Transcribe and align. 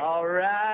All 0.00 0.26
right, 0.26 0.65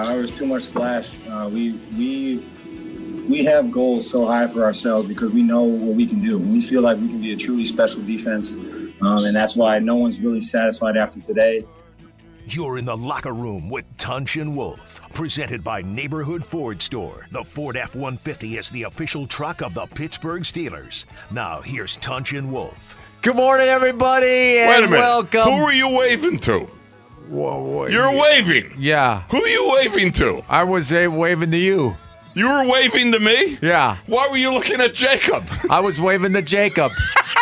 Uh, 0.00 0.04
there 0.06 0.22
was 0.22 0.32
too 0.32 0.46
much 0.46 0.62
splash. 0.62 1.14
Uh, 1.28 1.46
we 1.52 1.72
we 1.98 2.42
we 3.28 3.44
have 3.44 3.70
goals 3.70 4.08
so 4.08 4.26
high 4.26 4.46
for 4.46 4.64
ourselves 4.64 5.06
because 5.06 5.30
we 5.30 5.42
know 5.42 5.62
what 5.62 5.94
we 5.94 6.06
can 6.06 6.22
do. 6.22 6.38
We 6.38 6.62
feel 6.62 6.80
like 6.80 6.96
we 6.98 7.08
can 7.08 7.20
be 7.20 7.32
a 7.32 7.36
truly 7.36 7.66
special 7.66 8.00
defense, 8.00 8.54
um, 8.54 9.24
and 9.24 9.36
that's 9.36 9.56
why 9.56 9.78
no 9.78 9.96
one's 9.96 10.18
really 10.18 10.40
satisfied 10.40 10.96
after 10.96 11.20
today. 11.20 11.66
You're 12.46 12.78
in 12.78 12.86
the 12.86 12.96
locker 12.96 13.34
room 13.34 13.68
with 13.68 13.84
Tunch 13.98 14.36
and 14.36 14.56
Wolf, 14.56 15.02
presented 15.12 15.62
by 15.62 15.82
Neighborhood 15.82 16.42
Ford 16.46 16.80
Store. 16.80 17.26
The 17.30 17.44
Ford 17.44 17.76
F 17.76 17.94
150 17.94 18.56
is 18.56 18.70
the 18.70 18.84
official 18.84 19.26
truck 19.26 19.60
of 19.60 19.74
the 19.74 19.84
Pittsburgh 19.84 20.44
Steelers. 20.44 21.04
Now, 21.30 21.60
here's 21.60 21.96
Tunch 21.96 22.32
and 22.32 22.50
Wolf. 22.50 22.96
Good 23.20 23.36
morning, 23.36 23.68
everybody, 23.68 24.60
and 24.60 24.70
Wait 24.70 24.78
a 24.78 24.88
minute. 24.88 24.98
welcome. 24.98 25.42
Who 25.42 25.50
are 25.50 25.74
you 25.74 25.90
waving 25.90 26.38
to? 26.38 26.66
Whoa, 27.30 27.62
whoa, 27.62 27.86
You're 27.86 28.10
waving. 28.12 28.74
yeah, 28.76 29.22
Who 29.30 29.42
are 29.42 29.48
you 29.48 29.72
waving 29.76 30.10
to? 30.14 30.42
I 30.48 30.64
was 30.64 30.92
uh, 30.92 31.08
waving 31.10 31.52
to 31.52 31.56
you. 31.56 31.96
You 32.34 32.48
were 32.48 32.66
waving 32.68 33.12
to 33.12 33.20
me? 33.20 33.56
Yeah, 33.62 33.96
Why 34.06 34.28
were 34.28 34.36
you 34.36 34.52
looking 34.52 34.80
at 34.80 34.94
Jacob? 34.94 35.44
I 35.70 35.78
was 35.80 36.00
waving 36.00 36.32
to 36.32 36.42
Jacob 36.42 36.90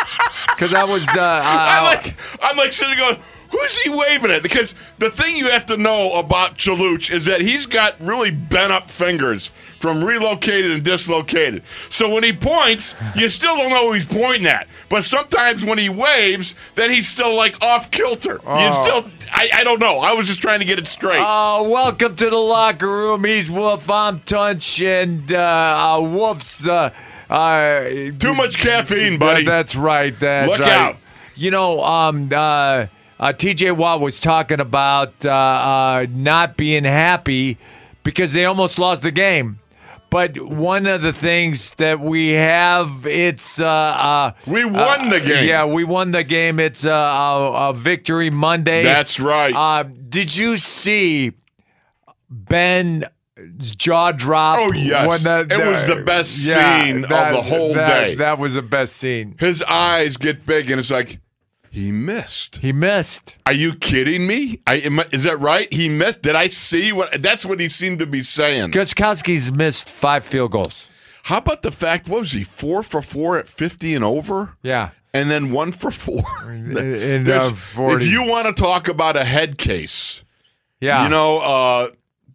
because 0.49 0.73
I 0.73 0.83
was. 0.83 1.07
Uh, 1.09 1.41
I 1.43 1.79
I, 1.79 1.95
like 1.95 2.15
I'm 2.43 2.57
like 2.57 2.71
sitting 2.73 2.95
there 2.97 3.13
going, 3.13 3.23
who's 3.51 3.77
he 3.81 3.89
waving 3.89 4.31
at? 4.31 4.43
Because 4.43 4.73
the 4.97 5.09
thing 5.09 5.35
you 5.37 5.49
have 5.49 5.65
to 5.67 5.77
know 5.77 6.13
about 6.13 6.55
Chaluch 6.57 7.11
is 7.11 7.25
that 7.25 7.41
he's 7.41 7.65
got 7.65 7.95
really 7.99 8.31
bent 8.31 8.71
up 8.71 8.89
fingers 8.91 9.51
from 9.79 10.03
relocated 10.03 10.71
and 10.71 10.83
dislocated. 10.83 11.63
So 11.89 12.13
when 12.13 12.23
he 12.23 12.33
points, 12.33 12.95
you 13.15 13.29
still 13.29 13.55
don't 13.55 13.69
know 13.69 13.87
who 13.87 13.93
he's 13.93 14.05
pointing 14.05 14.45
at. 14.45 14.67
But 14.89 15.05
sometimes 15.05 15.63
when 15.63 15.77
he 15.77 15.87
waves, 15.87 16.53
then 16.75 16.91
he's 16.91 17.07
still 17.07 17.33
like 17.33 17.61
off 17.63 17.89
kilter. 17.89 18.33
You 18.33 18.39
Oh. 18.45 18.83
still 18.83 19.11
I, 19.31 19.49
I 19.53 19.63
don't 19.63 19.79
know. 19.79 19.99
I 19.99 20.13
was 20.13 20.27
just 20.27 20.41
trying 20.41 20.59
to 20.59 20.65
get 20.65 20.79
it 20.79 20.87
straight. 20.87 21.23
Oh, 21.25 21.69
welcome 21.69 22.15
to 22.17 22.29
the 22.29 22.35
locker 22.35 22.89
room. 22.89 23.23
He's 23.23 23.49
Wolf. 23.49 23.89
I'm 23.89 24.19
Tunch, 24.21 24.81
and 24.81 25.31
uh, 25.31 25.97
uh, 25.97 26.01
Wolf's. 26.01 26.67
Uh, 26.67 26.89
uh, 27.29 27.83
Too 28.17 28.33
much 28.33 28.57
caffeine, 28.57 29.17
buddy. 29.19 29.45
That- 29.45 29.51
that's 29.51 29.75
right. 29.75 30.19
That's 30.19 30.49
Look 30.49 30.59
right. 30.61 30.71
out. 30.71 30.97
You 31.35 31.51
know, 31.51 31.81
um, 31.83 32.29
uh, 32.33 32.87
uh, 33.19 33.33
TJ 33.33 33.75
Watt 33.75 33.99
was 34.01 34.19
talking 34.19 34.59
about 34.59 35.25
uh, 35.25 35.29
uh, 35.31 36.05
not 36.09 36.55
being 36.57 36.83
happy 36.85 37.57
because 38.03 38.33
they 38.33 38.45
almost 38.45 38.79
lost 38.79 39.03
the 39.03 39.11
game. 39.11 39.59
But 40.11 40.41
one 40.41 40.87
of 40.87 41.03
the 41.03 41.13
things 41.13 41.75
that 41.75 41.99
we 41.99 42.29
have, 42.29 43.05
it's 43.05 43.59
uh, 43.59 43.67
uh, 43.67 44.31
We 44.47 44.65
won 44.65 45.09
the 45.09 45.21
uh, 45.21 45.25
game. 45.25 45.47
Yeah, 45.47 45.65
we 45.65 45.83
won 45.83 46.09
the 46.11 46.23
game. 46.23 46.59
It's 46.59 46.83
uh, 46.83 46.89
a, 46.89 47.69
a 47.69 47.73
victory 47.73 48.31
Monday. 48.31 48.81
That's 48.81 49.19
right. 49.19 49.53
Uh, 49.53 49.83
did 49.83 50.35
you 50.35 50.57
see 50.57 51.33
Ben's 52.29 53.03
jaw 53.77 54.11
drop? 54.11 54.57
Oh, 54.59 54.73
yes. 54.73 55.07
when 55.07 55.23
that- 55.47 55.51
It 55.51 55.67
was 55.67 55.85
the 55.85 55.97
best 55.97 56.31
scene 56.37 57.03
of 57.03 57.09
the 57.09 57.41
whole 57.43 57.73
that- 57.75 57.87
day. 57.87 58.15
That 58.15 58.39
was 58.39 58.55
the 58.55 58.61
best 58.63 58.95
scene. 58.97 59.35
His 59.39 59.61
eyes 59.63 60.17
get 60.17 60.45
big, 60.45 60.71
and 60.71 60.79
it's 60.79 60.89
like 60.91 61.19
he 61.71 61.91
missed. 61.91 62.57
He 62.57 62.71
missed. 62.71 63.35
Are 63.45 63.53
you 63.53 63.73
kidding 63.75 64.25
me? 64.27 64.59
I, 64.65 64.75
am 64.77 64.99
I- 64.99 65.07
is 65.11 65.23
that 65.23 65.39
right? 65.39 65.71
He 65.71 65.89
missed. 65.89 66.21
Did 66.21 66.35
I 66.35 66.47
see 66.47 66.91
what? 66.91 67.21
That's 67.21 67.45
what 67.45 67.59
he 67.59 67.69
seemed 67.69 67.99
to 67.99 68.05
be 68.05 68.23
saying. 68.23 68.71
Gostkowski's 68.71 69.51
missed 69.51 69.89
five 69.89 70.25
field 70.25 70.51
goals. 70.51 70.87
How 71.23 71.37
about 71.37 71.61
the 71.61 71.71
fact? 71.71 72.07
What 72.07 72.21
was 72.21 72.31
he 72.31 72.43
four 72.43 72.81
for 72.83 73.01
four 73.01 73.37
at 73.37 73.47
fifty 73.47 73.93
and 73.95 74.03
over? 74.03 74.55
Yeah. 74.63 74.89
and 75.13 75.29
then 75.29 75.51
one 75.51 75.71
for 75.71 75.91
four. 75.91 76.19
uh, 76.43 77.51
40. 77.51 77.95
if 77.95 78.07
you 78.11 78.23
want 78.27 78.47
to 78.47 78.53
talk 78.53 78.87
about 78.87 79.15
a 79.17 79.23
head 79.23 79.57
case, 79.57 80.23
Yeah. 80.79 81.03
you 81.03 81.09
know, 81.09 81.37
uh, 81.39 81.89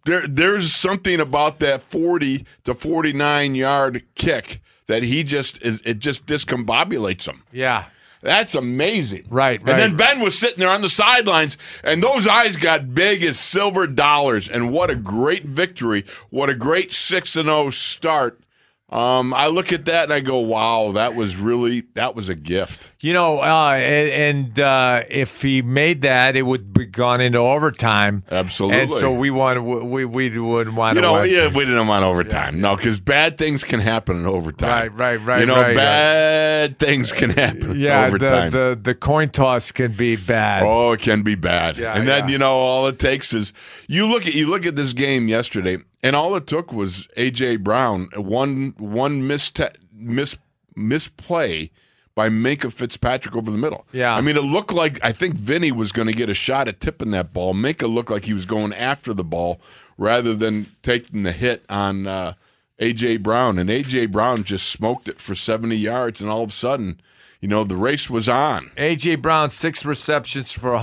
there 0.05 0.27
there's 0.27 0.73
something 0.73 1.19
about 1.19 1.59
that 1.59 1.81
40 1.81 2.45
to 2.65 2.73
49 2.75 3.55
yard 3.55 4.03
kick 4.15 4.61
that 4.87 5.01
he 5.03 5.23
just 5.23 5.57
it 5.63 5.97
just 5.99 6.25
discombobulates 6.27 7.27
him. 7.27 7.43
Yeah. 7.51 7.85
That's 8.25 8.55
amazing. 8.55 9.25
Right, 9.29 9.59
And 9.59 9.67
then. 9.67 9.95
Ben 9.95 10.19
was 10.19 10.35
sitting 10.35 10.57
there 10.57 10.71
on 10.71 10.81
the 10.81 10.89
sidelines, 10.89 11.59
and 11.83 12.01
those 12.01 12.27
eyes 12.27 12.57
got 12.57 12.95
big 12.95 13.23
as 13.23 13.39
silver 13.39 13.85
dollars. 13.85 14.49
And 14.49 14.73
what 14.73 14.89
a 14.89 14.95
great 14.95 15.45
victory! 15.45 16.05
What 16.31 16.49
a 16.49 16.55
great 16.55 16.91
six 16.91 17.35
and 17.35 17.45
zero 17.45 17.69
start. 17.69 18.39
Um, 18.87 19.33
I 19.33 19.47
look 19.47 19.73
at 19.73 19.85
that 19.85 20.03
and 20.03 20.13
I 20.13 20.19
go, 20.19 20.37
"Wow, 20.37 20.91
that 20.91 21.15
was 21.15 21.35
really 21.35 21.85
that 21.95 22.13
was 22.13 22.29
a 22.29 22.35
gift." 22.35 22.93
You 22.99 23.13
know, 23.13 23.39
uh, 23.39 23.73
and, 23.73 24.09
and 24.09 24.59
uh, 24.59 25.01
if 25.09 25.41
he 25.41 25.63
made 25.63 26.03
that, 26.03 26.35
it 26.35 26.43
would 26.43 26.71
be 26.71 26.85
gone 26.85 27.19
into 27.19 27.39
overtime. 27.39 28.23
Absolutely. 28.29 28.81
And 28.81 28.91
so 28.91 29.11
we 29.11 29.31
want 29.31 29.63
we 29.63 30.05
we 30.05 30.37
would 30.37 30.75
want 30.75 30.97
You 30.97 31.01
to 31.01 31.07
know, 31.07 31.23
yeah, 31.23 31.47
we 31.47 31.65
didn't 31.65 31.87
want 31.87 32.05
overtime. 32.05 32.61
No, 32.61 32.75
because 32.75 32.99
bad 32.99 33.39
things 33.39 33.63
can 33.63 33.79
happen 33.79 34.17
in 34.17 34.27
overtime. 34.27 34.69
Right, 34.69 35.17
right, 35.17 35.25
right, 35.25 35.39
You 35.39 35.47
know, 35.47 35.55
right, 35.55 35.67
right. 35.67 35.75
bad 35.75 36.77
things 36.77 37.11
can 37.11 37.31
happen 37.31 37.71
in 37.71 37.77
yeah, 37.77 38.11
the, 38.11 38.17
the 38.19 38.79
the 38.79 38.93
coin 38.93 39.29
toss 39.29 39.71
can 39.71 39.93
be 39.93 40.15
bad. 40.15 40.61
Oh, 40.61 40.91
it 40.91 41.01
can 41.01 41.23
be 41.23 41.33
bad. 41.33 41.77
Yeah, 41.77 41.97
and 41.97 42.07
then 42.07 42.25
yeah. 42.25 42.31
you 42.31 42.37
know 42.37 42.53
all 42.53 42.85
it 42.85 42.99
takes 42.99 43.33
is 43.33 43.51
you 43.87 44.05
look 44.05 44.27
at 44.27 44.35
you 44.35 44.47
look 44.47 44.67
at 44.67 44.75
this 44.75 44.93
game 44.93 45.27
yesterday, 45.27 45.79
and 46.05 46.15
all 46.15 46.35
it 46.35 46.45
took 46.45 46.71
was 46.71 47.07
AJ 47.17 47.63
Brown 47.63 48.09
one 48.15 48.75
one 48.77 49.25
missed 49.25 49.59
miss 49.91 50.37
misplay 50.75 51.71
by 52.13 52.29
Minkah 52.29 52.71
Fitzpatrick 52.71 53.35
over 53.35 53.49
the 53.49 53.57
middle. 53.57 53.87
Yeah. 53.91 54.15
I 54.15 54.21
mean 54.21 54.37
it 54.37 54.43
looked 54.43 54.71
like 54.71 55.03
I 55.03 55.11
think 55.11 55.35
Vinny 55.35 55.71
was 55.71 55.91
going 55.91 56.07
to 56.07 56.13
get 56.13 56.29
a 56.29 56.35
shot 56.35 56.67
at 56.67 56.79
tipping 56.79 57.11
that 57.11 57.33
ball. 57.33 57.55
Minkah 57.55 57.91
looked 57.91 58.11
like 58.11 58.25
he 58.25 58.33
was 58.33 58.45
going 58.45 58.71
after 58.73 59.13
the 59.13 59.23
ball 59.23 59.59
rather 59.97 60.35
than 60.35 60.67
taking 60.83 61.23
the 61.23 61.31
hit 61.31 61.65
on 61.69 62.05
uh, 62.05 62.33
AJ 62.79 63.23
Brown, 63.23 63.57
and 63.57 63.69
AJ 63.69 64.11
Brown 64.11 64.43
just 64.43 64.69
smoked 64.69 65.07
it 65.07 65.19
for 65.19 65.33
seventy 65.33 65.77
yards, 65.77 66.21
and 66.21 66.29
all 66.29 66.43
of 66.43 66.49
a 66.49 66.53
sudden. 66.53 67.01
You 67.41 67.47
know, 67.49 67.63
the 67.63 67.75
race 67.75 68.09
was 68.09 68.27
on. 68.27 68.71
AJ 68.77 69.21
Brown 69.21 69.49
six 69.49 69.85
receptions 69.85 70.51
for 70.51 70.73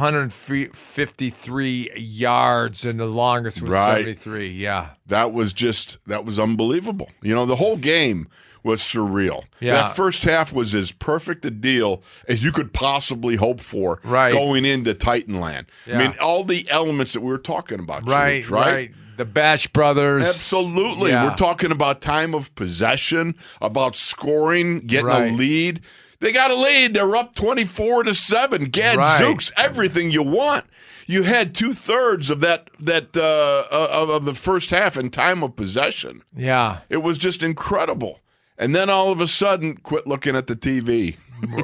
153 0.87 1.91
yards, 1.97 2.85
and 2.85 2.99
the 3.01 3.07
longest 3.07 3.63
was 3.63 3.71
Right. 3.71 3.99
73. 3.99 4.49
Yeah, 4.51 4.89
that 5.07 5.33
was 5.33 5.53
just 5.53 5.99
that 6.07 6.25
was 6.25 6.39
unbelievable. 6.39 7.11
You 7.23 7.35
know, 7.35 7.47
the 7.47 7.57
whole 7.57 7.77
game 7.77 8.29
was 8.65 8.81
surreal. 8.81 9.43
Yeah. 9.59 9.75
That 9.75 9.97
first 9.97 10.23
half 10.23 10.53
was 10.53 10.73
as 10.73 10.93
perfect 10.93 11.45
a 11.45 11.51
deal 11.51 12.01
as 12.29 12.45
you 12.45 12.53
could 12.53 12.73
possibly 12.73 13.35
hope 13.35 13.61
for 13.61 13.99
Right. 14.05 14.33
going 14.33 14.65
into 14.65 14.95
Titanland. 14.95 15.65
Yeah. 15.85 15.97
I 15.97 15.99
mean, 15.99 16.15
all 16.21 16.45
the 16.45 16.65
elements 16.71 17.13
that 17.15 17.23
we 17.23 17.31
were 17.33 17.39
talking 17.39 17.81
about. 17.81 18.09
right, 18.09 18.49
right, 18.49 18.73
right? 18.73 18.91
The 19.17 19.25
Bash 19.25 19.67
Brothers. 19.67 20.23
Absolutely. 20.29 21.11
Yeah. 21.11 21.25
We're 21.25 21.35
talking 21.35 21.73
about 21.73 22.01
time 22.01 22.35
of 22.35 22.55
possession, 22.55 23.35
about 23.61 23.97
scoring, 23.97 24.81
getting 24.87 25.07
Right. 25.07 25.33
a 25.33 25.35
lead. 25.35 25.81
They 26.23 26.31
got 26.31 26.53
a 26.53 26.55
lead. 26.55 26.95
They're 26.95 27.17
up 27.17 27.35
24 27.35 28.05
to 28.05 28.15
7. 28.15 28.67
Gad 28.67 28.97
Right. 28.97 29.51
Everything 29.57 30.13
you 30.13 30.23
want. 30.23 30.65
You 31.09 31.25
had 31.25 31.53
two 31.53 31.75
thirds 31.75 32.31
of 32.31 32.41
that 32.41 32.71
that 32.79 33.17
uh, 33.17 33.65
of, 33.75 34.09
of 34.09 34.25
the 34.25 34.33
first 34.33 34.71
half 34.71 34.97
in 34.97 35.11
time 35.11 35.43
of 35.43 35.57
possession. 35.57 36.23
Yeah, 36.35 36.79
It 36.89 36.99
was 36.99 37.19
just 37.19 37.43
incredible. 37.43 38.21
And 38.57 38.73
then 38.75 38.89
all 38.89 39.11
of 39.11 39.21
a 39.21 39.27
sudden, 39.27 39.77
quit 39.79 40.07
looking 40.07 40.37
at 40.37 40.47
the 40.47 40.55
TV. 40.55 41.17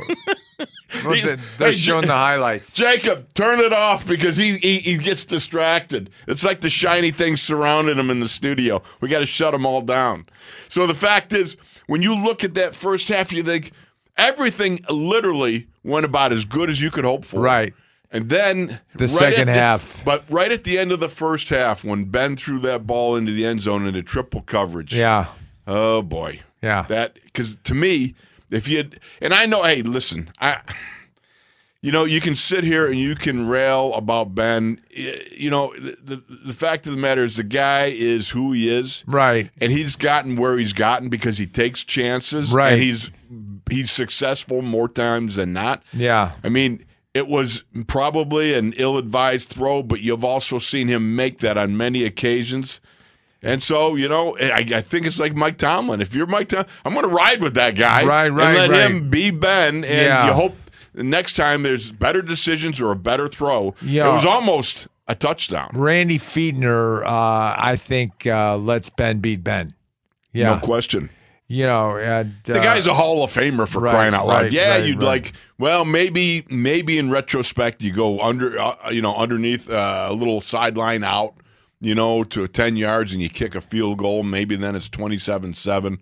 They're 1.58 1.68
hey, 1.68 1.72
showing 1.72 2.08
the 2.08 2.14
highlights. 2.14 2.72
Jacob, 2.72 3.32
turn 3.34 3.60
it 3.60 3.72
off 3.72 4.08
because 4.08 4.36
he, 4.36 4.56
he 4.58 4.78
he 4.78 4.98
gets 4.98 5.22
distracted. 5.24 6.10
It's 6.26 6.44
like 6.44 6.62
the 6.62 6.70
shiny 6.70 7.12
things 7.12 7.40
surrounding 7.40 7.96
him 7.96 8.10
in 8.10 8.18
the 8.18 8.28
studio. 8.28 8.82
We 9.00 9.08
got 9.08 9.20
to 9.20 9.26
shut 9.26 9.52
them 9.52 9.64
all 9.64 9.82
down. 9.82 10.26
So 10.68 10.88
the 10.88 10.94
fact 10.94 11.32
is, 11.32 11.56
when 11.86 12.02
you 12.02 12.12
look 12.14 12.42
at 12.42 12.54
that 12.54 12.74
first 12.74 13.08
half, 13.08 13.32
you 13.32 13.44
think 13.44 13.70
everything 14.18 14.80
literally 14.90 15.66
went 15.84 16.04
about 16.04 16.32
as 16.32 16.44
good 16.44 16.68
as 16.68 16.80
you 16.82 16.90
could 16.90 17.04
hope 17.04 17.24
for. 17.24 17.40
Right. 17.40 17.72
And 18.10 18.28
then 18.30 18.80
The 18.94 19.04
right 19.06 19.10
second 19.10 19.46
the- 19.48 19.52
half. 19.54 20.02
but 20.04 20.24
right 20.30 20.50
at 20.50 20.64
the 20.64 20.78
end 20.78 20.92
of 20.92 21.00
the 21.00 21.08
first 21.08 21.48
half, 21.50 21.84
when 21.84 22.04
Ben 22.04 22.36
threw 22.36 22.58
that 22.60 22.86
ball 22.86 23.16
into 23.16 23.32
the 23.32 23.44
end 23.46 23.60
zone 23.60 23.86
into 23.86 24.02
triple 24.02 24.40
coverage, 24.42 24.94
Yeah. 24.94 25.26
oh 25.66 26.02
boy, 26.02 26.40
Yeah. 26.62 26.84
that 26.88 27.18
because 27.24 27.56
to 27.64 27.74
me, 27.74 28.14
if 28.50 28.66
you 28.66 28.78
had, 28.78 28.98
and 29.20 29.34
I 29.34 29.44
know, 29.46 29.62
hey, 29.62 29.82
listen, 29.82 30.30
I, 30.40 30.60
you 31.82 31.92
know, 31.92 32.04
you 32.04 32.20
can 32.22 32.34
sit 32.34 32.64
here 32.64 32.86
and 32.86 32.98
you 32.98 33.14
can 33.14 33.46
rail 33.46 33.92
about 33.94 34.34
Ben. 34.34 34.80
You 34.90 35.50
know, 35.50 35.74
the, 35.78 35.96
the 36.02 36.22
the 36.46 36.54
fact 36.54 36.86
of 36.86 36.92
the 36.94 36.98
matter 36.98 37.22
is, 37.22 37.36
the 37.36 37.44
guy 37.44 37.92
is 37.94 38.30
who 38.30 38.52
he 38.52 38.68
is, 38.68 39.04
Right. 39.06 39.50
and 39.60 39.70
he's 39.70 39.96
gotten 39.96 40.36
where 40.36 40.56
he's 40.56 40.72
gotten 40.72 41.08
because 41.10 41.36
he 41.38 41.46
takes 41.46 41.84
chances, 41.84 42.52
Right. 42.52 42.72
And 42.72 42.82
he's 42.82 43.10
he's 43.70 43.90
successful 43.90 44.62
more 44.62 44.88
times 44.88 45.36
than 45.36 45.52
not. 45.52 45.82
Yeah. 45.92 46.32
I 46.44 46.48
mean, 46.48 46.84
it 47.14 47.26
was 47.28 47.64
probably 47.86 48.54
an 48.54 48.74
ill-advised 48.76 49.48
throw, 49.48 49.82
but 49.82 50.00
you've 50.00 50.24
also 50.24 50.58
seen 50.58 50.88
him 50.88 51.16
make 51.16 51.38
that 51.40 51.56
on 51.56 51.76
many 51.76 52.04
occasions. 52.04 52.80
And 53.42 53.62
so, 53.62 53.94
you 53.94 54.08
know, 54.08 54.36
I, 54.38 54.66
I 54.74 54.80
think 54.80 55.06
it's 55.06 55.18
like 55.20 55.34
Mike 55.34 55.58
Tomlin. 55.58 56.00
If 56.00 56.14
you're 56.14 56.26
Mike 56.26 56.48
Tomlin, 56.48 56.66
I'm 56.84 56.92
going 56.92 57.08
to 57.08 57.14
ride 57.14 57.40
with 57.40 57.54
that 57.54 57.76
guy, 57.76 58.04
Right, 58.04 58.28
right, 58.28 58.48
and 58.48 58.58
let 58.58 58.70
right. 58.70 58.90
him 58.90 59.10
be 59.10 59.30
Ben. 59.30 59.76
And 59.76 59.84
Yeah. 59.84 60.26
you 60.26 60.32
hope 60.32 60.56
next 60.94 61.34
time 61.34 61.62
there's 61.62 61.90
better 61.92 62.20
decisions 62.20 62.80
or 62.80 62.90
a 62.90 62.96
better 62.96 63.28
throw. 63.28 63.74
Yeah. 63.80 64.10
It 64.10 64.12
was 64.12 64.26
almost 64.26 64.88
a 65.06 65.14
touchdown. 65.14 65.70
Randy 65.72 66.18
Fichtner, 66.18 67.02
uh, 67.04 67.54
I 67.56 67.76
think, 67.76 68.26
uh, 68.26 68.56
lets 68.56 68.90
Ben 68.90 69.20
beat 69.20 69.42
Ben. 69.44 69.74
Yeah. 70.32 70.54
No 70.54 70.58
question. 70.60 71.08
You 71.50 71.64
know, 71.64 71.96
and, 71.96 72.34
uh, 72.48 72.52
The 72.52 72.60
guy's 72.60 72.86
a 72.86 72.92
Hall 72.92 73.24
of 73.24 73.32
Famer 73.32 73.66
for 73.66 73.80
right, 73.80 73.90
crying 73.90 74.12
out 74.14 74.26
loud. 74.26 74.42
right, 74.42 74.52
yeah, 74.52 74.76
right, 74.76 74.84
you'd 74.86 75.02
like. 75.02 75.32
Well, 75.58 75.86
maybe, 75.86 76.44
maybe 76.50 76.98
in 76.98 77.10
retrospect, 77.10 77.82
you 77.82 77.90
go 77.90 78.20
under, 78.20 78.58
uh, 78.58 78.90
you 78.90 79.00
know, 79.00 79.16
underneath 79.16 79.70
uh, 79.70 80.08
a 80.10 80.12
little 80.12 80.42
sideline 80.42 81.02
out, 81.04 81.34
you 81.80 81.94
know, 81.94 82.22
to 82.24 82.46
ten 82.48 82.76
yards, 82.76 83.14
and 83.14 83.22
you 83.22 83.30
kick 83.30 83.54
a 83.54 83.62
field 83.62 83.96
goal. 83.98 84.24
Maybe 84.24 84.56
then 84.56 84.76
it's 84.76 84.90
twenty-seven-seven. 84.90 85.98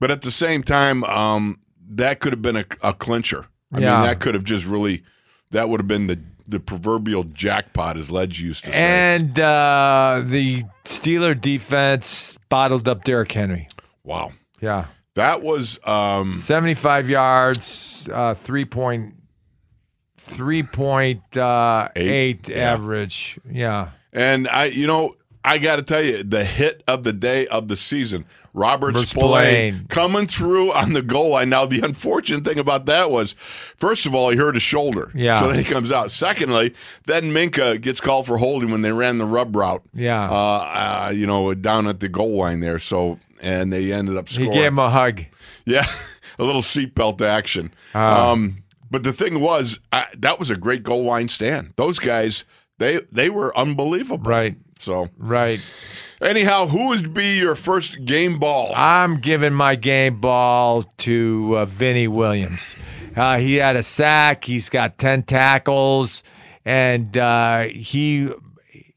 But 0.00 0.10
at 0.10 0.22
the 0.22 0.32
same 0.32 0.64
time, 0.64 1.04
um, 1.04 1.60
that 1.90 2.18
could 2.18 2.32
have 2.32 2.42
been 2.42 2.56
a, 2.56 2.64
a 2.82 2.92
clincher. 2.92 3.46
I 3.72 3.78
Yeah. 3.78 3.94
mean, 3.94 4.02
that 4.02 4.18
could 4.18 4.34
have 4.34 4.42
just 4.44 4.66
really, 4.66 5.04
that 5.52 5.68
would 5.68 5.78
have 5.78 5.86
been 5.88 6.08
the 6.08 6.18
the 6.48 6.58
proverbial 6.58 7.22
jackpot, 7.22 7.96
as 7.96 8.10
Ledge 8.10 8.40
used 8.42 8.64
to 8.64 8.72
say. 8.72 8.76
And 8.76 9.38
uh, 9.38 10.22
the 10.26 10.64
Steeler 10.84 11.40
defense 11.40 12.36
bottled 12.48 12.88
up 12.88 13.04
Derrick 13.04 13.30
Henry. 13.30 13.68
wow, 14.02 14.32
Yeah. 14.62 14.86
that 15.14 15.42
was. 15.42 15.78
Um, 15.84 16.38
75 16.38 17.10
yards, 17.10 18.08
uh, 18.10 18.32
three 18.34 18.64
point, 18.64 19.14
three 20.18 20.62
point 20.62 21.36
uh, 21.36 21.88
Eight, 21.96 22.10
eight 22.10 22.48
yeah. 22.48 22.72
average. 22.72 23.38
Yeah. 23.50 23.90
And 24.12 24.48
I, 24.48 24.66
you 24.66 24.86
know, 24.86 25.16
I 25.44 25.58
got 25.58 25.76
to 25.76 25.82
tell 25.82 26.02
you, 26.02 26.22
the 26.22 26.44
hit 26.44 26.82
of 26.86 27.02
the 27.02 27.12
day 27.12 27.46
of 27.48 27.66
the 27.68 27.76
season, 27.76 28.24
Robert 28.54 28.88
Robert 28.94 29.06
Spillane 29.06 29.72
Spillane. 29.74 29.86
coming 29.88 30.26
through 30.26 30.72
on 30.72 30.92
the 30.92 31.00
goal 31.02 31.30
line. 31.30 31.48
Now, 31.48 31.64
the 31.66 31.80
unfortunate 31.80 32.44
thing 32.44 32.58
about 32.58 32.84
that 32.86 33.10
was, 33.10 33.32
first 33.32 34.04
of 34.06 34.14
all, 34.14 34.30
he 34.30 34.36
hurt 34.36 34.54
his 34.54 34.62
shoulder. 34.62 35.10
Yeah. 35.14 35.40
So 35.40 35.48
then 35.48 35.58
he 35.58 35.64
comes 35.64 35.90
out. 35.90 36.10
Secondly, 36.10 36.74
then 37.06 37.32
Minkah 37.32 37.80
gets 37.80 38.00
called 38.00 38.26
for 38.26 38.36
holding 38.36 38.70
when 38.70 38.82
they 38.82 38.92
ran 38.92 39.18
the 39.18 39.24
rub 39.26 39.56
route. 39.56 39.82
Yeah. 39.94 40.30
Uh, 40.30 41.06
uh, 41.08 41.12
you 41.14 41.26
know, 41.26 41.52
down 41.54 41.88
at 41.88 42.00
the 42.00 42.08
goal 42.08 42.36
line 42.36 42.60
there. 42.60 42.78
So, 42.78 43.18
and 43.42 43.72
they 43.72 43.92
ended 43.92 44.16
up 44.16 44.28
scoring. 44.28 44.50
He 44.52 44.56
gave 44.58 44.68
him 44.68 44.78
a 44.78 44.88
hug. 44.90 45.22
Yeah, 45.66 45.84
a 46.38 46.44
little 46.44 46.62
seatbelt 46.62 47.20
action. 47.20 47.74
Ah. 47.94 48.30
Um, 48.30 48.56
but 48.90 49.04
the 49.04 49.12
thing 49.12 49.40
was, 49.40 49.78
I, 49.90 50.06
that 50.18 50.38
was 50.38 50.50
a 50.50 50.56
great 50.56 50.82
goal 50.82 51.02
line 51.04 51.28
stand. 51.28 51.72
Those 51.76 51.98
guys, 51.98 52.44
they 52.78 53.00
they 53.10 53.28
were 53.30 53.56
unbelievable. 53.56 54.30
Right. 54.30 54.56
So, 54.78 55.08
Right. 55.16 55.60
anyhow, 56.20 56.66
who 56.66 56.88
would 56.88 57.14
be 57.14 57.38
your 57.38 57.54
first 57.54 58.04
game 58.04 58.38
ball? 58.40 58.72
I'm 58.74 59.18
giving 59.20 59.52
my 59.54 59.76
game 59.76 60.20
ball 60.20 60.82
to 60.98 61.54
uh, 61.58 61.64
Vinny 61.66 62.08
Williams. 62.08 62.74
Uh, 63.14 63.38
he 63.38 63.56
had 63.56 63.76
a 63.76 63.82
sack. 63.82 64.44
He's 64.44 64.68
got 64.68 64.98
ten 64.98 65.22
tackles, 65.22 66.24
and 66.64 67.16
uh, 67.16 67.64
he 67.68 68.28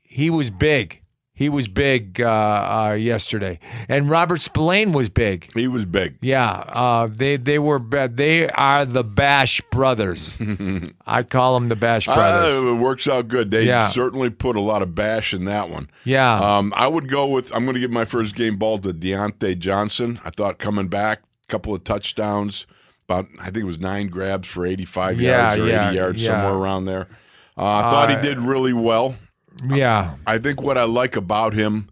he 0.02 0.30
was 0.32 0.50
big. 0.50 1.02
He 1.38 1.50
was 1.50 1.68
big 1.68 2.22
uh, 2.22 2.28
uh, 2.30 2.94
yesterday, 2.94 3.60
and 3.90 4.10
Robert 4.10 4.38
Spillane 4.40 4.94
was 4.94 5.10
big. 5.10 5.52
he 5.54 5.68
was 5.68 5.84
big. 5.84 6.16
Yeah, 6.22 6.50
uh, 6.50 7.08
they 7.12 7.36
they 7.36 7.60
were 7.60 7.78
ba- 7.78 8.10
they 8.12 8.50
are 8.50 8.86
the 8.86 9.04
Bash 9.04 9.60
brothers. 9.70 10.38
I 11.06 11.24
call 11.24 11.56
them 11.56 11.68
the 11.68 11.76
Bash 11.76 12.06
brothers. 12.06 12.64
Uh, 12.64 12.68
it 12.68 12.74
works 12.80 13.08
out 13.08 13.28
good. 13.28 13.52
They 13.52 13.64
Yeah. 13.68 13.88
certainly 13.88 14.30
put 14.30 14.56
a 14.56 14.62
lot 14.62 14.82
of 14.82 14.96
bash 14.96 15.34
in 15.34 15.44
that 15.46 15.70
one. 15.70 15.90
yeah, 16.06 16.40
Um, 16.58 16.74
I 16.76 16.88
would 16.88 17.10
go 17.10 17.28
with. 17.28 17.52
I'm 17.54 17.66
going 17.66 17.76
to 17.76 17.82
give 17.82 17.92
my 17.92 18.06
first 18.06 18.34
game 18.36 18.56
ball 18.56 18.80
to 18.80 18.94
Diontae 18.94 19.60
Johnson. 19.60 20.20
I 20.24 20.30
thought 20.30 20.58
coming 20.58 20.88
back, 20.88 21.20
a 21.20 21.52
couple 21.52 21.76
of 21.76 21.84
touchdowns, 21.84 22.66
about 23.10 23.28
I 23.42 23.46
think 23.46 23.58
it 23.58 23.64
was 23.66 23.80
nine 23.82 24.08
grabs 24.08 24.48
for 24.48 24.66
85 24.66 25.20
Yeah, 25.20 25.42
yards 25.42 25.58
or 25.58 25.68
yeah, 25.68 25.88
80 25.90 25.96
yards, 25.98 26.24
yeah. 26.24 26.30
somewhere 26.30 26.54
around 26.54 26.86
there. 26.86 27.08
Uh, 27.58 27.66
I 27.66 27.82
thought 27.84 28.10
he 28.10 28.16
Uh, 28.16 28.22
did 28.22 28.40
really 28.40 28.74
well. 28.74 29.16
Yeah, 29.70 30.16
I 30.28 30.38
think 30.38 30.62
what 30.62 30.78
I 30.78 30.84
like 30.84 31.16
about 31.16 31.54
him 31.54 31.90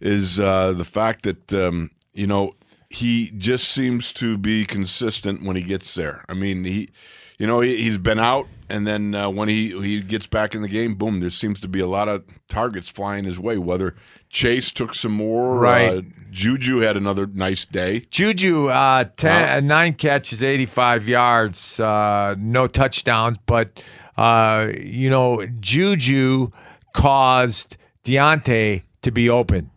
is 0.00 0.38
uh, 0.40 0.72
the 0.72 0.84
fact 0.84 1.22
that 1.24 1.52
um, 1.52 1.90
you 2.12 2.26
know 2.26 2.54
he 2.90 3.30
just 3.38 3.68
seems 3.70 4.12
to 4.14 4.36
be 4.38 4.64
consistent 4.64 5.42
when 5.42 5.56
he 5.56 5.62
gets 5.62 5.94
there. 5.94 6.24
I 6.28 6.34
mean, 6.34 6.62
he, 6.64 6.90
you 7.38 7.46
know, 7.46 7.60
he, 7.60 7.76
he's 7.82 7.98
been 7.98 8.20
out, 8.20 8.46
and 8.68 8.86
then 8.86 9.14
uh, 9.14 9.28
when 9.30 9.48
he 9.48 9.70
he 9.82 10.00
gets 10.00 10.26
back 10.26 10.54
in 10.54 10.62
the 10.62 10.68
game, 10.68 10.94
boom, 10.94 11.20
there 11.20 11.30
seems 11.30 11.60
to 11.60 11.68
be 11.68 11.80
a 11.80 11.86
lot 11.88 12.08
of 12.08 12.24
targets 12.48 12.88
flying 12.88 13.24
his 13.24 13.38
way. 13.38 13.58
Whether 13.58 13.94
Chase 14.30 14.70
took 14.72 14.94
some 14.94 15.12
more, 15.12 15.56
Right. 15.58 15.98
Uh, 15.98 16.02
Juju 16.30 16.78
had 16.80 16.96
another 16.96 17.26
nice 17.28 17.64
day. 17.64 18.00
Juju, 18.10 18.68
uh, 18.68 19.04
ten, 19.16 19.42
Wow. 19.42 19.56
uh, 19.56 19.60
nine 19.60 19.94
catches, 19.94 20.42
85 20.42 21.08
yards, 21.08 21.78
uh, 21.78 22.34
no 22.36 22.66
touchdowns, 22.66 23.38
but, 23.46 23.80
uh, 24.16 24.66
you 24.80 25.08
know, 25.08 25.46
Juju 25.60 26.50
caused 26.94 27.76
Diontae 28.04 28.82
to 29.02 29.10
be 29.10 29.28
open. 29.28 29.70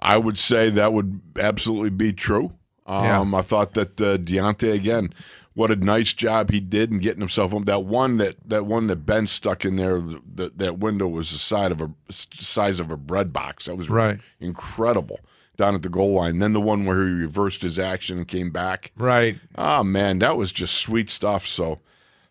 I 0.00 0.16
would 0.16 0.38
say 0.38 0.70
that 0.70 0.92
would 0.92 1.20
absolutely 1.38 1.90
be 1.90 2.12
true. 2.12 2.52
Um, 2.86 3.34
I 3.34 3.42
thought 3.42 3.74
that 3.74 4.00
uh, 4.00 4.16
Diontae 4.18 4.72
again, 4.72 5.12
what 5.54 5.70
a 5.70 5.76
nice 5.76 6.12
job 6.12 6.50
he 6.50 6.60
did 6.60 6.90
in 6.90 6.98
getting 6.98 7.20
himself 7.20 7.52
home. 7.52 7.64
That 7.64 7.84
one 7.84 8.16
that 8.16 8.36
that 8.48 8.66
one 8.66 8.86
that 8.88 9.04
Ben 9.06 9.26
stuck 9.26 9.64
in 9.64 9.76
there, 9.76 10.00
that 10.34 10.58
that 10.58 10.78
window 10.78 11.06
was 11.06 11.30
the 11.30 11.38
side 11.38 11.70
of 11.72 11.80
a 11.80 11.90
size 12.10 12.80
of 12.80 12.90
a 12.90 12.96
bread 12.96 13.32
box. 13.32 13.66
That 13.66 13.76
was 13.76 13.90
Right. 13.90 14.18
incredible 14.40 15.20
down 15.56 15.74
at 15.74 15.82
the 15.82 15.88
goal 15.88 16.14
line. 16.14 16.38
Then 16.38 16.52
the 16.52 16.60
one 16.60 16.84
where 16.86 17.06
he 17.06 17.12
reversed 17.14 17.62
his 17.62 17.78
action 17.78 18.18
and 18.18 18.26
came 18.26 18.50
back. 18.50 18.90
Right. 18.96 19.36
Oh 19.56 19.84
man, 19.84 20.18
that 20.20 20.36
was 20.36 20.50
just 20.50 20.74
sweet 20.74 21.10
stuff. 21.10 21.46
So 21.46 21.80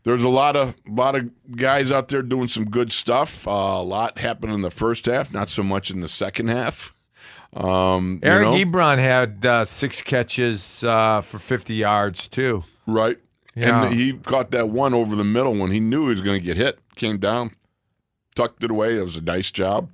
there's 0.03 0.23
a 0.23 0.29
lot 0.29 0.55
of 0.55 0.75
lot 0.87 1.15
of 1.15 1.29
guys 1.55 1.91
out 1.91 2.07
there 2.07 2.21
doing 2.21 2.47
some 2.47 2.69
good 2.69 2.91
stuff. 2.91 3.47
Uh, 3.47 3.51
a 3.51 3.83
lot 3.83 4.17
happened 4.17 4.53
in 4.53 4.61
the 4.61 4.71
first 4.71 5.05
half, 5.05 5.33
not 5.33 5.49
so 5.49 5.63
much 5.63 5.91
in 5.91 5.99
the 5.99 6.07
second 6.07 6.47
half. 6.47 6.93
Um, 7.53 8.19
you 8.23 8.29
Eric 8.29 8.45
know, 8.45 8.53
Ebron 8.53 8.99
had 8.99 9.45
uh, 9.45 9.65
six 9.65 10.01
catches 10.01 10.83
uh, 10.83 11.21
for 11.21 11.39
50 11.39 11.73
yards, 11.73 12.27
too. 12.27 12.63
right? 12.85 13.17
Yeah. 13.55 13.85
And 13.85 13.93
he 13.93 14.13
caught 14.13 14.51
that 14.51 14.69
one 14.69 14.93
over 14.93 15.15
the 15.15 15.23
middle 15.23 15.53
when 15.55 15.71
he 15.71 15.79
knew 15.79 16.03
he 16.03 16.09
was 16.09 16.21
going 16.21 16.39
to 16.39 16.45
get 16.45 16.57
hit. 16.57 16.79
Came 16.95 17.17
down, 17.17 17.55
tucked 18.35 18.63
it 18.63 18.71
away. 18.71 18.97
It 18.97 19.03
was 19.03 19.15
a 19.15 19.21
nice 19.21 19.51
job. 19.51 19.89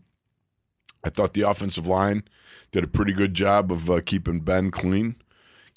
I 1.03 1.09
thought 1.09 1.33
the 1.33 1.43
offensive 1.43 1.87
line 1.87 2.23
did 2.71 2.83
a 2.83 2.87
pretty 2.87 3.13
good 3.13 3.33
job 3.33 3.71
of 3.71 3.89
uh, 3.89 4.01
keeping 4.05 4.41
Ben 4.41 4.69
clean, 4.69 5.15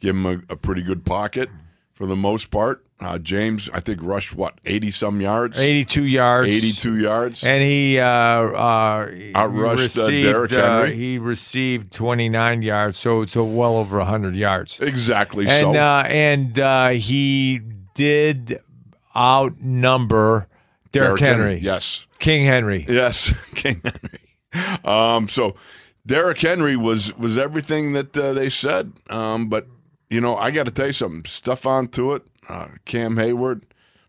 give 0.01 0.17
him 0.17 0.27
a, 0.27 0.53
a 0.53 0.57
pretty 0.57 0.83
good 0.83 1.05
pocket 1.05 1.49
for 1.93 2.07
the 2.07 2.17
most 2.17 2.51
part. 2.51 2.85
Uh, 3.01 3.17
James, 3.19 3.71
I 3.73 3.79
think, 3.79 4.01
rushed 4.03 4.35
what 4.35 4.59
eighty 4.67 4.91
some 4.91 5.21
yards, 5.21 5.57
82 5.59 6.05
yards. 6.05 6.49
eighty-two 6.49 6.97
yards. 6.99 7.45
And 7.45 7.63
he 7.63 7.99
uh, 8.01 8.05
uh, 8.07 9.09
uh, 9.37 9.87
Derrick 10.09 10.51
Henry. 10.51 10.97
he 10.97 11.19
received 11.19 11.93
29 11.93 12.63
yards, 12.63 12.97
so 12.97 13.25
so 13.25 13.45
well 13.45 13.77
over 13.77 13.99
100 13.99 14.35
yards. 14.35 14.81
exactly. 14.81 15.47
And 15.47 15.61
so 15.61 15.75
uh, 15.77 16.03
and 16.09 16.59
uh, 16.59 16.89
he 16.89 17.61
did 17.95 18.61
outnumber 19.17 20.49
Derrick, 20.91 21.21
Henry, 21.21 21.59
yes, 21.61 22.07
King 22.19 22.47
Henry. 22.47 22.85
Yes, 22.89 23.33
King 23.55 23.81
Henry. 23.85 24.81
Um, 24.85 25.29
so 25.29 25.55
Derrick 26.07 26.41
Henry 26.41 26.77
was 26.77 27.17
was 27.17 27.37
everything 27.39 27.93
that 27.93 28.17
uh, 28.17 28.33
they 28.33 28.49
said. 28.49 28.93
Um, 29.11 29.49
but 29.49 29.67
you 30.11 30.21
know, 30.21 30.37
I 30.37 30.51
got 30.51 30.65
to 30.65 30.71
tell 30.73 30.87
you 30.87 30.93
something. 30.93 31.23
Stephon 31.25 31.89
Tuitt, 31.91 32.23
uh, 32.49 32.69
Cam 32.85 33.17
Heyward, 33.17 33.63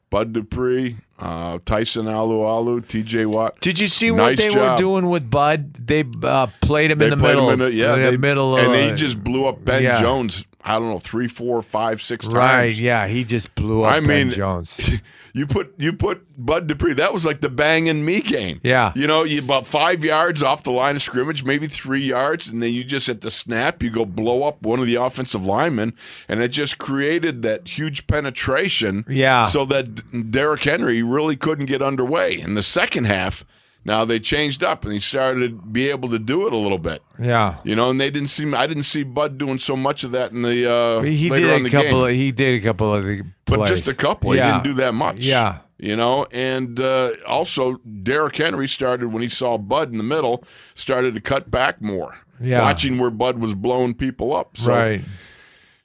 Bud 0.10 0.34
Dupree, 0.34 0.98
uh, 1.20 1.60
Tyson 1.66 2.06
Alualu, 2.06 2.88
T.J. 2.88 3.26
Watt. 3.26 3.60
Did 3.62 3.80
you 3.80 3.88
see 3.88 4.10
what 4.12 4.18
Nice 4.18 4.38
they 4.44 4.50
were 4.50 4.78
doing 4.78 5.08
with 5.10 5.30
Bud? 5.30 5.74
They 5.74 6.04
uh, 6.24 6.48
played 6.62 6.92
him 6.92 6.98
They 7.00 7.06
in 7.06 7.12
the 7.12 7.18
played 7.18 7.30
middle. 7.36 7.50
him 7.50 7.62
in 7.62 7.70
the, 7.70 7.74
yeah, 7.74 7.94
in 7.96 8.02
the 8.04 8.12
they, 8.12 8.18
middle, 8.18 8.58
of, 8.58 8.64
and 8.66 8.76
he 8.90 8.96
just 8.96 9.24
blew 9.24 9.46
up 9.46 9.64
Ben 9.64 9.84
yeah. 9.84 10.02
Jones. 10.02 10.46
I 10.62 10.74
don't 10.80 10.90
know, 10.90 11.00
three, 11.00 11.28
four, 11.28 11.62
five, 11.62 12.02
six 12.02 12.26
times. 12.26 12.36
right. 12.36 12.76
Yeah, 12.78 13.08
he 13.08 13.24
just 13.24 13.56
blew 13.56 13.84
up 13.84 13.94
I 13.94 14.00
Ben 14.00 14.08
mean, 14.28 14.30
Jones. 14.32 14.78
you 15.34 15.46
put 15.48 15.74
you 15.78 15.94
put 15.94 16.26
Bud 16.38 16.68
Dupree. 16.68 16.94
That 16.94 17.14
was 17.14 17.26
like 17.26 17.42
the 17.42 17.50
bang 17.50 17.90
and 17.90 18.06
me 18.06 18.22
game. 18.22 18.60
Yeah. 18.64 18.92
you 18.96 19.08
know, 19.08 19.24
you 19.24 19.40
about 19.40 19.68
five 19.68 20.04
yards 20.04 20.42
off 20.44 20.64
the 20.64 20.72
line 20.72 20.96
of 20.96 21.02
scrimmage, 21.02 21.44
maybe 21.44 21.68
three 21.68 22.02
yards, 22.02 22.48
and 22.48 22.62
then 22.64 22.74
you 22.74 22.84
just 22.84 23.10
at 23.10 23.22
the 23.22 23.32
snap, 23.32 23.84
you 23.84 23.90
go 23.90 24.06
blow 24.06 24.44
up 24.44 24.62
one 24.62 24.80
of 24.80 24.86
the 24.86 24.96
offensive 24.96 25.46
linemen, 25.46 25.94
and 26.28 26.42
it 26.42 26.50
just 26.50 26.78
created 26.78 27.42
that 27.44 27.68
huge 27.68 28.08
penetration. 28.08 29.06
Yeah. 29.08 29.44
so 29.44 29.66
that 29.66 30.32
Derrick 30.32 30.64
Henry 30.64 31.04
really 31.04 31.36
couldn't 31.36 31.66
get 31.66 31.82
underway 31.82 32.40
in 32.40 32.54
the 32.54 32.64
second 32.64 33.06
half. 33.06 33.46
Now 33.86 34.06
they 34.06 34.20
changed 34.20 34.64
up, 34.64 34.84
and 34.84 34.94
he 34.94 35.00
started 35.00 35.40
to 35.40 35.50
be 35.50 35.90
able 35.90 36.10
to 36.10 36.20
do 36.20 36.46
it 36.48 36.54
a 36.54 36.58
little 36.58 36.78
bit. 36.78 37.02
Yeah. 37.18 37.58
You 37.64 37.76
know, 37.76 37.90
and 37.90 38.00
they 38.00 38.12
didn't 38.12 38.30
seem. 38.30 38.54
I 38.54 38.68
didn't 38.68 38.84
see 38.84 39.04
Bud 39.04 39.38
doing 39.38 39.58
so 39.58 39.76
much 39.76 40.04
of 40.04 40.12
that 40.12 40.32
in 40.32 40.42
the 40.42 40.70
uh, 40.70 41.02
He 41.02 41.30
later 41.30 41.48
did 41.48 41.54
on 41.54 41.62
a 41.62 41.64
the 41.64 41.70
couple. 41.70 41.92
game 41.92 42.04
Of, 42.04 42.10
he 42.12 42.32
did 42.32 42.62
a 42.62 42.64
couple 42.64 42.94
of 42.94 43.04
the 43.04 43.24
but 43.46 43.68
just 43.68 43.88
a 43.88 43.94
couple. 43.94 44.36
Yeah. 44.36 44.46
He 44.46 44.52
didn't 44.52 44.64
do 44.66 44.74
that 44.82 44.94
much. 44.94 45.26
Yeah. 45.26 45.60
You 45.78 45.96
know, 45.96 46.26
and 46.32 46.78
uh, 46.80 47.14
also 47.26 47.76
Derrick 48.04 48.36
Henry 48.36 48.68
started 48.68 49.08
when 49.14 49.22
he 49.22 49.30
saw 49.30 49.58
Bud 49.58 49.92
in 49.92 49.98
the 49.98 50.04
middle, 50.04 50.44
started 50.76 51.16
to 51.16 51.22
cut 51.22 51.50
back 51.50 51.82
more. 51.82 52.18
Yeah. 52.42 52.62
Watching 52.62 53.00
where 53.00 53.10
Bud 53.10 53.40
was 53.40 53.54
blowing 53.54 53.94
people 53.94 54.36
up. 54.36 54.58
So, 54.58 54.72
right. 54.74 55.02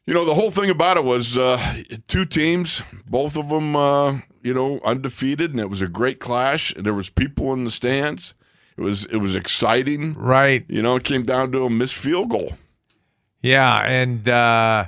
you 0.06 0.14
know, 0.14 0.24
the 0.24 0.34
whole 0.34 0.50
thing 0.50 0.70
about 0.70 0.96
it 0.96 1.04
was 1.04 1.36
uh, 1.36 1.82
two 2.08 2.24
teams, 2.26 2.82
both 3.08 3.36
of 3.36 3.48
them, 3.48 3.76
uh, 3.76 4.18
you 4.44 4.54
know, 4.54 4.78
undefeated, 4.84 5.50
and 5.50 5.58
it 5.58 5.70
was 5.70 5.82
a 5.82 5.88
great 5.88 6.20
clash. 6.20 6.72
And 6.76 6.84
There 6.86 6.94
was 6.94 7.10
people 7.10 7.52
in 7.52 7.64
the 7.64 7.70
stands. 7.70 8.34
It 8.76 8.82
was 8.82 9.04
it 9.06 9.16
was 9.16 9.34
exciting. 9.34 10.14
Right. 10.14 10.64
You 10.68 10.82
know, 10.82 10.96
it 10.96 11.04
came 11.04 11.24
down 11.24 11.50
to 11.52 11.64
a 11.64 11.70
missed 11.70 11.94
field 11.96 12.30
goal. 12.30 12.52
Yeah, 13.40 13.82
and 13.84 14.28
uh, 14.28 14.86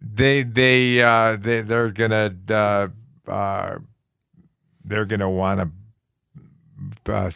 they 0.00 0.42
they 0.42 1.00
uh, 1.02 1.36
they 1.36 1.62
they're 1.62 1.90
gonna 1.90 2.34
uh, 2.50 2.88
uh, 3.30 3.78
they're 4.84 5.04
gonna 5.04 5.30
want 5.30 5.70
to 7.06 7.12
uh, 7.12 7.30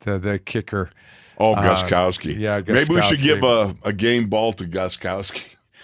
the 0.00 0.18
the 0.18 0.38
kicker. 0.38 0.90
Oh, 1.38 1.54
Uh, 1.54 1.62
Gostkowski. 1.62 2.38
yeah, 2.38 2.60
Maybe 2.66 2.94
we 2.94 3.00
should 3.00 3.20
give 3.22 3.42
a, 3.42 3.74
a 3.82 3.94
game 3.94 4.28
ball 4.28 4.52
to 4.54 4.64
Gostkowski. 4.64 5.42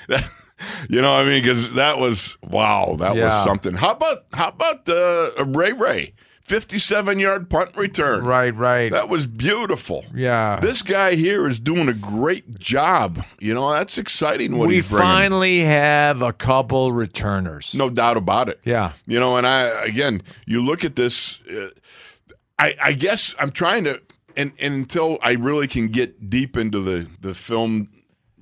you 0.88 1.02
know 1.02 1.12
what 1.12 1.26
I 1.26 1.28
mean? 1.28 1.42
Because 1.42 1.74
that 1.74 1.98
was 1.98 2.36
wow, 2.42 2.96
that 2.98 3.14
was 3.16 3.44
something. 3.44 3.74
How 3.74 3.92
about 3.92 4.18
how 4.32 4.48
about 4.48 4.88
uh, 4.88 5.44
Ray 5.46 5.72
Ray, 5.72 6.14
fifty-seven 6.44 7.18
yard 7.18 7.50
punt 7.50 7.76
return? 7.76 8.24
Right, 8.24 8.54
right. 8.54 8.90
That 8.90 9.08
was 9.08 9.26
beautiful. 9.26 10.04
yeah. 10.14 10.58
This 10.60 10.80
guy 10.82 11.14
here 11.14 11.46
is 11.46 11.58
doing 11.58 11.88
a 11.88 11.92
great 11.94 12.58
job. 12.58 13.24
You 13.38 13.52
know 13.54 13.70
that's 13.72 13.98
exciting. 13.98 14.56
What 14.56 14.68
we 14.68 14.76
he's 14.76 14.88
bringing. 14.88 15.06
finally 15.06 15.60
have 15.60 16.22
a 16.22 16.32
couple 16.32 16.92
returners. 16.92 17.74
no 17.74 17.90
doubt 17.90 18.16
about 18.16 18.48
it. 18.48 18.60
Yeah. 18.64 18.92
You 19.06 19.20
know, 19.20 19.36
and 19.36 19.46
I 19.46 19.84
again, 19.84 20.22
you 20.46 20.64
look 20.64 20.84
at 20.84 20.96
this. 20.96 21.40
Uh, 21.42 21.68
I, 22.58 22.74
I 22.82 22.92
guess 22.94 23.34
I'm 23.38 23.50
trying 23.50 23.84
to, 23.84 24.00
and, 24.34 24.50
and 24.58 24.72
until 24.72 25.18
I 25.20 25.32
really 25.32 25.68
can 25.68 25.88
get 25.88 26.30
deep 26.30 26.56
into 26.56 26.80
the 26.80 27.06
the 27.20 27.34
film 27.34 27.90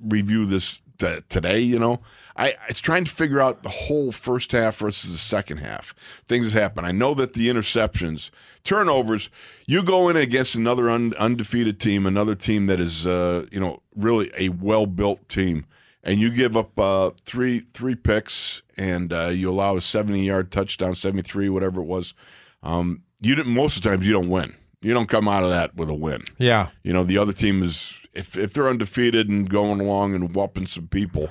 review 0.01 0.45
this 0.45 0.79
t- 0.97 1.19
today, 1.29 1.59
you 1.59 1.79
know, 1.79 2.01
I 2.35 2.55
it's 2.69 2.79
trying 2.81 3.05
to 3.05 3.11
figure 3.11 3.39
out 3.41 3.63
the 3.63 3.69
whole 3.69 4.11
first 4.11 4.51
half 4.51 4.77
versus 4.77 5.11
the 5.11 5.17
second 5.17 5.57
half. 5.57 5.93
Things 6.27 6.51
that 6.53 6.59
happen. 6.59 6.83
I 6.85 6.91
know 6.91 7.13
that 7.15 7.33
the 7.33 7.47
interceptions, 7.49 8.29
turnovers. 8.63 9.29
You 9.65 9.83
go 9.83 10.09
in 10.09 10.15
against 10.15 10.55
another 10.55 10.89
un, 10.89 11.13
undefeated 11.17 11.79
team, 11.79 12.05
another 12.05 12.35
team 12.35 12.65
that 12.67 12.79
is, 12.79 13.05
uh, 13.07 13.45
you 13.51 13.59
know, 13.59 13.81
really 13.95 14.31
a 14.37 14.49
well 14.49 14.85
built 14.85 15.27
team 15.29 15.65
and 16.03 16.19
you 16.19 16.29
give 16.29 16.55
up 16.55 16.77
uh, 16.79 17.11
three 17.25 17.63
three 17.73 17.95
picks 17.95 18.61
and 18.77 19.11
uh, 19.11 19.27
you 19.27 19.49
allow 19.49 19.75
a 19.75 19.81
70 19.81 20.23
yard 20.23 20.51
touchdown 20.51 20.93
73 20.93 21.49
whatever 21.49 21.81
it 21.81 21.85
was 21.85 22.13
um, 22.61 23.01
you 23.21 23.33
didn't 23.33 23.53
most 23.53 23.77
of 23.77 23.83
the 23.83 23.89
times 23.89 24.05
you 24.05 24.13
don't 24.13 24.29
win 24.29 24.53
you 24.83 24.93
don't 24.93 25.09
come 25.09 25.27
out 25.27 25.43
of 25.43 25.49
that 25.49 25.75
with 25.75 25.89
a 25.89 25.93
win 25.95 26.21
Yeah. 26.37 26.67
you 26.83 26.93
know 26.93 27.03
the 27.03 27.17
other 27.17 27.33
team 27.33 27.63
is 27.63 27.97
if, 28.15 28.37
if 28.37 28.53
they're 28.53 28.69
undefeated 28.69 29.29
and 29.29 29.49
going 29.49 29.79
along 29.81 30.15
and 30.15 30.35
whooping 30.35 30.65
some 30.67 30.87
people 30.87 31.29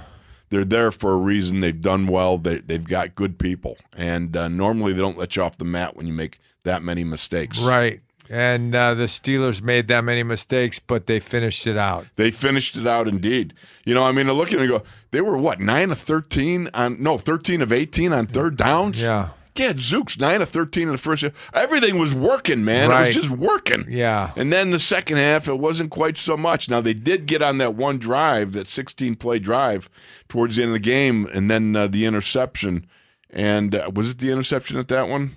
they're 0.50 0.64
there 0.64 0.90
for 0.90 1.12
a 1.12 1.16
reason 1.16 1.60
they've 1.60 1.80
done 1.80 2.06
well 2.06 2.38
they, 2.38 2.58
they've 2.58 2.86
got 2.86 3.14
good 3.14 3.38
people 3.38 3.76
and 3.96 4.36
uh, 4.36 4.48
normally 4.48 4.92
they 4.92 5.00
don't 5.00 5.18
let 5.18 5.34
you 5.36 5.42
off 5.42 5.58
the 5.58 5.64
mat 5.64 5.96
when 5.96 6.06
you 6.06 6.12
make 6.12 6.38
that 6.62 6.82
many 6.82 7.04
mistakes 7.04 7.60
Right. 7.62 8.00
And 8.30 8.74
uh, 8.74 8.94
the 8.94 9.04
Steelers 9.04 9.60
made 9.60 9.88
that 9.88 10.02
many 10.02 10.22
mistakes, 10.22 10.78
but 10.78 11.06
they 11.06 11.20
finished 11.20 11.66
it 11.66 11.76
out. 11.76 12.06
They 12.16 12.30
finished 12.30 12.74
it 12.74 12.86
out 12.86 13.06
indeed. 13.06 13.52
You 13.84 13.92
know, 13.92 14.02
I 14.02 14.12
mean, 14.12 14.28
I 14.30 14.32
look 14.32 14.48
at 14.48 14.54
it 14.54 14.60
and 14.60 14.68
go, 14.68 14.82
they 15.10 15.20
were 15.20 15.36
what, 15.36 15.60
nine 15.60 15.90
of 15.90 15.98
13 15.98 16.70
on, 16.72 17.02
no, 17.02 17.18
13 17.18 17.60
of 17.60 17.70
18 17.70 18.14
on 18.14 18.26
third 18.26 18.56
downs? 18.56 19.02
Yeah. 19.02 19.28
Yeah, 19.56 19.72
Zooks, 19.74 20.18
nine 20.18 20.42
of 20.42 20.48
13 20.48 20.84
in 20.84 20.92
the 20.92 20.98
first 20.98 21.22
half. 21.22 21.32
Everything 21.54 21.96
was 21.98 22.12
working, 22.12 22.64
man. 22.64 22.90
It 22.90 22.94
was 23.06 23.14
just 23.14 23.30
working. 23.30 23.86
Yeah. 23.88 24.32
And 24.34 24.52
then 24.52 24.72
the 24.72 24.80
second 24.80 25.16
half, 25.18 25.46
it 25.46 25.60
wasn't 25.60 25.90
quite 25.92 26.18
so 26.18 26.36
much. 26.36 26.68
Now, 26.68 26.80
they 26.80 26.92
did 26.94 27.26
get 27.26 27.40
on 27.40 27.58
that 27.58 27.74
one 27.76 27.98
drive, 27.98 28.52
that 28.52 28.66
16 28.68 29.14
play 29.14 29.38
drive 29.38 29.88
towards 30.28 30.56
the 30.56 30.62
end 30.62 30.70
of 30.70 30.72
the 30.74 30.78
game, 30.80 31.28
and 31.32 31.48
then 31.48 31.76
uh, 31.76 31.86
the 31.86 32.04
interception. 32.04 32.84
And 33.30 33.76
uh, 33.76 33.90
was 33.94 34.08
it 34.08 34.18
the 34.18 34.30
interception 34.30 34.76
at 34.76 34.88
that 34.88 35.08
one? 35.08 35.36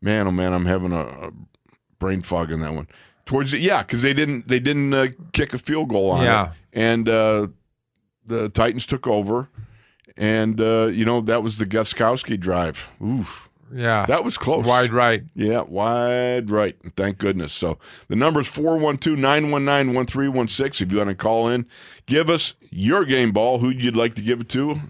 Man, 0.00 0.28
oh 0.28 0.30
man, 0.30 0.52
I'm 0.52 0.66
having 0.66 0.92
a, 0.92 1.00
a 1.06 1.30
brain 1.98 2.22
fog 2.22 2.52
in 2.52 2.60
that 2.60 2.72
one. 2.74 2.86
Towards 3.26 3.52
it, 3.52 3.60
yeah, 3.60 3.82
because 3.82 4.02
they 4.02 4.14
didn't 4.14 4.48
they 4.48 4.58
didn't 4.60 4.94
uh, 4.94 5.08
kick 5.32 5.52
a 5.52 5.58
field 5.58 5.88
goal 5.90 6.10
on 6.12 6.24
Yeah. 6.24 6.46
it, 6.46 6.50
and 6.72 7.08
uh, 7.08 7.46
the 8.26 8.48
Titans 8.48 8.86
took 8.86 9.06
over, 9.06 9.48
and 10.16 10.60
uh, 10.60 10.86
you 10.92 11.04
know 11.04 11.20
that 11.22 11.42
was 11.42 11.58
the 11.58 11.66
Gostkowski 11.66 12.38
drive. 12.38 12.90
Oof, 13.02 13.48
Yeah. 13.74 14.06
that 14.06 14.24
was 14.24 14.36
close. 14.38 14.66
Wide 14.66 14.92
right. 14.92 15.22
Yeah, 15.34 15.62
wide 15.62 16.50
right. 16.50 16.76
Thank 16.96 17.18
goodness. 17.18 17.52
So 17.52 17.78
the 18.08 18.16
number 18.16 18.40
is 18.40 18.48
412 18.48 19.18
919 19.18 19.94
1316. 19.94 20.86
If 20.86 20.92
you 20.92 20.98
want 20.98 21.10
to 21.10 21.14
call 21.14 21.48
in, 21.48 21.66
give 22.06 22.28
us 22.30 22.54
your 22.70 23.04
game 23.04 23.32
ball, 23.32 23.58
who 23.58 23.70
you'd 23.70 23.96
like 23.96 24.14
to 24.16 24.22
give 24.22 24.40
it 24.40 24.48
to. 24.50 24.80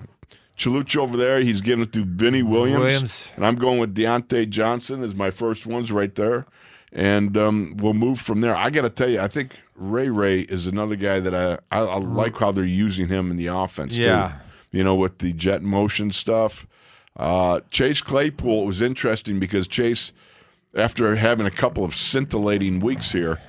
Chaluch 0.58 0.94
over 0.96 1.16
there, 1.16 1.40
he's 1.40 1.62
giving 1.62 1.84
it 1.84 1.92
to 1.94 2.04
Vinny 2.04 2.42
Williams. 2.42 2.82
Williams. 2.84 3.28
And 3.34 3.46
I'm 3.46 3.54
going 3.56 3.78
with 3.80 3.94
Diontae 3.94 4.48
Johnson 4.50 5.02
as 5.02 5.14
my 5.14 5.30
first 5.30 5.66
ones 5.66 5.90
right 5.90 6.14
there. 6.14 6.44
And 6.92 7.34
um, 7.38 7.76
we'll 7.78 7.94
move 7.94 8.20
from 8.20 8.40
there. 8.42 8.54
I 8.54 8.68
got 8.68 8.82
to 8.82 8.90
tell 8.90 9.08
you, 9.08 9.20
I 9.20 9.28
think 9.28 9.58
Ray 9.74 10.10
Ray 10.10 10.40
is 10.40 10.66
another 10.66 10.96
guy 10.96 11.18
that 11.20 11.34
I, 11.34 11.58
I, 11.74 11.80
I 11.84 11.96
like 11.98 12.36
how 12.36 12.52
they're 12.52 12.64
using 12.64 13.08
him 13.08 13.30
in 13.30 13.36
the 13.38 13.46
offense, 13.46 13.96
Yeah. 13.96 14.28
too. 14.28 14.34
You 14.72 14.84
know, 14.84 14.94
with 14.94 15.18
the 15.18 15.32
jet 15.32 15.62
motion 15.62 16.10
stuff. 16.12 16.66
Uh, 17.16 17.60
Chase 17.70 18.00
Claypool 18.00 18.62
it 18.62 18.66
was 18.66 18.80
interesting 18.80 19.40
because 19.40 19.66
Chase, 19.66 20.12
after 20.76 21.16
having 21.16 21.44
a 21.46 21.50
couple 21.50 21.84
of 21.84 21.94
scintillating 21.94 22.78
weeks 22.80 23.10
here, 23.12 23.40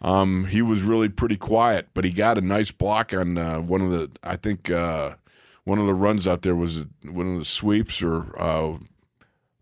um, 0.00 0.44
he 0.46 0.62
was 0.62 0.82
really 0.82 1.08
pretty 1.08 1.36
quiet, 1.36 1.88
but 1.94 2.04
he 2.04 2.12
got 2.12 2.38
a 2.38 2.40
nice 2.40 2.70
block 2.70 3.12
on 3.12 3.36
uh, 3.36 3.58
one 3.60 3.80
of 3.82 3.90
the, 3.90 4.08
I 4.22 4.36
think, 4.36 4.70
uh, 4.70 5.14
one 5.64 5.78
of 5.80 5.86
the 5.86 5.94
runs 5.94 6.26
out 6.28 6.42
there 6.42 6.54
was 6.54 6.84
one 7.04 7.32
of 7.34 7.38
the 7.40 7.44
sweeps 7.44 8.00
or 8.02 8.40
uh, 8.40 8.78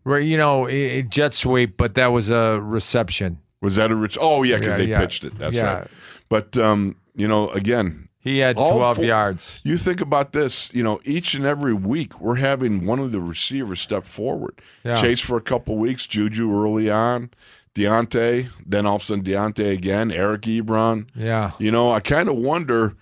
Right, 0.03 0.23
you 0.25 0.37
know, 0.37 0.67
a, 0.69 0.99
a 0.99 1.01
jet 1.01 1.33
sweep, 1.33 1.75
but 1.75 1.95
that 1.95 2.07
was 2.07 2.29
a 2.29 2.61
reception. 2.61 3.39
was 3.59 3.75
that 3.75 3.91
a 3.91 3.95
rich? 3.95 4.17
Oh 4.21 4.43
yeah, 4.43 4.57
because 4.57 4.77
Yeah, 4.77 4.85
they 4.85 4.89
yeah. 4.91 4.99
pitched 5.01 5.25
it. 5.25 5.37
That's 5.37 5.55
Yeah. 5.55 5.79
right. 5.79 5.87
But 6.29 6.57
um, 6.57 6.95
you 7.15 7.27
know, 7.27 7.49
again, 7.49 8.06
He 8.19 8.39
had 8.39 8.57
All 8.57 8.77
12 8.77 8.95
four- 8.97 9.05
yards. 9.05 9.59
You 9.63 9.77
think 9.77 10.01
about 10.01 10.33
this, 10.33 10.69
you 10.73 10.83
know, 10.83 10.99
each 11.05 11.33
and 11.33 11.45
every 11.45 11.73
week 11.73 12.19
we're 12.19 12.35
having 12.35 12.85
one 12.85 12.99
of 12.99 13.11
the 13.11 13.21
receivers 13.21 13.79
step 13.79 14.03
forward. 14.03 14.59
Yeah. 14.83 14.99
Chase 15.01 15.21
for 15.21 15.37
a 15.37 15.41
couple 15.41 15.77
weeks, 15.77 16.05
Juju 16.05 16.51
early 16.53 16.89
on, 16.89 17.29
Diontae, 17.75 18.49
then 18.65 18.85
all 18.85 18.95
of 18.97 19.01
a 19.03 19.05
sudden 19.05 19.23
Diontae 19.23 19.71
again, 19.71 20.11
Eric 20.11 20.41
Ebron. 20.41 21.07
Yeah. 21.15 21.51
You 21.59 21.71
know, 21.71 21.91
I 21.91 21.99
kind 21.99 22.27
of 22.27 22.35
wonder. 22.35 22.95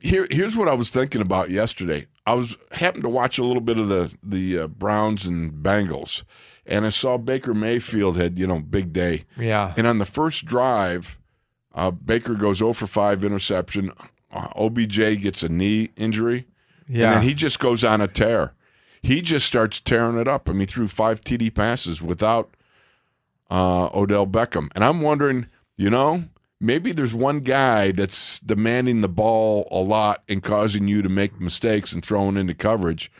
Here, 0.00 0.26
here's 0.30 0.56
what 0.56 0.68
I 0.68 0.74
was 0.74 0.90
thinking 0.90 1.20
about 1.22 1.50
yesterday. 1.50 2.06
I 2.26 2.34
was 2.34 2.56
happened 2.72 3.02
to 3.04 3.08
watch 3.08 3.38
a 3.38 3.44
little 3.44 3.62
bit 3.62 3.78
of 3.78 3.88
the 3.88 4.12
the 4.22 4.58
uh, 4.60 4.66
Browns 4.66 5.24
and 5.24 5.52
Bengals, 5.64 6.22
and 6.66 6.84
I 6.84 6.90
saw 6.90 7.16
Baker 7.18 7.54
Mayfield 7.54 8.16
had 8.18 8.38
you 8.38 8.46
know 8.46 8.60
big 8.60 8.92
day. 8.92 9.24
Yeah. 9.38 9.72
And 9.76 9.86
on 9.86 9.98
the 9.98 10.04
first 10.06 10.44
drive, 10.44 11.18
uh, 11.74 11.90
Baker 11.92 12.34
goes 12.34 12.58
0 12.58 12.74
for 12.74 12.86
5 12.86 13.24
interception. 13.24 13.90
Uh, 14.32 14.48
OBJ 14.56 15.20
gets 15.20 15.42
a 15.42 15.48
knee 15.48 15.90
injury. 15.96 16.46
Yeah. 16.88 17.06
And 17.06 17.14
then 17.16 17.22
he 17.22 17.34
just 17.34 17.58
goes 17.58 17.84
on 17.84 18.00
a 18.00 18.08
tear. 18.08 18.54
He 19.02 19.22
just 19.22 19.46
starts 19.46 19.80
tearing 19.80 20.18
it 20.18 20.28
up. 20.28 20.48
I 20.48 20.52
mean, 20.52 20.66
threw 20.66 20.88
five 20.88 21.20
TD 21.20 21.54
passes 21.54 22.02
without 22.02 22.54
uh, 23.50 23.88
Odell 23.94 24.26
Beckham. 24.26 24.68
And 24.74 24.84
I'm 24.84 25.00
wondering, 25.00 25.46
you 25.76 25.90
know, 25.90 26.24
maybe 26.60 26.92
there's 26.92 27.14
one 27.14 27.40
guy 27.40 27.92
that's 27.92 28.38
demanding 28.40 29.00
the 29.00 29.08
ball 29.08 29.66
a 29.70 29.78
lot 29.78 30.22
and 30.28 30.42
causing 30.42 30.86
you 30.86 31.02
to 31.02 31.08
make 31.08 31.40
mistakes 31.40 31.92
and 31.92 32.04
throwing 32.04 32.36
into 32.36 32.54
coverage. 32.54 33.10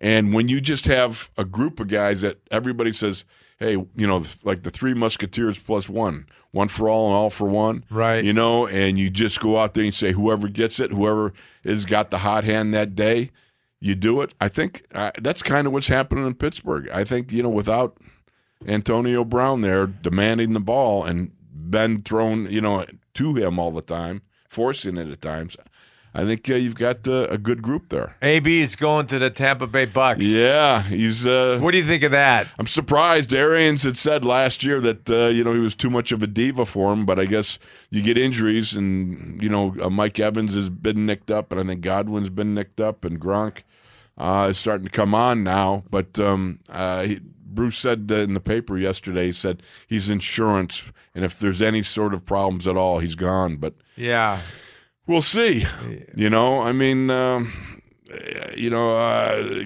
And 0.00 0.32
when 0.32 0.48
you 0.48 0.60
just 0.60 0.86
have 0.86 1.30
a 1.36 1.44
group 1.44 1.78
of 1.78 1.88
guys 1.88 2.22
that 2.22 2.38
everybody 2.50 2.92
says, 2.92 3.24
hey, 3.58 3.72
you 3.72 4.06
know, 4.06 4.24
like 4.42 4.62
the 4.62 4.70
three 4.70 4.94
musketeers 4.94 5.58
plus 5.58 5.88
one, 5.88 6.26
one 6.52 6.68
for 6.68 6.88
all 6.88 7.06
and 7.06 7.16
all 7.16 7.30
for 7.30 7.46
one. 7.46 7.84
Right. 7.90 8.24
You 8.24 8.32
know, 8.32 8.66
and 8.66 8.98
you 8.98 9.10
just 9.10 9.40
go 9.40 9.58
out 9.58 9.74
there 9.74 9.84
and 9.84 9.94
say, 9.94 10.12
whoever 10.12 10.48
gets 10.48 10.80
it, 10.80 10.90
whoever 10.90 11.32
has 11.64 11.84
got 11.84 12.10
the 12.10 12.18
hot 12.18 12.44
hand 12.44 12.74
that 12.74 12.94
day, 12.94 13.30
you 13.80 13.94
do 13.94 14.20
it. 14.20 14.34
I 14.40 14.48
think 14.48 14.84
uh, 14.94 15.12
that's 15.20 15.42
kind 15.42 15.66
of 15.66 15.72
what's 15.72 15.88
happening 15.88 16.26
in 16.26 16.34
Pittsburgh. 16.34 16.88
I 16.92 17.04
think, 17.04 17.32
you 17.32 17.42
know, 17.42 17.48
without 17.48 17.96
Antonio 18.66 19.24
Brown 19.24 19.60
there 19.62 19.86
demanding 19.86 20.52
the 20.52 20.60
ball 20.60 21.04
and 21.04 21.30
Ben 21.52 22.00
thrown, 22.00 22.50
you 22.50 22.60
know, 22.60 22.84
to 23.14 23.34
him 23.34 23.58
all 23.58 23.70
the 23.70 23.80
time, 23.80 24.22
forcing 24.48 24.96
it 24.96 25.08
at 25.08 25.22
times. 25.22 25.56
I 26.12 26.24
think 26.24 26.50
uh, 26.50 26.54
you've 26.54 26.74
got 26.74 27.06
uh, 27.06 27.28
a 27.30 27.38
good 27.38 27.62
group 27.62 27.88
there. 27.88 28.16
AB 28.20 28.60
is 28.60 28.74
going 28.74 29.06
to 29.08 29.18
the 29.20 29.30
Tampa 29.30 29.66
Bay 29.68 29.84
Bucks. 29.84 30.26
Yeah, 30.26 30.82
he's. 30.82 31.24
Uh, 31.26 31.58
What 31.60 31.70
do 31.70 31.78
you 31.78 31.84
think 31.84 32.02
of 32.02 32.10
that? 32.10 32.48
I'm 32.58 32.66
surprised. 32.66 33.32
Arians 33.32 33.84
had 33.84 33.96
said 33.96 34.24
last 34.24 34.64
year 34.64 34.80
that 34.80 35.08
uh, 35.08 35.28
you 35.28 35.44
know 35.44 35.52
he 35.52 35.60
was 35.60 35.74
too 35.76 35.90
much 35.90 36.10
of 36.10 36.22
a 36.22 36.26
diva 36.26 36.66
for 36.66 36.92
him, 36.92 37.06
but 37.06 37.20
I 37.20 37.26
guess 37.26 37.60
you 37.90 38.02
get 38.02 38.18
injuries, 38.18 38.72
and 38.72 39.40
you 39.40 39.48
know 39.48 39.74
uh, 39.80 39.88
Mike 39.88 40.18
Evans 40.18 40.54
has 40.54 40.68
been 40.68 41.06
nicked 41.06 41.30
up, 41.30 41.52
and 41.52 41.60
I 41.60 41.64
think 41.64 41.80
Godwin's 41.82 42.30
been 42.30 42.54
nicked 42.54 42.80
up, 42.80 43.04
and 43.04 43.20
Gronk 43.20 43.58
uh, 44.18 44.48
is 44.50 44.58
starting 44.58 44.86
to 44.86 44.90
come 44.92 45.14
on 45.14 45.44
now. 45.44 45.84
But 45.90 46.18
um, 46.18 46.58
uh, 46.68 47.04
he, 47.04 47.20
Bruce 47.46 47.78
said 47.78 48.08
uh, 48.10 48.16
in 48.16 48.34
the 48.34 48.40
paper 48.40 48.76
yesterday, 48.76 49.26
he 49.26 49.32
said 49.32 49.62
he's 49.86 50.08
insurance, 50.08 50.82
and 51.14 51.24
if 51.24 51.38
there's 51.38 51.62
any 51.62 51.84
sort 51.84 52.14
of 52.14 52.26
problems 52.26 52.66
at 52.66 52.76
all, 52.76 52.98
he's 52.98 53.14
gone. 53.14 53.56
But 53.56 53.74
Yeah. 53.96 54.40
We'll 55.10 55.22
see. 55.22 55.66
You 56.14 56.30
know, 56.30 56.62
I 56.62 56.70
mean, 56.70 57.10
um, 57.10 57.52
you 58.56 58.70
know, 58.70 58.96
uh, 58.96 59.64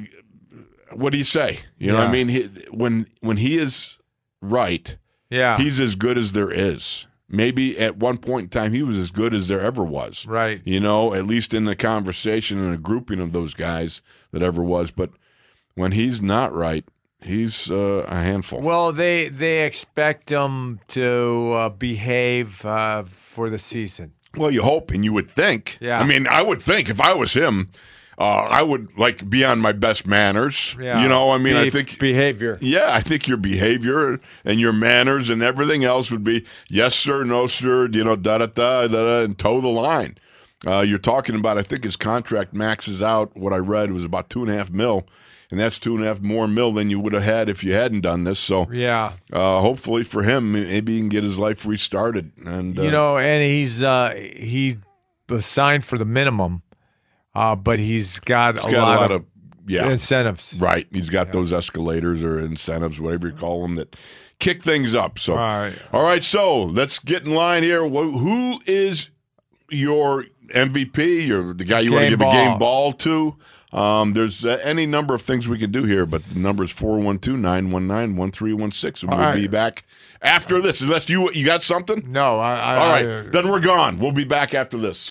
what 0.92 1.10
do 1.12 1.18
you 1.18 1.24
say? 1.24 1.60
You 1.78 1.92
know, 1.92 1.98
Yeah. 1.98 2.04
I 2.08 2.10
mean, 2.10 2.28
he, 2.28 2.42
when 2.70 3.06
when 3.20 3.36
he 3.36 3.58
is 3.58 3.98
right, 4.40 4.96
Yeah. 5.30 5.58
he's 5.58 5.80
as 5.80 5.96
good 5.96 6.16
as 6.16 6.32
there 6.32 6.50
is. 6.50 7.06
Maybe 7.28 7.78
at 7.78 7.96
one 7.98 8.16
point 8.18 8.44
in 8.44 8.48
time, 8.60 8.72
he 8.72 8.82
was 8.82 8.96
as 8.96 9.10
good 9.10 9.34
as 9.34 9.48
there 9.48 9.60
ever 9.60 9.84
was. 9.84 10.24
right. 10.26 10.60
You 10.64 10.80
know, 10.80 11.12
at 11.14 11.26
least 11.26 11.52
in 11.52 11.64
the 11.66 11.76
conversation 11.76 12.58
and 12.58 12.72
a 12.72 12.78
grouping 12.78 13.20
of 13.20 13.32
those 13.32 13.52
guys 13.54 14.00
that 14.32 14.40
ever 14.42 14.62
was. 14.62 14.90
But 14.92 15.10
when 15.74 15.92
he's 15.92 16.22
not 16.22 16.54
right, 16.54 16.84
he's 17.22 17.70
uh, 17.70 18.06
a 18.08 18.14
handful. 18.14 18.60
Well, 18.60 18.92
they 18.92 19.28
they 19.28 19.66
expect 19.66 20.30
him 20.30 20.80
to 20.88 21.52
uh, 21.52 21.68
behave 21.70 22.64
uh, 22.64 23.04
for 23.04 23.50
the 23.50 23.58
season. 23.58 24.12
Well, 24.36 24.50
you 24.50 24.62
hope 24.62 24.90
and 24.90 25.04
you 25.04 25.12
would 25.12 25.30
think. 25.30 25.78
Yeah. 25.80 26.00
I 26.00 26.04
mean, 26.04 26.26
I 26.26 26.42
would 26.42 26.62
think 26.62 26.88
if 26.88 27.00
I 27.00 27.14
was 27.14 27.34
him, 27.34 27.70
uh, 28.18 28.46
I 28.48 28.62
would 28.62 28.96
like 28.96 29.28
be 29.28 29.44
on 29.44 29.60
my 29.60 29.72
best 29.72 30.06
manners. 30.06 30.76
Yeah. 30.80 31.02
You 31.02 31.08
know, 31.08 31.32
I 31.32 31.38
mean, 31.38 31.56
I 31.56 31.68
think. 31.70 31.98
behavior. 31.98 32.58
yeah, 32.60 32.88
I 32.92 33.00
think 33.00 33.26
your 33.26 33.36
behavior 33.36 34.20
and 34.44 34.60
your 34.60 34.72
manners 34.72 35.30
and 35.30 35.42
everything 35.42 35.84
else 35.84 36.10
would 36.10 36.24
be 36.24 36.44
yes, 36.68 36.94
sir, 36.94 37.24
no, 37.24 37.46
sir, 37.46 37.88
you 37.88 38.04
know, 38.04 38.16
da 38.16 38.38
da 38.38 38.46
da 38.46 38.86
da, 38.86 39.04
da 39.04 39.24
and 39.24 39.38
toe 39.38 39.60
the 39.60 39.68
line. 39.68 40.18
Uh, 40.66 40.80
you're 40.80 40.98
talking 40.98 41.34
about, 41.34 41.58
I 41.58 41.62
think 41.62 41.84
his 41.84 41.96
contract 41.96 42.54
maxes 42.54 43.02
out. 43.02 43.36
What 43.36 43.52
I 43.52 43.58
read 43.58 43.92
was 43.92 44.04
about 44.04 44.30
two 44.30 44.42
and 44.42 44.50
a 44.50 44.56
half 44.56 44.70
mil, 44.70 45.06
and 45.50 45.60
that's 45.60 45.78
two 45.78 45.94
and 45.94 46.04
a 46.04 46.06
half 46.06 46.20
more 46.20 46.46
mil 46.48 46.72
than 46.72 46.90
you 46.90 46.98
would 47.00 47.12
have 47.12 47.22
had 47.24 47.48
if 47.48 47.62
you 47.64 47.72
hadn't 47.74 48.00
done 48.00 48.24
this. 48.24 48.38
So, 48.38 48.66
Yeah. 48.70 49.12
uh, 49.32 49.60
hopefully 49.60 50.02
for 50.04 50.22
him, 50.22 50.52
maybe 50.52 50.94
he 50.94 50.98
can 51.00 51.08
get 51.08 51.22
his 51.24 51.38
life 51.38 51.64
restarted. 51.66 52.32
And 52.44 52.78
uh, 52.78 52.82
You 52.82 52.90
know, 52.90 53.18
and 53.18 53.42
he's 53.42 53.82
uh, 53.82 54.10
he 54.14 54.76
signed 55.40 55.84
for 55.84 55.98
the 55.98 56.04
minimum, 56.04 56.62
uh, 57.34 57.54
but 57.56 57.78
he's 57.78 58.18
got, 58.20 58.54
he's 58.56 58.64
a, 58.66 58.70
got 58.70 58.82
lot 58.86 58.96
a 58.96 59.00
lot 59.00 59.10
of, 59.10 59.20
of 59.22 59.26
yeah 59.66 59.88
incentives. 59.90 60.56
Right. 60.60 60.86
He's 60.92 61.10
got 61.10 61.32
those 61.32 61.52
escalators 61.52 62.22
or 62.22 62.38
incentives, 62.38 63.00
whatever 63.00 63.28
you 63.28 63.34
call 63.34 63.62
them, 63.62 63.76
that 63.76 63.96
kick 64.38 64.62
things 64.62 64.94
up. 64.94 65.18
So, 65.18 65.34
Right. 65.36 65.72
all 65.92 66.02
right. 66.02 66.22
So 66.24 66.64
let's 66.64 66.98
get 66.98 67.24
in 67.26 67.34
line 67.34 67.62
here. 67.62 67.88
Who 67.88 68.60
is 68.66 69.08
your 69.70 70.26
MVP 70.54 71.30
or 71.30 71.54
the 71.54 71.64
guy 71.64 71.80
you 71.80 71.92
want 71.92 72.02
to 72.02 72.10
Game 72.10 72.18
give 72.18 72.28
a 72.28 72.30
game 72.30 72.50
ball. 72.50 72.58
ball 72.58 72.92
to? 72.92 73.36
Um, 73.74 74.12
there's 74.12 74.44
uh, 74.44 74.60
any 74.62 74.86
number 74.86 75.14
of 75.14 75.22
things 75.22 75.48
we 75.48 75.58
can 75.58 75.72
do 75.72 75.82
here, 75.82 76.06
but 76.06 76.24
the 76.26 76.38
number 76.38 76.62
is 76.62 76.70
412 76.70 77.36
919 77.38 78.16
1316. 78.16 79.10
And 79.10 79.18
we'll 79.18 79.28
right. 79.28 79.34
be 79.34 79.48
back 79.48 79.84
after 80.22 80.60
this. 80.60 80.80
Unless 80.80 81.10
you 81.10 81.30
you 81.32 81.44
got 81.44 81.64
something? 81.64 82.10
No, 82.10 82.38
I, 82.38 82.54
I 82.54 82.76
All 82.76 82.88
right. 82.88 83.06
I- 83.06 83.28
then 83.30 83.50
we're 83.50 83.60
gone. 83.60 83.98
We'll 83.98 84.12
be 84.12 84.24
back 84.24 84.54
after 84.54 84.78
this. 84.78 85.10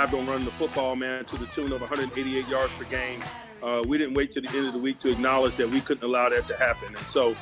Thrived 0.00 0.14
on 0.14 0.26
running 0.26 0.46
the 0.46 0.52
football, 0.52 0.96
man, 0.96 1.24
to 1.26 1.36
the 1.36 1.46
tune 1.46 1.72
of 1.72 1.80
188 1.80 2.48
yards 2.48 2.72
per 2.74 2.84
game. 2.84 3.22
Uh, 3.62 3.82
we 3.86 3.98
didn't 3.98 4.14
wait 4.14 4.32
to 4.32 4.40
the 4.40 4.48
end 4.56 4.66
of 4.66 4.72
the 4.72 4.78
week 4.78 4.98
to 4.98 5.10
acknowledge 5.10 5.56
that 5.56 5.68
we 5.68 5.80
couldn't 5.80 6.02
allow 6.02 6.28
that 6.28 6.46
to 6.48 6.56
happen. 6.56 6.88
And 6.88 7.04
so 7.06 7.36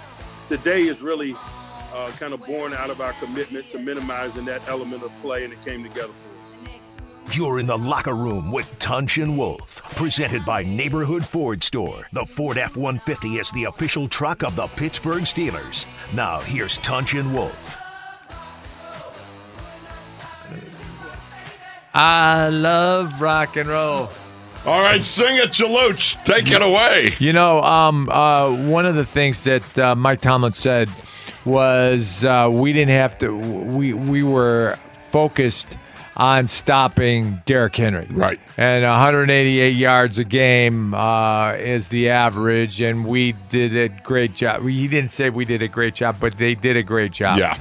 the 0.48 0.58
day 0.58 0.82
is 0.82 1.00
really 1.00 1.36
uh, 1.92 2.10
kind 2.18 2.34
of 2.34 2.44
born 2.44 2.72
out 2.72 2.90
of 2.90 3.00
our 3.00 3.12
commitment 3.14 3.70
to 3.70 3.78
minimizing 3.78 4.44
that 4.46 4.66
element 4.68 5.04
of 5.04 5.12
play, 5.22 5.44
and 5.44 5.52
it 5.52 5.64
came 5.64 5.84
together 5.84 6.12
for 6.12 6.42
us. 6.42 7.36
You're 7.36 7.60
in 7.60 7.66
the 7.66 7.78
locker 7.78 8.14
room 8.14 8.50
with 8.50 8.76
Tunch 8.80 9.18
and 9.18 9.38
Wolf, 9.38 9.82
presented 9.96 10.44
by 10.44 10.64
Neighborhood 10.64 11.24
Ford 11.24 11.62
Store. 11.62 12.08
The 12.12 12.24
Ford 12.24 12.58
F 12.58 12.76
150 12.76 13.38
is 13.38 13.50
the 13.52 13.64
official 13.64 14.08
truck 14.08 14.42
of 14.42 14.56
the 14.56 14.66
Pittsburgh 14.66 15.22
Steelers. 15.22 15.86
Now, 16.12 16.40
here's 16.40 16.78
Tunch 16.78 17.14
and 17.14 17.32
Wolf. 17.32 17.77
I 22.00 22.50
love 22.50 23.20
rock 23.20 23.56
and 23.56 23.68
roll. 23.68 24.08
All 24.64 24.80
right. 24.82 25.04
Sing 25.04 25.36
it, 25.36 25.50
Chaluch. 25.50 26.22
Take 26.24 26.48
it 26.48 26.62
away. 26.62 27.14
You 27.18 27.32
know, 27.32 27.60
um, 27.62 28.08
uh, 28.08 28.50
one 28.50 28.86
of 28.86 28.94
the 28.94 29.04
things 29.04 29.42
that 29.44 29.78
uh, 29.78 29.96
Mike 29.96 30.20
Tomlin 30.20 30.52
said 30.52 30.88
was 31.44 32.24
uh, 32.24 32.48
we 32.52 32.72
didn't 32.72 32.92
have 32.92 33.18
to. 33.18 33.36
We 33.36 33.94
we 33.94 34.22
were 34.22 34.78
focused 35.10 35.76
on 36.16 36.46
stopping 36.46 37.40
Derrick 37.46 37.74
Henry. 37.74 38.06
Right. 38.10 38.38
And 38.56 38.84
188 38.84 39.70
yards 39.70 40.18
a 40.18 40.24
game 40.24 40.94
uh, 40.94 41.54
is 41.54 41.88
the 41.88 42.10
average, 42.10 42.80
and 42.80 43.06
we 43.06 43.32
did 43.48 43.76
a 43.76 43.88
great 43.88 44.34
job. 44.36 44.64
He 44.64 44.86
didn't 44.86 45.10
say 45.10 45.30
we 45.30 45.44
did 45.44 45.62
a 45.62 45.68
great 45.68 45.94
job, 45.96 46.16
but 46.20 46.38
they 46.38 46.54
did 46.54 46.76
a 46.76 46.82
great 46.84 47.10
job. 47.10 47.38
Yeah. 47.38 47.58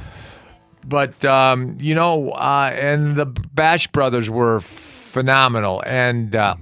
But 0.87 1.23
um, 1.25 1.77
you 1.79 1.93
know, 1.95 2.31
uh, 2.31 2.71
and 2.73 3.15
the 3.15 3.25
Bash 3.25 3.87
brothers 3.87 4.29
were 4.29 4.61
phenomenal, 4.61 5.83
and 5.85 6.35
uh, 6.35 6.55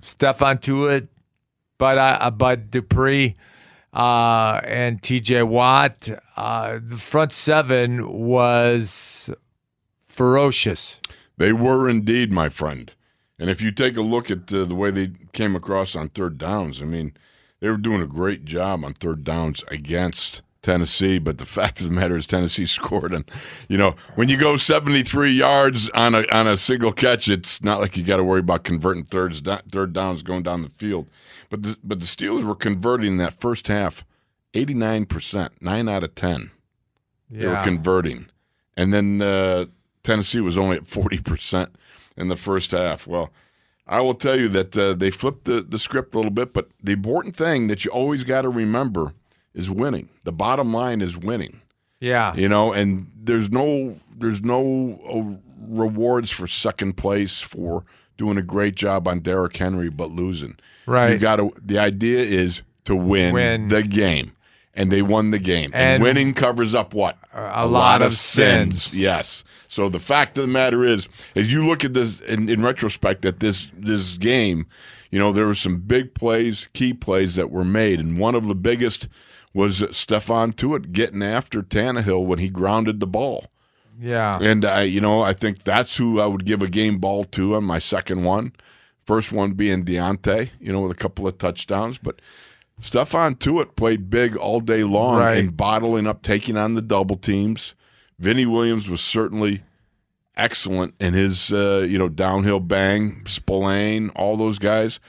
Stephon 0.00 0.60
Tuitt, 0.60 1.08
but 1.76 1.98
uh, 1.98 2.30
Bud 2.30 2.70
Dupree, 2.70 3.36
uh, 3.92 4.60
and 4.64 5.02
T.J. 5.02 5.42
Watt. 5.42 6.08
Uh, 6.36 6.78
the 6.82 6.96
front 6.96 7.32
seven 7.32 8.26
was 8.26 9.30
ferocious. 10.06 11.00
They 11.36 11.52
were 11.52 11.88
indeed, 11.88 12.32
my 12.32 12.48
friend. 12.48 12.92
And 13.38 13.48
if 13.48 13.62
you 13.62 13.70
take 13.70 13.96
a 13.96 14.02
look 14.02 14.30
at 14.30 14.52
uh, 14.52 14.64
the 14.64 14.74
way 14.74 14.90
they 14.90 15.12
came 15.32 15.54
across 15.54 15.94
on 15.94 16.08
third 16.08 16.38
downs, 16.38 16.82
I 16.82 16.86
mean, 16.86 17.12
they 17.60 17.68
were 17.68 17.76
doing 17.76 18.02
a 18.02 18.06
great 18.06 18.44
job 18.44 18.84
on 18.84 18.94
third 18.94 19.24
downs 19.24 19.64
against 19.68 20.42
Tennessee, 20.68 21.18
but 21.18 21.38
the 21.38 21.46
fact 21.58 21.80
of 21.80 21.86
the 21.86 21.92
matter 21.92 22.14
is 22.14 22.26
Tennessee 22.26 22.66
scored, 22.66 23.14
and 23.14 23.28
you 23.68 23.78
know 23.78 23.94
when 24.16 24.28
you 24.28 24.36
go 24.36 24.56
73 24.56 25.30
yards 25.30 25.88
on 25.90 26.14
a 26.14 26.24
on 26.30 26.46
a 26.46 26.56
single 26.56 26.92
catch, 26.92 27.28
it's 27.28 27.62
not 27.62 27.80
like 27.80 27.96
you 27.96 28.02
got 28.02 28.18
to 28.18 28.24
worry 28.24 28.40
about 28.40 28.64
converting 28.64 29.04
thirds 29.04 29.40
third 29.40 29.92
downs 29.94 30.22
going 30.22 30.42
down 30.42 30.62
the 30.62 30.68
field. 30.68 31.08
But 31.48 31.62
the, 31.62 31.78
but 31.82 32.00
the 32.00 32.04
Steelers 32.04 32.44
were 32.44 32.54
converting 32.54 33.16
that 33.16 33.40
first 33.40 33.68
half 33.68 34.04
89 34.52 35.06
percent, 35.06 35.52
nine 35.62 35.88
out 35.88 36.04
of 36.04 36.14
ten. 36.14 36.50
They 37.30 37.46
were 37.46 37.62
converting, 37.62 38.26
and 38.76 38.92
then 38.92 39.22
uh, 39.22 39.66
Tennessee 40.02 40.40
was 40.40 40.58
only 40.58 40.76
at 40.76 40.86
40 40.86 41.18
percent 41.20 41.76
in 42.16 42.28
the 42.28 42.36
first 42.36 42.72
half. 42.72 43.06
Well. 43.06 43.30
I 43.90 44.02
will 44.02 44.16
tell 44.16 44.38
you 44.38 44.50
that 44.50 44.76
uh, 44.76 44.92
they 44.92 45.10
flipped 45.10 45.46
the, 45.46 45.62
the 45.62 45.78
script 45.78 46.14
a 46.14 46.18
little 46.18 46.30
bit, 46.30 46.52
but 46.52 46.68
the 46.82 46.92
important 46.92 47.34
thing 47.34 47.68
that 47.68 47.86
you 47.86 47.90
always 47.90 48.22
got 48.22 48.42
to 48.42 48.50
remember 48.50 49.14
is 49.54 49.70
winning. 49.70 50.08
The 50.24 50.32
bottom 50.32 50.72
line 50.72 51.00
is 51.00 51.16
winning. 51.16 51.60
yeah. 52.00 52.34
You 52.34 52.48
know, 52.48 52.72
and 52.72 53.10
there's 53.16 53.50
no 53.50 53.96
there's 54.16 54.42
no 54.42 55.00
uh, 55.08 55.38
rewards 55.68 56.30
for 56.30 56.46
second 56.46 56.96
place 56.96 57.40
for 57.40 57.84
doing 58.16 58.36
a 58.38 58.42
great 58.42 58.74
job 58.74 59.06
on 59.08 59.20
Derrick 59.20 59.56
Henry, 59.56 59.88
but 59.90 60.10
losing. 60.10 60.56
Right. 60.86 61.12
You 61.12 61.18
got 61.18 61.36
to. 61.36 61.52
The 61.62 61.78
idea 61.78 62.18
is 62.20 62.62
to 62.84 62.96
win, 62.96 63.34
Win. 63.34 63.68
the 63.68 63.82
game, 63.82 64.32
and 64.74 64.90
they 64.90 65.02
won 65.02 65.30
the 65.30 65.38
game. 65.38 65.70
And, 65.74 65.94
And- 65.94 66.02
winning 66.02 66.34
covers 66.34 66.74
up 66.74 66.94
what 66.94 67.16
A 67.32 67.66
lot 67.66 68.00
of 68.02 68.12
sins. 68.12 68.98
Yes. 68.98 69.44
So 69.68 69.88
the 69.90 69.98
fact 69.98 70.38
of 70.38 70.42
the 70.42 70.48
matter 70.52 70.82
is, 70.82 71.08
as 71.36 71.52
you 71.52 71.62
look 71.66 71.84
at 71.84 71.92
this 71.92 72.20
in, 72.20 72.48
in 72.48 72.62
retrospect 72.62 73.26
at 73.26 73.40
this 73.40 73.68
this 73.76 74.16
game, 74.16 74.66
you 75.10 75.18
know 75.18 75.30
there 75.32 75.46
were 75.46 75.54
some 75.54 75.80
big 75.80 76.14
plays, 76.14 76.68
key 76.72 76.94
plays 76.94 77.34
that 77.34 77.50
were 77.50 77.64
made, 77.64 78.00
and 78.00 78.16
one 78.18 78.34
of 78.34 78.46
the 78.48 78.54
biggest 78.54 79.08
was 79.54 79.80
Stephon 79.80 80.52
Tuitt 80.54 80.92
getting 80.92 81.22
after 81.22 81.62
Tannehill 81.62 82.24
when 82.26 82.38
he 82.38 82.48
grounded 82.48 83.00
the 83.00 83.06
ball. 83.06 83.46
Yeah. 84.00 84.38
And 84.40 84.64
I, 84.64 84.82
you 84.82 85.00
know, 85.00 85.22
I 85.22 85.32
think 85.32 85.64
that's 85.64 85.96
who 85.96 86.20
I 86.20 86.26
would 86.26 86.44
give 86.44 86.62
a 86.62 86.68
game 86.68 86.98
ball 86.98 87.24
to 87.24 87.54
on 87.56 87.64
my 87.64 87.78
second 87.78 88.22
one. 88.24 88.52
First 89.04 89.32
one 89.32 89.52
being 89.54 89.84
Diontae, 89.84 90.50
you 90.60 90.72
know, 90.72 90.82
with 90.82 90.92
a 90.92 91.00
couple 91.00 91.26
of 91.26 91.38
touchdowns. 91.38 91.98
But 91.98 92.20
Stephon 92.80 93.36
Tuitt 93.38 93.74
played 93.74 94.10
big 94.10 94.36
all 94.36 94.60
day 94.60 94.84
long 94.84 95.18
Right. 95.18 95.38
and 95.38 95.56
bottling 95.56 96.06
up, 96.06 96.22
taking 96.22 96.56
on 96.56 96.74
the 96.74 96.82
double 96.82 97.16
teams. 97.16 97.74
Vinny 98.18 98.46
Williams 98.46 98.88
was 98.88 99.00
certainly 99.00 99.62
excellent 100.36 100.94
in 101.00 101.14
his, 101.14 101.52
uh, 101.52 101.84
you 101.88 101.98
know, 101.98 102.08
downhill 102.08 102.60
bang, 102.60 103.22
Spillane, 103.26 104.10
all 104.10 104.36
those 104.36 104.58
guys. 104.58 105.00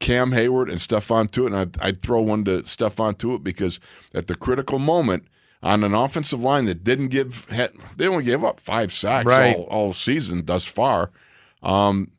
Cam 0.00 0.30
Heyward 0.32 0.70
and 0.70 0.80
Stephon 0.80 1.30
Tuitt, 1.30 1.48
and 1.48 1.56
I'd, 1.56 1.80
I'd 1.80 2.02
throw 2.02 2.20
one 2.22 2.44
to 2.46 2.62
Stephon 2.62 3.16
Tuitt 3.18 3.44
because 3.44 3.78
at 4.14 4.26
the 4.26 4.34
critical 4.34 4.78
moment 4.78 5.24
on 5.62 5.84
an 5.84 5.92
offensive 5.94 6.40
line 6.42 6.64
that 6.64 6.82
didn't 6.82 7.08
give, 7.08 7.44
had, 7.50 7.72
they 7.96 8.06
only 8.08 8.24
gave 8.24 8.42
up 8.42 8.58
five 8.60 8.92
sacks 8.92 9.26
Right. 9.26 9.54
all, 9.54 9.64
all 9.64 9.92
season 9.92 10.46
thus 10.46 10.64
far. 10.64 11.10
Um, 11.62 12.10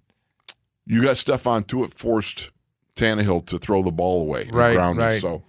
you 0.85 1.01
got 1.01 1.15
Stephon 1.15 1.65
Tuitt 1.65 1.91
forced 1.91 2.51
Tannehill 2.95 3.47
to 3.47 3.57
throw 3.57 3.81
the 3.81 3.91
ball 3.91 4.21
away, 4.21 4.47
Right, 4.51 4.73
ground 4.73 4.99
right. 4.99 5.19
So 5.19 5.41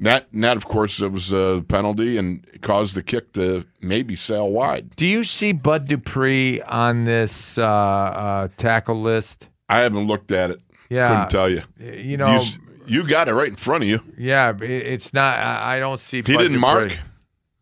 that, 0.00 0.26
that 0.32 0.56
of 0.56 0.66
course, 0.66 1.00
it 1.00 1.12
was 1.12 1.32
a 1.32 1.64
penalty 1.68 2.16
and 2.16 2.44
it 2.52 2.62
caused 2.62 2.96
the 2.96 3.02
kick 3.04 3.32
to 3.34 3.64
maybe 3.80 4.16
sail 4.16 4.50
wide. 4.50 4.96
Do 4.96 5.06
you 5.06 5.22
see 5.22 5.52
Bud 5.52 5.86
Dupree 5.86 6.60
on 6.62 7.04
this 7.04 7.56
uh, 7.56 7.62
uh, 7.62 8.48
tackle 8.56 9.00
list? 9.00 9.46
I 9.68 9.78
haven't 9.80 10.08
looked 10.08 10.32
at 10.32 10.50
it. 10.50 10.60
Yeah. 10.88 11.08
Couldn't 11.08 11.30
tell 11.30 11.48
you. 11.50 11.62
You 11.78 12.16
know, 12.16 12.40
you, 12.40 12.40
you 12.86 13.06
got 13.08 13.28
it 13.28 13.34
right 13.34 13.48
in 13.48 13.56
front 13.56 13.84
of 13.84 13.88
you. 13.90 14.00
yeah, 14.16 14.56
it's 14.60 15.12
not. 15.12 15.38
I 15.38 15.78
don't 15.78 16.00
see. 16.00 16.18
He 16.18 16.36
didn't 16.36 16.58
mark. 16.60 16.92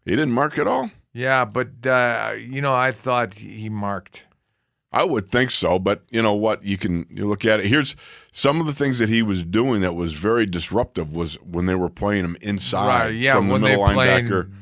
He 0.05 0.13
didn't 0.13 0.33
mark 0.33 0.59
at 0.59 0.67
all. 0.69 0.91
Yeah, 1.13 1.45
but 1.45 1.87
uh, 1.87 2.35
you 2.39 2.61
know, 2.61 2.75
I 2.75 2.93
thought 2.93 3.35
he 3.35 3.69
marked. 3.69 4.23
I 4.93 5.05
would 5.05 5.29
think 5.31 5.51
so, 5.51 5.79
but 5.79 6.03
you 6.11 6.23
know 6.23 6.33
what? 6.35 6.63
You 6.65 6.79
can 6.79 7.07
you 7.11 7.27
look 7.27 7.45
at 7.45 7.61
it. 7.61 7.67
Here's 7.67 7.97
some 8.33 8.61
of 8.61 8.67
the 8.67 8.73
things 8.73 8.99
that 9.01 9.09
he 9.09 9.23
was 9.23 9.43
doing 9.43 9.81
that 9.81 9.95
was 9.95 10.13
very 10.13 10.47
disruptive. 10.47 11.15
Was 11.15 11.35
when 11.43 11.67
they 11.67 11.75
were 11.75 11.89
playing 11.91 12.25
him 12.25 12.37
inside 12.41 12.87
Right, 13.07 13.15
yeah, 13.15 13.35
from 13.35 13.49
the 13.49 13.59
middle 13.59 13.85
playing- 13.85 14.27
linebacker 14.29 14.53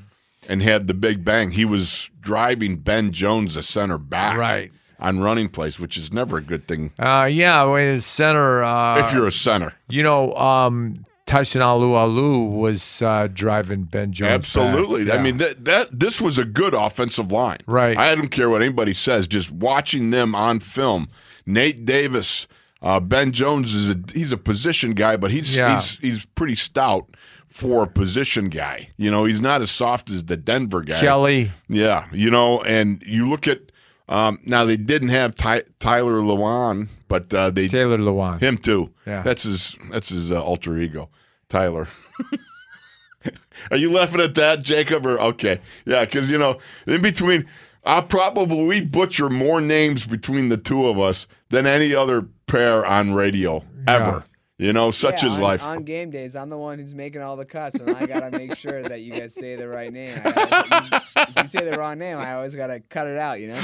and 0.48 0.62
had 0.62 0.87
the 0.87 0.94
big 0.94 1.24
bang. 1.24 1.50
He 1.53 1.64
was 1.64 2.09
driving 2.20 2.77
Ben 2.79 3.12
Jones, 3.12 3.55
the 3.55 3.62
center 3.62 3.98
back, 3.98 4.37
Right. 4.38 4.72
On 5.00 5.20
running 5.20 5.48
plays, 5.48 5.78
which 5.80 5.96
is 5.96 6.12
never 6.12 6.38
a 6.38 6.40
good 6.42 6.66
thing 6.68 6.92
Uh, 6.98 7.28
yeah, 7.30 7.76
his 7.78 8.07
center. 8.07 8.62
Uh, 8.62 8.98
if 9.04 9.12
you're 9.12 9.26
a 9.26 9.33
center. 9.33 9.74
you 9.88 10.02
know, 10.02 10.35
um, 10.37 10.94
Tyson 11.26 11.62
Alualu 11.62 12.50
was 12.50 13.00
uh, 13.02 13.28
driving 13.33 13.85
Ben 13.85 14.12
Jones. 14.12 14.30
Absolutely. 14.30 15.11
I 15.11 15.18
mean 15.22 15.38
that 15.38 15.64
that 15.64 15.88
this 15.98 16.20
was 16.20 16.38
a 16.38 16.44
good 16.44 16.74
offensive 16.74 17.33
line. 17.33 17.59
Right. 17.66 17.96
I 17.98 18.14
don't 18.14 18.28
care 18.28 18.50
what 18.50 18.62
anybody 18.62 18.92
says. 18.94 19.26
Just 19.26 19.50
watching 19.50 20.11
them 20.11 20.35
on 20.35 20.61
film, 20.61 21.09
Nate 21.46 21.85
Davis, 21.85 22.46
uh, 22.83 23.00
Ben 23.00 23.33
Jones 23.33 23.74
is 23.74 23.88
a 23.90 23.98
he's 24.12 24.33
a 24.33 24.37
position 24.37 24.92
guy, 24.92 25.16
but 25.16 25.30
he's 25.30 25.57
Yeah. 25.57 25.74
he's 25.76 25.98
he's 25.98 26.24
pretty 26.26 26.54
stout 26.54 27.07
for 27.48 27.85
a 27.85 27.87
position 27.87 28.48
guy. 28.50 28.90
You 28.98 29.11
know, 29.11 29.24
he's 29.24 29.40
not 29.40 29.62
as 29.62 29.70
soft 29.70 30.11
as 30.11 30.24
the 30.24 30.37
Denver 30.37 30.83
guy. 30.83 31.00
Kelly. 31.00 31.50
Yeah, 31.68 32.07
you 32.12 32.30
know, 32.30 32.61
and 32.62 33.02
you 33.07 33.28
look 33.28 33.48
at 33.48 33.61
um, 34.08 34.38
now 34.44 34.64
they 34.64 34.76
didn't 34.76 35.08
have 35.08 35.34
Ty, 35.34 35.62
Tyler 35.78 36.20
Lewan, 36.20 36.88
but 37.08 37.32
uh, 37.32 37.50
they 37.50 37.68
Taylor 37.68 37.98
Lewan. 37.98 38.40
him 38.40 38.58
too. 38.58 38.90
Yeah. 39.06 39.22
That's 39.22 39.44
his 39.44 39.76
that's 39.90 40.10
his 40.10 40.30
uh, 40.30 40.42
alter 40.42 40.76
ego, 40.76 41.08
Tyler. 41.48 41.88
Are 43.70 43.78
you 43.78 43.90
laughing 43.90 44.20
at 44.20 44.34
that, 44.34 44.62
Jacob? 44.62 45.06
Or 45.06 45.18
okay, 45.18 45.60
yeah, 45.86 46.04
because 46.04 46.30
you 46.30 46.36
know, 46.36 46.58
in 46.86 47.00
between, 47.00 47.46
I'll 47.84 48.02
probably 48.02 48.64
we 48.64 48.80
butcher 48.82 49.30
more 49.30 49.60
names 49.60 50.06
between 50.06 50.50
the 50.50 50.58
two 50.58 50.86
of 50.86 50.98
us 50.98 51.26
than 51.48 51.66
any 51.66 51.94
other 51.94 52.26
pair 52.46 52.84
on 52.84 53.14
radio 53.14 53.64
ever. 53.88 54.24
You 54.56 54.72
know, 54.72 54.92
such 54.92 55.22
Yeah, 55.24 55.30
is 55.30 55.34
on, 55.34 55.40
life. 55.40 55.62
On 55.64 55.82
game 55.82 56.10
days, 56.10 56.36
I'm 56.36 56.48
the 56.48 56.56
one 56.56 56.78
who's 56.78 56.94
making 56.94 57.22
all 57.22 57.36
the 57.36 57.44
cuts, 57.44 57.80
and 57.80 57.90
I 57.96 58.06
gotta 58.06 58.30
make 58.30 58.56
sure 58.56 58.82
that 58.82 59.00
you 59.00 59.12
guys 59.12 59.34
say 59.34 59.56
the 59.56 59.66
right 59.66 59.92
name. 59.92 60.20
I, 60.24 61.00
if 61.16 61.42
you 61.42 61.48
say 61.48 61.68
the 61.68 61.76
wrong 61.76 61.98
name, 61.98 62.18
I 62.18 62.34
always 62.34 62.54
gotta 62.54 62.78
cut 62.78 63.08
it 63.08 63.16
out. 63.18 63.40
You 63.40 63.48
know. 63.48 63.62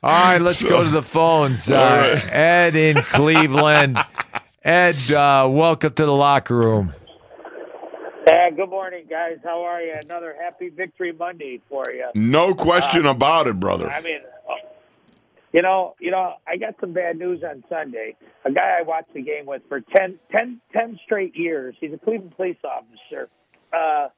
All 0.00 0.12
right, 0.12 0.40
let's 0.40 0.62
go 0.62 0.84
to 0.84 0.88
the 0.90 1.02
phones. 1.02 1.68
Uh, 1.78 2.20
right. 2.22 2.32
Ed 2.32 2.76
in 2.76 3.02
Cleveland. 3.02 3.98
Ed, 4.64 5.10
uh, 5.10 5.48
welcome 5.50 5.92
to 5.92 6.06
the 6.06 6.12
locker 6.12 6.54
room. 6.56 6.94
Uh, 8.26 8.50
good 8.54 8.68
morning, 8.70 9.06
guys. 9.08 9.38
How 9.42 9.62
are 9.62 9.80
you? 9.82 9.94
Another 10.04 10.36
happy 10.40 10.68
victory 10.68 11.12
Monday 11.12 11.60
for 11.68 11.90
you. 11.90 12.06
no 12.14 12.54
question 12.54 13.06
about 13.06 13.46
it, 13.48 13.58
brother. 13.58 13.90
I 13.90 14.00
mean, 14.02 14.18
uh, 14.18 14.37
you 15.52 15.62
know, 15.62 15.94
you 16.00 16.10
know, 16.10 16.34
I 16.46 16.56
got 16.56 16.74
some 16.80 16.92
bad 16.92 17.18
news 17.18 17.42
on 17.42 17.64
Sunday. 17.68 18.16
A 18.44 18.52
guy 18.52 18.76
I 18.78 18.82
watched 18.82 19.14
the 19.14 19.22
game 19.22 19.46
with 19.46 19.62
for 19.68 19.80
10, 19.80 20.18
10, 20.30 20.60
10 20.72 21.00
straight 21.04 21.36
years. 21.36 21.74
He's 21.80 21.92
a 21.92 21.98
Cleveland 21.98 22.34
police 22.36 22.58
officer. 22.64 23.28
Uh, 23.72 24.08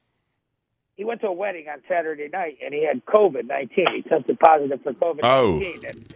he 1.01 1.05
went 1.05 1.23
to 1.23 1.29
a 1.29 1.33
wedding 1.33 1.67
on 1.67 1.81
Saturday 1.89 2.29
night 2.29 2.59
and 2.63 2.75
he 2.75 2.85
had 2.85 3.05
COVID 3.07 3.47
nineteen. 3.47 3.87
He 3.97 4.03
tested 4.03 4.39
positive 4.39 4.83
for 4.83 4.93
COVID 4.93 5.23
nineteen. 5.23 5.83
And 5.89 6.15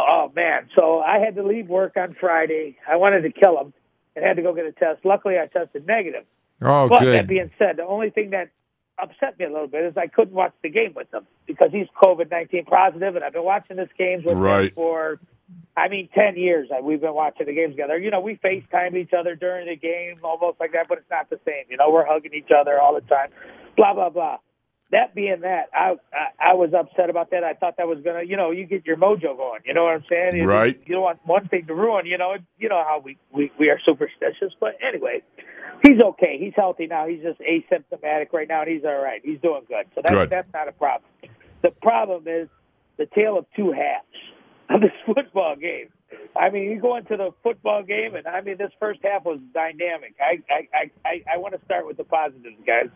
oh 0.00 0.32
man! 0.34 0.68
So 0.74 0.98
I 0.98 1.20
had 1.20 1.36
to 1.36 1.46
leave 1.46 1.68
work 1.68 1.96
on 1.96 2.16
Friday. 2.18 2.76
I 2.90 2.96
wanted 2.96 3.20
to 3.22 3.30
kill 3.30 3.56
him 3.60 3.72
and 4.16 4.24
had 4.24 4.34
to 4.34 4.42
go 4.42 4.52
get 4.52 4.66
a 4.66 4.72
test. 4.72 5.04
Luckily, 5.04 5.36
I 5.38 5.46
tested 5.46 5.86
negative. 5.86 6.24
Oh, 6.60 6.88
but 6.88 6.98
good. 6.98 7.14
that 7.14 7.28
being 7.28 7.52
said, 7.60 7.76
the 7.76 7.84
only 7.84 8.10
thing 8.10 8.30
that 8.30 8.50
upset 9.02 9.38
me 9.38 9.44
a 9.44 9.50
little 9.50 9.66
bit 9.66 9.84
is 9.84 9.96
I 9.96 10.06
couldn't 10.06 10.34
watch 10.34 10.52
the 10.62 10.70
game 10.70 10.92
with 10.94 11.12
him 11.12 11.26
because 11.46 11.70
he's 11.72 11.86
COVID 12.02 12.30
nineteen 12.30 12.64
positive, 12.64 13.16
and 13.16 13.24
I've 13.24 13.32
been 13.32 13.44
watching 13.44 13.76
this 13.76 13.88
games 13.98 14.24
with 14.24 14.38
Right. 14.38 14.68
him 14.68 14.74
for, 14.74 15.18
I 15.76 15.88
mean, 15.88 16.08
ten 16.14 16.36
years. 16.36 16.68
We've 16.82 17.00
been 17.00 17.14
watching 17.14 17.46
the 17.46 17.54
games 17.54 17.72
together. 17.72 17.98
You 17.98 18.10
know, 18.10 18.20
we 18.20 18.36
FaceTime 18.36 18.96
each 18.96 19.12
other 19.12 19.34
during 19.34 19.66
the 19.66 19.76
game, 19.76 20.18
almost 20.22 20.60
like 20.60 20.72
that, 20.72 20.86
but 20.88 20.98
it's 20.98 21.10
not 21.10 21.28
the 21.30 21.40
same. 21.44 21.64
You 21.68 21.76
know, 21.76 21.90
we're 21.90 22.06
hugging 22.06 22.32
each 22.34 22.50
other 22.56 22.80
all 22.80 22.94
the 22.94 23.00
time. 23.02 23.30
Blah 23.76 23.94
blah 23.94 24.10
blah. 24.10 24.38
That 24.94 25.12
being 25.12 25.40
that, 25.40 25.70
I, 25.74 25.96
I 26.12 26.50
I 26.50 26.54
was 26.54 26.72
upset 26.72 27.10
about 27.10 27.30
that. 27.32 27.42
I 27.42 27.54
thought 27.54 27.78
that 27.78 27.88
was 27.88 27.98
gonna, 28.04 28.22
you 28.22 28.36
know, 28.36 28.52
you 28.52 28.64
get 28.64 28.86
your 28.86 28.96
mojo 28.96 29.36
going. 29.36 29.62
You 29.66 29.74
know 29.74 29.82
what 29.82 29.94
I'm 29.94 30.04
saying? 30.08 30.36
You- 30.40 30.46
Right. 30.46 30.80
You 30.86 30.94
don't 30.94 31.02
want 31.02 31.18
one 31.26 31.48
thing 31.48 31.66
to 31.66 31.74
ruin. 31.74 32.06
You 32.06 32.16
know, 32.16 32.36
you 32.58 32.68
know 32.68 32.82
how 32.86 33.00
we 33.04 33.18
we 33.32 33.50
we 33.58 33.70
are 33.70 33.80
superstitious. 33.84 34.52
But 34.60 34.76
anyway, 34.86 35.22
he's 35.84 36.00
okay. 36.00 36.36
He's 36.38 36.52
healthy 36.54 36.86
now. 36.86 37.08
He's 37.08 37.22
just 37.22 37.40
asymptomatic 37.40 38.32
right 38.32 38.46
now, 38.48 38.62
and 38.62 38.70
he's 38.70 38.84
all 38.84 39.02
right. 39.02 39.20
He's 39.24 39.40
doing 39.40 39.62
good. 39.66 39.86
So 39.96 40.02
that's 40.04 40.14
Good. 40.14 40.30
that's 40.30 40.52
not 40.54 40.68
a 40.68 40.72
problem. 40.72 41.10
The 41.62 41.72
problem 41.82 42.28
is 42.28 42.48
the 42.96 43.06
tale 43.06 43.36
of 43.36 43.46
two 43.56 43.72
halves 43.72 44.06
of 44.70 44.80
this 44.80 44.92
football 45.12 45.56
game. 45.56 45.88
I 46.36 46.50
mean, 46.50 46.70
you 46.70 46.80
go 46.80 46.96
into 46.96 47.16
the 47.16 47.30
football 47.42 47.82
game, 47.82 48.14
and 48.14 48.28
I 48.28 48.42
mean, 48.42 48.58
this 48.58 48.70
first 48.78 49.00
half 49.02 49.24
was 49.24 49.40
dynamic. 49.52 50.14
I 50.20 50.40
I 50.48 50.68
I, 50.72 50.90
I, 51.04 51.24
I 51.34 51.36
want 51.38 51.58
to 51.58 51.64
start 51.64 51.84
with 51.84 51.96
the 51.96 52.04
positives, 52.04 52.60
guys. 52.64 52.90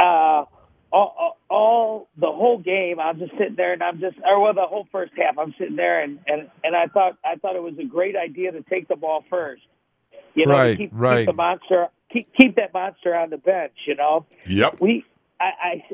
Uh, 0.00 0.44
all, 0.92 1.14
all, 1.18 1.38
all 1.48 2.08
the 2.16 2.26
whole 2.32 2.58
game, 2.58 2.98
I'm 3.00 3.18
just 3.18 3.32
sitting 3.32 3.56
there, 3.56 3.72
and 3.72 3.82
I'm 3.82 4.00
just, 4.00 4.16
or 4.24 4.40
well, 4.40 4.54
the 4.54 4.62
whole 4.66 4.86
first 4.92 5.12
half, 5.16 5.38
I'm 5.38 5.54
sitting 5.58 5.76
there, 5.76 6.02
and 6.02 6.18
and 6.26 6.48
and 6.64 6.76
I 6.76 6.86
thought 6.86 7.18
I 7.24 7.36
thought 7.36 7.56
it 7.56 7.62
was 7.62 7.74
a 7.78 7.84
great 7.84 8.16
idea 8.16 8.52
to 8.52 8.62
take 8.62 8.88
the 8.88 8.96
ball 8.96 9.24
first. 9.28 9.62
You 10.34 10.46
know, 10.46 10.54
Right, 10.54 10.76
keep, 10.76 10.90
right. 10.92 11.20
keep 11.20 11.26
the 11.26 11.32
monster 11.32 11.88
keep 12.12 12.28
keep 12.38 12.56
that 12.56 12.72
monster 12.72 13.14
on 13.14 13.30
the 13.30 13.36
bench. 13.38 13.72
You 13.86 13.96
know, 13.96 14.26
Yep. 14.46 14.80
we 14.80 15.04
I, 15.38 15.44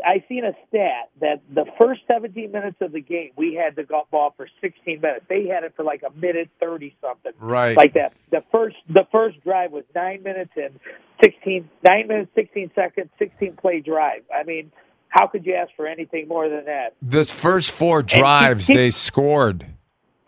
I 0.05 0.11
I 0.13 0.25
seen 0.29 0.45
a 0.45 0.53
stat 0.69 1.11
that 1.21 1.41
the 1.53 1.65
first 1.81 2.03
17 2.07 2.53
minutes 2.53 2.77
of 2.81 2.93
the 2.93 3.01
game 3.01 3.31
we 3.37 3.55
had 3.55 3.75
the 3.75 3.83
golf 3.83 4.09
ball 4.11 4.33
for 4.37 4.47
16 4.61 5.01
minutes. 5.01 5.25
They 5.29 5.47
had 5.47 5.65
it 5.65 5.73
for 5.77 5.83
like 5.85 6.03
a 6.09 6.11
minute 6.17 6.49
30 6.61 6.95
something. 7.01 7.33
Right. 7.41 7.77
Like 7.77 7.95
that. 7.95 8.13
The 8.31 8.45
first 8.53 8.77
the 8.89 9.05
first 9.11 9.43
drive 9.43 9.73
was 9.73 9.85
nine 9.95 10.23
minutes 10.23 10.53
and 10.57 10.79
16 11.25 11.69
nine 11.83 12.07
minutes 12.07 12.31
16 12.37 12.71
seconds 12.77 13.11
16 13.19 13.57
play 13.57 13.81
drive. 13.81 14.23
I 14.33 14.45
mean, 14.45 14.71
how 15.09 15.27
could 15.27 15.45
you 15.45 15.55
ask 15.55 15.71
for 15.77 15.87
anything 15.89 16.29
more 16.29 16.49
than 16.49 16.65
that? 16.67 16.95
This 17.03 17.31
first 17.33 17.73
four 17.73 18.03
drives, 18.03 18.67
keep- 18.69 18.77
they 18.77 18.91
scored 18.91 19.67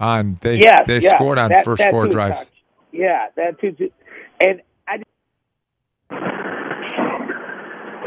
on. 0.01 0.39
They 0.41 0.57
Yes, 0.57 0.83
they 0.89 0.99
yeah, 0.99 1.15
scored 1.15 1.39
on 1.39 1.51
that- 1.51 1.65
first 1.65 1.79
that 1.79 1.93
four 1.93 2.09
drives. 2.09 2.41
Coach. 2.41 2.49
Yeah, 2.91 3.27
that 3.37 3.61
too. 3.61 3.77
And 4.41 4.61
I 4.89 4.99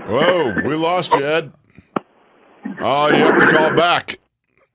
Whoa, 0.08 0.62
we 0.66 0.76
lost 0.76 1.12
you, 1.14 1.26
Ed. 1.26 1.52
Oh, 2.80 3.08
you 3.10 3.16
have 3.16 3.38
to 3.38 3.48
call 3.52 3.74
back. 3.76 4.20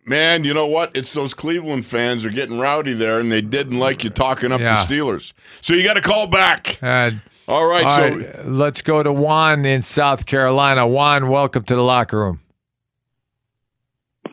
Man, 0.05 0.45
you 0.45 0.53
know 0.53 0.67
what? 0.67 0.91
It's 0.95 1.13
those 1.15 1.33
Cleveland 1.33 1.87
fans 1.87 2.25
are 2.25 2.31
getting 2.31 2.59
rowdy 2.59 2.93
there, 2.93 3.19
and 3.19 3.31
they 3.31 3.41
didn't 3.41 3.79
like 3.79 4.03
you 4.05 4.11
talking 4.11 4.51
up 4.53 4.61
Yeah. 4.61 4.85
the 4.85 4.95
Steelers. 4.95 5.33
So 5.61 5.75
you 5.75 5.85
got 5.85 5.95
to 5.95 6.01
call 6.01 6.27
back. 6.27 6.79
Uh, 6.83 7.13
All 7.49 7.67
right, 7.67 7.85
all 7.85 7.97
so 7.97 8.09
right, 8.17 8.47
let's 8.49 8.83
go 8.83 9.03
to 9.03 9.13
Juan 9.13 9.65
in 9.65 9.81
South 9.83 10.27
Carolina. 10.27 10.87
Juan, 10.87 11.29
welcome 11.29 11.63
to 11.65 11.75
the 11.77 11.83
locker 11.83 12.19
room. 12.19 12.41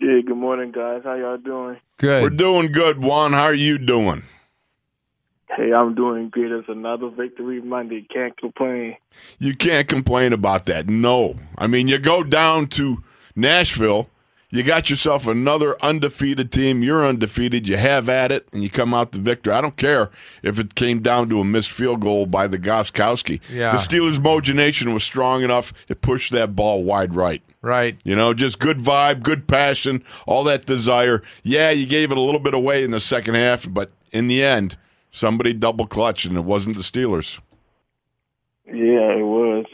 Yeah, 0.02 0.22
good 0.26 0.38
morning, 0.38 0.72
guys. 0.72 1.02
How 1.04 1.16
y'all 1.16 1.38
doing? 1.38 1.78
Good. 1.98 2.24
we're 2.24 2.30
doing 2.30 2.72
good, 2.72 3.02
Juan. 3.04 3.34
How 3.34 3.44
are 3.44 3.54
you 3.54 3.78
doing? 3.78 4.24
Hey, 5.56 5.74
I'm 5.74 5.96
doing 5.96 6.30
good. 6.30 6.52
It's 6.52 6.70
another 6.70 7.10
victory 7.10 7.62
Monday. 7.62 8.06
Can't 8.14 8.38
complain. 8.38 8.98
You 9.40 9.56
can't 9.56 9.88
complain 9.88 10.32
about 10.32 10.66
that. 10.66 10.88
No. 10.88 11.36
I 11.58 11.68
mean, 11.68 11.88
you 11.88 11.98
go 11.98 12.24
down 12.24 12.68
to 12.68 13.04
Nashville, 13.36 14.10
you 14.52 14.64
got 14.64 14.90
yourself 14.90 15.28
another 15.28 15.76
undefeated 15.84 16.52
team. 16.52 16.84
You're 16.84 17.06
undefeated. 17.06 17.68
You 17.68 17.78
have 17.78 18.10
at 18.10 18.32
it, 18.32 18.48
and 18.52 18.64
you 18.64 18.70
come 18.70 18.94
out 18.96 19.12
the 19.12 19.20
victor. 19.20 19.54
I 19.54 19.62
don't 19.62 19.78
care 19.78 20.10
if 20.42 20.58
it 20.58 20.74
came 20.74 21.02
down 21.02 21.30
to 21.30 21.40
a 21.40 21.44
missed 21.46 21.70
field 21.70 22.02
goal 22.02 22.26
by 22.26 22.48
the 22.48 22.58
Gostkowski. 22.58 23.42
Yeah. 23.52 23.72
The 23.72 23.78
Steelers' 23.78 24.20
mogination 24.20 24.94
was 24.94 25.04
strong 25.04 25.44
enough. 25.44 25.72
to 25.86 25.96
push 25.96 26.32
that 26.32 26.56
ball 26.56 26.84
wide 26.84 27.16
right. 27.16 27.44
Right. 27.62 28.00
You 28.04 28.16
know, 28.16 28.34
just 28.34 28.60
good 28.60 28.80
vibe, 28.80 29.22
good 29.22 29.48
passion, 29.48 30.04
all 30.26 30.44
that 30.46 30.66
desire. 30.66 31.22
Yeah, 31.44 31.70
you 31.72 31.86
gave 31.86 32.12
it 32.12 32.18
a 32.18 32.22
little 32.22 32.40
bit 32.40 32.54
away 32.54 32.84
in 32.84 32.92
the 32.92 33.00
second 33.00 33.36
half, 33.36 33.72
but 33.72 33.92
in 34.12 34.28
the 34.30 34.44
end, 34.44 34.78
somebody 35.10 35.54
double 35.54 35.88
clutch, 35.88 36.26
and 36.26 36.38
it 36.38 36.44
wasn't 36.44 36.76
the 36.76 36.84
Steelers. 36.84 37.40
Yeah, 38.66 39.18
it 39.18 39.26
was. 39.26 39.66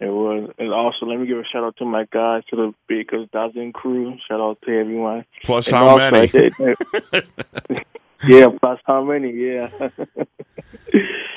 It 0.00 0.06
was. 0.10 0.50
And 0.58 0.72
also, 0.72 1.06
let 1.06 1.18
me 1.18 1.26
give 1.26 1.38
a 1.38 1.44
shout 1.44 1.64
out 1.64 1.76
to 1.78 1.84
my 1.84 2.06
guys, 2.10 2.42
to 2.50 2.56
the 2.56 2.74
Bakers 2.88 3.28
Dozen 3.32 3.72
crew. 3.72 4.16
Shout 4.28 4.40
out 4.40 4.58
to 4.66 4.78
everyone. 4.78 5.24
Plus, 5.42 5.68
And 5.68 5.76
how 5.76 5.96
many? 5.96 6.30
Yeah, 8.26 8.46
plus 8.58 8.80
how 8.84 9.04
many? 9.04 9.32
Yeah. 9.32 9.68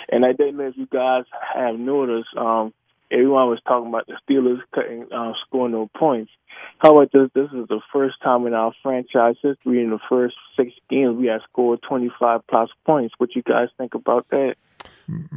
and 0.10 0.26
I 0.26 0.32
didn't 0.32 0.58
know 0.58 0.68
if 0.68 0.78
you 0.78 0.88
guys 0.88 1.24
have 1.54 1.78
noticed. 1.78 2.30
Um, 2.38 2.74
everyone 3.12 3.50
was 3.50 3.60
talking 3.68 3.90
about 3.90 4.08
the 4.08 4.16
Steelers 4.28 4.60
cutting, 4.74 5.08
uh, 5.12 5.34
scoring 5.46 5.74
no 5.74 5.90
points. 5.98 6.32
How 6.80 6.96
about 6.96 7.12
this? 7.12 7.30
This 7.34 7.50
is 7.54 7.68
the 7.68 7.82
first 7.94 8.16
time 8.24 8.48
in 8.48 8.54
our 8.54 8.74
franchise 8.84 9.36
history, 9.42 9.84
in 9.84 9.90
the 9.90 10.00
first 10.10 10.36
six 10.56 10.72
games, 10.90 11.18
we 11.18 11.28
have 11.28 11.42
scored 11.50 11.82
25 11.88 12.42
plus 12.48 12.70
points. 12.86 13.14
What 13.18 13.36
you 13.36 13.44
guys 13.44 13.70
think 13.78 13.94
about 13.94 14.26
that? 14.32 14.56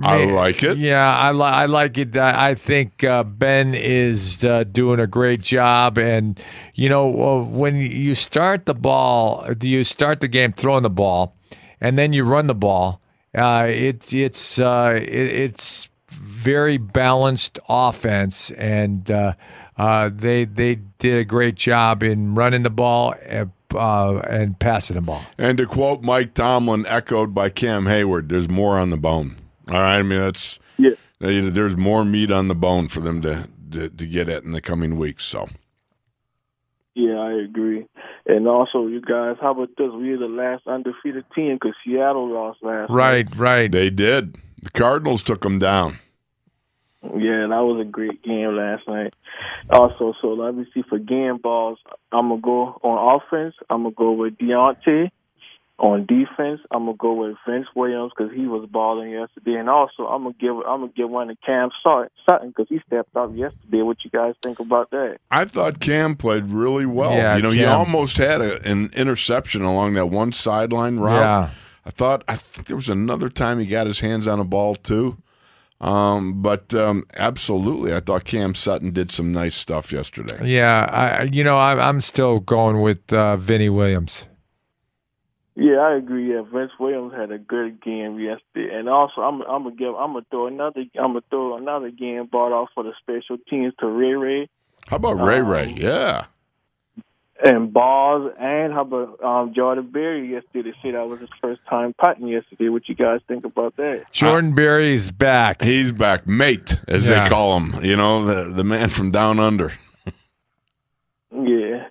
I 0.03 0.25
like 0.25 0.63
it. 0.65 0.79
Yeah, 0.79 1.17
I, 1.17 1.31
li- 1.31 1.43
I 1.43 1.67
like 1.67 1.97
it. 1.97 2.17
I, 2.17 2.51
I 2.51 2.55
think 2.55 3.05
uh, 3.05 3.23
Ben 3.23 3.75
is 3.75 4.43
uh, 4.43 4.65
doing 4.65 4.99
a 4.99 5.07
great 5.07 5.43
job. 5.43 5.97
And, 5.97 6.41
you 6.75 6.89
know, 6.89 7.09
uh, 7.09 7.45
when 7.45 7.77
you 7.77 8.17
start 8.17 8.67
the 8.67 8.75
ball, 8.75 9.47
you 9.61 9.85
start 9.85 10.21
the 10.21 10.29
game 10.29 10.53
throwing 10.53 10.83
the 10.83 10.91
ball, 10.91 11.37
and 11.81 11.97
then 11.99 12.13
you 12.13 12.25
run 12.25 12.49
the 12.49 12.55
ball, 12.55 13.01
uh, 13.33 13.67
it's, 13.69 14.13
it's, 14.13 14.59
uh, 14.59 14.93
it, 14.97 15.09
it's 15.09 15.90
very 16.41 16.79
balanced 16.79 17.59
offense. 17.69 18.51
And 18.53 19.11
uh, 19.11 19.35
uh, 19.77 20.11
they, 20.13 20.45
they 20.47 20.77
did 20.99 21.19
a 21.19 21.25
great 21.25 21.55
job 21.55 22.03
in 22.03 22.35
running 22.35 22.63
the 22.63 22.71
ball 22.71 23.15
and, 23.27 23.53
uh, 23.75 24.17
and 24.19 24.59
passing 24.59 24.95
the 24.97 25.03
ball. 25.03 25.23
And 25.39 25.59
to 25.59 25.67
quote 25.67 26.03
Mike 26.03 26.35
Tomlin, 26.35 26.87
echoed 26.87 27.35
by 27.35 27.51
Cam 27.51 27.85
Heyward, 27.85 28.29
there's 28.29 28.49
more 28.49 28.79
on 28.79 28.91
the 28.91 28.97
bone. 28.97 29.37
All 29.69 29.75
right, 29.81 29.99
I 29.99 30.03
mean 30.03 30.19
that's 30.21 30.59
Yeah. 30.79 30.91
you 31.21 31.43
know, 31.43 31.51
there's 31.51 31.77
more 31.77 32.05
meat 32.05 32.31
on 32.31 32.49
the 32.49 32.55
bone 32.57 32.89
for 32.89 33.01
them 33.01 33.23
to, 33.23 33.49
to 33.71 33.89
to 33.89 34.07
get 34.07 34.29
at 34.29 34.43
in 34.43 34.53
the 34.53 34.61
coming 34.61 34.97
weeks. 34.97 35.25
So 35.27 35.49
Yeah, 36.95 37.19
I 37.19 37.33
agree. 37.45 37.87
And 38.27 38.49
also, 38.49 38.87
you 38.87 39.01
guys, 39.01 39.37
how 39.41 39.53
about 39.53 39.71
this? 39.79 39.91
We 39.93 40.11
are 40.11 40.19
the 40.19 40.27
last 40.27 40.67
undefeated 40.67 41.25
team 41.35 41.55
because 41.55 41.75
Seattle 41.85 42.29
lost 42.33 42.59
last. 42.63 42.91
Right, 42.91 43.27
right. 43.37 43.71
they 43.71 43.91
did. 43.91 44.37
The 44.63 44.71
Cardinals 44.71 45.23
took 45.23 45.43
them 45.43 45.59
down. 45.59 45.99
Night. 47.03 47.13
Yeah, 47.23 47.47
that 47.49 47.63
was 47.65 47.81
a 47.81 47.91
great 47.91 48.23
game 48.23 48.57
last 48.57 48.87
night. 48.87 49.15
Also, 49.71 50.15
so 50.21 50.29
let 50.29 50.55
me 50.55 50.67
see 50.75 50.83
for 50.89 50.99
game 50.99 51.39
balls. 51.39 51.79
I'm 52.13 52.29
gonna 52.29 52.41
go 52.41 52.79
on 52.83 53.21
offense. 53.21 53.55
I'm 53.69 53.85
gonna 53.85 53.95
go 53.95 54.13
with 54.13 54.37
Diontae. 54.39 55.11
On 55.79 56.05
defense, 56.05 56.61
I'm 56.71 56.85
gonna 56.85 56.99
go 56.99 57.15
with 57.15 57.39
Vince 57.49 57.67
Williams 57.75 58.13
because 58.15 58.31
he 58.35 58.47
was 58.47 58.69
balling 58.71 59.13
yesterday, 59.13 59.55
and 59.55 59.71
also 59.71 60.07
I'm 60.07 60.25
gonna 60.25 60.35
give 60.39 60.55
I'm 60.59 60.81
gonna 60.81 60.93
give 60.95 61.09
one 61.09 61.29
to 61.29 61.37
Cam 61.37 61.71
Sut- 61.83 62.13
Sutton 62.29 62.49
because 62.49 62.67
he 62.69 62.81
stepped 62.87 63.17
up 63.17 63.31
yesterday. 63.35 63.81
What 63.81 64.05
you 64.05 64.11
guys 64.11 64.35
think 64.43 64.61
about 64.61 64.91
that? 64.91 65.17
I 65.31 65.47
thought 65.47 65.81
Cam 65.81 66.17
played 66.17 66.51
really 66.51 66.85
well. 66.85 67.13
Yeah, 67.13 67.35
you 67.37 67.43
know, 67.43 67.51
he 67.51 67.65
almost 67.65 68.19
had 68.19 68.43
a, 68.43 68.61
an 68.71 68.91
interception 68.95 69.63
along 69.63 69.95
that 69.95 70.11
one 70.11 70.33
sideline 70.33 70.99
route. 70.99 71.21
Yeah. 71.23 71.51
I 71.87 71.91
thought 71.91 72.25
I 72.29 72.37
think 72.37 72.67
there 72.67 72.77
was 72.77 72.91
another 72.91 73.31
time 73.31 73.59
he 73.59 73.65
got 73.65 73.87
his 73.87 74.01
hands 74.01 74.27
on 74.27 74.39
a 74.39 74.45
ball 74.45 74.75
too. 74.75 75.17
Um, 75.81 76.43
but 76.43 76.75
um, 76.75 77.05
absolutely, 77.15 77.95
I 77.95 78.01
thought 78.01 78.25
Cam 78.25 78.55
Sutton 78.55 78.93
did 78.93 79.11
some 79.11 79.33
nice 79.33 79.57
stuff 79.57 79.93
yesterday. 79.93 80.39
Yeah, 80.47 80.85
I 80.85 81.23
you 81.23 81.43
know 81.43 81.57
I, 81.59 81.89
I'm 81.89 82.01
still 82.03 82.41
going 82.41 82.83
with 82.83 83.13
uh, 83.13 83.37
Vinny 83.37 83.71
Williams. 83.71 84.27
Yeah, 85.57 85.79
I 85.79 85.97
agree. 85.97 86.33
Yeah, 86.33 86.43
Vince 86.43 86.73
Williams 86.79 87.13
had 87.15 87.31
a 87.33 87.39
good 87.39 87.83
game 87.83 88.19
yesterday, 88.19 88.75
and 88.75 88.89
also 88.89 89.23
I'm 89.23 89.41
I'm 89.43 89.65
gonna 89.65 89.75
give 89.75 89.95
I'm 89.95 90.13
gonna 90.13 90.25
throw 90.31 90.47
another 90.47 90.85
I'm 90.97 91.13
gonna 91.13 91.23
throw 91.31 91.57
another 91.57 91.91
game 91.91 92.27
bought 92.27 92.53
off 92.53 92.69
for 92.75 92.85
the 92.85 92.93
special 93.01 93.37
teams 93.49 93.73
to 93.81 93.87
Ray 93.87 94.13
Ray 94.15 94.49
How 94.89 94.97
about 94.97 95.15
Ray 95.15 95.41
Um, 95.41 95.49
Ray? 95.49 95.75
Yeah. 95.77 96.27
And 97.43 97.73
Balls, 97.73 98.33
and 98.39 98.71
how 98.73 98.83
about 98.83 99.23
um, 99.25 99.55
Jordan 99.55 99.91
Berry 99.91 100.31
yesterday? 100.33 100.71
They 100.73 100.77
said 100.83 100.95
that 100.95 101.09
was 101.09 101.21
his 101.21 101.31
first 101.41 101.61
time 101.71 101.95
putting 101.99 102.29
yesterday. 102.29 102.69
What 102.69 102.87
you 102.87 102.95
guys 102.95 103.21
think 103.29 103.47
about 103.47 103.77
that? 103.77 104.05
Jordan 104.13 104.55
Berry's 104.55 105.11
back. 105.11 105.63
He's 105.63 105.91
back, 105.93 106.27
mate, 106.27 106.79
as 106.87 107.09
Yeah. 107.09 107.25
they 107.25 107.31
call 107.31 107.57
him. 107.59 107.83
You 107.83 107.97
know, 107.97 108.27
the 108.27 108.53
the 108.53 108.65
man 108.65 108.91
from 108.91 109.11
down 109.11 109.39
under. 109.39 109.73
Yeah, 111.33 111.87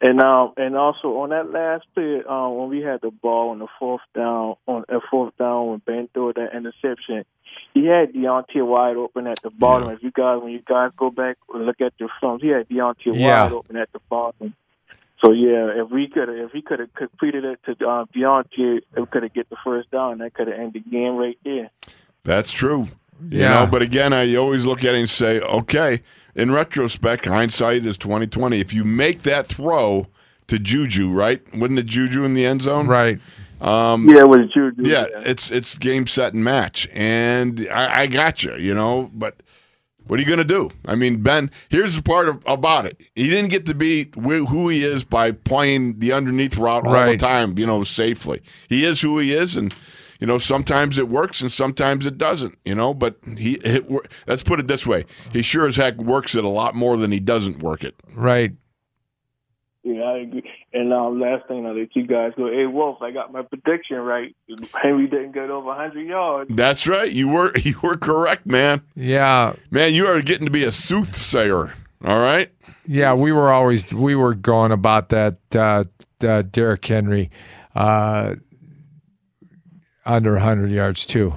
and 0.00 0.22
um 0.22 0.52
and 0.56 0.76
also 0.76 1.08
on 1.18 1.30
that 1.30 1.50
last 1.50 1.84
play, 1.94 2.22
um 2.28 2.54
when 2.56 2.68
we 2.70 2.80
had 2.80 3.00
the 3.00 3.10
ball 3.10 3.50
on 3.50 3.58
the 3.58 3.66
fourth 3.78 4.02
down 4.14 4.54
on 4.68 4.84
a 4.88 5.00
fourth 5.10 5.36
down 5.36 5.66
when 5.66 5.78
Ben 5.84 6.08
threw 6.14 6.32
that 6.32 6.54
interception, 6.54 7.24
he 7.74 7.86
had 7.86 8.12
Diontae 8.12 8.64
wide 8.64 8.96
open 8.96 9.26
at 9.26 9.42
the 9.42 9.50
bottom. 9.50 9.90
If 9.90 10.02
you 10.04 10.12
guys 10.12 10.40
when 10.40 10.52
you 10.52 10.62
guys 10.64 10.92
go 10.96 11.10
back 11.10 11.38
and 11.52 11.66
look 11.66 11.80
at 11.80 11.92
your 11.98 12.08
films, 12.20 12.40
he 12.42 12.48
had 12.50 12.68
Diontae 12.68 13.18
Yeah. 13.18 13.42
wide 13.42 13.52
open 13.52 13.76
at 13.76 13.92
the 13.92 13.98
bottom. 14.08 14.54
So 15.24 15.32
yeah, 15.32 15.70
if 15.82 15.90
we 15.90 16.08
could 16.08 16.28
if 16.28 16.50
he 16.52 16.60
could 16.60 16.80
have 16.80 16.92
completed 16.94 17.44
it 17.44 17.58
to 17.64 17.88
um, 17.88 18.08
Diontae, 18.14 18.80
it 18.96 19.10
could 19.10 19.22
have 19.22 19.32
get 19.32 19.48
the 19.48 19.56
first 19.64 19.90
down. 19.90 20.18
That 20.18 20.34
could 20.34 20.48
have 20.48 20.58
ended 20.58 20.84
the 20.84 20.90
game 20.90 21.16
right 21.16 21.38
there. 21.44 21.70
That's 22.24 22.52
true. 22.52 22.88
You 23.30 23.40
Yeah. 23.40 23.50
know, 23.60 23.66
but 23.66 23.80
again, 23.80 24.12
I 24.12 24.34
always 24.34 24.66
look 24.66 24.84
at 24.84 24.94
it 24.94 24.98
and 24.98 25.08
say, 25.08 25.40
okay, 25.40 26.02
in 26.34 26.50
retrospect, 26.52 27.24
hindsight 27.26 27.86
is 27.86 27.96
twenty 27.96 28.26
twenty. 28.26 28.60
If 28.60 28.74
you 28.74 28.84
make 28.84 29.20
that 29.22 29.46
throw 29.46 30.08
to 30.48 30.58
Juju, 30.58 31.10
right? 31.10 31.40
Wasn't 31.54 31.78
it 31.78 31.86
Juju 31.86 32.24
in 32.24 32.34
the 32.34 32.44
end 32.44 32.60
zone? 32.62 32.86
Right. 32.86 33.18
Um, 33.62 34.08
Yeah, 34.08 34.22
it 34.22 34.28
was 34.28 34.50
Juju. 34.52 34.82
yeah, 34.82 35.06
it's 35.24 35.50
it's 35.50 35.74
game 35.76 36.06
set 36.06 36.34
and 36.34 36.44
match, 36.44 36.86
and 36.92 37.66
I, 37.72 38.02
I 38.02 38.06
got 38.08 38.42
you. 38.42 38.56
You 38.56 38.74
know, 38.74 39.10
but 39.14 39.36
what 40.06 40.18
are 40.18 40.22
you 40.22 40.28
going 40.28 40.38
to 40.38 40.44
do? 40.44 40.70
I 40.86 40.94
mean, 40.96 41.22
Ben. 41.22 41.50
Here's 41.68 41.96
the 41.96 42.02
part 42.02 42.28
of, 42.28 42.42
about 42.46 42.84
it. 42.84 43.00
He 43.14 43.28
didn't 43.28 43.50
get 43.50 43.66
to 43.66 43.74
be 43.74 44.10
wh- 44.14 44.46
who 44.48 44.68
he 44.68 44.84
is 44.84 45.04
by 45.04 45.32
playing 45.32 45.98
the 45.98 46.12
underneath 46.12 46.58
route 46.58 46.86
all 46.86 46.92
the 47.06 47.16
time. 47.16 47.58
You 47.58 47.66
know, 47.66 47.84
safely. 47.84 48.42
He 48.68 48.84
is 48.84 49.00
who 49.00 49.18
he 49.18 49.32
is, 49.32 49.56
and 49.56 49.74
you 50.20 50.26
know 50.26 50.38
sometimes 50.38 50.98
it 50.98 51.08
works 51.08 51.40
and 51.40 51.50
sometimes 51.50 52.06
it 52.06 52.18
doesn't. 52.18 52.58
You 52.64 52.74
know, 52.74 52.92
but 52.92 53.16
he. 53.36 53.54
It, 53.54 53.86
let's 54.26 54.42
put 54.42 54.60
it 54.60 54.68
this 54.68 54.86
way: 54.86 55.06
he 55.32 55.42
sure 55.42 55.66
as 55.66 55.76
heck 55.76 55.96
works 55.96 56.34
it 56.34 56.44
a 56.44 56.48
lot 56.48 56.74
more 56.74 56.96
than 56.96 57.10
he 57.10 57.20
doesn't 57.20 57.62
work 57.62 57.82
it. 57.84 57.94
Right. 58.14 58.52
Yeah, 59.84 60.02
I 60.02 60.18
agree. 60.20 60.42
And 60.72 60.92
um, 60.94 61.20
last 61.20 61.46
thing, 61.46 61.66
I'll 61.66 61.78
let 61.78 61.94
you 61.94 62.06
guys 62.06 62.32
go. 62.38 62.48
Hey, 62.50 62.64
Wolf, 62.66 63.02
I 63.02 63.10
got 63.10 63.30
my 63.32 63.42
prediction 63.42 63.98
right. 63.98 64.34
Henry 64.82 65.06
didn't 65.08 65.32
get 65.32 65.50
over 65.50 65.66
100 65.66 66.00
yards. 66.06 66.50
That's 66.54 66.86
right. 66.86 67.12
You 67.12 67.28
were 67.28 67.52
you 67.58 67.78
were 67.82 67.96
correct, 67.96 68.46
man. 68.46 68.80
Yeah, 68.96 69.52
Man, 69.70 69.92
you 69.92 70.06
are 70.06 70.22
getting 70.22 70.46
to 70.46 70.50
be 70.50 70.64
a 70.64 70.72
soothsayer. 70.72 71.74
All 72.04 72.18
right. 72.18 72.50
yeah. 72.86 73.12
We 73.14 73.30
were 73.32 73.52
always 73.52 73.92
we 73.92 74.14
were 74.14 74.34
going 74.34 74.72
about 74.72 75.10
that 75.10 75.36
uh, 75.54 75.84
uh, 76.26 76.42
Derrick 76.42 76.84
Henry 76.86 77.30
uh, 77.74 78.36
under 80.06 80.32
100 80.32 80.70
yards 80.70 81.06
too, 81.06 81.34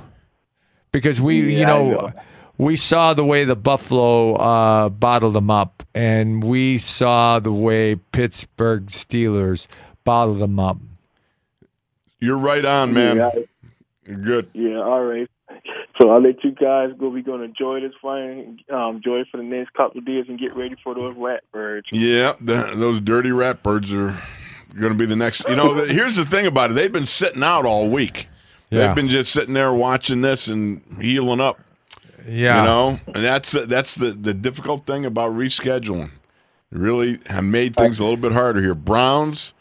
because 0.92 1.20
we 1.22 1.38
you 1.38 1.46
Yeah, 1.48 1.64
I 1.66 1.68
know, 1.68 1.90
know. 1.90 2.12
We 2.58 2.76
saw 2.76 3.14
the 3.14 3.24
way 3.24 3.46
the 3.46 3.56
Buffalo 3.56 4.34
uh, 4.36 4.90
bottled 4.90 5.34
them 5.36 5.50
up, 5.50 5.84
and 5.94 6.44
we 6.44 6.78
saw 6.78 7.40
the 7.40 7.52
way 7.52 7.96
Pittsburgh 7.96 8.88
Steelers 8.88 9.68
bottled 10.04 10.40
them 10.40 10.60
up. 10.60 10.78
You're 12.20 12.38
right 12.38 12.66
on, 12.66 12.94
man. 12.94 13.18
Yeah, 13.18 13.30
You're 14.06 14.18
good. 14.18 14.50
yeah, 14.54 14.78
all 14.80 15.04
right. 15.04 15.30
So 16.02 16.10
I'll 16.10 16.22
let 16.22 16.44
you 16.44 16.52
guys 16.52 16.92
go. 17.00 17.10
We're 17.10 17.24
going 17.24 17.40
to 17.40 17.46
enjoy 17.46 17.82
this 17.82 17.94
fun, 18.02 18.60
um, 18.72 18.98
enjoy 18.98 19.22
it 19.22 19.28
for 19.32 19.38
the 19.38 19.44
next 19.44 19.74
couple 19.74 20.00
of 20.00 20.06
days 20.06 20.26
and 20.28 20.40
get 20.40 20.56
ready 20.56 20.76
for 20.84 20.94
those 20.94 21.16
rat 21.16 21.44
birds. 21.52 21.88
Yeah, 21.92 22.34
the, 22.40 22.74
those 22.76 23.00
dirty 23.00 23.32
rat 23.32 23.64
birds 23.64 23.94
are 23.94 24.16
going 24.80 24.94
to 24.94 24.98
be 24.98 25.06
the 25.06 25.16
next. 25.16 25.48
You 25.48 25.56
know, 25.56 25.74
here's 25.86 26.16
the 26.16 26.26
thing 26.26 26.46
about 26.48 26.72
it: 26.72 26.74
they've 26.74 26.92
been 26.92 27.06
sitting 27.06 27.44
out 27.44 27.66
all 27.66 27.90
week. 27.90 28.28
Yeah. 28.70 28.88
They've 28.88 28.96
been 28.96 29.10
just 29.10 29.32
sitting 29.32 29.54
there 29.54 29.74
watching 29.74 30.22
this 30.22 30.48
and 30.48 30.82
healing 31.00 31.40
up. 31.40 31.60
Yeah, 32.28 32.60
You 32.62 32.68
know, 32.68 33.00
and 33.08 33.24
that's 33.24 33.52
that's 33.52 33.96
the 33.96 34.12
the 34.12 34.34
difficult 34.34 34.86
thing 34.86 35.06
about 35.06 35.32
rescheduling. 35.32 36.12
Really 36.72 37.20
have 37.28 37.46
made 37.46 37.76
things 37.76 38.00
a 38.00 38.04
little 38.04 38.18
bit 38.18 38.34
harder 38.34 38.62
here. 38.62 38.76
Browns, 38.76 39.54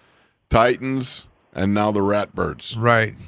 Titans, 0.50 1.26
and 1.54 1.72
now 1.72 1.92
the 1.92 2.00
Ratbirds. 2.00 2.76
right. 2.78 3.14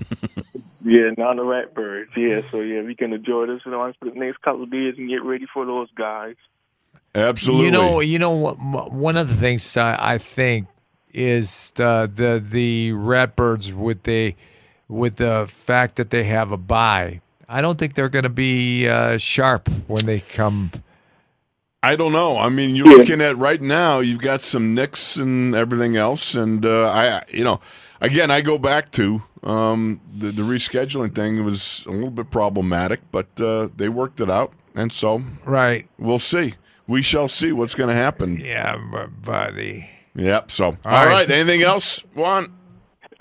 Yeah, 0.84 1.10
now 1.18 1.34
the 1.34 1.42
Ratbirds. 1.42 2.16
Yeah, 2.16 2.40
so 2.50 2.60
yeah, 2.60 2.80
we 2.80 2.94
can 2.94 3.12
enjoy 3.12 3.46
this 3.46 3.60
for 3.62 3.70
the 3.70 4.10
next 4.14 4.40
couple 4.40 4.62
of 4.62 4.70
days 4.70 4.94
and 4.96 5.08
get 5.08 5.22
ready 5.22 5.44
for 5.52 5.66
those 5.66 5.88
guys. 5.94 6.36
Absolutely. 7.14 7.66
You 7.66 7.70
know, 7.72 8.00
you 8.00 8.18
know 8.18 8.30
what? 8.30 8.58
One 8.92 9.16
of 9.18 9.28
the 9.28 9.34
things 9.34 9.76
I, 9.76 10.14
I 10.14 10.18
think 10.18 10.66
is 11.12 11.72
the 11.74 12.10
the 12.14 12.42
the 12.42 12.92
Ratbirds 12.92 13.72
with 13.74 14.04
the 14.04 14.34
with 14.88 15.16
the 15.16 15.50
fact 15.66 15.96
that 15.96 16.08
they 16.10 16.24
have 16.24 16.52
a 16.52 16.56
bye. 16.56 17.20
I 17.48 17.60
don't 17.62 17.78
think 17.78 17.94
they're 17.94 18.08
going 18.10 18.24
to 18.24 18.28
be 18.28 18.88
uh, 18.88 19.16
sharp 19.18 19.68
when 19.86 20.04
they 20.06 20.20
come. 20.20 20.70
I 21.82 21.96
don't 21.96 22.12
know. 22.12 22.36
I 22.38 22.48
mean, 22.48 22.74
you're 22.76 22.88
Yeah. 22.88 22.96
looking 22.96 23.20
at 23.20 23.38
right 23.38 23.60
now. 23.62 24.00
You've 24.00 24.20
got 24.20 24.42
some 24.42 24.74
nicks 24.74 25.16
and 25.16 25.54
everything 25.54 25.96
else, 25.96 26.34
and 26.34 26.64
uh, 26.66 26.88
I, 26.90 27.22
you 27.30 27.44
know, 27.44 27.60
again, 28.00 28.30
I 28.30 28.40
go 28.40 28.58
back 28.58 28.90
to 28.92 29.22
um, 29.44 30.00
the 30.12 30.32
the 30.32 30.42
rescheduling 30.42 31.14
thing 31.14 31.44
was 31.44 31.84
a 31.86 31.90
little 31.90 32.10
bit 32.10 32.30
problematic, 32.30 33.00
but 33.12 33.28
uh, 33.40 33.68
they 33.76 33.88
worked 33.88 34.20
it 34.20 34.28
out, 34.28 34.52
and 34.74 34.92
so 34.92 35.22
Right. 35.44 35.88
we'll 35.98 36.18
see. 36.18 36.54
We 36.88 37.00
shall 37.02 37.28
see 37.28 37.52
what's 37.52 37.74
going 37.76 37.90
to 37.90 37.94
happen. 37.94 38.40
Yeah, 38.40 38.76
bu- 38.90 39.06
buddy. 39.22 39.88
Yep. 40.16 40.50
So, 40.50 40.64
all 40.66 40.76
right. 40.84 41.06
right. 41.06 41.30
Anything 41.30 41.62
else, 41.62 42.02
Juan? 42.14 42.52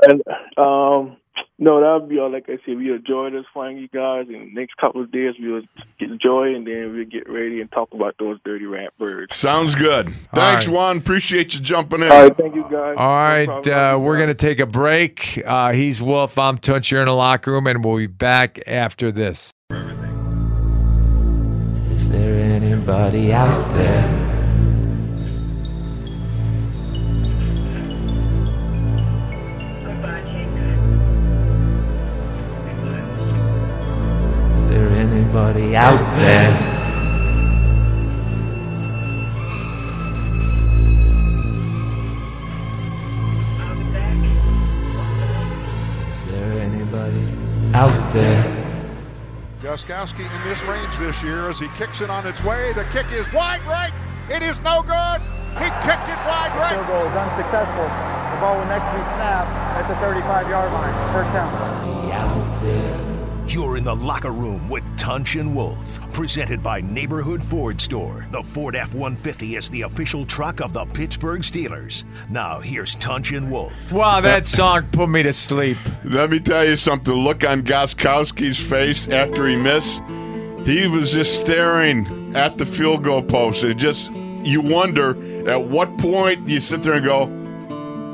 And 0.02 0.24
um, 0.58 1.18
no, 1.60 1.82
that'll 1.82 2.02
be 2.02 2.20
all. 2.20 2.32
Like 2.32 2.46
I 2.50 2.58
said, 2.66 2.78
we 2.78 2.94
enjoy 2.94 3.32
this 3.32 3.46
fun, 3.54 3.78
you 3.78 3.88
guys. 3.88 4.28
And 4.28 4.52
the 4.52 4.60
next 4.60 4.78
couple 4.78 5.02
of 5.02 5.12
days, 5.12 5.34
we'll 5.40 5.64
enjoy, 6.00 6.54
and 6.54 6.68
then 6.68 6.94
we'll 6.94 7.06
get 7.06 7.28
ready 7.28 7.62
and 7.62 7.72
talk 7.72 7.94
about 7.94 8.16
those 8.20 8.38
dirty 8.46 8.66
rat 8.66 8.94
birds. 9.00 9.36
Sounds 9.36 9.74
good. 9.74 10.14
Thanks, 10.36 10.68
right. 10.68 10.76
Juan. 10.76 10.98
Appreciate 10.98 11.56
you 11.56 11.60
jumping 11.60 12.02
in. 12.02 12.12
All 12.12 12.24
right, 12.24 12.36
thank 12.38 12.54
you 12.54 12.68
guys. 12.70 12.96
All 12.98 13.08
right, 13.08 13.68
uh, 13.68 13.98
we're 14.00 14.18
going 14.18 14.30
to 14.30 14.36
take 14.36 14.60
a 14.60 14.68
break. 14.68 15.42
Uh, 15.46 15.74
he's 15.74 16.02
Wolf. 16.02 16.38
I'm 16.38 16.60
Tunch 16.60 16.90
here 16.90 17.00
in 17.00 17.08
the 17.08 17.16
locker 17.16 17.52
room, 17.52 17.66
and 17.66 17.84
we'll 17.84 17.98
be 17.98 18.08
back 18.08 18.60
after 18.68 19.12
this. 19.12 19.52
Is 21.92 22.10
there 22.10 22.40
anybody 22.56 23.34
out 23.34 23.74
there? 23.74 24.27
Anybody 35.38 35.76
out 35.76 36.18
there? 36.18 36.50
Is 46.10 46.32
there 46.32 46.54
anybody 46.54 47.24
out 47.76 48.14
there? 48.14 48.44
Gostkowski 49.62 50.26
in 50.26 50.50
this 50.50 50.64
range 50.64 50.98
this 50.98 51.22
year 51.22 51.48
as 51.52 51.60
he 51.60 51.68
kicks 51.78 52.02
it 52.02 52.10
on 52.10 52.26
its 52.26 52.44
way. 52.44 52.74
The 52.74 52.86
kick 52.86 53.12
is 53.12 53.32
wide 53.32 53.64
right. 53.68 53.94
It 54.32 54.42
is 54.42 54.58
no 54.62 54.82
good. 54.82 55.22
He 55.62 55.70
kicked 55.86 56.10
it 56.10 56.18
wide 56.26 56.52
right. 56.58 56.74
Field 56.74 56.88
goal 56.88 57.06
is 57.06 57.16
unsuccessful. 57.16 57.86
The 57.86 58.42
ball 58.42 58.58
will 58.58 58.66
next 58.66 58.88
be 58.88 59.04
snapped 59.14 59.54
at 59.78 59.88
the 59.88 59.94
35-yard 60.04 60.74
line. 60.74 61.14
First 61.14 61.32
down. 61.32 62.97
You're 63.48 63.78
in 63.78 63.86
the 63.86 63.96
locker 63.96 64.32
room 64.32 64.68
with 64.68 64.84
Tunch 64.98 65.38
and 65.38 65.56
Wolf, 65.56 66.02
presented 66.12 66.62
by 66.62 66.82
Neighborhood 66.82 67.42
Ford 67.42 67.80
Store. 67.80 68.28
The 68.30 68.44
Ford 68.44 68.76
F 68.76 68.94
150 68.94 69.56
is 69.56 69.70
the 69.70 69.84
official 69.84 70.26
truck 70.26 70.60
of 70.60 70.74
the 70.74 70.84
Pittsburgh 70.84 71.40
Steelers. 71.44 72.04
Now, 72.30 72.60
here's 72.60 72.96
Tunch 72.96 73.32
and 73.32 73.50
Wolf. 73.50 73.94
Wow, 73.94 74.20
that 74.20 74.48
song 74.48 74.86
put 74.92 75.08
me 75.08 75.24
to 75.24 75.32
sleep. 75.32 75.78
Let 76.04 76.30
me 76.30 76.42
tell 76.42 76.66
you 76.66 76.76
something. 76.76 77.14
Look 77.14 77.46
on 77.46 77.62
Gostkowski's 77.62 78.60
face 78.60 79.08
after 79.08 79.48
he 79.48 79.56
missed, 79.56 80.02
he 80.66 80.86
was 80.88 81.12
just 81.12 81.40
staring 81.40 82.36
at 82.36 82.58
the 82.58 82.66
field 82.66 83.06
goal 83.06 83.22
post. 83.22 83.64
And 83.64 83.80
just, 83.80 84.12
you 84.44 84.60
wonder 84.60 85.12
at 85.50 85.64
what 85.64 85.98
point 86.00 86.50
you 86.50 86.60
sit 86.60 86.84
there 86.84 86.96
and 86.96 87.06
go, 87.06 87.28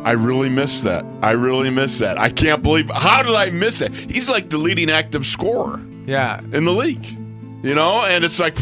I 0.03 0.11
really 0.11 0.49
miss 0.49 0.81
that. 0.81 1.05
I 1.21 1.31
really 1.31 1.69
miss 1.69 1.99
that. 1.99 2.17
I 2.17 2.29
can't 2.29 2.61
believe, 2.61 2.89
how 2.89 3.23
did 3.23 3.35
I 3.35 3.49
miss 3.51 3.81
it? 3.81 3.93
He's 3.93 4.29
like 4.29 4.49
the 4.49 4.57
leading 4.57 4.89
active 4.89 5.25
scorer 5.25 5.79
Yeah. 6.05 6.39
in 6.51 6.65
the 6.65 6.73
league, 6.73 7.05
you 7.63 7.73
know? 7.75 8.01
And 8.03 8.23
it's 8.25 8.39
like, 8.39 8.55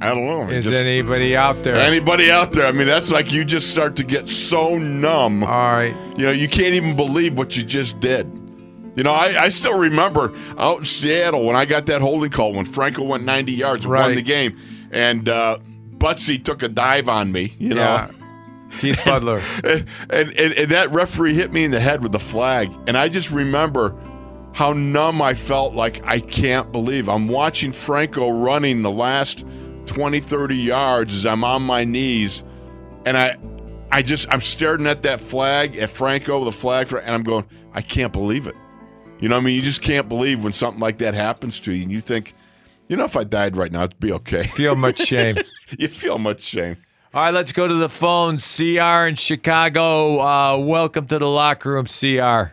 I 0.00 0.10
don't 0.10 0.26
know. 0.26 0.48
Is 0.48 0.64
Just- 0.64 0.76
anybody 0.76 1.34
out 1.34 1.62
there? 1.64 1.74
Anybody 1.76 2.30
out 2.30 2.52
there? 2.52 2.66
I 2.66 2.72
mean, 2.72 2.86
that's 2.86 3.10
like 3.10 3.32
you 3.32 3.44
just 3.44 3.70
start 3.70 3.96
to 3.96 4.04
get 4.04 4.28
so 4.28 4.78
numb. 4.78 5.42
All 5.42 5.48
right. 5.50 5.94
You 6.16 6.26
know, 6.26 6.32
you 6.32 6.46
can't 6.48 6.74
even 6.74 6.94
believe 6.94 7.36
what 7.36 7.56
you 7.56 7.64
just 7.64 7.98
did. 7.98 8.30
You 8.94 9.02
know, 9.04 9.12
I, 9.12 9.44
I 9.44 9.48
still 9.48 9.78
remember 9.78 10.32
out 10.58 10.78
in 10.80 10.84
Seattle 10.84 11.44
when 11.44 11.56
I 11.56 11.64
got 11.64 11.86
that 11.86 12.00
holding 12.00 12.30
call 12.30 12.52
when 12.52 12.64
Franco 12.64 13.02
went 13.04 13.24
90 13.24 13.52
yards 13.52 13.84
and 13.84 13.94
won 13.94 14.14
the 14.14 14.22
game, 14.22 14.56
and 14.90 15.28
uh, 15.28 15.58
Butsy 15.96 16.42
took 16.44 16.62
a 16.62 16.68
dive 16.68 17.08
on 17.08 17.30
me. 17.32 17.54
You 17.58 17.74
know, 17.74 17.82
Yeah. 17.82 18.10
Keith 18.78 19.00
Butler. 19.04 19.42
and, 19.64 19.86
and, 20.10 20.30
and, 20.38 20.54
and 20.54 20.70
that 20.70 20.90
referee 20.90 21.34
hit 21.34 21.52
me 21.52 21.64
in 21.64 21.70
the 21.70 21.80
head 21.80 22.02
with 22.02 22.12
the 22.12 22.18
flag. 22.18 22.72
And 22.86 22.96
I 22.96 23.08
just 23.08 23.30
remember 23.30 23.94
how 24.52 24.72
numb 24.72 25.22
I 25.22 25.34
felt 25.34 25.74
like 25.74 26.04
I 26.06 26.20
can't 26.20 26.72
believe. 26.72 27.08
I'm 27.08 27.28
watching 27.28 27.72
Franco 27.72 28.30
running 28.30 28.82
the 28.82 28.90
last 28.90 29.44
20, 29.86 30.20
30 30.20 30.56
yards 30.56 31.14
as 31.14 31.26
I'm 31.26 31.44
on 31.44 31.62
my 31.62 31.84
knees. 31.84 32.44
And 33.06 33.16
I 33.16 33.36
I 33.90 34.02
just 34.02 34.26
I'm 34.30 34.40
staring 34.40 34.86
at 34.86 35.02
that 35.02 35.20
flag, 35.20 35.76
at 35.76 35.90
Franco, 35.90 36.44
with 36.44 36.54
the 36.54 36.60
flag 36.60 36.88
for 36.88 36.98
and 36.98 37.14
I'm 37.14 37.22
going, 37.22 37.44
I 37.72 37.82
can't 37.82 38.12
believe 38.12 38.46
it. 38.46 38.54
You 39.20 39.28
know 39.28 39.36
what 39.36 39.42
I 39.42 39.44
mean? 39.46 39.56
You 39.56 39.62
just 39.62 39.82
can't 39.82 40.08
believe 40.08 40.44
when 40.44 40.52
something 40.52 40.80
like 40.80 40.98
that 40.98 41.14
happens 41.14 41.58
to 41.60 41.72
you 41.72 41.82
and 41.82 41.90
you 41.90 42.00
think, 42.00 42.34
you 42.88 42.96
know, 42.96 43.04
if 43.04 43.16
I 43.16 43.24
died 43.24 43.56
right 43.56 43.72
now, 43.72 43.84
it'd 43.84 43.98
be 43.98 44.12
okay. 44.12 44.44
Feel 44.44 44.76
much 44.76 44.98
shame. 44.98 45.38
you 45.78 45.88
feel 45.88 46.18
much 46.18 46.40
shame. 46.40 46.76
All 47.14 47.22
right, 47.22 47.32
let's 47.32 47.52
go 47.52 47.66
to 47.66 47.74
the 47.74 47.88
phone. 47.88 48.36
CR 48.36 49.08
in 49.08 49.14
Chicago. 49.14 50.20
Uh, 50.20 50.58
welcome 50.58 51.06
to 51.06 51.18
the 51.18 51.26
locker 51.26 51.72
room, 51.72 51.86
CR. 51.86 52.52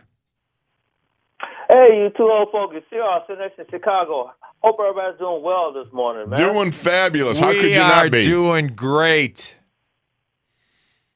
Hey, 1.68 2.00
you 2.00 2.10
two 2.16 2.22
old 2.22 2.48
folks, 2.50 2.74
it's 2.74 2.86
CR 2.88 3.20
sitting 3.26 3.42
next 3.42 3.58
in 3.58 3.66
Chicago. 3.70 4.32
Hope 4.62 4.76
everybody's 4.80 5.18
doing 5.18 5.42
well 5.42 5.74
this 5.74 5.92
morning, 5.92 6.30
man. 6.30 6.38
Doing 6.38 6.70
fabulous. 6.72 7.38
How 7.38 7.50
we 7.50 7.60
could 7.60 7.70
you 7.70 7.82
are 7.82 8.04
not 8.04 8.10
be? 8.10 8.22
doing 8.22 8.68
great. 8.68 9.54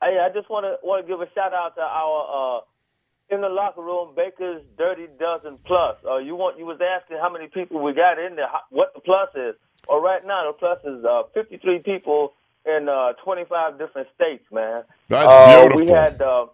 Hey, 0.02 0.18
I 0.20 0.28
just 0.34 0.50
want 0.50 0.66
to 0.66 0.76
want 0.86 1.06
to 1.06 1.10
give 1.10 1.22
a 1.22 1.28
shout 1.34 1.54
out 1.54 1.74
to 1.76 1.80
our 1.80 2.60
uh, 2.60 3.34
in 3.34 3.40
the 3.40 3.48
locker 3.48 3.80
room 3.80 4.12
Baker's 4.14 4.60
Dirty 4.76 5.06
Dozen 5.18 5.58
Plus. 5.64 5.96
Uh, 6.04 6.18
you 6.18 6.36
want 6.36 6.58
you 6.58 6.66
was 6.66 6.78
asking 6.82 7.16
how 7.22 7.32
many 7.32 7.48
people 7.48 7.82
we 7.82 7.94
got 7.94 8.18
in 8.18 8.36
there, 8.36 8.48
how, 8.48 8.60
what 8.68 8.92
the 8.94 9.00
plus 9.00 9.30
is. 9.34 9.54
Well, 9.88 10.02
right 10.02 10.20
now 10.26 10.52
the 10.52 10.58
plus 10.58 10.78
is 10.84 11.02
uh, 11.06 11.22
53 11.32 11.78
people 11.78 12.34
in 12.66 12.88
uh, 12.88 13.12
25 13.24 13.78
different 13.78 14.08
states, 14.14 14.44
man. 14.52 14.82
That's 15.08 15.26
Uh, 15.26 15.68
We 15.76 15.88
had 15.88 16.20
uh, 16.20 16.46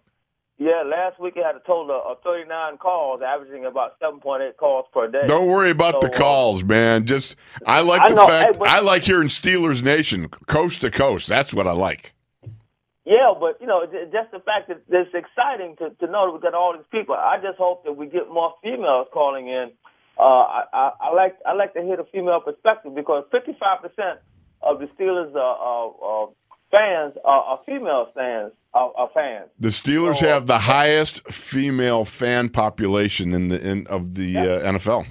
yeah, 0.59 0.81
last 0.85 1.19
week 1.19 1.35
we 1.35 1.43
had 1.43 1.55
a 1.55 1.59
total 1.59 2.01
of 2.03 2.17
39 2.23 2.77
calls, 2.77 3.21
averaging 3.21 3.65
about 3.65 3.99
7.8 3.99 4.57
calls 4.57 4.85
per 4.91 5.07
day. 5.07 5.27
Don't 5.27 5.47
worry 5.47 5.69
about 5.69 6.01
the 6.01 6.07
So, 6.07 6.13
uh, 6.13 6.17
calls, 6.17 6.63
man. 6.63 7.05
Just 7.05 7.35
I 7.65 7.81
like 7.81 8.01
I 8.01 8.09
the 8.09 8.15
know, 8.15 8.27
fact 8.27 8.55
hey, 8.55 8.59
but- 8.59 8.67
I 8.67 8.79
like 8.79 9.03
hearing 9.03 9.27
Steelers 9.27 9.83
Nation 9.83 10.27
coast 10.29 10.81
to 10.81 10.89
coast. 10.91 11.27
That's 11.29 11.53
what 11.53 11.67
I 11.67 11.73
like. 11.73 12.13
Yeah, 13.05 13.33
but 13.39 13.61
you 13.61 13.67
know, 13.67 13.85
just 13.85 14.31
the 14.31 14.39
fact 14.39 14.67
that 14.67 14.81
it's 14.89 15.13
exciting 15.13 15.77
to, 15.77 15.91
to 15.91 16.11
know 16.11 16.25
that 16.25 16.31
we 16.33 16.39
got 16.41 16.53
all 16.53 16.73
these 16.73 16.85
people. 16.91 17.15
I 17.15 17.37
just 17.41 17.57
hope 17.57 17.85
that 17.85 17.93
we 17.93 18.07
get 18.07 18.29
more 18.29 18.53
females 18.61 19.07
calling 19.13 19.47
in. 19.47 19.71
Uh, 20.19 20.23
I, 20.23 20.63
I, 20.73 20.91
I 21.01 21.13
like 21.13 21.35
I 21.45 21.53
like 21.53 21.73
to 21.75 21.81
hear 21.83 21.95
the 21.95 22.03
female 22.11 22.41
perspective 22.41 22.93
because 22.95 23.23
55 23.31 23.81
percent 23.81 24.19
of 24.61 24.79
the 24.79 24.85
Steelers 24.97 25.33
uh, 25.35 25.39
uh, 25.39 26.23
uh, 26.23 26.27
fans 26.71 27.13
are, 27.23 27.41
are 27.41 27.59
female 27.65 28.07
fans. 28.13 28.51
Are, 28.73 28.91
are 28.95 29.09
fans. 29.13 29.49
The 29.59 29.69
Steelers 29.69 30.19
have 30.19 30.45
the 30.45 30.59
highest 30.59 31.27
female 31.31 32.05
fan 32.05 32.49
population 32.49 33.33
in 33.33 33.47
the 33.47 33.59
in 33.59 33.87
of 33.87 34.13
the 34.13 34.37
uh, 34.37 34.71
NFL. 34.71 35.07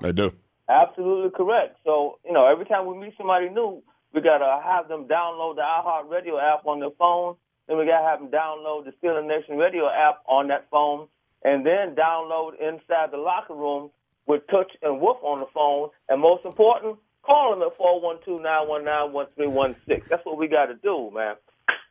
They 0.00 0.12
do. 0.12 0.32
Absolutely 0.68 1.30
correct. 1.30 1.78
So, 1.84 2.18
you 2.24 2.32
know, 2.32 2.46
every 2.46 2.64
time 2.64 2.86
we 2.86 2.96
meet 2.96 3.14
somebody 3.16 3.48
new, 3.48 3.82
we 4.14 4.20
gotta 4.20 4.60
have 4.64 4.88
them 4.88 5.06
download 5.06 5.56
the 5.56 5.62
iHeartRadio 5.62 6.40
app 6.40 6.66
on 6.66 6.80
their 6.80 6.94
phone. 6.98 7.34
Then 7.66 7.78
we 7.78 7.86
gotta 7.86 8.04
have 8.06 8.20
them 8.20 8.28
download 8.28 8.84
the 8.84 8.92
Steeler 9.02 9.26
Nation 9.26 9.56
Radio 9.56 9.88
app 9.88 10.22
on 10.26 10.48
that 10.48 10.66
phone, 10.70 11.08
and 11.44 11.66
then 11.66 11.94
download 11.94 12.52
inside 12.60 13.10
the 13.10 13.16
locker 13.16 13.54
room 13.54 13.90
with 14.26 14.46
Tunch 14.48 14.70
and 14.82 15.00
Wolf 15.00 15.18
on 15.22 15.40
the 15.40 15.46
phone. 15.52 15.90
And 16.08 16.20
most 16.20 16.44
important, 16.44 16.98
call 17.22 17.54
them 17.54 17.62
at 17.62 17.76
four 17.76 18.00
one 18.00 18.16
two 18.24 18.40
nine 18.40 18.68
one 18.68 18.84
nine 18.84 19.12
one 19.12 19.26
three 19.36 19.46
one 19.46 19.76
six. 19.86 20.06
That's 20.08 20.24
what 20.24 20.38
we 20.38 20.48
gotta 20.48 20.74
do, 20.74 21.10
man. 21.14 21.34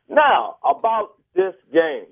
Now 0.08 0.56
about 0.64 1.14
this 1.34 1.54
game, 1.72 2.06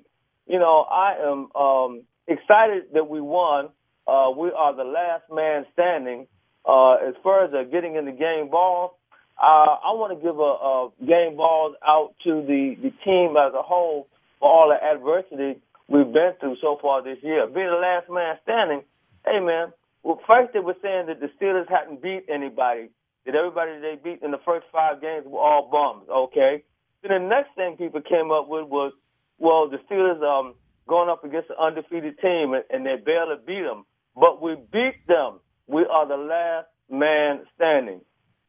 you 0.47 0.59
know, 0.59 0.81
I 0.89 1.15
am 1.21 1.51
um, 1.55 2.03
excited 2.27 2.93
that 2.93 3.09
we 3.09 3.21
won. 3.21 3.69
Uh, 4.07 4.31
we 4.35 4.51
are 4.51 4.75
the 4.75 4.83
last 4.83 5.23
man 5.31 5.65
standing. 5.73 6.27
Uh, 6.65 6.93
as 6.95 7.15
far 7.23 7.45
as 7.45 7.53
uh, 7.53 7.63
getting 7.71 7.95
in 7.95 8.05
the 8.05 8.11
game 8.11 8.49
ball, 8.49 8.99
uh, 9.41 9.73
I 9.81 9.93
want 9.97 10.13
to 10.13 10.21
give 10.21 10.37
a, 10.37 10.53
a 10.61 10.89
game 11.05 11.37
balls 11.37 11.75
out 11.85 12.13
to 12.25 12.41
the, 12.45 12.75
the 12.77 12.91
team 13.03 13.35
as 13.37 13.53
a 13.53 13.63
whole 13.63 14.07
for 14.39 14.49
all 14.49 14.69
the 14.69 14.77
adversity 14.77 15.61
we've 15.87 16.11
been 16.13 16.33
through 16.39 16.57
so 16.61 16.77
far 16.81 17.03
this 17.03 17.17
year. 17.21 17.47
Being 17.47 17.67
the 17.67 17.81
last 17.81 18.09
man 18.09 18.37
standing, 18.43 18.81
hey 19.25 19.39
man, 19.39 19.73
well, 20.03 20.19
first 20.27 20.53
they 20.53 20.59
were 20.59 20.77
saying 20.81 21.07
that 21.07 21.19
the 21.19 21.29
Steelers 21.39 21.69
hadn't 21.69 22.01
beat 22.01 22.25
anybody, 22.29 22.89
that 23.25 23.35
everybody 23.35 23.79
they 23.79 23.97
beat 24.01 24.21
in 24.21 24.31
the 24.31 24.41
first 24.45 24.65
five 24.71 25.01
games 25.01 25.25
were 25.25 25.39
all 25.39 25.69
bums. 25.71 26.09
Okay. 26.09 26.63
Then 27.01 27.23
the 27.23 27.27
next 27.27 27.55
thing 27.55 27.77
people 27.77 28.01
came 28.01 28.31
up 28.31 28.47
with 28.47 28.67
was, 28.67 28.93
well, 29.39 29.69
the 29.69 29.77
Steelers 29.89 30.21
um 30.21 30.55
going 30.87 31.09
up 31.09 31.23
against 31.23 31.49
an 31.49 31.55
undefeated 31.59 32.19
team 32.19 32.53
and, 32.53 32.63
and 32.69 32.85
they 32.85 32.95
barely 33.03 33.35
beat 33.45 33.61
them, 33.61 33.85
but 34.15 34.41
we 34.41 34.55
beat 34.71 35.07
them. 35.07 35.39
We 35.67 35.85
are 35.85 36.07
the 36.07 36.17
last 36.17 36.67
man 36.89 37.45
standing. 37.55 38.01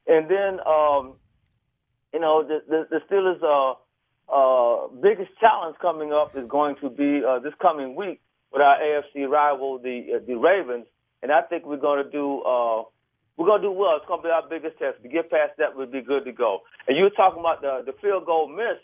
And 0.06 0.28
then, 0.28 0.58
um, 0.66 1.14
you 2.12 2.20
know, 2.20 2.42
the, 2.42 2.58
the, 2.68 2.86
the 2.90 3.00
Steelers' 3.08 3.42
uh, 3.42 3.74
uh, 4.32 4.88
biggest 5.00 5.30
challenge 5.38 5.76
coming 5.80 6.12
up 6.12 6.36
is 6.36 6.48
going 6.48 6.76
to 6.80 6.90
be 6.90 7.22
uh, 7.24 7.38
this 7.38 7.52
coming 7.60 7.94
week 7.94 8.20
with 8.52 8.62
our 8.62 8.76
AFC 8.78 9.28
rival, 9.28 9.78
the 9.78 10.16
uh, 10.16 10.18
the 10.26 10.34
Ravens. 10.34 10.86
And 11.22 11.30
I 11.30 11.42
think 11.42 11.64
we're 11.64 11.76
going 11.76 12.04
to 12.04 12.10
do 12.10 12.40
uh, 12.42 12.82
we're 13.37 13.47
going 13.47 13.62
to 13.62 13.68
do 13.68 13.72
well. 13.72 13.97
It's 13.97 14.07
going 14.07 14.20
to 14.20 14.28
be 14.28 14.30
our 14.30 14.47
biggest 14.49 14.78
test. 14.78 14.99
We 15.03 15.09
get 15.09 15.30
past 15.30 15.53
that, 15.59 15.74
we'll 15.76 15.87
be 15.87 16.03
good 16.03 16.24
to 16.24 16.33
go. 16.33 16.61
And 16.87 16.97
you 16.97 17.05
were 17.05 17.11
talking 17.11 17.41
about 17.41 17.61
the 17.62 17.83
the 17.87 17.93
field 18.01 18.26
goal 18.26 18.49
miss. 18.49 18.78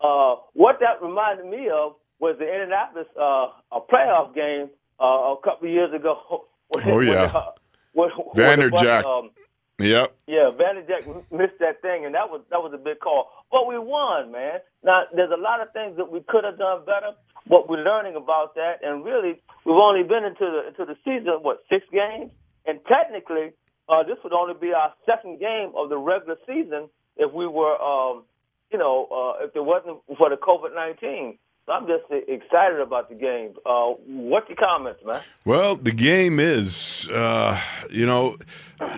Uh, 0.00 0.36
what 0.52 0.76
that 0.80 1.00
reminded 1.02 1.46
me 1.46 1.68
of 1.70 1.94
was 2.20 2.36
the 2.38 2.44
Indianapolis 2.50 3.06
uh, 3.18 3.48
a 3.72 3.80
playoff 3.80 4.34
game 4.34 4.68
uh, 5.00 5.34
a 5.34 5.36
couple 5.42 5.68
years 5.68 5.92
ago. 5.94 6.18
when- 6.68 6.84
Oh, 6.90 6.96
when, 6.96 7.06
yeah. 7.08 7.30
uh, 7.34 7.50
when- 7.92 8.10
when 8.10 8.58
the 8.60 8.68
Bucs, 8.70 9.04
um, 9.04 9.30
Yep. 9.78 10.14
yeah, 10.28 10.50
Vanderjagt 10.54 11.06
missed 11.32 11.58
that 11.58 11.82
thing, 11.82 12.04
and 12.06 12.14
that 12.14 12.30
was 12.30 12.42
that 12.50 12.62
was 12.62 12.72
a 12.74 12.78
big 12.78 13.00
call. 13.00 13.30
But 13.50 13.66
we 13.66 13.76
won, 13.78 14.30
man. 14.30 14.60
Now 14.84 15.02
there's 15.14 15.32
a 15.32 15.40
lot 15.40 15.60
of 15.60 15.72
things 15.72 15.96
that 15.96 16.10
we 16.12 16.20
could 16.28 16.44
have 16.44 16.58
done 16.58 16.84
better, 16.86 17.10
but 17.48 17.68
we're 17.68 17.82
learning 17.82 18.14
about 18.14 18.54
that. 18.54 18.84
And 18.84 19.04
really, 19.04 19.42
we've 19.64 19.74
only 19.74 20.04
been 20.04 20.24
into 20.24 20.46
the 20.46 20.68
into 20.68 20.84
the 20.86 20.96
season 21.04 21.42
what 21.42 21.62
six 21.68 21.84
games, 21.90 22.30
and 22.66 22.78
technically, 22.86 23.50
uh, 23.88 24.02
this 24.02 24.16
would 24.22 24.32
only 24.32 24.54
be 24.54 24.72
our 24.72 24.92
second 25.06 25.40
game 25.40 25.72
of 25.76 25.88
the 25.88 25.98
regular 25.98 26.36
season 26.46 26.88
if 27.16 27.32
we 27.32 27.46
were, 27.46 27.80
um, 27.80 28.24
you 28.72 28.78
know, 28.78 29.06
uh, 29.10 29.44
if 29.44 29.54
it 29.54 29.64
wasn't 29.64 29.98
for 30.18 30.30
the 30.30 30.36
COVID 30.36 30.74
nineteen. 30.74 31.38
So 31.66 31.72
I'm 31.72 31.86
just 31.86 32.04
excited 32.28 32.78
about 32.78 33.08
the 33.08 33.14
game. 33.14 33.54
Uh, 33.64 33.94
what's 34.06 34.46
your 34.50 34.58
comments, 34.58 35.00
man? 35.02 35.22
Well, 35.46 35.76
the 35.76 35.92
game 35.92 36.38
is, 36.38 37.08
uh, 37.08 37.58
you 37.90 38.04
know, 38.04 38.36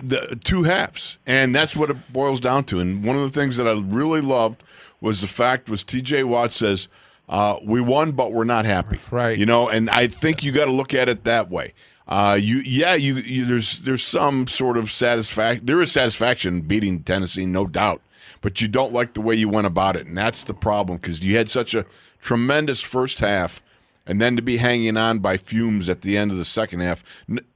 the 0.03 0.37
two 0.43 0.63
halves, 0.63 1.17
and 1.25 1.55
that's 1.55 1.77
what 1.77 1.89
it 1.89 2.11
boils 2.11 2.41
down 2.41 2.65
to. 2.65 2.79
And 2.81 3.05
one 3.05 3.15
of 3.15 3.21
the 3.21 3.29
things 3.39 3.55
that 3.55 3.69
I 3.69 3.73
really 3.73 4.19
loved 4.19 4.65
was 4.99 5.21
the 5.21 5.27
fact 5.27 5.69
was 5.69 5.81
T.J. 5.81 6.25
Watt 6.25 6.51
says, 6.51 6.89
uh, 7.29 7.57
"We 7.63 7.81
won, 7.81 8.11
but 8.11 8.31
we're 8.31 8.43
not 8.43 8.65
happy." 8.65 8.99
Right. 9.11 9.37
You 9.37 9.45
know, 9.45 9.69
and 9.69 9.89
I 9.89 10.07
think 10.07 10.43
you 10.43 10.51
got 10.51 10.65
to 10.65 10.71
look 10.71 10.93
at 10.93 11.09
it 11.09 11.23
that 11.23 11.49
way. 11.49 11.73
Uh, 12.07 12.37
you, 12.39 12.57
yeah, 12.59 12.95
you, 12.95 13.15
you, 13.15 13.45
there's 13.45 13.79
there's 13.79 14.03
some 14.03 14.47
sort 14.47 14.77
of 14.77 14.91
satisfaction. 14.91 15.65
There 15.65 15.81
is 15.81 15.91
satisfaction 15.91 16.55
in 16.55 16.61
beating 16.61 17.03
Tennessee, 17.03 17.45
no 17.45 17.67
doubt, 17.67 18.01
but 18.41 18.61
you 18.61 18.67
don't 18.67 18.93
like 18.93 19.13
the 19.13 19.21
way 19.21 19.35
you 19.35 19.49
went 19.49 19.67
about 19.67 19.95
it, 19.95 20.07
and 20.07 20.17
that's 20.17 20.45
the 20.45 20.53
problem 20.53 20.99
because 20.99 21.21
you 21.21 21.35
had 21.35 21.49
such 21.51 21.73
a 21.73 21.85
tremendous 22.21 22.81
first 22.81 23.19
half 23.19 23.61
and 24.07 24.21
then 24.21 24.35
to 24.37 24.41
be 24.41 24.57
hanging 24.57 24.97
on 24.97 25.19
by 25.19 25.37
fumes 25.37 25.89
at 25.89 26.01
the 26.01 26.17
end 26.17 26.31
of 26.31 26.37
the 26.37 26.45
second 26.45 26.79
half. 26.79 27.03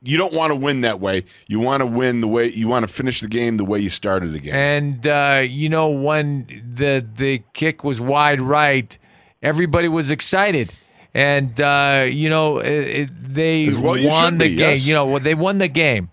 You 0.04 0.18
don't 0.18 0.34
want 0.34 0.52
to 0.52 0.56
win 0.56 0.82
that 0.82 1.00
way. 1.00 1.24
You 1.48 1.60
want 1.60 1.82
to 1.82 1.86
win 1.86 2.22
the 2.22 2.28
way 2.28 2.50
you 2.50 2.68
want 2.68 2.88
to 2.88 2.94
finish 2.94 3.22
the 3.22 3.28
game 3.28 3.58
the 3.58 3.66
way 3.66 3.80
you 3.80 3.90
started 3.90 4.34
the 4.34 4.40
game. 4.40 4.54
And 4.54 5.08
uh, 5.08 5.44
you 5.48 5.70
know 5.70 5.90
when 5.90 6.46
the 6.76 7.06
the 7.16 7.44
kick 7.54 7.84
was 7.84 8.02
wide 8.02 8.42
right, 8.42 8.98
everybody 9.42 9.88
was 9.88 10.12
excited, 10.12 10.72
and 11.14 11.60
uh, 11.60 12.08
you 12.10 12.30
know 12.30 12.60
it, 12.60 12.88
it, 12.88 13.10
they 13.34 13.70
well 13.70 13.98
won 14.08 14.38
the 14.38 14.46
be, 14.46 14.56
game. 14.56 14.60
yes. 14.60 14.86
You 14.86 14.94
know 14.94 15.06
well, 15.06 15.20
they 15.20 15.36
won 15.36 15.58
the 15.58 15.68
game. 15.68 16.10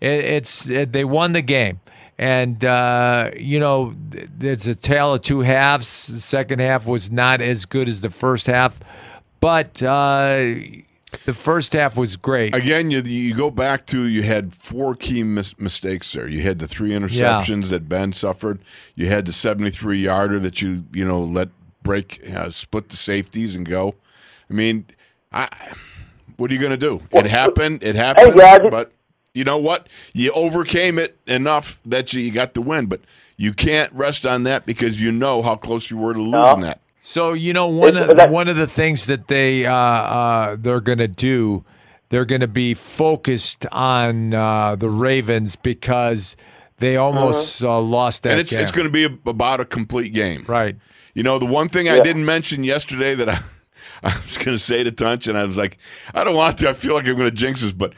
It, 0.00 0.24
it's 0.24 0.68
it, 0.68 0.92
they 0.92 1.04
won 1.04 1.32
the 1.32 1.42
game, 1.42 1.80
and 2.18 2.64
uh, 2.64 3.30
you 3.36 3.60
know 3.60 3.94
it's 4.40 4.66
a 4.66 4.74
tale 4.74 5.14
of 5.14 5.22
two 5.22 5.40
halves. 5.40 6.06
The 6.06 6.20
second 6.20 6.60
half 6.60 6.86
was 6.86 7.10
not 7.10 7.40
as 7.40 7.64
good 7.66 7.88
as 7.88 8.00
the 8.00 8.10
first 8.10 8.46
half, 8.46 8.78
but 9.40 9.82
uh, 9.82 10.54
the 11.24 11.34
first 11.34 11.72
half 11.72 11.96
was 11.96 12.16
great. 12.16 12.54
Again, 12.54 12.90
you 12.90 13.00
you 13.00 13.34
go 13.34 13.50
back 13.50 13.86
to 13.86 14.06
you 14.06 14.22
had 14.22 14.52
four 14.54 14.94
key 14.94 15.22
mis- 15.22 15.58
mistakes 15.58 16.12
there. 16.12 16.28
You 16.28 16.42
had 16.42 16.58
the 16.58 16.68
three 16.68 16.90
interceptions 16.90 17.70
that 17.70 17.88
Ben 17.88 18.12
suffered. 18.12 18.60
You 18.94 19.06
had 19.06 19.24
the 19.26 19.32
seventy-three 19.32 20.02
yarder 20.02 20.38
that 20.38 20.60
you 20.60 20.84
you 20.92 21.04
know 21.04 21.20
let 21.20 21.48
break, 21.88 22.20
uh, 22.36 22.50
split 22.50 22.90
the 22.90 22.96
safeties 22.98 23.56
and 23.56 23.66
go. 23.66 23.94
I 24.50 24.52
mean, 24.52 24.84
I 25.32 25.48
what 26.36 26.50
are 26.50 26.54
you 26.54 26.60
going 26.60 26.70
to 26.70 26.76
do? 26.76 27.00
It 27.10 27.24
happened. 27.26 27.82
It 27.82 27.96
happened. 27.96 28.36
guys. 28.38 28.60
but 28.70 28.92
you 29.32 29.42
know 29.44 29.56
what? 29.56 29.88
You 30.12 30.30
overcame 30.32 30.98
it 30.98 31.16
enough 31.26 31.80
that 31.86 32.12
you, 32.12 32.20
you 32.20 32.30
got 32.30 32.52
the 32.54 32.60
win. 32.60 32.86
But 32.86 33.00
you 33.38 33.54
can't 33.54 33.90
rest 33.92 34.26
on 34.26 34.42
that 34.44 34.66
because 34.66 35.00
you 35.00 35.10
know 35.10 35.40
how 35.42 35.56
close 35.56 35.90
you 35.90 35.96
were 35.96 36.12
to 36.12 36.20
losing 36.20 36.60
that. 36.60 36.80
So 37.00 37.32
you 37.32 37.52
know 37.54 37.68
one 37.68 37.96
of 37.96 38.16
that- 38.16 38.30
one 38.30 38.48
of 38.48 38.56
the 38.56 38.66
things 38.66 39.06
that 39.06 39.28
they 39.28 39.64
uh, 39.64 39.72
uh, 39.74 40.56
they're 40.58 40.80
going 40.82 40.98
to 40.98 41.08
do, 41.08 41.64
they're 42.10 42.26
going 42.26 42.42
to 42.42 42.46
be 42.48 42.74
focused 42.74 43.64
on 43.72 44.34
uh, 44.34 44.76
the 44.76 44.90
Ravens 44.90 45.56
because 45.56 46.36
they 46.78 46.96
almost 46.96 47.62
uh, 47.64 47.80
lost 47.80 48.22
that 48.24 48.32
and 48.32 48.40
it's 48.40 48.52
game. 48.52 48.60
it's 48.60 48.72
going 48.72 48.86
to 48.86 48.92
be 48.92 49.04
a, 49.04 49.30
about 49.30 49.60
a 49.60 49.64
complete 49.64 50.12
game. 50.12 50.44
Right. 50.46 50.76
You 51.18 51.24
know, 51.24 51.40
the 51.40 51.46
one 51.46 51.68
thing 51.68 51.88
I 51.88 51.98
didn't 51.98 52.24
mention 52.24 52.62
yesterday 52.62 53.16
that 53.16 53.28
I, 53.28 53.40
I 54.04 54.20
was 54.22 54.38
going 54.38 54.56
to 54.56 54.58
say 54.62 54.84
to 54.84 54.92
Tunch, 54.92 55.26
and 55.26 55.36
I 55.36 55.42
was 55.42 55.58
like, 55.58 55.76
I 56.14 56.22
don't 56.22 56.36
want 56.36 56.58
to. 56.58 56.68
I 56.68 56.74
feel 56.74 56.94
like 56.94 57.08
I'm 57.08 57.16
going 57.16 57.28
to 57.28 57.34
jinx 57.34 57.60
this, 57.60 57.72
but 57.72 57.92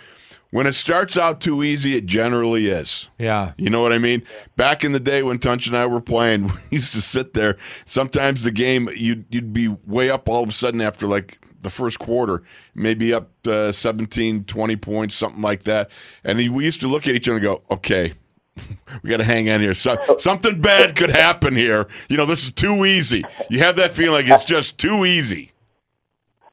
when 0.52 0.66
it 0.66 0.74
starts 0.74 1.18
out 1.18 1.38
too 1.38 1.62
easy, 1.62 1.94
it 1.94 2.06
generally 2.06 2.68
is. 2.68 3.10
yeah. 3.18 3.52
You 3.58 3.68
know 3.68 3.82
what 3.82 3.92
I 3.92 3.98
mean? 3.98 4.22
Back 4.56 4.84
in 4.84 4.92
the 4.92 5.00
day 5.00 5.22
when 5.22 5.38
Tunch 5.38 5.66
and 5.66 5.76
I 5.76 5.84
were 5.84 6.00
playing, 6.00 6.44
we 6.46 6.52
used 6.70 6.94
to 6.94 7.02
sit 7.02 7.34
there. 7.34 7.58
Sometimes 7.84 8.42
the 8.42 8.52
game, 8.52 8.88
you'd, 8.96 9.26
you'd 9.28 9.52
be 9.52 9.68
way 9.68 10.08
up 10.08 10.26
all 10.26 10.42
of 10.42 10.48
a 10.48 10.52
sudden 10.52 10.80
after 10.80 11.06
like 11.06 11.38
the 11.60 11.68
first 11.68 11.98
quarter, 11.98 12.42
maybe 12.74 13.12
up 13.12 13.28
uh, 13.46 13.70
17, 13.70 14.44
20 14.44 14.76
points, 14.76 15.14
something 15.14 15.42
like 15.42 15.64
that. 15.64 15.90
And 16.24 16.38
we 16.38 16.64
used 16.64 16.80
to 16.80 16.88
look 16.88 17.06
at 17.06 17.14
each 17.14 17.28
other 17.28 17.36
and 17.36 17.44
go, 17.44 17.62
okay, 17.70 18.14
we 19.03 19.11
got 19.11 19.18
to 19.18 19.24
hang 19.24 19.51
on 19.51 19.61
here. 19.61 19.74
So, 19.74 19.96
something 20.18 20.61
bad 20.61 20.96
could 20.96 21.11
happen 21.11 21.55
here. 21.55 21.86
You 22.09 22.16
know, 22.16 22.26
this 22.26 22.44
is 22.44 22.53
too 22.53 22.84
easy. 22.84 23.24
You 23.48 23.61
have 23.61 23.76
that 23.76 23.92
feeling 23.92 24.28
it's 24.28 24.44
just 24.44 24.78
too 24.78 25.05
easy. 25.05 25.53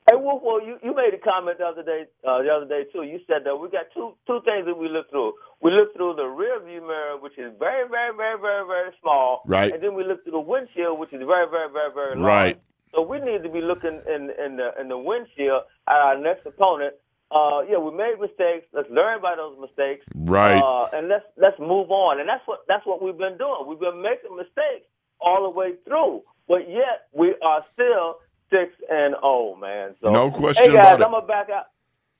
Hey, 0.09 0.15
Wolf, 0.15 0.41
well, 0.41 0.65
you, 0.65 0.77
you 0.81 0.95
made 0.95 1.13
a 1.13 1.19
comment 1.19 1.57
the 1.57 1.65
other 1.65 1.83
day, 1.83 2.05
uh, 2.25 2.41
the 2.41 2.47
other 2.47 2.65
day 2.65 2.85
too. 2.93 3.03
You 3.03 3.19
said 3.27 3.43
that 3.43 3.57
we 3.57 3.67
got 3.67 3.91
two 3.93 4.15
two 4.25 4.39
things 4.45 4.65
that 4.65 4.77
we 4.77 4.87
look 4.87 5.09
through. 5.09 5.33
We 5.61 5.71
look 5.71 5.93
through 5.95 6.15
the 6.15 6.23
rear 6.23 6.63
view 6.63 6.79
mirror, 6.79 7.17
which 7.19 7.37
is 7.37 7.51
very, 7.59 7.89
very, 7.89 8.15
very, 8.15 8.39
very, 8.39 8.65
very 8.65 8.91
small, 9.01 9.41
Right. 9.45 9.73
And 9.73 9.83
then 9.83 9.95
we 9.95 10.05
look 10.05 10.23
through 10.23 10.31
the 10.31 10.39
windshield, 10.39 10.97
which 10.97 11.11
is 11.11 11.19
very, 11.27 11.49
very, 11.49 11.67
very, 11.73 11.91
very 11.93 12.15
large. 12.15 12.25
Right. 12.25 12.61
So 12.93 13.01
we 13.01 13.19
need 13.19 13.43
to 13.43 13.49
be 13.49 13.59
looking 13.59 13.99
in 14.07 14.31
in 14.39 14.55
the 14.55 14.71
in 14.79 14.87
the 14.87 14.97
windshield 14.97 15.63
at 15.89 15.99
our 15.99 16.17
next 16.17 16.45
opponent. 16.45 16.95
Uh, 17.29 17.61
yeah, 17.69 17.77
we 17.77 17.91
made 17.91 18.15
mistakes. 18.21 18.67
Let's 18.71 18.89
learn 18.89 19.21
by 19.21 19.35
those 19.35 19.57
mistakes. 19.59 20.05
Right. 20.15 20.57
Uh, 20.59 20.87
and 20.93 21.09
let's 21.09 21.25
let's 21.35 21.59
move 21.59 21.91
on. 21.91 22.19
And 22.19 22.29
that's 22.29 22.45
what 22.45 22.59
that's 22.67 22.85
what 22.85 23.01
we've 23.01 23.17
been 23.17 23.37
doing. 23.37 23.65
We've 23.67 23.79
been 23.79 24.01
making 24.01 24.35
mistakes 24.35 24.87
all 25.19 25.43
the 25.43 25.49
way 25.49 25.73
through. 25.85 26.23
but 26.47 26.69
yet 26.69 27.07
we 27.13 27.35
are 27.43 27.65
still 27.73 28.19
six 28.49 28.71
and 28.89 29.15
zero, 29.19 29.57
man. 29.59 29.95
So 30.01 30.09
No 30.11 30.31
question 30.31 30.71
Hey 30.71 30.77
guys, 30.77 30.87
about 30.87 31.01
it. 31.01 31.05
I'm 31.05 31.11
gonna 31.11 31.27
back 31.27 31.49
out. 31.49 31.65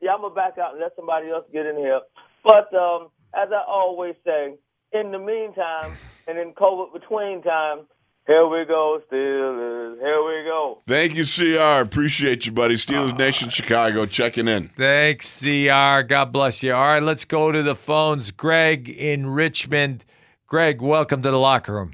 Yeah, 0.01 0.13
I'm 0.13 0.21
gonna 0.21 0.35
back 0.35 0.57
out 0.57 0.71
and 0.73 0.81
let 0.81 0.95
somebody 0.95 1.29
else 1.29 1.45
get 1.53 1.65
in 1.65 1.77
here. 1.77 2.01
But 2.43 2.73
um, 2.73 3.07
as 3.33 3.49
I 3.51 3.63
always 3.67 4.15
say, 4.25 4.55
in 4.93 5.11
the 5.11 5.19
meantime, 5.19 5.93
and 6.27 6.37
in 6.37 6.53
COVID 6.53 6.93
between 6.93 7.41
time, 7.43 7.87
here 8.27 8.45
we 8.45 8.65
go, 8.65 9.01
Steelers. 9.09 9.99
Here 9.99 10.23
we 10.23 10.43
go. 10.43 10.79
Thank 10.85 11.15
you, 11.15 11.23
CR. 11.23 11.81
Appreciate 11.81 12.45
you, 12.45 12.51
buddy. 12.51 12.75
Steelers 12.75 13.13
ah, 13.13 13.17
Nation 13.17 13.49
Chicago 13.49 14.05
checking 14.05 14.47
in. 14.49 14.67
Thanks, 14.77 15.41
CR. 15.41 16.01
God 16.01 16.31
bless 16.33 16.61
you. 16.61 16.73
All 16.73 16.81
right, 16.81 17.01
let's 17.01 17.25
go 17.25 17.51
to 17.51 17.63
the 17.63 17.75
phones. 17.75 18.31
Greg 18.31 18.89
in 18.89 19.27
Richmond. 19.27 20.03
Greg, 20.45 20.81
welcome 20.81 21.21
to 21.21 21.31
the 21.31 21.39
locker 21.39 21.73
room. 21.73 21.93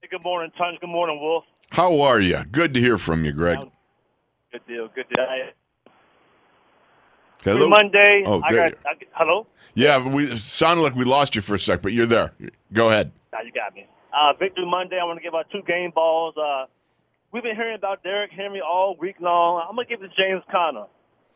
Hey, 0.00 0.08
good 0.10 0.22
morning, 0.22 0.52
Tons. 0.56 0.78
Good 0.80 0.88
morning, 0.88 1.20
Wolf. 1.20 1.44
How 1.70 2.00
are 2.00 2.20
you? 2.20 2.44
Good 2.50 2.72
to 2.74 2.80
hear 2.80 2.96
from 2.96 3.24
you, 3.24 3.32
Greg. 3.32 3.58
Good 4.52 4.60
deal. 4.68 4.88
Good 4.94 5.06
deal. 5.14 5.26
Hello. 7.42 7.68
Monday. 7.68 8.22
Oh, 8.24 8.40
I 8.44 8.52
got. 8.52 8.72
I, 8.86 8.94
hello. 9.14 9.46
Yeah, 9.74 10.06
we 10.06 10.36
sounded 10.36 10.82
like 10.82 10.94
we 10.94 11.04
lost 11.04 11.34
you 11.34 11.40
for 11.40 11.54
a 11.54 11.58
sec, 11.58 11.82
but 11.82 11.92
you're 11.92 12.06
there. 12.06 12.32
Go 12.72 12.90
ahead. 12.90 13.10
Now 13.32 13.40
you 13.40 13.50
got 13.50 13.74
me. 13.74 13.86
Uh, 14.12 14.32
Victory 14.38 14.66
Monday. 14.68 14.98
I 15.00 15.04
want 15.04 15.18
to 15.18 15.22
give 15.22 15.34
out 15.34 15.46
two 15.50 15.62
game 15.66 15.90
balls. 15.94 16.34
Uh, 16.36 16.66
we've 17.32 17.42
been 17.42 17.56
hearing 17.56 17.76
about 17.76 18.02
Derrick 18.02 18.30
Henry 18.30 18.60
all 18.60 18.96
week 19.00 19.16
long. 19.20 19.64
I'm 19.68 19.74
gonna 19.74 19.88
give 19.88 20.02
it 20.02 20.08
to 20.08 20.14
James 20.16 20.42
Conner. 20.50 20.84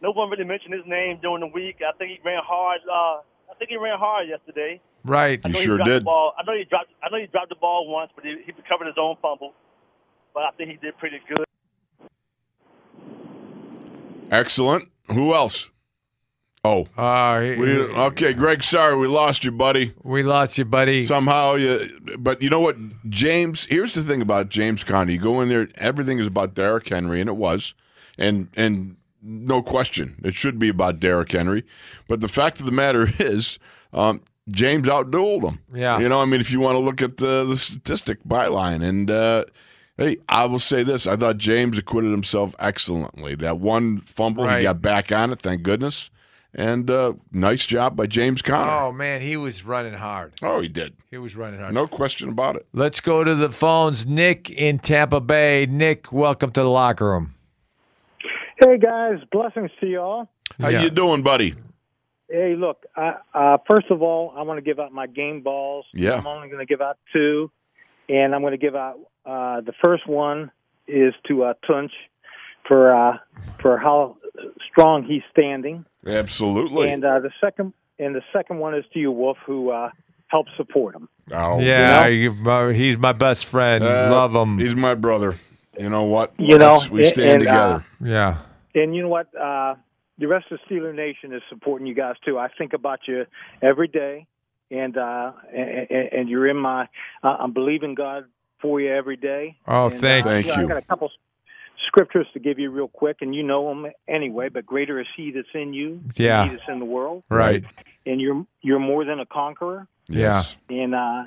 No 0.02 0.10
one 0.12 0.28
really 0.28 0.44
mentioned 0.44 0.74
his 0.74 0.84
name 0.86 1.18
during 1.22 1.40
the 1.40 1.46
week. 1.46 1.76
I 1.80 1.96
think 1.96 2.10
he 2.12 2.18
ran 2.24 2.42
hard. 2.44 2.80
Uh, 2.84 3.22
I 3.50 3.54
think 3.58 3.70
he 3.70 3.76
ran 3.76 3.98
hard 3.98 4.28
yesterday. 4.28 4.80
Right. 5.04 5.40
You 5.46 5.54
sure 5.54 5.76
dropped 5.76 5.88
did. 5.88 6.02
The 6.02 6.04
ball. 6.04 6.34
I 6.38 6.42
know 6.44 6.56
he 6.56 6.64
dropped. 6.64 6.90
I 7.02 7.08
know 7.08 7.18
he 7.18 7.26
dropped 7.26 7.48
the 7.48 7.56
ball 7.56 7.88
once, 7.88 8.10
but 8.14 8.24
he, 8.24 8.36
he 8.44 8.52
recovered 8.52 8.86
his 8.86 8.96
own 8.98 9.16
fumble. 9.22 9.54
But 10.34 10.42
I 10.42 10.50
think 10.58 10.70
he 10.70 10.76
did 10.76 10.98
pretty 10.98 11.20
good. 11.28 11.46
Excellent. 14.30 14.90
Who 15.08 15.32
else? 15.32 15.70
Oh. 16.66 16.86
Uh, 17.00 17.40
We, 17.58 17.78
okay, 17.80 18.32
Greg, 18.32 18.62
sorry 18.64 18.96
we 18.96 19.06
lost 19.06 19.44
you, 19.44 19.52
buddy. 19.52 19.92
We 20.02 20.22
lost 20.22 20.58
you, 20.58 20.64
buddy. 20.64 21.04
Somehow 21.04 21.54
you 21.54 21.88
but 22.18 22.42
you 22.42 22.50
know 22.50 22.60
what, 22.60 22.76
James, 23.08 23.66
here's 23.70 23.94
the 23.94 24.02
thing 24.02 24.20
about 24.22 24.48
James 24.48 24.82
Conner. 24.84 25.12
You 25.12 25.18
go 25.18 25.40
in 25.40 25.48
there, 25.48 25.68
everything 25.76 26.18
is 26.18 26.26
about 26.26 26.54
Derrick 26.54 26.88
Henry, 26.88 27.20
and 27.20 27.28
it 27.28 27.36
was. 27.36 27.74
And 28.18 28.48
and 28.56 28.96
no 29.22 29.62
question. 29.62 30.16
It 30.24 30.34
should 30.34 30.58
be 30.58 30.68
about 30.68 30.98
Derrick 31.00 31.32
Henry. 31.32 31.64
But 32.08 32.20
the 32.20 32.28
fact 32.28 32.58
of 32.60 32.66
the 32.66 32.72
matter 32.72 33.08
is, 33.18 33.58
um, 33.92 34.22
James 34.48 34.86
outdueled 34.88 35.42
him. 35.42 35.58
Yeah. 35.74 35.98
You 35.98 36.08
know, 36.08 36.20
I 36.22 36.24
mean, 36.24 36.40
if 36.40 36.50
you 36.50 36.60
want 36.60 36.76
to 36.76 36.78
look 36.80 37.02
at 37.02 37.16
the, 37.18 37.44
the 37.44 37.56
statistic 37.56 38.18
byline, 38.24 38.82
and 38.82 39.10
uh, 39.10 39.44
hey, 39.98 40.16
I 40.28 40.46
will 40.46 40.58
say 40.60 40.82
this: 40.82 41.06
I 41.06 41.16
thought 41.16 41.36
James 41.38 41.76
acquitted 41.78 42.10
himself 42.10 42.54
excellently. 42.58 43.34
That 43.34 43.58
one 43.58 44.00
fumble, 44.02 44.44
Right. 44.44 44.58
he 44.58 44.62
got 44.64 44.80
back 44.80 45.12
on 45.12 45.32
it, 45.32 45.40
thank 45.40 45.62
goodness, 45.62 46.10
and 46.56 46.90
uh, 46.90 47.12
nice 47.30 47.66
job 47.66 47.94
by 47.94 48.06
James 48.06 48.42
Conner. 48.42 48.70
Oh 48.70 48.90
man, 48.90 49.20
he 49.20 49.36
was 49.36 49.64
running 49.64 49.92
hard. 49.92 50.32
Oh, 50.42 50.60
he 50.60 50.68
did. 50.68 50.94
He 51.10 51.18
was 51.18 51.36
running 51.36 51.60
hard. 51.60 51.74
No 51.74 51.86
question 51.86 52.30
about 52.30 52.56
it. 52.56 52.66
Let's 52.72 53.00
go 53.00 53.22
to 53.22 53.34
the 53.34 53.52
phones. 53.52 54.06
Nick 54.06 54.50
in 54.50 54.78
Tampa 54.80 55.20
Bay. 55.20 55.66
Nick, 55.66 56.10
welcome 56.10 56.50
to 56.50 56.62
the 56.62 56.68
locker 56.68 57.10
room. 57.10 57.34
Hey 58.58 58.78
guys, 58.78 59.18
blessings 59.30 59.70
to 59.80 59.86
y'all. 59.86 60.28
How 60.58 60.68
you 60.68 60.90
doing, 60.90 61.22
buddy? 61.22 61.54
Hey, 62.28 62.56
look. 62.56 62.84
I, 62.96 63.14
uh, 63.34 63.58
first 63.68 63.86
of 63.90 64.02
all, 64.02 64.32
I 64.36 64.42
want 64.42 64.58
to 64.58 64.62
give 64.62 64.80
out 64.80 64.92
my 64.92 65.06
game 65.06 65.42
balls. 65.42 65.84
Yeah. 65.92 66.16
I'm 66.16 66.26
only 66.26 66.48
going 66.48 66.58
to 66.58 66.66
give 66.66 66.80
out 66.80 66.98
two, 67.12 67.50
and 68.08 68.34
I'm 68.34 68.40
going 68.40 68.52
to 68.52 68.58
give 68.58 68.74
out 68.74 68.98
uh, 69.24 69.60
the 69.60 69.72
first 69.84 70.08
one 70.08 70.50
is 70.88 71.14
to 71.28 71.44
uh, 71.44 71.54
Tunch 71.66 71.92
for 72.66 72.94
uh, 72.94 73.18
for 73.60 73.78
how 73.78 74.16
strong 74.70 75.04
he's 75.04 75.22
standing, 75.30 75.84
Absolutely. 76.06 76.90
and 76.90 77.04
uh, 77.04 77.20
the 77.20 77.30
second 77.40 77.72
and 77.98 78.14
the 78.14 78.22
second 78.32 78.58
one 78.58 78.74
is 78.74 78.84
to 78.92 78.98
you, 78.98 79.10
Wolf, 79.10 79.38
who 79.46 79.70
uh, 79.70 79.90
helped 80.28 80.50
support 80.56 80.94
him. 80.94 81.08
Oh, 81.32 81.58
Yeah, 81.60 82.06
you- 82.08 82.36
uh, 82.46 82.68
he's 82.70 82.96
my 82.98 83.12
best 83.12 83.46
friend. 83.46 83.82
Uh, 83.84 84.08
Love 84.10 84.34
him. 84.34 84.58
He's 84.58 84.76
my 84.76 84.94
brother. 84.94 85.36
You 85.78 85.88
know 85.88 86.04
what? 86.04 86.32
You 86.38 86.58
know, 86.58 86.74
That's- 86.74 86.90
we 86.90 87.04
stand 87.06 87.42
and, 87.42 87.48
uh, 87.48 87.78
together. 87.78 87.84
yeah. 88.02 88.38
And 88.74 88.94
you 88.94 89.02
know 89.02 89.08
what? 89.08 89.28
Uh, 89.34 89.74
the 90.18 90.26
rest 90.26 90.46
of 90.50 90.58
the 90.68 90.74
Steeler 90.74 90.94
Nation 90.94 91.32
is 91.32 91.42
supporting 91.48 91.86
you 91.86 91.94
guys 91.94 92.16
too. 92.24 92.38
I 92.38 92.48
think 92.58 92.72
about 92.74 93.00
you 93.06 93.26
every 93.62 93.88
day, 93.88 94.26
and 94.70 94.96
uh, 94.96 95.32
and, 95.54 96.08
and 96.12 96.28
you're 96.28 96.46
in 96.48 96.56
my. 96.56 96.88
Uh, 97.22 97.36
I'm 97.40 97.52
believing 97.52 97.94
God 97.94 98.24
for 98.60 98.80
you 98.80 98.90
every 98.92 99.16
day. 99.16 99.56
Oh, 99.68 99.86
And, 99.90 100.00
thank 100.00 100.24
uh, 100.26 100.30
Thank 100.30 100.48
I 100.48 100.60
you. 100.62 100.68
got 100.68 100.76
a 100.78 100.82
couple 100.82 101.10
scriptures 101.86 102.26
to 102.32 102.38
give 102.38 102.58
you 102.58 102.70
real 102.70 102.88
quick, 102.88 103.18
and 103.20 103.34
you 103.34 103.42
know 103.42 103.68
them 103.68 103.92
anyway. 104.08 104.48
But 104.48 104.66
greater 104.66 105.00
is 105.00 105.06
He 105.16 105.30
that's 105.30 105.48
in 105.54 105.72
you, 105.72 106.02
than 106.02 106.12
Yeah. 106.14 106.44
He 106.44 106.50
that's 106.50 106.62
in 106.68 106.78
the 106.78 106.84
world. 106.84 107.24
Right. 107.28 107.64
And 108.04 108.20
you're 108.20 108.46
you're 108.62 108.78
more 108.78 109.04
than 109.04 109.20
a 109.20 109.26
conqueror. 109.26 109.86
Yeah. 110.08 110.44
And 110.68 110.94
uh, 110.94 111.24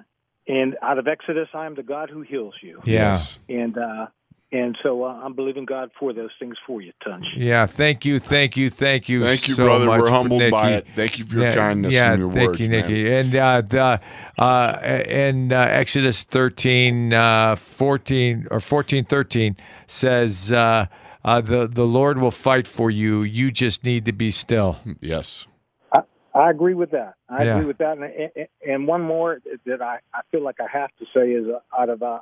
and 0.48 0.78
out 0.82 0.98
of 0.98 1.08
Exodus, 1.08 1.50
I 1.54 1.66
am 1.66 1.76
the 1.76 1.84
God 1.84 2.10
who 2.10 2.22
heals 2.22 2.56
you. 2.62 2.82
Yeah. 2.86 3.22
And 3.48 3.78
uh, 3.78 4.08
and 4.52 4.78
so 4.82 5.04
uh, 5.04 5.20
I'm 5.24 5.34
believing 5.34 5.66
God 5.66 5.92
for 6.00 6.12
those 6.14 6.32
things 6.40 6.56
for 6.66 6.82
you, 6.82 6.92
Tunch. 7.04 7.26
Yeah, 7.38 7.66
thank 7.68 8.06
you, 8.06 8.18
thank 8.20 8.58
you, 8.58 8.70
thank 8.70 9.08
you. 9.08 9.24
Thank 9.24 9.48
you, 9.48 9.54
so 9.54 9.66
brother. 9.66 9.86
much, 9.86 10.02
We're 10.02 10.10
humbled 10.10 10.40
Nikki. 10.40 10.52
by 10.52 10.72
it. 10.74 10.88
Thank 10.96 11.20
you 11.20 11.26
for 11.26 11.36
your 11.36 11.46
yeah, 11.46 11.56
kindness 11.56 11.94
yeah, 11.94 12.12
and 12.14 12.20
your 12.22 12.32
thank 12.32 12.48
words, 12.50 12.60
you, 12.60 12.70
man. 12.70 12.82
Nikki. 12.82 13.14
And 13.14 13.36
uh, 13.36 13.62
the, 13.62 14.02
uh, 14.40 14.42
and 14.82 15.54
uh, 15.54 15.58
Exodus 15.70 16.24
13, 16.24 17.14
uh, 17.14 17.56
14 17.58 18.48
or 18.50 18.60
14, 18.60 19.06
13 19.06 19.56
says, 19.88 20.52
uh, 20.52 20.88
uh, 21.24 21.42
the 21.42 21.68
the 21.68 21.86
Lord 21.86 22.18
will 22.18 22.32
fight 22.32 22.66
for 22.66 22.90
you. 22.90 23.24
You 23.24 23.52
just 23.52 23.84
need 23.84 24.06
to 24.06 24.14
be 24.14 24.32
still. 24.32 24.80
Yes. 25.02 25.46
I, 25.94 26.00
I 26.34 26.50
agree 26.50 26.74
with 26.74 26.92
that. 26.92 27.16
I 27.30 27.44
Yeah. 27.44 27.56
agree 27.58 27.66
with 27.66 27.78
that. 27.80 27.98
And, 27.98 28.32
and, 28.36 28.48
and 28.66 28.88
one 28.88 29.02
more 29.02 29.40
that 29.66 29.82
I, 29.82 30.00
I 30.14 30.22
feel 30.32 30.42
like 30.44 30.56
I 30.62 30.68
have 30.72 30.90
to 30.98 31.06
say 31.14 31.32
is 31.32 31.46
uh, 31.48 31.60
out 31.80 31.90
of 31.90 32.02
uh, 32.02 32.20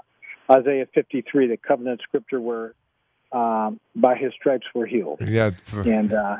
Isaiah 0.49 0.87
53, 0.93 1.47
the 1.47 1.57
covenant 1.57 2.01
scripture 2.01 2.39
where 2.39 2.73
um, 3.31 3.79
by 3.95 4.15
his 4.15 4.33
stripes 4.33 4.65
we're 4.73 4.85
healed. 4.85 5.19
Yeah. 5.25 5.51
And 5.73 6.13
uh, 6.13 6.37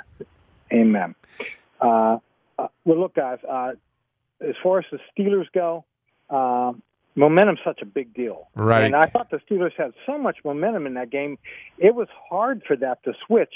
amen. 0.72 1.16
Uh, 1.82 2.18
uh, 2.58 2.68
well, 2.86 3.00
look, 3.00 3.16
guys, 3.16 3.40
uh, 3.48 3.74
as 4.42 4.56
far 4.64 4.80
as 4.80 4.86
the 4.92 5.00
Steelers 5.12 5.48
go, 5.54 5.86
uh, 6.30 6.74
momentum's 7.16 7.60
such 7.64 7.82
a 7.82 7.86
big 7.86 8.14
deal. 8.14 8.48
Right. 8.56 8.84
And 8.84 8.96
I 8.96 9.08
thought 9.08 9.30
the 9.30 9.42
Steelers 9.50 9.74
had 9.78 9.94
so 10.06 10.18
much 10.18 10.38
momentum 10.44 10.86
in 10.86 10.94
that 10.96 11.10
game, 11.10 11.38
it 11.78 11.96
was 11.96 12.08
hard 12.30 12.64
for 12.66 12.76
that 12.78 13.04
to 13.04 13.14
switch. 13.26 13.54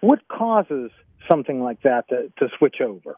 What 0.00 0.26
causes 0.28 0.90
something 1.28 1.62
like 1.62 1.82
that 1.82 2.08
to, 2.08 2.32
to 2.38 2.48
switch 2.56 2.80
over? 2.80 3.16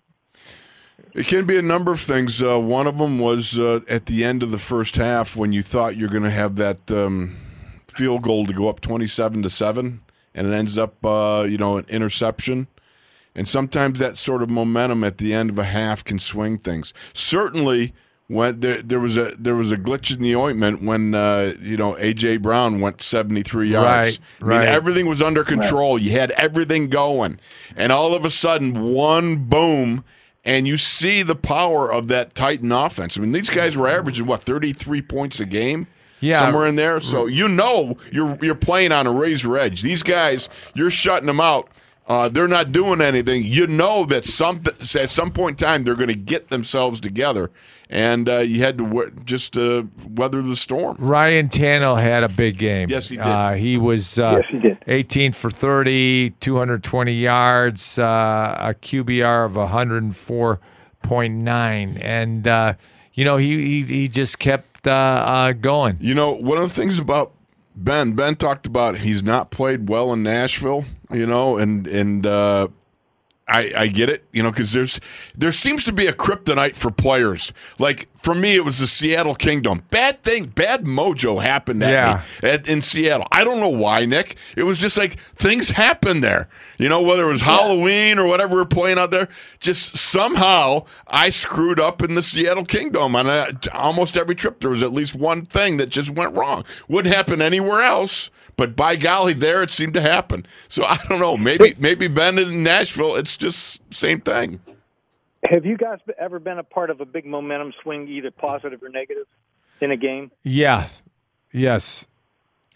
It 1.15 1.27
can 1.27 1.45
be 1.45 1.59
a 1.59 1.63
number 1.63 1.93
of 1.93 2.01
things. 2.01 2.43
Uh, 2.43 2.59
one 2.59 2.87
of 2.87 2.99
them 2.99 3.19
was 3.19 3.59
uh, 3.59 3.81
at 3.89 4.07
the 4.07 4.25
end 4.25 4.43
of 4.43 4.51
the 4.51 4.59
first 4.59 4.97
half 4.97 5.37
when 5.37 5.53
you 5.53 5.63
thought 5.63 5.97
you're 5.97 6.09
going 6.09 6.23
to 6.23 6.31
have 6.31 6.57
that 6.57 6.91
um, 6.91 7.37
field 7.89 8.23
goal 8.23 8.47
to 8.47 8.53
go 8.53 8.69
up 8.69 8.81
27 8.81 9.43
to 9.43 9.51
seven, 9.51 10.01
and 10.35 10.47
it 10.47 10.55
ends 10.55 10.79
up, 10.79 11.05
uh, 11.05 11.47
you 11.49 11.59
know, 11.59 11.77
an 11.77 11.85
interception. 11.89 12.67
And 13.35 13.47
sometimes 13.47 13.99
that 13.99 14.19
sort 14.19 14.43
of 14.43 14.51
momentum 14.51 15.05
at 15.05 15.19
the 15.19 15.33
end 15.33 15.51
of 15.51 15.59
a 15.59 15.65
half 15.65 16.05
can 16.05 16.19
swing 16.19 16.59
things. 16.59 16.93
Certainly, 17.15 17.93
when 18.29 18.61
there, 18.61 18.81
there 18.83 19.01
was 19.01 19.17
a 19.17 19.35
there 19.39 19.55
was 19.55 19.71
a 19.71 19.77
glitch 19.77 20.15
in 20.15 20.23
the 20.23 20.37
ointment 20.37 20.83
when 20.83 21.15
uh, 21.15 21.55
you 21.61 21.77
know 21.77 21.95
AJ 21.95 22.43
Brown 22.43 22.81
went 22.81 23.03
73 23.03 23.71
yards. 23.71 23.87
Right, 23.89 24.19
I 24.41 24.45
mean, 24.45 24.59
right. 24.59 24.69
everything 24.69 25.07
was 25.07 25.21
under 25.21 25.45
control. 25.45 25.99
You 25.99 26.13
had 26.13 26.31
everything 26.33 26.89
going, 26.89 27.39
and 27.77 27.93
all 27.93 28.15
of 28.15 28.25
a 28.25 28.31
sudden, 28.31 28.95
one 28.95 29.37
boom, 29.45 30.05
and 30.45 30.67
you 30.67 30.77
see 30.77 31.23
the 31.23 31.37
power 31.37 31.93
of 31.93 32.09
that 32.09 32.35
Titan 32.35 32.73
offense. 32.73 33.17
I 33.17 33.21
mean, 33.21 33.33
these 33.33 33.51
guys 33.51 33.77
were 33.77 33.89
averaging 33.89 34.27
what 34.27 34.41
33 34.41 35.03
points 35.03 35.41
a 35.41 35.47
game. 35.47 35.87
Yeah. 36.21 36.39
somewhere 36.39 36.69
in 36.69 36.77
there. 36.77 37.01
So 37.01 37.27
you 37.27 37.49
know 37.49 37.97
you're 38.13 38.39
you're 38.41 38.55
playing 38.55 38.93
on 38.93 39.09
a 39.09 39.11
razor 39.11 39.59
edge. 39.59 39.83
These 39.83 40.05
guys, 40.05 40.49
you're 40.73 40.89
shutting 40.89 41.27
them 41.27 41.41
out. 41.41 41.69
Uh, 42.09 42.29
they're 42.29 42.49
not 42.49 42.73
doing 42.73 43.01
anything. 43.01 43.45
You 43.45 43.69
know 43.69 44.05
that 44.07 44.25
some 44.25 44.61
at 44.67 45.09
some 45.09 45.31
point 45.31 45.63
in 45.63 45.67
time 45.67 45.85
they're 45.85 45.95
going 45.95 46.09
to 46.09 46.15
get 46.15 46.49
themselves 46.49 47.01
together, 47.01 47.51
and 47.89 48.29
uh, 48.29 48.39
you 48.39 48.61
had 48.61 48.77
to 48.79 48.85
w- 48.85 49.13
just 49.25 49.57
uh, 49.57 49.85
weather 50.09 50.43
the 50.43 50.57
storm. 50.57 50.97
Ryan 50.99 51.49
Tannehill 51.49 52.01
had 52.01 52.25
a 52.25 52.29
big 52.29 52.59
game. 52.59 52.91
Yes, 52.91 53.09
he 53.09 53.17
did. 53.17 53.25
Uh, 53.25 53.53
he 53.53 53.77
was 53.77 54.19
uh, 54.19 54.41
Yes, 54.43 54.51
he 54.51 54.59
did. 54.59 54.79
18 54.89 55.33
for 55.33 55.51
30, 55.51 56.31
220 56.41 57.13
yards, 57.13 57.99
uh, 57.99 58.57
a 58.61 58.75
QBR 58.75 59.47
of 59.47 59.53
104.9. 59.53 62.05
And, 62.05 62.47
uh, 62.47 62.75
you 63.15 63.25
know, 63.25 63.37
he, 63.37 63.65
he, 63.65 63.83
he 63.83 64.09
just 64.09 64.39
kept 64.39 64.87
uh, 64.87 64.91
uh, 64.91 65.53
going. 65.53 65.99
You 66.01 66.15
know, 66.15 66.33
one 66.33 66.59
of 66.59 66.69
the 66.69 66.75
things 66.75 66.99
about 66.99 67.33
Ben, 67.75 68.13
Ben 68.13 68.37
talked 68.37 68.67
about 68.67 68.99
he's 68.99 69.23
not 69.23 69.51
played 69.51 69.89
well 69.89 70.13
in 70.13 70.23
Nashville, 70.23 70.85
you 71.11 71.27
know, 71.27 71.57
and 71.57 71.87
and 71.87 72.27
uh, 72.27 72.69
I 73.49 73.73
I 73.77 73.87
get 73.87 74.09
it, 74.09 74.25
you 74.33 74.43
know, 74.43 74.51
because 74.51 74.73
there's 74.73 75.01
there 75.35 75.53
seems 75.53 75.85
to 75.85 75.93
be 75.93 76.07
a 76.07 76.13
kryptonite 76.13 76.77
for 76.77 76.91
players. 76.91 77.53
Like 77.79 78.09
for 78.23 78.35
me, 78.35 78.55
it 78.55 78.65
was 78.65 78.79
the 78.79 78.87
Seattle 78.87 79.35
Kingdome. 79.35 79.83
Bad 79.91 80.23
thing, 80.23 80.47
bad 80.47 80.85
mojo 80.85 81.43
happened 81.43 81.83
at 81.83 81.91
Yeah. 81.91 82.23
me 82.43 82.49
at, 82.51 82.67
in 82.69 82.81
Seattle. 82.81 83.27
I 83.33 83.43
don't 83.43 83.59
know 83.61 83.69
why, 83.69 84.05
Nick. 84.07 84.37
It 84.57 84.63
was 84.63 84.79
just 84.79 84.97
like 84.97 85.19
things 85.19 85.71
happened 85.71 86.23
there. 86.23 86.49
You 86.79 86.89
know, 86.89 87.03
whether 87.03 87.25
it 87.25 87.29
was 87.33 87.41
Halloween 87.43 88.19
or 88.21 88.27
whatever 88.27 88.55
we're 88.57 88.65
playing 88.65 88.99
out 88.99 89.11
there, 89.11 89.29
just 89.61 89.97
somehow 89.97 90.87
I 91.09 91.31
screwed 91.31 91.81
up 91.81 92.03
in 92.03 92.15
the 92.15 92.23
Seattle 92.23 92.65
Kingdome. 92.65 93.17
On 93.17 93.27
uh, 93.27 93.53
almost 93.73 94.17
every 94.17 94.35
trip, 94.37 94.61
there 94.61 94.71
was 94.71 94.83
at 94.83 94.93
least 94.93 95.15
one 95.17 95.45
thing 95.45 95.77
that 95.79 95.91
just 95.91 96.11
went 96.11 96.35
wrong. 96.35 96.65
Wouldn't 96.89 97.15
happen 97.15 97.43
anywhere 97.43 97.83
else. 97.83 98.31
But 98.55 98.77
by 98.77 98.97
golly, 98.97 99.33
there 99.33 99.63
it 99.63 99.71
seemed 99.71 99.95
to 99.95 100.01
happen. 100.01 100.47
So 100.69 100.85
I 100.85 100.97
don't 101.09 101.19
know. 101.21 101.37
Maybe 101.37 101.75
maybe 101.79 102.07
Ben 102.07 102.39
in 102.39 102.63
Nashville, 102.63 103.17
it's 103.17 103.37
just 103.37 103.81
same 103.93 104.21
thing. 104.21 104.61
Have 105.49 105.67
you 105.67 105.77
guys 105.77 105.99
ever 106.19 106.39
been 106.39 106.59
a 106.59 106.63
part 106.63 106.91
of 106.91 107.01
a 107.01 107.05
big 107.05 107.27
momentum 107.27 107.73
swing, 107.83 108.09
either 108.09 108.31
positive 108.31 108.83
or 108.83 108.89
negative, 108.89 109.27
in 109.81 109.91
a 109.91 109.97
game? 109.97 110.31
Yeah. 110.45 110.89
Yes. 111.53 112.07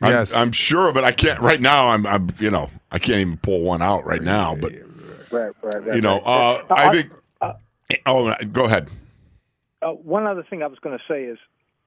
I'm, 0.03 0.13
Yes. 0.13 0.35
I'm 0.35 0.53
sure 0.53 0.89
of 0.89 0.97
it. 0.97 1.05
I 1.05 1.13
can't 1.13 1.41
right 1.41 1.61
now. 1.61 1.89
I'm, 1.89 2.07
I'm, 2.07 2.29
you 2.39 2.51
know, 2.51 2.71
I 2.91 2.99
can't 2.99 3.21
even 3.21 3.37
pull 3.39 3.61
one 3.61 3.83
out 3.83 4.05
right 4.05 4.23
now. 4.23 4.57
But 4.57 4.73
Right, 5.31 5.53
right, 5.63 5.87
right. 5.87 5.95
you 5.97 6.01
know, 6.01 6.21
right. 6.21 6.65
uh, 6.71 6.75
I 6.75 6.91
think. 6.93 7.13
Oh, 8.05 8.35
go 8.53 8.65
ahead. 8.65 8.89
Uh, 9.81 9.91
one 9.91 10.27
other 10.27 10.43
thing 10.43 10.63
I 10.63 10.67
was 10.67 10.79
going 10.81 10.99
to 10.99 11.05
say 11.09 11.25
is, 11.25 11.39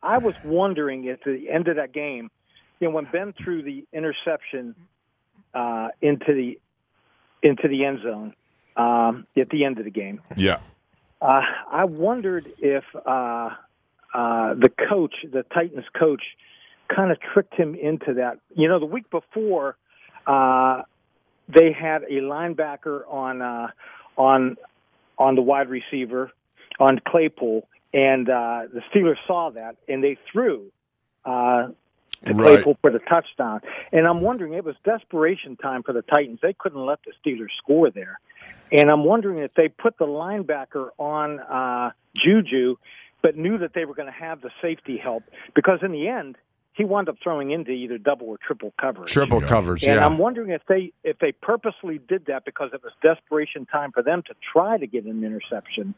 I 0.02 0.18
was 0.18 0.34
wondering 0.46 1.10
at 1.10 1.20
the 1.26 1.50
end 1.50 1.68
of 1.68 1.76
that 1.76 1.92
game, 1.92 2.32
you 2.80 2.88
know, 2.88 2.96
when 2.96 3.06
Ben 3.12 3.34
threw 3.34 3.62
the 3.62 3.86
interception 3.92 4.76
uh, 5.54 5.90
into 6.02 6.34
the 6.34 6.60
into 7.42 7.68
the 7.68 7.86
end 7.86 8.00
zone 8.04 8.34
um, 8.80 9.26
at 9.38 9.50
the 9.50 9.66
end 9.66 9.78
of 9.80 9.86
the 9.86 9.92
game, 9.92 10.22
Yeah. 10.36 10.60
uh, 11.22 11.42
I 11.72 11.86
wondered 11.86 12.46
if 12.60 12.84
uh, 12.96 13.50
uh, 14.14 14.54
the 14.56 14.72
coach, 14.90 15.16
the 15.32 15.44
Titans 15.54 15.86
coach, 15.98 16.24
kind 16.96 17.12
of 17.12 17.18
tricked 17.34 17.54
him 17.56 17.76
into 17.76 18.16
that. 18.16 18.40
You 18.56 18.68
know, 18.70 18.80
the 18.80 18.86
week 18.86 19.10
before, 19.12 19.76
uh, 20.26 20.82
they 21.48 21.72
had 21.72 22.04
a 22.04 22.22
linebacker 22.22 23.02
on 23.08 23.42
uh, 23.42 23.68
on 24.18 24.58
on 25.18 25.36
the 25.36 25.42
wide 25.42 25.70
receiver 25.70 26.32
on 26.80 27.00
Claypool, 27.08 27.68
and 27.94 28.30
uh, 28.30 28.62
the 28.74 28.82
Steelers 28.90 29.18
saw 29.28 29.52
that 29.52 29.76
and 29.88 30.04
they 30.04 30.18
threw 30.32 30.72
uh, 31.26 31.68
to 32.26 32.34
Right. 32.34 32.55
Claypool 32.55 32.78
for 32.82 32.91
the 32.91 32.99
touchdown. 32.99 33.61
And 33.91 34.07
I'm 34.07 34.22
wondering, 34.22 34.53
it 34.53 34.63
was 34.63 34.76
desperation 34.84 35.55
time 35.55 35.84
for 35.84 35.93
the 35.93 36.01
Titans. 36.01 36.39
They 36.41 36.53
couldn't 36.53 36.86
let 36.86 36.99
the 37.03 37.13
Steelers 37.24 37.51
score 37.57 37.89
there. 37.89 38.20
And 38.72 38.91
I'm 38.91 39.03
wondering 39.03 39.39
if 39.39 39.53
they 39.55 39.67
put 39.67 39.97
the 39.97 40.05
linebacker 40.05 40.89
on 40.97 41.39
uh, 41.39 41.91
Juju, 42.24 42.76
but 43.22 43.36
knew 43.36 43.57
that 43.57 43.74
they 43.74 43.86
were 43.86 43.95
going 43.95 44.11
to 44.11 44.20
have 44.20 44.41
the 44.41 44.51
safety 44.61 44.97
help 44.97 45.24
because 45.55 45.80
in 45.82 45.91
the 45.91 46.07
end, 46.07 46.38
he 46.74 46.86
wound 46.86 47.09
up 47.09 47.15
throwing 47.22 47.51
into 47.51 47.72
either 47.72 47.97
double 47.97 48.28
or 48.28 48.38
triple 48.38 48.74
coverage. 48.80 49.11
Triple 49.11 49.41
coverage. 49.41 49.84
And 49.84 49.95
Yeah. 49.95 50.05
I'm 50.05 50.17
wondering 50.17 50.51
if 50.51 50.61
they 50.67 50.93
if 51.03 51.20
they 51.20 51.34
purposely 51.34 51.99
did 52.07 52.28
that 52.28 52.45
because 52.45 52.70
it 52.74 52.82
was 52.82 52.93
desperation 53.01 53.65
time 53.65 53.91
for 53.91 54.01
them 54.01 54.24
to 54.28 54.34
try 54.53 54.78
to 54.78 54.88
get 54.88 55.03
an 55.03 55.24
interception. 55.24 55.93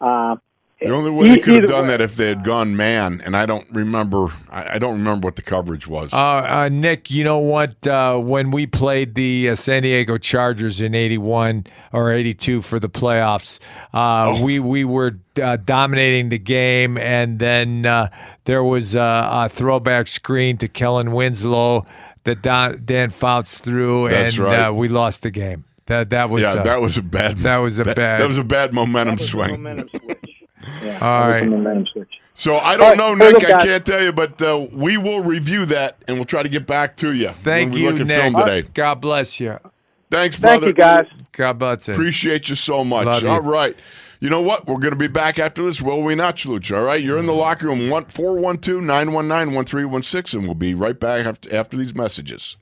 Uh, 0.00 0.36
The 0.80 0.90
only 0.90 1.10
way 1.10 1.28
they 1.28 1.38
could 1.38 1.54
have 1.62 1.66
done 1.70 1.82
way. 1.82 1.88
that 1.88 2.00
if 2.02 2.16
they 2.16 2.28
had 2.28 2.44
gone 2.44 2.76
man, 2.76 3.22
and 3.24 3.34
I 3.36 3.46
don't 3.46 3.66
remember. 3.72 4.26
I, 4.50 4.74
I 4.74 4.78
don't 4.78 4.92
remember 4.98 5.26
what 5.26 5.36
the 5.36 5.42
coverage 5.42 5.86
was. 5.86 6.12
Uh, 6.12 6.16
uh, 6.16 6.68
Nick, 6.70 7.10
you 7.10 7.24
know 7.24 7.38
what? 7.38 7.86
Uh, 7.86 8.18
when 8.18 8.50
we 8.50 8.66
played 8.66 9.14
the 9.14 9.50
uh, 9.50 9.54
San 9.54 9.82
Diego 9.84 10.18
Chargers 10.18 10.80
in 10.82 10.94
'81 10.94 11.66
or 11.92 12.12
'82 12.12 12.60
for 12.60 12.78
the 12.78 12.90
playoffs, 12.90 13.60
uh, 13.94 14.38
we 14.42 14.58
we 14.58 14.84
were 14.84 15.16
uh, 15.40 15.56
dominating 15.56 16.28
the 16.28 16.38
game, 16.38 16.98
and 16.98 17.38
then 17.38 17.86
uh, 17.86 18.08
there 18.44 18.62
was 18.64 18.94
a, 18.94 19.00
a 19.32 19.48
throwback 19.48 20.06
screen 20.06 20.58
to 20.58 20.68
Kellen 20.68 21.12
Winslow 21.12 21.86
that 22.24 22.42
Dan, 22.42 22.82
Dan 22.84 23.10
Fouts 23.10 23.58
threw, 23.60 24.08
That's 24.10 24.36
and 24.36 24.44
right. 24.44 24.58
uh, 24.68 24.72
we 24.72 24.88
lost 24.88 25.22
the 25.22 25.30
game. 25.30 25.64
That 25.86 26.08
that 26.10 26.30
was 26.30 26.42
yeah, 26.42 26.52
uh, 26.52 26.62
that 26.62 26.80
was 26.80 26.96
a 26.96 27.02
bad. 27.02 27.36
that 27.38 27.58
was 27.58 27.78
a 27.78 27.84
that, 27.84 27.96
bad- 27.96 28.20
That 28.22 28.26
was 28.26 28.38
a 28.38 28.44
bad 28.44 28.72
momentum 28.72 29.18
swing. 29.18 29.50
momentum 29.62 29.88
switch. 29.90 30.13
Yeah, 30.82 30.98
All 31.00 31.20
that 31.20 31.26
was 31.26 31.34
right. 31.34 31.42
a 31.42 31.46
momentum 31.46 31.86
switch. 31.92 32.10
So 32.34 32.56
I 32.56 32.76
don't 32.76 32.98
right, 32.98 32.98
know, 32.98 33.14
Nick. 33.14 33.44
I 33.44 33.64
can't 33.64 33.86
tell 33.86 34.02
you, 34.02 34.12
but 34.12 34.42
uh, 34.42 34.66
we 34.72 34.96
will 34.96 35.20
review 35.22 35.66
that 35.66 35.98
and 36.08 36.16
we'll 36.16 36.24
try 36.24 36.42
to 36.42 36.48
get 36.48 36.66
back 36.66 36.96
to 36.98 37.12
you. 37.12 37.28
Thank 37.28 37.70
when 37.70 37.74
we 37.74 37.86
you, 37.86 37.90
look 37.92 38.00
at 38.00 38.06
Nick. 38.08 38.20
film 38.20 38.34
today. 38.34 38.62
God 38.74 39.00
bless 39.00 39.38
you. 39.38 39.58
Thanks, 40.10 40.36
Thank 40.36 40.60
brother. 40.62 40.66
you, 40.68 40.74
guys. 40.74 41.06
God 41.32 41.58
bless 41.58 41.86
you. 41.88 41.94
Appreciate 41.94 42.48
you 42.48 42.54
so 42.56 42.84
much. 42.84 43.06
Love 43.06 43.22
you. 43.22 43.28
All 43.28 43.40
right. 43.40 43.76
You 44.20 44.30
know 44.30 44.40
what? 44.40 44.66
We're 44.66 44.78
going 44.78 44.92
to 44.92 44.98
be 44.98 45.08
back 45.08 45.38
after 45.38 45.62
this, 45.62 45.82
will 45.82 46.02
we 46.02 46.14
not, 46.14 46.36
Chaluch? 46.36 46.74
All 46.76 46.82
right. 46.82 47.02
You're 47.02 47.18
in 47.18 47.26
the 47.26 47.34
locker 47.34 47.66
room, 47.66 47.88
412 47.88 48.82
919 48.82 49.54
1316, 49.54 50.40
and 50.40 50.48
we'll 50.48 50.54
be 50.54 50.74
right 50.74 50.98
back 50.98 51.26
after, 51.26 51.54
after 51.54 51.76
these 51.76 51.94
messages. 51.94 52.56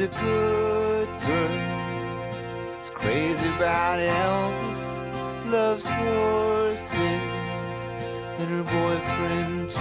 A 0.00 0.08
good 0.08 1.08
girl, 1.26 2.80
is 2.82 2.88
crazy 2.88 3.46
about 3.56 3.98
Elvis, 3.98 4.82
loves 5.50 5.90
horses 5.90 6.96
and 8.38 8.48
her 8.48 8.64
boyfriend 8.64 9.68
too. 9.68 9.80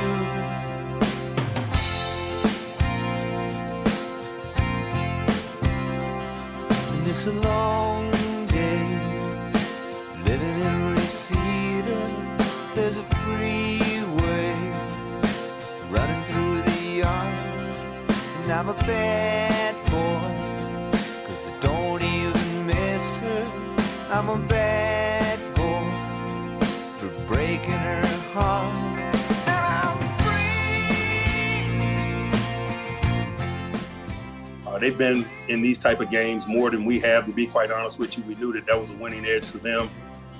And 6.91 7.07
it's 7.07 7.27
a 7.27 7.31
long 7.31 8.11
day 8.47 8.83
living 10.25 10.59
in 10.67 10.95
Reseda. 10.95 11.99
There's 12.75 12.97
a 12.97 13.03
freeway 13.23 14.53
running 15.89 16.23
through 16.25 16.61
the 16.63 16.79
yard. 17.03 17.39
And 18.43 18.51
I'm 18.51 18.67
a 18.67 18.73
bad 18.73 19.48
they've 34.79 34.97
been 34.97 35.25
in 35.47 35.61
these 35.61 35.79
type 35.79 35.99
of 35.99 36.09
games 36.09 36.47
more 36.47 36.69
than 36.69 36.85
we 36.85 36.99
have. 36.99 37.25
To 37.25 37.33
be 37.33 37.47
quite 37.47 37.71
honest 37.71 37.99
with 37.99 38.17
you, 38.17 38.23
we 38.23 38.35
knew 38.35 38.53
that 38.53 38.65
that 38.67 38.79
was 38.79 38.91
a 38.91 38.95
winning 38.95 39.25
edge 39.25 39.45
for 39.45 39.59
them, 39.59 39.89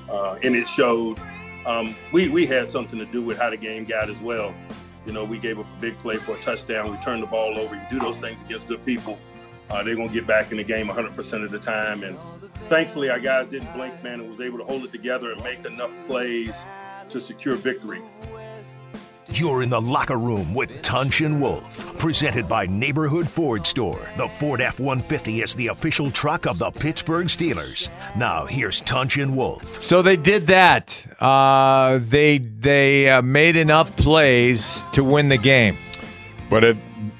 uh, 0.09 0.37
and 0.43 0.55
it 0.55 0.67
showed. 0.67 1.19
Um, 1.65 1.93
we 2.13 2.29
we 2.29 2.45
had 2.45 2.69
something 2.69 2.97
to 2.99 3.05
do 3.05 3.21
with 3.21 3.37
how 3.37 3.49
the 3.49 3.57
game 3.57 3.83
got 3.83 4.09
as 4.09 4.21
well. 4.21 4.53
You 5.05 5.11
know, 5.11 5.23
we 5.23 5.37
gave 5.37 5.59
up 5.59 5.65
a 5.77 5.81
big 5.81 5.95
play 5.99 6.17
for 6.17 6.35
a 6.35 6.39
touchdown. 6.39 6.91
We 6.91 6.97
turned 6.97 7.21
the 7.21 7.27
ball 7.27 7.59
over. 7.59 7.75
You 7.75 7.81
do 7.91 7.99
those 7.99 8.17
things 8.17 8.41
against 8.41 8.67
good 8.67 8.83
people, 8.85 9.17
uh, 9.69 9.83
they're 9.83 9.95
gonna 9.95 10.09
get 10.09 10.25
back 10.25 10.51
in 10.51 10.57
the 10.57 10.63
game 10.63 10.87
100% 10.87 11.43
of 11.43 11.51
the 11.51 11.59
time. 11.59 12.03
And 12.03 12.17
thankfully, 12.69 13.09
our 13.09 13.19
guys 13.19 13.49
didn't 13.49 13.71
blink, 13.73 14.03
man, 14.03 14.19
and 14.19 14.29
was 14.29 14.41
able 14.41 14.57
to 14.57 14.63
hold 14.63 14.83
it 14.83 14.91
together 14.91 15.31
and 15.31 15.43
make 15.43 15.63
enough 15.65 15.93
plays 16.07 16.65
to 17.09 17.21
secure 17.21 17.55
victory. 17.55 18.01
You're 19.31 19.61
in 19.61 19.69
the 19.69 19.79
locker 19.79 20.17
room 20.17 20.55
with 20.55 20.81
Tunch 20.81 21.21
and 21.21 21.39
Wolf, 21.39 21.97
presented 21.99 22.49
by 22.49 22.65
Neighborhood 22.65 23.29
Ford 23.29 23.65
Store. 23.67 23.99
The 24.17 24.27
Ford 24.27 24.59
F 24.59 24.79
150 24.79 25.43
is 25.43 25.53
the 25.53 25.67
official 25.67 26.09
truck 26.09 26.47
of 26.47 26.57
the 26.57 26.71
Pittsburgh 26.71 27.27
Steelers. 27.27 27.89
Now, 28.17 28.47
here's 28.47 28.81
Tunch 28.81 29.17
and 29.17 29.37
Wolf. 29.37 29.79
So 29.79 30.01
they 30.01 30.15
did 30.15 30.47
that. 30.47 31.05
Uh, 31.21 31.99
they 32.01 32.39
they 32.39 33.07
uh, 33.07 33.21
made 33.21 33.55
enough 33.55 33.95
plays 33.97 34.83
to 34.93 35.03
win 35.03 35.29
the 35.29 35.37
game. 35.37 35.77
But 36.49 36.63
it 36.63 36.77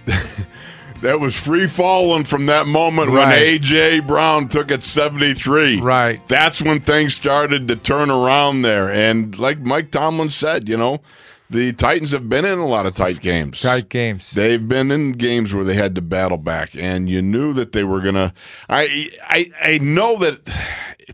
that 1.01 1.20
was 1.20 1.39
free 1.39 1.68
falling 1.68 2.24
from 2.24 2.47
that 2.47 2.66
moment 2.66 3.12
when 3.12 3.30
AJ 3.30 4.07
Brown 4.07 4.49
took 4.49 4.72
it 4.72 4.84
73. 4.84 5.80
Right. 5.80 6.28
That's 6.28 6.60
when 6.60 6.80
things 6.82 7.14
started 7.14 7.68
to 7.68 7.76
turn 7.76 8.10
around 8.10 8.64
there. 8.64 8.91
And 8.91 9.38
like 9.38 9.60
Mike 9.60 9.91
Tomlin 9.91 10.32
said, 10.32 10.68
you 10.68 10.76
know, 10.76 11.01
the 11.50 11.74
Titans 11.74 12.12
have 12.12 12.30
been 12.30 12.45
in 12.45 12.60
a 12.60 12.66
lot 12.68 12.86
of 12.86 12.95
tight 12.95 13.22
games. 13.22 13.62
Tight 13.62 13.89
games. 13.89 14.32
They've 14.32 14.66
been 14.68 14.91
in 14.91 15.14
games 15.14 15.54
where 15.54 15.66
they 15.66 15.74
had 15.76 15.95
to 15.95 16.02
battle 16.02 16.38
back, 16.38 16.76
and 16.76 17.10
you 17.10 17.22
knew 17.22 17.54
that 17.54 17.72
they 17.72 17.84
were 17.84 18.02
gonna. 18.02 18.34
I 18.70 19.10
I 19.28 19.52
I 19.62 19.78
know 19.80 20.18
that 20.20 20.39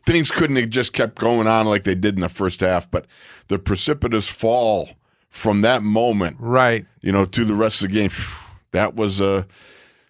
things 0.06 0.32
couldn't 0.32 0.58
have 0.58 0.70
just 0.70 0.94
kept 0.94 1.16
going 1.16 1.48
on 1.48 1.66
like 1.68 1.84
they 1.84 1.96
did 1.96 2.16
in 2.16 2.22
the 2.22 2.30
first 2.30 2.60
half, 2.60 2.90
but 2.92 3.06
the 3.48 3.58
precipitous 3.58 4.28
fall 4.28 4.90
from 5.30 5.62
that 5.62 5.84
moment, 5.84 6.38
Right. 6.40 6.86
you 7.02 7.12
know, 7.12 7.26
to 7.26 7.46
the 7.46 7.56
rest 7.56 7.82
of 7.82 7.90
the 7.90 7.94
game, 7.94 8.12
that 8.72 8.96
was 8.96 9.20
a 9.22 9.48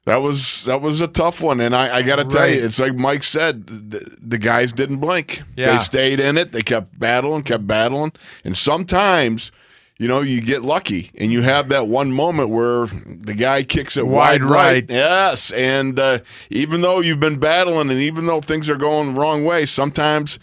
That 0.06 0.18
was 0.22 0.64
that 0.66 0.82
was 0.82 1.02
a 1.02 1.08
tough 1.08 1.42
one, 1.42 1.60
and 1.60 1.76
I, 1.76 1.98
I 1.98 2.02
got 2.04 2.18
to 2.18 2.26
tell 2.26 2.42
Right. 2.42 2.56
you, 2.58 2.64
it's 2.66 2.80
like 2.80 2.96
Mike 2.96 3.24
said, 3.24 3.66
the, 3.68 4.16
the 4.22 4.38
guys 4.38 4.72
didn't 4.72 4.98
blink. 4.98 5.42
Yeah. 5.56 5.72
They 5.72 5.78
stayed 5.84 6.20
in 6.20 6.38
it. 6.38 6.52
They 6.52 6.62
kept 6.62 6.98
battling, 7.00 7.42
kept 7.44 7.66
battling, 7.68 8.12
and 8.44 8.56
sometimes, 8.56 9.52
you 9.98 10.08
know, 10.08 10.22
you 10.22 10.42
get 10.42 10.62
lucky, 10.64 11.12
and 11.18 11.32
you 11.32 11.42
have 11.42 11.70
that 11.70 11.88
one 11.88 12.12
moment 12.12 12.50
where 12.50 12.86
the 12.88 13.34
guy 13.34 13.64
kicks 13.64 13.96
it 13.98 14.06
Wide 14.06 14.44
wide, 14.44 14.50
right. 14.50 14.72
right. 14.74 14.86
Yes, 14.90 15.52
and 15.52 15.98
uh, 16.00 16.20
even 16.50 16.82
though 16.82 17.00
you've 17.00 17.20
been 17.22 17.40
battling, 17.40 17.90
and 17.90 18.00
even 18.02 18.26
though 18.26 18.42
things 18.42 18.70
are 18.70 18.76
going 18.76 19.14
the 19.14 19.20
wrong 19.22 19.46
way, 19.46 19.66
sometimes 19.66 20.38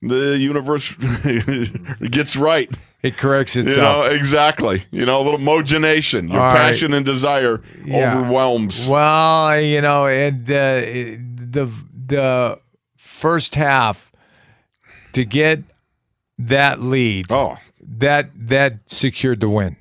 the 0.00 0.36
universe 0.38 0.94
gets 2.10 2.36
right. 2.36 2.70
It 3.02 3.18
corrects 3.18 3.54
itself. 3.56 3.76
You 3.76 3.82
know 3.82 4.02
exactly. 4.16 4.84
You 4.90 5.04
know, 5.04 5.20
a 5.20 5.24
little 5.24 5.38
mogenation. 5.40 6.28
Your 6.30 6.40
All 6.40 6.46
right. 6.48 6.56
passion 6.56 6.94
and 6.94 7.04
desire 7.04 7.60
Yeah. 7.84 8.16
overwhelms. 8.18 8.88
Well, 8.88 9.60
you 9.60 9.82
know, 9.82 10.06
and 10.06 10.50
uh, 10.50 10.54
it- 10.82 11.52
the 11.52 11.70
the 12.06 12.58
first 12.96 13.54
half 13.54 14.10
to 15.12 15.24
get 15.26 15.60
that 16.38 16.80
lead. 16.80 17.26
Oh, 17.30 17.58
that 17.98 18.30
that 18.34 18.80
secured 18.86 19.40
the 19.40 19.48
win. 19.48 19.76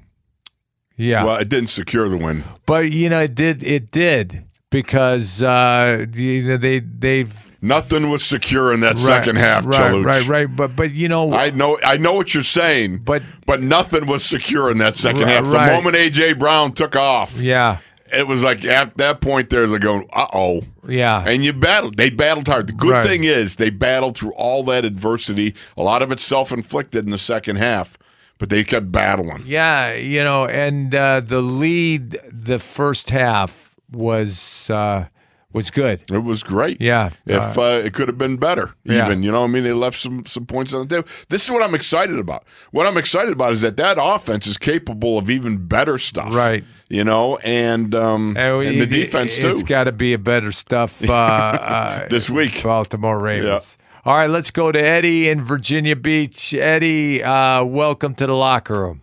Yeah. 0.95 1.23
Well, 1.23 1.37
it 1.37 1.49
didn't 1.49 1.69
secure 1.69 2.07
the 2.07 2.17
win. 2.17 2.43
But 2.65 2.91
you 2.91 3.09
know, 3.09 3.21
it 3.21 3.35
did. 3.35 3.63
It 3.63 3.91
did 3.91 4.43
because 4.69 5.41
uh, 5.41 6.05
they 6.09 6.79
they've 6.79 7.33
Nothing 7.61 8.09
was 8.09 8.25
secure 8.25 8.73
in 8.73 8.81
that 8.81 8.95
Right, 8.95 8.99
second 8.99 9.37
half, 9.37 9.65
right, 9.65 9.79
Chaluch. 9.93 10.05
right, 10.05 10.27
right. 10.27 10.53
But 10.53 10.75
but 10.75 10.91
you 10.91 11.07
know, 11.07 11.33
I 11.33 11.49
know 11.51 11.79
I 11.85 11.95
know 11.95 12.11
what 12.13 12.33
you're 12.33 12.43
saying, 12.43 12.97
but 13.05 13.23
but 13.45 13.61
nothing 13.61 14.05
was 14.05 14.25
secure 14.25 14.69
in 14.69 14.79
that 14.79 14.97
second 14.97 15.21
Right, 15.21 15.31
half. 15.35 15.45
The 15.45 15.51
right. 15.51 15.71
moment 15.73 15.95
AJ 15.95 16.37
Brown 16.37 16.73
took 16.73 16.97
off, 16.97 17.39
yeah, 17.39 17.77
it 18.11 18.27
was 18.27 18.43
like 18.43 18.65
at 18.65 18.97
that 18.97 19.21
point 19.21 19.49
there 19.49 19.65
they're 19.65 19.79
going, 19.79 20.05
uh 20.11 20.27
oh. 20.33 20.63
yeah. 20.85 21.23
And 21.25 21.45
you 21.45 21.53
battled. 21.53 21.95
They 21.95 22.09
battled 22.09 22.49
hard. 22.49 22.67
The 22.67 22.73
good 22.73 22.91
Right. 22.91 23.05
thing 23.05 23.23
is 23.23 23.55
they 23.55 23.69
battled 23.69 24.17
through 24.17 24.33
all 24.33 24.63
that 24.63 24.83
adversity. 24.83 25.55
A 25.77 25.83
lot 25.83 26.01
of 26.01 26.11
it 26.11 26.19
self 26.19 26.51
inflicted 26.51 27.05
in 27.05 27.11
the 27.11 27.17
second 27.17 27.55
half, 27.55 27.97
but 28.43 28.49
they 28.49 28.61
kept 28.65 28.91
battling. 28.91 29.41
Yeah, 29.45 29.93
you 29.93 30.21
know, 30.21 30.45
and 30.47 30.93
uh, 30.93 31.21
the 31.21 31.41
lead 31.41 32.19
the 32.29 32.59
first 32.59 33.09
half 33.09 33.73
was 33.89 34.69
uh, 34.69 35.07
was 35.53 35.71
good. 35.71 36.01
It 36.11 36.23
was 36.25 36.43
great. 36.43 36.81
Yeah. 36.81 37.11
If 37.25 37.57
uh, 37.57 37.61
uh, 37.61 37.81
it 37.85 37.93
could 37.93 38.09
have 38.09 38.17
been 38.17 38.35
better, 38.35 38.73
Yeah. 38.83 39.05
even 39.05 39.23
you 39.23 39.31
know, 39.31 39.45
I 39.45 39.47
mean, 39.47 39.63
they 39.63 39.71
left 39.71 39.97
some 39.97 40.25
some 40.25 40.45
points 40.45 40.73
on 40.73 40.85
the 40.85 40.93
table. 40.93 41.07
This 41.29 41.45
is 41.45 41.51
what 41.51 41.63
I'm 41.63 41.73
excited 41.73 42.19
about. 42.19 42.43
What 42.71 42.85
I'm 42.85 42.97
excited 42.97 43.31
about 43.31 43.53
is 43.53 43.61
that 43.61 43.77
that 43.77 43.95
offense 43.97 44.45
is 44.45 44.57
capable 44.57 45.17
of 45.17 45.29
even 45.29 45.65
better 45.65 45.97
stuff, 45.97 46.33
Right. 46.35 46.65
You 46.93 47.03
know, 47.03 47.37
and 47.37 47.95
um, 47.95 48.37
and 48.37 48.79
the 48.79 48.83
it- 48.83 48.91
defense 48.91 49.39
It's 49.39 49.61
too. 49.61 49.65
got 49.65 49.85
to 49.85 49.91
be 49.91 50.13
a 50.13 50.19
better 50.19 50.51
stuff 50.51 51.01
uh, 51.09 51.11
uh, 51.13 52.07
This 52.07 52.29
week. 52.29 52.61
Baltimore 52.61 53.17
Ravens. 53.17 53.79
All 54.05 54.15
right, 54.15 54.29
let's 54.29 54.51
go 54.51 54.71
to 54.71 54.79
Eddie 54.79 55.27
in 55.27 55.43
Virginia 55.43 55.95
Beach. 55.95 56.53
Eddie, 56.53 57.23
uh, 57.23 57.63
welcome 57.63 58.13
to 58.13 58.27
the 58.27 58.33
locker 58.35 58.79
room. 58.79 59.01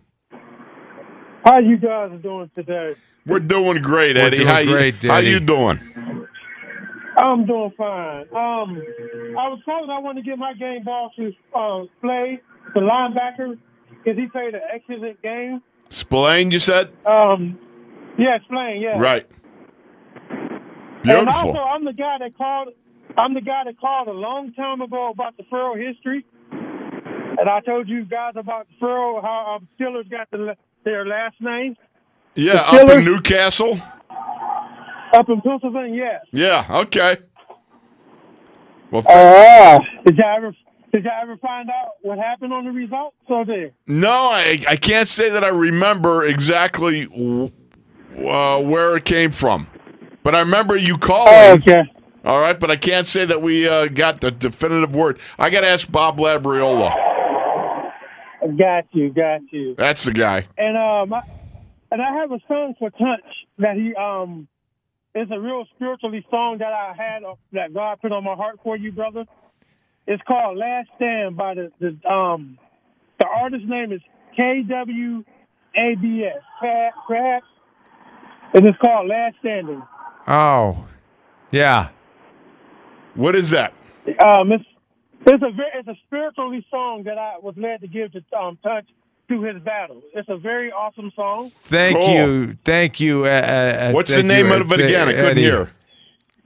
How 1.43 1.59
you 1.59 1.75
guys 1.75 2.11
doing 2.23 2.49
today? 2.55 2.95
We're 3.25 3.39
doing 3.39 3.81
great, 3.81 4.15
Eddie. 4.15 4.37
doing 4.37 4.47
how 4.47 4.59
you, 4.59 4.69
great, 4.71 5.03
How 5.03 5.17
you 5.17 5.41
doing? 5.41 5.81
I'm 7.17 7.45
doing 7.45 7.73
fine. 7.77 8.21
Um, 8.33 8.81
I 9.37 9.49
was 9.49 9.59
told 9.65 9.89
I 9.89 9.99
want 9.99 10.17
to 10.17 10.23
get 10.23 10.37
my 10.37 10.53
game 10.53 10.83
ball 10.85 11.11
to 11.17 11.33
uh, 11.53 11.83
play 11.99 12.39
the 12.73 12.79
linebacker 12.79 13.57
because 13.89 14.17
he 14.17 14.27
played 14.27 14.55
an 14.55 14.61
excellent 14.73 15.21
game. 15.21 15.61
Spillane, 15.89 16.51
you 16.51 16.59
said 16.59 16.89
Um, 17.05 17.59
yeah, 18.17 18.37
playing, 18.49 18.81
yeah. 18.81 18.99
right. 18.99 19.27
Beautiful. 21.03 21.19
And 21.19 21.29
also, 21.29 21.59
I'm 21.59 21.85
the 21.85 21.93
guy 21.93 22.17
that 22.19 22.37
called. 22.37 22.69
I'm 23.17 23.33
the 23.33 23.41
guy 23.41 23.63
that 23.65 23.79
called 23.79 24.07
a 24.07 24.13
long 24.13 24.53
time 24.53 24.81
ago 24.81 25.09
about 25.09 25.35
the 25.35 25.43
Furrow 25.49 25.75
history, 25.75 26.25
and 26.51 27.49
I 27.49 27.59
told 27.61 27.89
you 27.89 28.05
guys 28.05 28.33
about 28.35 28.67
the 28.67 28.73
Furrow 28.79 29.21
how 29.21 29.57
um, 29.57 29.67
Steelers 29.79 30.09
got 30.09 30.29
the, 30.31 30.55
their 30.85 31.05
last 31.05 31.35
name 31.41 31.75
yeah, 32.35 32.61
up 32.65 32.89
in 32.89 33.03
Newcastle. 33.03 33.79
up 35.13 35.27
in 35.27 35.41
Pennsylvania. 35.41 35.95
Yes. 35.95 36.25
Yeah. 36.31 36.79
Okay. 36.81 37.17
Well, 38.91 39.03
Oh, 39.07 39.79
did 40.05 40.17
y'all 40.17 40.37
ever 40.37 40.55
did 40.93 41.03
y'all 41.03 41.13
ever 41.21 41.37
find 41.37 41.69
out 41.69 41.93
what 42.01 42.17
happened 42.17 42.53
on 42.53 42.65
the 42.65 42.71
results? 42.71 43.15
So 43.27 43.43
there. 43.45 43.71
No, 43.87 44.29
I, 44.31 44.63
I 44.67 44.75
can't 44.75 45.07
say 45.07 45.29
that 45.29 45.43
I 45.43 45.49
remember 45.49 46.23
exactly 46.25 47.03
uh, 48.17 48.61
where 48.61 48.97
it 48.97 49.05
came 49.05 49.31
from, 49.31 49.67
but 50.23 50.35
I 50.35 50.39
remember 50.39 50.75
you 50.75 50.97
calling. 50.97 51.33
Oh, 51.33 51.53
okay. 51.53 51.81
All 52.23 52.39
right, 52.39 52.59
but 52.59 52.69
I 52.69 52.75
can't 52.75 53.07
say 53.07 53.25
that 53.25 53.41
we 53.41 53.67
uh, 53.67 53.87
got 53.87 54.21
the 54.21 54.29
definitive 54.29 54.93
word. 54.95 55.19
I 55.39 55.49
got 55.49 55.61
to 55.61 55.67
ask 55.67 55.91
Bob 55.91 56.19
Labriola. 56.19 56.93
Got 58.57 58.85
you, 58.91 59.11
got 59.11 59.41
you. 59.51 59.75
That's 59.75 60.03
the 60.03 60.13
guy. 60.13 60.47
And 60.57 60.77
um, 60.77 61.13
I, 61.13 61.21
and 61.91 62.01
I 62.01 62.13
have 62.13 62.31
a 62.31 62.39
song 62.47 62.75
for 62.79 62.89
Tunch 62.91 63.23
that 63.57 63.75
he 63.75 63.93
um, 63.95 64.47
it's 65.13 65.31
a 65.31 65.39
real 65.39 65.65
spiritually 65.75 66.25
song 66.29 66.59
that 66.59 66.73
I 66.73 66.93
had 66.95 67.23
uh, 67.23 67.35
that 67.53 67.73
God 67.73 67.99
put 68.01 68.11
on 68.11 68.23
my 68.23 68.35
heart 68.35 68.59
for 68.63 68.77
you, 68.77 68.91
brother. 68.91 69.25
It's 70.07 70.21
called 70.27 70.57
"Last 70.57 70.89
Stand" 70.95 71.37
by 71.37 71.55
the, 71.55 71.71
the 71.79 72.09
um, 72.09 72.57
the 73.19 73.25
artist 73.27 73.65
name 73.65 73.91
is 73.91 74.01
K 74.35 74.63
W 74.67 75.23
A 75.75 75.95
B 76.01 76.27
S. 78.55 78.61
Crab, 78.61 78.63
crab. 78.63 78.63
And 78.63 78.67
it's 78.67 78.77
called 78.79 79.07
"Last 79.07 79.35
Standing." 79.39 79.83
Oh, 80.27 80.85
yeah. 81.51 81.89
What 83.15 83.35
is 83.35 83.49
that? 83.51 83.73
Um, 84.23 84.51
it's 84.51 84.63
it's 85.27 85.43
a 85.43 85.51
very, 85.51 85.69
it's 85.75 85.87
a 85.87 85.95
spiritually 86.07 86.65
song 86.69 87.03
that 87.03 87.17
I 87.17 87.37
was 87.41 87.55
led 87.57 87.81
to 87.81 87.87
give 87.87 88.11
to 88.13 88.23
um, 88.37 88.57
Tunch 88.63 88.87
to 89.29 89.41
his 89.43 89.61
battle. 89.63 90.01
It's 90.13 90.29
a 90.29 90.37
very 90.37 90.71
awesome 90.71 91.11
song. 91.15 91.49
Thank 91.51 91.97
Cool. 91.97 92.13
you, 92.13 92.57
thank 92.65 92.99
you. 92.99 93.25
Uh, 93.25 93.29
uh, 93.29 93.91
What's 93.91 94.15
the 94.15 94.23
name 94.23 94.47
you, 94.47 94.53
of 94.53 94.71
it 94.71 94.81
again? 94.81 95.07
I 95.07 95.11
couldn't 95.13 95.25
Eddie. 95.31 95.41
hear. 95.43 95.71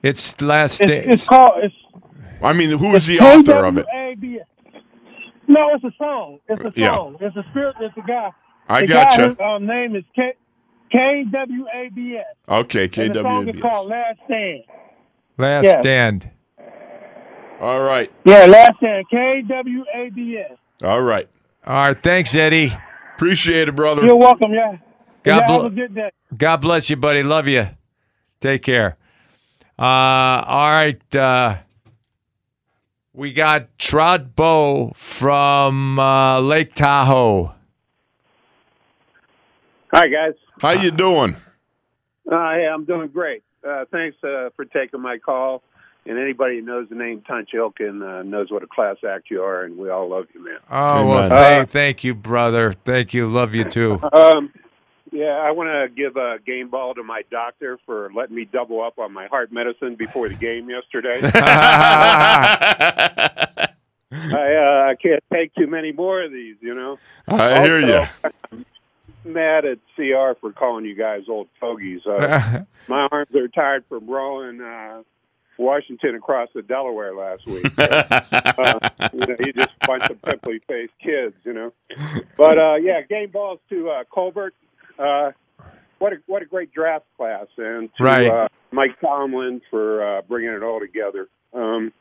It's 0.04 0.40
last 0.42 0.82
It's, 0.82 0.90
day. 0.90 1.04
it's 1.06 1.28
called 1.28 1.64
it's 1.64 1.76
I 2.42 2.54
mean, 2.54 2.78
who 2.78 2.94
is 2.96 3.08
the 3.08 3.20
author 3.20 3.66
of 3.66 3.78
it? 3.80 3.86
No, 5.48 5.70
it's 5.76 5.84
a 5.84 5.92
song. 5.98 6.40
It's 6.50 6.62
a 6.62 6.80
Yeah. 6.80 6.96
song. 6.96 7.18
It's 7.22 7.36
a 7.36 7.44
spirit. 7.52 7.76
It's 7.80 7.96
a 7.98 8.02
guy. 8.02 8.32
I 8.68 8.82
the 8.82 8.88
gotcha. 8.88 9.22
Guy, 9.22 9.28
his, 9.30 9.40
um, 9.40 9.66
name 9.66 9.96
is 9.96 10.04
K 10.16 10.34
K 10.92 11.24
W 11.32 11.66
A 11.74 11.90
B 11.94 12.18
S. 12.18 12.26
Okay, 12.48 12.84
And 13.04 13.14
the 13.16 13.22
song 13.24 13.50
is 13.50 13.62
called 13.62 13.90
Last 13.90 14.20
Stand. 14.26 14.64
Last 15.38 15.66
Yeah. 15.66 15.82
stand. 15.82 16.30
All 17.62 17.82
right, 17.82 18.12
Yeah, 18.26 18.46
Last 18.46 18.78
Stand. 18.78 19.06
K 19.10 19.42
W 19.48 19.84
A 19.94 20.10
B 20.10 20.38
S. 20.38 20.58
all 20.84 21.02
right. 21.02 21.28
All 21.66 21.74
right, 21.88 22.04
thanks, 22.04 22.36
Eddie. 22.36 22.72
Appreciate 23.16 23.68
it, 23.70 23.76
brother. 23.76 24.06
You're 24.06 24.16
welcome. 24.16 24.54
Yeah. 24.54 24.78
God 25.24 25.38
yeah, 25.38 25.46
bl- 25.48 25.54
have 25.64 25.72
a 25.72 25.76
good 25.76 25.96
day. 25.96 26.12
God 26.38 26.58
bless 26.58 26.90
you, 26.90 26.96
buddy. 26.98 27.24
Love 27.24 27.48
you. 27.48 27.68
Take 28.42 28.62
care. 28.64 28.98
Uh, 29.80 29.82
all 29.82 30.70
right. 30.72 31.16
Uh, 31.16 31.58
we 33.14 33.34
got 33.34 33.76
Trout 33.80 34.36
Bow 34.36 34.92
from 34.94 35.98
uh, 35.98 36.40
Lake 36.42 36.76
Tahoe. 36.76 37.55
Hi, 39.96 40.10
guys. 40.10 40.34
How 40.60 40.72
you 40.72 40.92
doing? 40.92 41.38
Uh, 42.30 42.52
hey, 42.52 42.68
I'm 42.68 42.84
doing 42.84 43.08
great. 43.08 43.44
Uh, 43.66 43.86
thanks 43.90 44.18
uh, 44.26 44.50
for 44.54 44.66
taking 44.66 45.00
my 45.00 45.20
call. 45.20 45.64
And 46.06 46.20
anybody 46.20 46.58
who 46.58 46.64
knows 46.64 46.90
the 46.90 46.96
name 46.96 47.22
Tunch 47.22 47.52
Ilkin 47.56 48.04
uh, 48.04 48.24
knows 48.24 48.52
what 48.52 48.62
a 48.62 48.68
class 48.68 48.98
act 49.08 49.32
you 49.32 49.42
are, 49.42 49.64
and 49.64 49.78
we 49.78 49.90
all 49.90 50.10
love 50.10 50.26
you, 50.34 50.44
man. 50.44 50.58
Oh, 50.70 51.08
well, 51.08 51.20
Amen. 51.20 51.30
thank, 51.30 51.70
thank 51.70 52.04
you, 52.04 52.14
brother. 52.14 52.74
Thank 52.74 53.14
you. 53.14 53.30
Love 53.30 53.56
you 53.56 53.64
too. 53.64 54.02
Um, 54.12 54.52
yeah, 55.14 55.40
I 55.42 55.52
want 55.52 55.70
to 55.70 55.88
give 55.96 56.18
a 56.18 56.40
game 56.46 56.70
ball 56.70 56.94
to 56.96 57.04
my 57.04 57.22
doctor 57.32 57.80
for 57.86 58.12
letting 58.14 58.36
me 58.36 58.44
double 58.44 58.84
up 58.84 59.00
on 59.00 59.14
my 59.14 59.28
heart 59.28 59.50
medicine 59.50 59.96
before 59.96 60.28
the 60.28 60.36
game 60.36 60.70
yesterday. 60.70 61.22
I 64.12 64.56
uh, 64.56 64.92
I 64.92 64.96
can't 65.02 65.24
take 65.34 65.54
too 65.56 65.68
many 65.68 65.92
more 65.92 66.24
of 66.24 66.32
these, 66.32 66.56
you 66.60 66.74
know. 66.74 66.98
I 67.28 67.64
hear 67.64 67.80
you. 67.80 68.06
Mad 69.26 69.66
at 69.66 69.80
CR 69.96 70.38
for 70.40 70.52
calling 70.54 70.86
you 70.86 70.96
guys 70.96 71.24
old 71.28 71.48
fogies. 71.60 72.06
Uh, 72.06 72.62
my 72.88 73.08
arms 73.12 73.34
are 73.36 73.48
tired 73.48 73.84
from 73.90 74.08
rolling 74.08 74.62
uh, 74.62 75.02
Washington 75.58 76.16
across 76.16 76.50
the 76.54 76.62
Delaware 76.62 77.16
last 77.16 77.46
week. 77.48 77.66
uh, 77.78 78.22
you 79.14 79.20
know, 79.20 79.36
you 79.40 79.54
just 79.54 79.70
a 79.82 79.88
bunch 79.88 80.10
of 80.10 80.22
pimply 80.22 80.60
faced 80.68 80.94
kids, 81.02 81.34
you 81.44 81.54
know. 81.54 81.74
But 82.38 82.58
uh, 82.58 82.76
yeah, 82.76 83.02
game 83.02 83.32
balls 83.32 83.60
to 83.70 83.90
uh, 83.90 84.04
Colbert. 84.14 84.54
Uh, 85.00 85.32
what 86.00 86.14
a 86.14 86.18
what 86.28 86.42
a 86.42 86.46
great 86.46 86.74
draft 86.74 87.06
class, 87.18 87.48
and 87.58 87.90
to 87.98 88.04
Right. 88.04 88.28
uh, 88.28 88.48
Mike 88.72 89.00
Tomlin 89.02 89.62
for 89.70 90.18
uh, 90.18 90.22
bringing 90.24 90.52
it 90.52 90.62
all 90.62 90.80
together. 90.80 91.28
Um, 91.54 91.94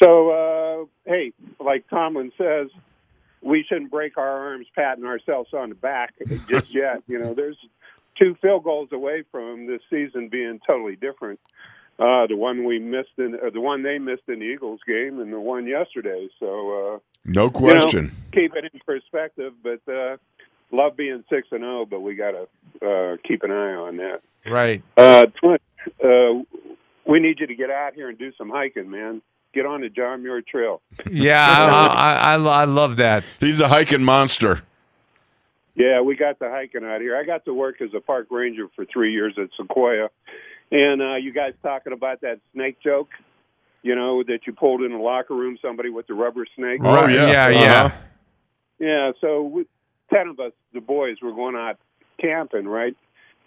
so 0.00 0.30
uh, 0.30 0.84
hey, 1.10 1.32
like 1.58 1.88
Tomlin 1.90 2.30
says, 2.38 2.68
we 3.42 3.64
shouldn't 3.68 3.90
break 3.90 4.18
our 4.18 4.48
arms 4.50 4.66
patting 4.74 5.04
ourselves 5.04 5.50
on 5.52 5.68
the 5.68 5.74
back 5.74 6.14
just 6.48 6.74
yet. 6.74 7.02
You 7.06 7.18
know, 7.18 7.34
there's 7.34 7.56
two 8.18 8.36
field 8.40 8.64
goals 8.64 8.88
away 8.92 9.24
from 9.30 9.66
this 9.66 9.80
season 9.90 10.28
being 10.28 10.60
totally 10.66 10.96
different. 10.96 11.40
Uh, 11.98 12.26
the 12.28 12.36
one 12.36 12.64
we 12.64 12.78
missed 12.78 13.10
in, 13.18 13.34
uh, 13.34 13.50
the 13.50 13.60
one 13.60 13.82
they 13.82 13.98
missed 13.98 14.22
in 14.28 14.38
the 14.38 14.44
Eagles 14.44 14.80
game, 14.86 15.18
and 15.18 15.32
the 15.32 15.40
one 15.40 15.66
yesterday. 15.66 16.28
So 16.38 16.46
uh, 16.94 16.98
No 17.24 17.44
you 17.44 17.50
know, 17.50 17.50
question. 17.50 18.12
keep 18.32 18.54
it 18.54 18.64
in 18.72 18.80
perspective, 18.86 19.52
but 19.62 19.80
uh, 19.92 20.16
love 20.70 20.96
being 20.96 21.24
six 21.28 21.48
and 21.50 21.60
zero, 21.60 21.86
but 21.86 22.00
we 22.00 22.14
got 22.14 22.32
to 22.32 22.86
uh, 22.86 23.16
keep 23.26 23.42
an 23.42 23.50
eye 23.50 23.74
on 23.74 23.96
that. 23.96 24.20
Right. 24.46 24.82
Uh, 24.96 25.26
Clint, 25.40 25.60
uh, 26.02 26.44
we 27.04 27.18
need 27.18 27.40
you 27.40 27.48
to 27.48 27.54
get 27.56 27.70
out 27.70 27.94
here 27.94 28.08
and 28.08 28.16
do 28.18 28.32
some 28.38 28.48
hiking, 28.50 28.90
man. 28.90 29.20
Get 29.54 29.66
on 29.66 29.80
the 29.80 29.88
John 29.88 30.22
Muir 30.22 30.42
Trail. 30.42 30.82
Yeah, 31.10 31.40
I, 31.48 31.86
I, 31.86 32.34
I, 32.34 32.62
I 32.62 32.64
love 32.64 32.96
that. 32.96 33.24
He's 33.40 33.60
a 33.60 33.68
hiking 33.68 34.04
monster. 34.04 34.62
Yeah, 35.74 36.00
we 36.00 36.16
got 36.16 36.38
the 36.38 36.50
hiking 36.50 36.84
out 36.84 37.00
here. 37.00 37.16
I 37.16 37.24
got 37.24 37.44
to 37.44 37.54
work 37.54 37.80
as 37.80 37.90
a 37.96 38.00
park 38.00 38.26
ranger 38.30 38.66
for 38.74 38.84
three 38.84 39.12
years 39.12 39.34
at 39.40 39.48
Sequoia, 39.56 40.08
and 40.70 41.00
uh, 41.00 41.14
you 41.16 41.32
guys 41.32 41.54
talking 41.62 41.92
about 41.92 42.20
that 42.22 42.40
snake 42.52 42.78
joke, 42.82 43.08
you 43.82 43.94
know, 43.94 44.22
that 44.24 44.40
you 44.46 44.52
pulled 44.52 44.82
in 44.82 44.92
the 44.92 44.98
locker 44.98 45.34
room, 45.34 45.56
somebody 45.62 45.88
with 45.88 46.06
the 46.08 46.14
rubber 46.14 46.46
snake. 46.56 46.80
Oh, 46.82 47.06
yeah. 47.06 47.26
Yeah, 47.26 47.48
yeah. 47.48 47.84
Uh-huh. 47.84 47.96
Yeah, 48.80 49.12
so 49.20 49.42
we, 49.42 49.66
ten 50.12 50.28
of 50.28 50.40
us, 50.40 50.52
the 50.72 50.80
boys, 50.80 51.16
were 51.22 51.32
going 51.32 51.56
out 51.56 51.78
camping, 52.20 52.66
right? 52.66 52.96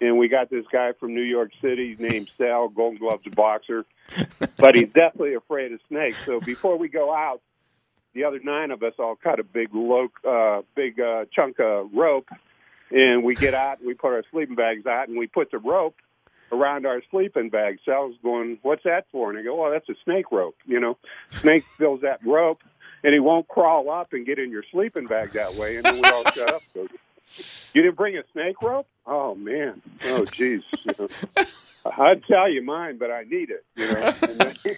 And 0.02 0.18
we 0.18 0.26
got 0.26 0.50
this 0.50 0.64
guy 0.72 0.92
from 0.98 1.14
New 1.14 1.22
York 1.22 1.52
City 1.60 1.94
named 1.96 2.28
Sal, 2.36 2.68
Golden 2.68 2.98
Gloves 2.98 3.22
boxer, 3.36 3.86
but 4.56 4.74
he's 4.74 4.88
definitely 4.88 5.34
afraid 5.34 5.72
of 5.72 5.78
snakes. 5.86 6.16
So 6.26 6.40
before 6.40 6.76
we 6.76 6.88
go 6.88 7.14
out, 7.14 7.40
the 8.12 8.24
other 8.24 8.40
nine 8.42 8.72
of 8.72 8.82
us 8.82 8.94
all 8.98 9.14
cut 9.14 9.38
a 9.38 9.44
big 9.44 9.68
lo- 9.72 10.10
uh, 10.28 10.62
big 10.74 10.98
uh, 10.98 11.26
chunk 11.32 11.60
of 11.60 11.94
rope, 11.94 12.28
and 12.90 13.22
we 13.22 13.36
get 13.36 13.54
out. 13.54 13.78
and 13.78 13.86
We 13.86 13.94
put 13.94 14.12
our 14.12 14.24
sleeping 14.32 14.56
bags 14.56 14.86
out, 14.86 15.06
and 15.06 15.16
we 15.16 15.28
put 15.28 15.52
the 15.52 15.58
rope 15.58 15.94
around 16.50 16.84
our 16.84 17.00
sleeping 17.12 17.48
bag. 17.48 17.78
Sal's 17.84 18.16
going, 18.24 18.58
"What's 18.62 18.82
that 18.82 19.06
for?" 19.12 19.30
And 19.30 19.38
I 19.38 19.42
go, 19.44 19.54
"Well, 19.54 19.70
that's 19.70 19.88
a 19.88 19.94
snake 20.02 20.32
rope. 20.32 20.56
You 20.66 20.80
know, 20.80 20.98
snake 21.30 21.64
fills 21.78 22.00
that 22.00 22.18
rope, 22.26 22.60
and 23.04 23.14
he 23.14 23.20
won't 23.20 23.46
crawl 23.46 23.88
up 23.88 24.12
and 24.12 24.26
get 24.26 24.40
in 24.40 24.50
your 24.50 24.64
sleeping 24.72 25.06
bag 25.06 25.30
that 25.34 25.54
way." 25.54 25.76
And 25.76 25.86
then 25.86 25.94
we 26.02 26.10
all 26.10 26.24
shut 26.32 26.50
up. 26.52 26.62
So, 26.74 26.88
you 27.72 27.82
didn't 27.82 27.96
bring 27.96 28.16
a 28.16 28.22
snake 28.32 28.60
rope? 28.62 28.86
Oh 29.06 29.34
man! 29.34 29.82
Oh 30.04 30.24
jeez. 30.24 30.62
You 30.84 30.94
know, 30.98 31.44
I'd 31.98 32.24
tell 32.24 32.50
you 32.50 32.62
mine, 32.62 32.98
but 32.98 33.10
I 33.10 33.24
need 33.24 33.50
it. 33.50 33.64
You 33.76 33.92
know. 33.92 34.10
Then- 34.10 34.76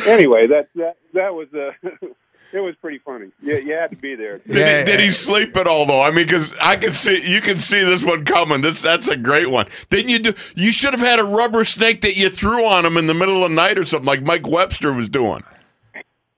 anyway, 0.06 0.46
that 0.48 0.68
that 0.74 0.96
that 1.12 1.34
was 1.34 1.48
uh, 1.54 1.72
it 2.52 2.60
was 2.60 2.74
pretty 2.76 2.98
funny. 2.98 3.30
Yeah, 3.42 3.56
you 3.56 3.72
had 3.72 3.90
to 3.90 3.96
be 3.96 4.14
there. 4.14 4.38
Did, 4.38 4.86
he, 4.86 4.92
did 4.92 5.00
he 5.00 5.10
sleep 5.10 5.56
at 5.56 5.66
all 5.66 5.86
though? 5.86 6.02
I 6.02 6.10
mean, 6.10 6.26
because 6.26 6.54
I 6.60 6.76
can 6.76 6.92
see 6.92 7.30
you 7.30 7.40
can 7.40 7.58
see 7.58 7.82
this 7.82 8.04
one 8.04 8.24
coming. 8.24 8.60
This 8.60 8.82
that's 8.82 9.08
a 9.08 9.16
great 9.16 9.50
one. 9.50 9.66
Didn't 9.90 10.10
you 10.10 10.18
do? 10.18 10.34
You 10.54 10.72
should 10.72 10.92
have 10.92 11.00
had 11.00 11.18
a 11.18 11.24
rubber 11.24 11.64
snake 11.64 12.00
that 12.02 12.16
you 12.16 12.28
threw 12.28 12.64
on 12.64 12.86
him 12.86 12.96
in 12.96 13.06
the 13.06 13.14
middle 13.14 13.44
of 13.44 13.50
the 13.50 13.56
night 13.56 13.78
or 13.78 13.84
something, 13.84 14.06
like 14.06 14.22
Mike 14.22 14.46
Webster 14.46 14.92
was 14.92 15.08
doing. 15.08 15.42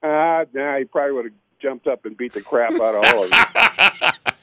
Uh, 0.03 0.45
nah, 0.53 0.77
he 0.77 0.85
probably 0.85 1.13
would 1.13 1.25
have 1.25 1.33
jumped 1.59 1.87
up 1.87 2.05
and 2.05 2.15
beat 2.15 2.33
the 2.33 2.41
crap 2.41 2.73
out 2.73 2.95
of 2.95 3.03
all 3.05 3.23
of 3.23 3.29
them. 3.31 4.11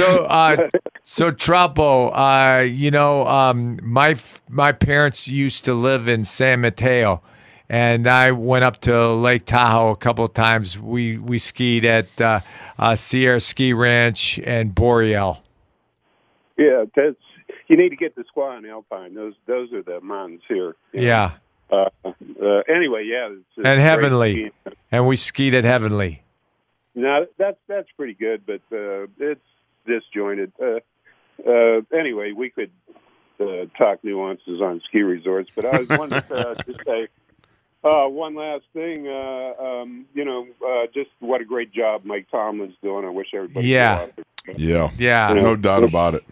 So, 0.00 0.24
uh, 0.24 0.70
so 1.04 1.30
Trapo, 1.30 2.10
uh, 2.14 2.62
you 2.62 2.90
know, 2.90 3.26
um, 3.26 3.78
my 3.82 4.16
my 4.48 4.72
parents 4.72 5.28
used 5.28 5.66
to 5.66 5.74
live 5.74 6.08
in 6.08 6.24
San 6.24 6.62
Mateo, 6.62 7.20
and 7.68 8.08
I 8.08 8.32
went 8.32 8.64
up 8.64 8.80
to 8.82 9.12
Lake 9.12 9.44
Tahoe 9.44 9.90
a 9.90 9.96
couple 9.96 10.24
of 10.24 10.32
times. 10.32 10.78
We 10.78 11.18
we 11.18 11.38
skied 11.38 11.84
at 11.84 12.18
uh, 12.18 12.40
uh, 12.78 12.96
Sierra 12.96 13.40
Ski 13.40 13.74
Ranch 13.74 14.40
and 14.42 14.74
Boreal. 14.74 15.42
Yeah, 16.56 16.84
that's 16.96 17.16
you 17.68 17.76
need 17.76 17.90
to 17.90 17.96
get 17.96 18.16
the 18.16 18.24
squaw 18.34 18.56
and 18.56 18.66
alpine. 18.66 19.12
Those 19.12 19.34
those 19.46 19.70
are 19.74 19.82
the 19.82 20.00
mountains 20.00 20.40
here. 20.48 20.76
Yeah, 20.94 21.32
Uh, 21.70 21.90
uh, 22.04 22.62
anyway, 22.74 23.04
yeah, 23.04 23.28
it's, 23.32 23.44
it's 23.54 23.66
and 23.66 23.78
Heavenly, 23.78 24.50
and 24.90 25.06
we 25.06 25.16
skied 25.16 25.52
at 25.52 25.64
Heavenly. 25.64 26.22
No, 26.94 27.26
that's 27.36 27.58
that's 27.68 27.88
pretty 27.98 28.14
good, 28.14 28.46
but 28.46 28.62
uh, 28.72 29.06
it's 29.18 29.40
disjointed. 29.86 30.52
Uh, 30.60 30.80
uh, 31.48 31.80
anyway, 31.96 32.32
we 32.32 32.50
could 32.50 32.70
uh, 33.40 33.66
talk 33.78 34.02
nuances 34.04 34.60
on 34.60 34.80
ski 34.88 35.02
resorts, 35.02 35.50
but 35.54 35.64
I 35.64 35.78
was 35.80 35.88
wanted 35.88 36.28
to 36.28 36.34
uh, 36.50 36.54
just 36.66 36.80
say 36.84 37.08
uh, 37.82 38.06
one 38.08 38.34
last 38.34 38.64
thing. 38.72 39.06
Uh, 39.08 39.54
um, 39.62 40.06
you 40.14 40.24
know, 40.24 40.46
uh, 40.66 40.86
just 40.92 41.10
what 41.20 41.40
a 41.40 41.44
great 41.44 41.72
job 41.72 42.04
Mike 42.04 42.26
Tomlin's 42.30 42.74
doing. 42.82 43.04
I 43.04 43.10
wish 43.10 43.28
everybody. 43.34 43.64
could 43.66 43.70
Yeah. 43.70 43.96
go 43.96 44.02
out 44.02 44.16
there. 44.16 44.54
Yeah, 44.58 44.90
Yeah. 44.98 45.32
no 45.34 45.56
doubt 45.56 45.84
about 45.84 46.14
it. 46.14 46.24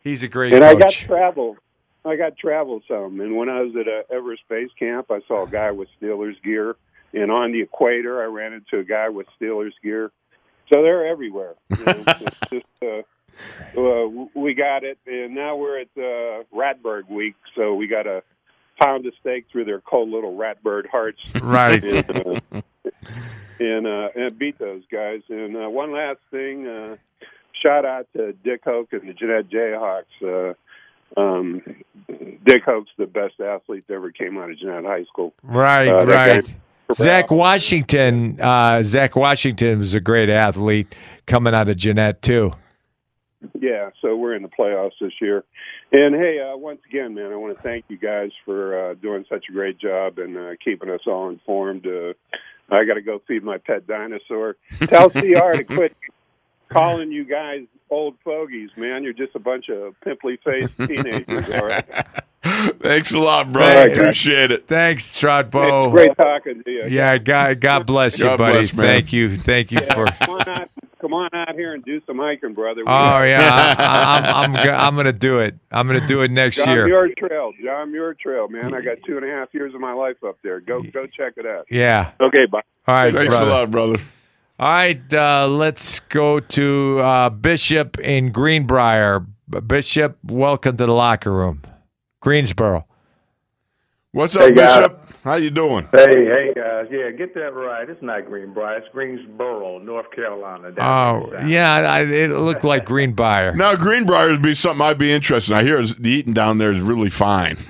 He's 0.00 0.22
a 0.22 0.28
great 0.28 0.52
and 0.52 0.62
I 0.64 0.74
got 0.74 0.90
travel. 0.92 1.56
I 2.04 2.16
got 2.16 2.36
travel 2.36 2.82
some, 2.86 3.20
and 3.20 3.34
when 3.34 3.48
I 3.48 3.62
was 3.62 3.74
at 3.76 3.88
uh, 3.88 4.14
Everest 4.14 4.42
Base 4.50 4.68
Camp, 4.78 5.10
I 5.10 5.20
saw 5.26 5.46
a 5.46 5.48
guy 5.48 5.70
with 5.70 5.88
Steelers 5.98 6.34
gear, 6.42 6.76
and 7.14 7.30
on 7.32 7.52
the 7.52 7.62
equator, 7.62 8.22
I 8.22 8.26
ran 8.26 8.52
into 8.52 8.78
a 8.78 8.84
guy 8.84 9.08
with 9.08 9.26
Steelers 9.40 9.72
gear. 9.82 10.12
So 10.72 10.82
they're 10.82 11.06
everywhere. 11.06 11.54
You 11.70 11.84
know, 11.84 12.04
it's 12.06 12.40
just 12.50 12.66
uh, 12.82 13.02
uh, 13.80 14.06
we 14.34 14.54
got 14.54 14.84
it, 14.84 14.98
and 15.06 15.34
now 15.34 15.56
we're 15.56 15.80
at 15.80 15.88
uh, 15.96 16.44
Ratbird 16.54 17.08
Week, 17.10 17.34
so 17.56 17.74
we 17.74 17.86
got 17.86 18.06
a 18.06 18.22
pound 18.80 19.06
of 19.06 19.12
steak 19.20 19.46
through 19.52 19.64
their 19.66 19.80
cold 19.80 20.08
little 20.10 20.36
Ratbird 20.36 20.88
hearts, 20.88 21.18
Right. 21.40 21.82
And, 21.84 22.10
uh, 22.54 22.60
and, 23.60 23.86
uh, 23.86 24.08
and 24.16 24.38
beat 24.38 24.58
those 24.58 24.82
guys. 24.90 25.22
And 25.28 25.56
uh, 25.56 25.68
one 25.70 25.92
last 25.92 26.18
thing, 26.30 26.66
uh, 26.66 26.96
shout 27.62 27.84
out 27.84 28.06
to 28.16 28.32
Dick 28.32 28.62
Hoak 28.64 28.92
and 28.92 29.08
the 29.08 29.12
Jeannette 29.12 29.48
Jayhawks. 29.48 30.54
Uh, 31.16 31.20
um, 31.20 31.62
Dick 32.44 32.62
Hoak's 32.64 32.90
the 32.98 33.06
best 33.06 33.38
athlete 33.40 33.84
that 33.86 33.94
ever 33.94 34.10
came 34.10 34.38
out 34.38 34.50
of 34.50 34.58
Jeannette 34.58 34.84
High 34.84 35.04
School. 35.04 35.32
Right, 35.42 35.88
Uh, 35.88 36.04
right. 36.06 36.44
guy- 36.44 36.54
Zach 36.92 37.30
Washington, 37.30 38.40
uh, 38.40 38.82
Zach 38.82 39.16
Washington 39.16 39.78
was 39.78 39.94
a 39.94 40.00
great 40.00 40.28
athlete 40.28 40.94
coming 41.26 41.54
out 41.54 41.68
of 41.68 41.76
Jeannette 41.76 42.22
too. 42.22 42.52
Yeah, 43.58 43.90
so 44.00 44.16
we're 44.16 44.34
in 44.34 44.42
the 44.42 44.48
playoffs 44.48 44.98
this 45.00 45.12
year. 45.20 45.44
And 45.92 46.14
hey, 46.14 46.40
uh, 46.40 46.56
once 46.56 46.80
again, 46.88 47.14
man, 47.14 47.32
I 47.32 47.36
want 47.36 47.56
to 47.56 47.62
thank 47.62 47.84
you 47.88 47.96
guys 47.96 48.30
for 48.44 48.90
uh, 48.90 48.94
doing 48.94 49.24
such 49.28 49.46
a 49.48 49.52
great 49.52 49.78
job 49.78 50.18
and 50.18 50.36
uh, 50.36 50.50
keeping 50.64 50.90
us 50.90 51.00
all 51.06 51.28
informed. 51.28 51.86
Uh, 51.86 52.14
I 52.70 52.84
got 52.84 52.94
to 52.94 53.02
go 53.02 53.20
feed 53.28 53.44
my 53.44 53.58
pet 53.58 53.86
dinosaur. 53.86 54.56
Tell 54.86 55.10
CR 55.10 55.52
to 55.52 55.64
quit 55.68 55.96
calling 56.68 57.12
you 57.12 57.24
guys 57.24 57.66
old 57.90 58.16
fogies, 58.24 58.70
man. 58.76 59.04
You're 59.04 59.12
just 59.12 59.34
a 59.34 59.38
bunch 59.38 59.68
of 59.68 59.94
pimply 60.00 60.38
faced 60.44 60.76
teenagers, 60.78 61.50
all 61.50 61.66
right? 61.66 62.06
Thanks 62.80 63.12
a 63.14 63.18
lot, 63.18 63.50
brother. 63.52 63.72
Thanks. 63.86 63.98
Appreciate 63.98 64.50
it. 64.50 64.68
Thanks, 64.68 65.18
Trotbo. 65.18 65.86
It's 65.86 65.92
great 65.92 66.16
talking 66.16 66.62
to 66.62 66.70
you. 66.70 66.84
Yeah, 66.88 67.16
God, 67.16 67.58
God 67.60 67.86
bless 67.86 68.18
you, 68.18 68.24
God 68.24 68.38
buddy. 68.38 68.52
bless. 68.58 68.70
Thank 68.70 69.12
you, 69.14 69.34
thank 69.34 69.72
you 69.72 69.78
for. 69.78 70.04
Come 70.06 70.30
on 70.30 70.48
out, 70.48 70.68
come 71.00 71.14
on 71.14 71.30
out 71.32 71.54
here 71.54 71.72
and 71.72 71.82
do 71.84 72.02
some 72.06 72.18
hiking, 72.18 72.52
brother. 72.52 72.82
Oh 72.86 73.22
yeah, 73.22 73.74
I, 73.78 74.44
I'm 74.44 74.54
I'm 74.56 74.68
I'm 74.68 74.96
gonna 74.96 75.12
do 75.12 75.38
it. 75.40 75.54
I'm 75.70 75.86
gonna 75.86 76.06
do 76.06 76.20
it 76.20 76.30
next 76.30 76.56
John 76.56 76.68
year. 76.68 76.86
Muir 76.86 77.14
Trail, 77.16 77.52
John 77.64 77.90
Muir 77.92 78.14
Trail, 78.14 78.48
man. 78.48 78.74
I 78.74 78.82
got 78.82 78.98
two 79.06 79.16
and 79.16 79.24
a 79.24 79.28
half 79.30 79.48
years 79.54 79.74
of 79.74 79.80
my 79.80 79.94
life 79.94 80.22
up 80.22 80.36
there. 80.42 80.60
Go, 80.60 80.82
go 80.82 81.06
check 81.06 81.34
it 81.38 81.46
out. 81.46 81.66
Yeah. 81.70 82.12
Okay, 82.20 82.44
bye. 82.50 82.60
All 82.86 82.94
right, 82.94 83.14
Thanks 83.14 83.34
brother. 83.36 83.50
a 83.50 83.54
lot, 83.54 83.70
brother. 83.70 83.96
All 84.58 84.68
right, 84.68 85.14
uh, 85.14 85.48
let's 85.48 86.00
go 86.00 86.40
to 86.40 87.00
uh, 87.00 87.30
Bishop 87.30 87.98
in 88.00 88.32
Greenbrier. 88.32 89.24
Bishop, 89.66 90.18
welcome 90.24 90.76
to 90.76 90.84
the 90.86 90.92
locker 90.92 91.32
room. 91.32 91.62
Greensboro. 92.24 92.86
What's 94.12 94.34
up, 94.34 94.54
guys. 94.54 94.76
Bishop? 94.78 95.00
How 95.24 95.34
you 95.34 95.50
doing? 95.50 95.86
Hey, 95.92 96.24
hey 96.24 96.52
guys, 96.56 96.86
yeah, 96.90 97.10
get 97.10 97.34
that 97.34 97.52
right. 97.52 97.88
It's 97.88 98.00
not 98.00 98.24
Greenbrier, 98.24 98.78
it's 98.78 98.88
Greensboro, 98.92 99.78
North 99.78 100.10
Carolina. 100.10 100.72
Oh, 100.78 101.28
there. 101.30 101.46
yeah, 101.46 101.74
I, 101.74 102.00
it 102.00 102.30
looked 102.30 102.64
like 102.64 102.86
Greenbrier. 102.86 103.52
Now, 103.56 103.74
Greenbrier 103.74 104.30
would 104.30 104.40
be 104.40 104.54
something 104.54 104.80
I'd 104.80 104.96
be 104.96 105.12
interested 105.12 105.52
in. 105.52 105.58
I 105.58 105.64
hear 105.64 105.82
the 105.82 106.10
eating 106.10 106.32
down 106.32 106.56
there 106.56 106.70
is 106.70 106.80
really 106.80 107.10
fine. 107.10 107.58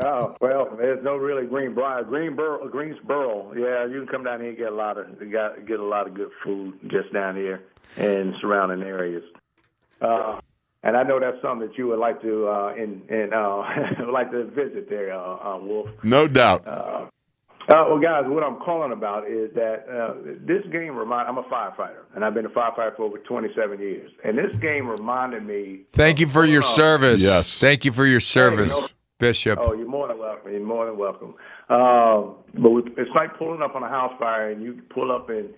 Oh 0.00 0.36
well, 0.40 0.76
there's 0.78 1.02
no 1.02 1.16
really 1.16 1.44
Greenbrier. 1.46 2.04
Greenboro, 2.04 2.70
Greensboro. 2.70 3.52
Yeah, 3.56 3.86
you 3.86 3.98
can 3.98 4.06
come 4.06 4.22
down 4.22 4.40
here 4.40 4.50
and 4.50 4.58
get 4.58 4.72
a 4.72 4.74
lot 4.74 4.96
of 4.98 5.06
got 5.32 5.66
get 5.66 5.80
a 5.80 5.84
lot 5.84 6.06
of 6.06 6.14
good 6.14 6.30
food 6.44 6.78
just 6.86 7.12
down 7.12 7.34
here 7.34 7.62
and 7.96 8.34
surrounding 8.40 8.86
areas. 8.86 9.24
Uh, 10.00 10.38
and 10.82 10.96
I 10.96 11.02
know 11.02 11.18
that's 11.20 11.40
something 11.42 11.68
that 11.68 11.76
you 11.76 11.88
would 11.88 11.98
like 11.98 12.20
to 12.22 12.48
uh, 12.48 12.74
in 12.74 13.02
in 13.08 13.30
uh, 13.34 14.10
like 14.12 14.30
to 14.30 14.44
visit 14.46 14.88
there, 14.88 15.12
uh, 15.12 15.54
uh, 15.54 15.58
Wolf. 15.58 15.88
No 16.02 16.28
doubt. 16.28 16.66
Uh, 16.66 17.06
uh, 17.70 17.84
well, 17.86 17.98
guys, 17.98 18.22
what 18.26 18.42
I'm 18.42 18.56
calling 18.60 18.92
about 18.92 19.30
is 19.30 19.50
that 19.54 19.84
uh, 19.90 20.14
this 20.46 20.62
game 20.72 20.96
remind. 20.96 21.28
I'm 21.28 21.36
a 21.36 21.42
firefighter, 21.42 22.04
and 22.14 22.24
I've 22.24 22.32
been 22.32 22.46
a 22.46 22.50
firefighter 22.50 22.96
for 22.96 23.02
over 23.02 23.18
27 23.18 23.78
years. 23.78 24.10
And 24.24 24.38
this 24.38 24.56
game 24.62 24.88
reminded 24.88 25.44
me. 25.44 25.80
Thank 25.92 26.18
you 26.18 26.28
for 26.28 26.46
your 26.46 26.62
service. 26.62 27.22
Yes. 27.22 27.58
Thank 27.58 27.84
you 27.84 27.92
for 27.92 28.06
your 28.06 28.20
service, 28.20 28.70
no- 28.70 28.88
Bishop. 29.18 29.58
Oh, 29.60 29.74
you're 29.74 29.86
more 29.86 30.08
than 30.08 30.18
welcome. 30.18 30.50
You're 30.50 30.64
more 30.64 30.86
than 30.86 30.96
welcome. 30.96 31.34
Um, 31.68 32.36
but 32.54 32.70
we, 32.70 32.82
it's 32.96 33.10
like 33.14 33.36
pulling 33.36 33.60
up 33.60 33.74
on 33.74 33.82
a 33.82 33.88
house 33.88 34.14
fire, 34.18 34.50
and 34.50 34.62
you 34.62 34.80
pull 34.88 35.12
up 35.12 35.28
and 35.28 35.50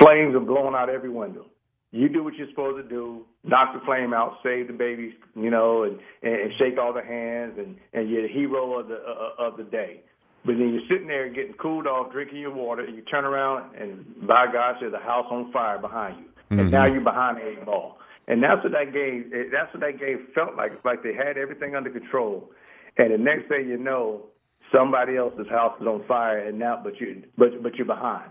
flames 0.00 0.34
are 0.34 0.40
blowing 0.40 0.74
out 0.74 0.88
every 0.88 1.10
window. 1.10 1.46
You 1.90 2.08
do 2.08 2.22
what 2.22 2.34
you're 2.34 2.48
supposed 2.50 2.82
to 2.82 2.88
do, 2.88 3.24
knock 3.44 3.72
the 3.72 3.80
flame 3.86 4.12
out, 4.12 4.38
save 4.42 4.66
the 4.66 4.74
babies, 4.74 5.12
you 5.34 5.50
know, 5.50 5.84
and, 5.84 5.98
and 6.22 6.52
shake 6.58 6.78
all 6.78 6.92
the 6.92 7.02
hands, 7.02 7.54
and, 7.56 7.76
and 7.94 8.10
you're 8.10 8.22
the 8.22 8.32
hero 8.32 8.78
of 8.78 8.88
the 8.88 8.96
uh, 8.96 9.42
of 9.42 9.56
the 9.56 9.64
day. 9.64 10.02
But 10.44 10.52
then 10.52 10.72
you're 10.72 10.88
sitting 10.88 11.08
there 11.08 11.28
getting 11.28 11.54
cooled 11.54 11.86
off, 11.86 12.12
drinking 12.12 12.38
your 12.38 12.54
water, 12.54 12.84
and 12.84 12.94
you 12.94 13.02
turn 13.02 13.24
around, 13.24 13.74
and 13.74 14.04
by 14.26 14.46
God, 14.52 14.76
there's 14.80 14.92
a 14.92 14.98
house 14.98 15.26
on 15.30 15.50
fire 15.52 15.78
behind 15.78 16.18
you, 16.18 16.58
and 16.60 16.70
now 16.70 16.86
you're 16.86 17.00
behind 17.00 17.38
the 17.38 17.48
eight 17.48 17.64
ball. 17.64 17.98
And 18.28 18.42
that's 18.42 18.62
what 18.62 18.72
that 18.72 18.92
game. 18.92 19.32
That's 19.50 19.72
what 19.72 19.80
that 19.80 19.98
game 19.98 20.28
felt 20.34 20.56
like. 20.56 20.72
It's 20.72 20.84
like 20.84 21.02
they 21.02 21.14
had 21.14 21.38
everything 21.38 21.74
under 21.74 21.90
control, 21.90 22.50
and 22.98 23.12
the 23.12 23.18
next 23.18 23.48
thing 23.48 23.66
you 23.66 23.78
know, 23.78 24.26
somebody 24.72 25.16
else's 25.16 25.48
house 25.48 25.80
is 25.80 25.86
on 25.86 26.04
fire, 26.06 26.46
and 26.46 26.58
now, 26.58 26.80
but 26.82 27.00
you, 27.00 27.24
but 27.38 27.62
but 27.62 27.74
you're 27.76 27.86
behind. 27.86 28.30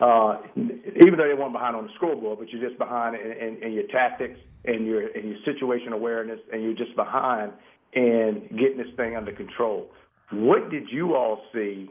Uh, 0.00 0.38
even 0.56 1.18
though 1.18 1.28
they 1.28 1.34
weren't 1.34 1.52
behind 1.52 1.76
on 1.76 1.84
the 1.84 1.92
scoreboard, 1.96 2.38
but 2.38 2.48
you're 2.48 2.66
just 2.66 2.78
behind 2.78 3.14
in, 3.16 3.32
in, 3.32 3.62
in 3.62 3.72
your 3.72 3.86
tactics 3.88 4.38
and 4.64 4.86
your 4.86 5.08
and 5.08 5.28
your 5.28 5.38
situation 5.44 5.92
awareness, 5.92 6.40
and 6.52 6.62
you're 6.62 6.74
just 6.74 6.96
behind 6.96 7.52
in 7.92 8.48
getting 8.52 8.78
this 8.78 8.94
thing 8.96 9.16
under 9.16 9.32
control. 9.32 9.90
What 10.32 10.70
did 10.70 10.84
you 10.90 11.14
all 11.16 11.42
see 11.52 11.90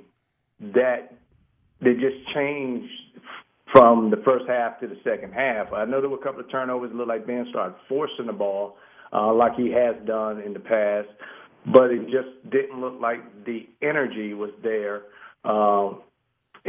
that 0.74 1.14
that 1.82 1.94
just 2.00 2.34
changed 2.34 2.92
from 3.72 4.10
the 4.10 4.18
first 4.26 4.46
half 4.48 4.80
to 4.80 4.88
the 4.88 4.98
second 5.04 5.34
half? 5.34 5.72
I 5.72 5.86
know 5.86 6.02
there 6.02 6.10
were 6.10 6.18
a 6.20 6.24
couple 6.24 6.42
of 6.42 6.50
turnovers. 6.50 6.92
It 6.92 6.96
looked 6.96 7.10
like 7.10 7.28
Ben 7.28 7.46
started 7.52 7.76
forcing 7.88 8.26
the 8.26 8.34
ball 8.34 8.78
uh, 9.14 9.34
like 9.34 9.56
he 9.56 9.72
has 9.72 9.96
done 10.06 10.42
in 10.42 10.54
the 10.54 10.60
past, 10.60 11.10
but 11.72 11.92
it 11.92 12.06
just 12.06 12.50
didn't 12.52 12.80
look 12.82 13.00
like 13.00 13.46
the 13.46 13.68
energy 13.82 14.34
was 14.34 14.52
there. 14.64 15.04
Um, 15.44 16.02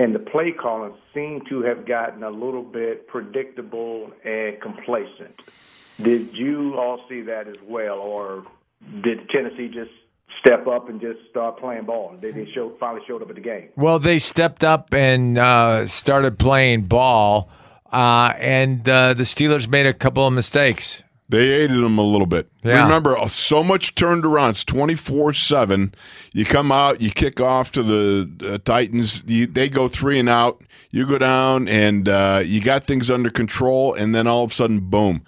and 0.01 0.15
the 0.15 0.19
play 0.19 0.51
calling 0.51 0.95
seemed 1.13 1.43
to 1.51 1.61
have 1.63 1.87
gotten 1.87 2.23
a 2.23 2.31
little 2.31 2.63
bit 2.63 3.07
predictable 3.07 4.11
and 4.25 4.59
complacent. 4.63 5.35
Did 6.03 6.33
you 6.33 6.75
all 6.79 7.05
see 7.07 7.21
that 7.21 7.47
as 7.47 7.57
well, 7.69 7.99
or 7.99 8.47
did 9.03 9.29
Tennessee 9.29 9.69
just 9.69 9.91
step 10.41 10.67
up 10.67 10.89
and 10.89 11.03
just 11.03 11.19
start 11.29 11.59
playing 11.59 11.85
ball? 11.85 12.17
They, 12.19 12.31
they 12.31 12.51
showed, 12.55 12.79
finally 12.79 13.03
showed 13.07 13.21
up 13.21 13.29
at 13.29 13.35
the 13.35 13.43
game. 13.43 13.69
Well, 13.77 13.99
they 13.99 14.19
stepped 14.19 14.65
up 14.65 14.95
and 14.95 15.37
uh, 15.37 15.87
started 15.87 16.39
playing 16.39 16.85
ball, 16.85 17.51
uh, 17.93 18.33
and 18.39 18.89
uh, 18.89 19.13
the 19.13 19.25
Steelers 19.25 19.69
made 19.69 19.85
a 19.85 19.93
couple 19.93 20.27
of 20.27 20.33
mistakes. 20.33 21.03
They 21.31 21.49
aided 21.51 21.83
them 21.83 21.97
a 21.97 22.03
little 22.03 22.27
bit. 22.27 22.51
Yeah. 22.65 22.83
Remember, 22.83 23.17
so 23.29 23.63
much 23.63 23.95
turned 23.95 24.27
around. 24.27 24.51
It's 24.51 24.65
24 24.65 25.33
7. 25.33 25.95
You 26.33 26.45
come 26.45 26.73
out, 26.73 27.01
you 27.01 27.11
kick 27.11 27.41
off 27.41 27.71
to 27.73 27.83
the 27.85 28.55
uh, 28.55 28.59
Titans. 28.65 29.23
You, 29.27 29.47
they 29.47 29.69
go 29.69 29.87
three 29.87 30.19
and 30.19 30.29
out. 30.29 30.63
You 30.91 31.07
go 31.07 31.19
down, 31.19 31.69
and 31.69 32.09
uh, 32.09 32.43
you 32.45 32.61
got 32.61 32.83
things 32.83 33.11
under 33.11 33.31
control. 33.31 33.95
And 33.95 34.13
then 34.13 34.27
all 34.27 34.43
of 34.45 34.51
a 34.51 34.55
sudden, 34.55 34.81
boom. 34.81 35.23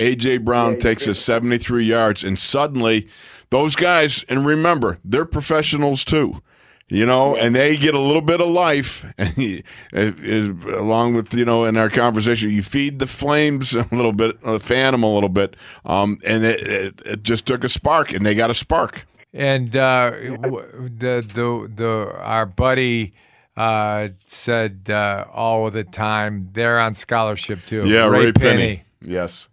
A.J. 0.00 0.38
Brown 0.38 0.76
takes 0.76 1.06
us 1.06 1.20
73 1.20 1.84
yards. 1.84 2.24
And 2.24 2.36
suddenly, 2.36 3.06
those 3.50 3.76
guys, 3.76 4.24
and 4.28 4.44
remember, 4.44 4.98
they're 5.04 5.24
professionals 5.24 6.04
too. 6.04 6.42
You 6.88 7.06
know, 7.06 7.34
and 7.34 7.54
they 7.54 7.78
get 7.78 7.94
a 7.94 7.98
little 7.98 8.20
bit 8.20 8.42
of 8.42 8.48
life, 8.48 9.10
and 9.18 9.28
he, 9.30 9.64
along 9.92 11.14
with 11.14 11.32
you 11.32 11.44
know 11.44 11.64
in 11.64 11.78
our 11.78 11.88
conversation, 11.88 12.50
you 12.50 12.62
feed 12.62 12.98
the 12.98 13.06
flames 13.06 13.74
a 13.74 13.88
little 13.90 14.12
bit, 14.12 14.38
fan 14.60 14.92
them 14.92 15.02
a 15.02 15.12
little 15.12 15.30
bit, 15.30 15.56
um, 15.86 16.18
and 16.26 16.44
it, 16.44 16.60
it, 16.66 17.02
it 17.06 17.22
just 17.22 17.46
took 17.46 17.64
a 17.64 17.70
spark, 17.70 18.12
and 18.12 18.24
they 18.26 18.34
got 18.34 18.50
a 18.50 18.54
spark. 18.54 19.06
And 19.32 19.74
uh, 19.74 20.10
the 20.10 21.24
the 21.26 21.70
the 21.74 22.14
our 22.18 22.46
buddy 22.46 23.14
uh, 23.56 24.08
said 24.26 24.82
uh, 24.88 25.24
all 25.32 25.70
the 25.70 25.84
time 25.84 26.50
they're 26.52 26.80
on 26.80 26.94
scholarship 26.94 27.64
too. 27.66 27.86
Yeah, 27.88 28.08
Ray, 28.08 28.32
Penny. 28.32 28.84
Yes. 29.00 29.48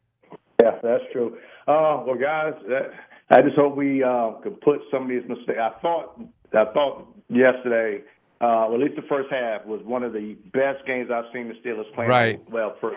Yeah, 0.61 0.77
that's 0.83 1.03
true. 1.11 1.37
Uh, 1.67 2.03
well, 2.05 2.17
guys, 2.19 2.53
that, 2.67 2.91
I 3.29 3.41
just 3.41 3.55
hope 3.55 3.75
we 3.75 4.03
uh, 4.03 4.31
could 4.43 4.59
put 4.61 4.81
some 4.91 5.03
of 5.03 5.09
these 5.09 5.27
mistakes. 5.27 5.59
I 5.59 5.79
thought, 5.81 6.19
I 6.53 6.65
thought 6.73 7.07
yesterday, 7.31 8.03
uh, 8.41 8.67
well, 8.69 8.75
at 8.75 8.79
least 8.79 8.95
the 8.95 9.07
first 9.07 9.29
half 9.31 9.65
was 9.65 9.81
one 9.83 10.03
of 10.03 10.13
the 10.13 10.35
best 10.53 10.85
games 10.85 11.09
I've 11.13 11.25
seen 11.33 11.47
the 11.47 11.55
Steelers 11.55 11.91
play. 11.93 12.07
Right. 12.07 12.39
Well, 12.49 12.75
for 12.79 12.95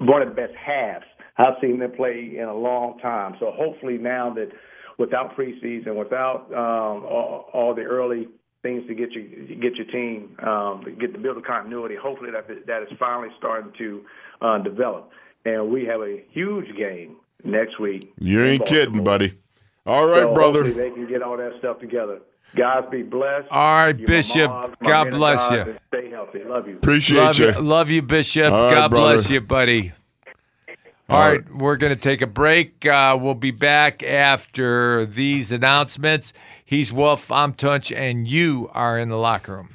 one 0.00 0.22
of 0.22 0.28
the 0.28 0.34
best 0.34 0.54
halves 0.54 1.04
I've 1.38 1.54
seen 1.60 1.78
them 1.78 1.92
play 1.92 2.34
in 2.36 2.44
a 2.44 2.54
long 2.54 2.98
time. 2.98 3.36
So 3.38 3.52
hopefully 3.54 3.96
now 3.96 4.34
that 4.34 4.48
without 4.98 5.36
preseason, 5.36 5.94
without 5.96 6.46
um, 6.52 7.04
all, 7.06 7.48
all 7.52 7.74
the 7.74 7.82
early 7.82 8.26
things 8.62 8.84
to 8.88 8.94
get 8.94 9.12
you 9.12 9.56
get 9.62 9.76
your 9.76 9.86
team 9.86 10.36
um, 10.42 10.84
get 11.00 11.12
to 11.12 11.18
build 11.18 11.38
a 11.38 11.42
continuity. 11.42 11.94
Hopefully 11.94 12.30
that 12.32 12.48
that 12.66 12.82
is 12.82 12.88
finally 12.98 13.28
starting 13.38 13.72
to 13.78 14.02
uh, 14.42 14.58
develop, 14.58 15.10
and 15.44 15.70
we 15.70 15.84
have 15.84 16.00
a 16.00 16.24
huge 16.32 16.66
game 16.76 17.16
next 17.44 17.78
week. 17.78 18.12
You 18.18 18.42
in 18.42 18.48
ain't 18.48 18.66
kidding, 18.66 19.04
buddy. 19.04 19.38
All 19.86 20.06
right, 20.06 20.22
So 20.24 20.34
brother. 20.34 20.64
they 20.64 20.90
can 20.90 21.08
get 21.08 21.22
all 21.22 21.36
that 21.36 21.52
stuff 21.60 21.78
together. 21.78 22.18
Guys, 22.56 22.84
be 22.90 23.02
blessed. 23.02 23.48
All 23.50 23.76
right, 23.76 23.98
You 23.98 24.06
my 24.06 24.12
Bishop. 24.14 24.50
moms, 24.50 24.74
my 24.80 24.88
God 24.88 25.10
bless 25.10 25.38
God, 25.50 25.66
you. 25.66 25.76
Stay 25.88 26.10
healthy. 26.10 26.44
Love 26.44 26.66
you. 26.66 26.76
Appreciate 26.76 27.16
love 27.18 27.38
you. 27.38 27.52
Love 27.52 27.90
you, 27.90 28.02
Bishop. 28.02 28.52
All 28.52 28.64
right, 28.66 28.74
God 28.74 28.90
bless 28.90 29.22
brother. 29.22 29.34
you, 29.34 29.40
buddy. 29.40 29.92
All 31.10 31.18
right, 31.26 31.54
we're 31.54 31.76
going 31.76 31.94
to 31.94 31.98
take 32.00 32.20
a 32.20 32.26
break. 32.26 32.84
Uh, 32.84 33.16
we'll 33.18 33.34
be 33.34 33.50
back 33.50 34.02
after 34.02 35.06
these 35.06 35.52
announcements. 35.52 36.34
He's 36.64 36.92
Wolf, 36.92 37.30
I'm 37.30 37.54
Tunch, 37.54 37.90
and 37.90 38.28
you 38.28 38.70
are 38.74 38.98
in 38.98 39.08
the 39.08 39.16
locker 39.16 39.56
room. 39.56 39.68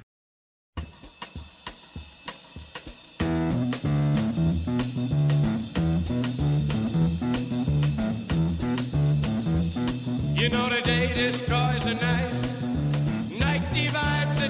You 10.36 10.50
know 10.50 10.68
the 10.70 10.82
day 10.84 11.12
destroys 11.14 11.84
the 11.86 11.94
night, 11.94 12.02
night 12.02 12.43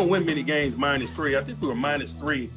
Don't 0.00 0.08
win 0.08 0.24
many 0.24 0.42
games 0.42 0.78
minus 0.78 1.10
three. 1.10 1.36
I 1.36 1.44
think 1.44 1.60
we 1.60 1.68
were 1.68 1.74
minus 1.74 2.14
three 2.14 2.48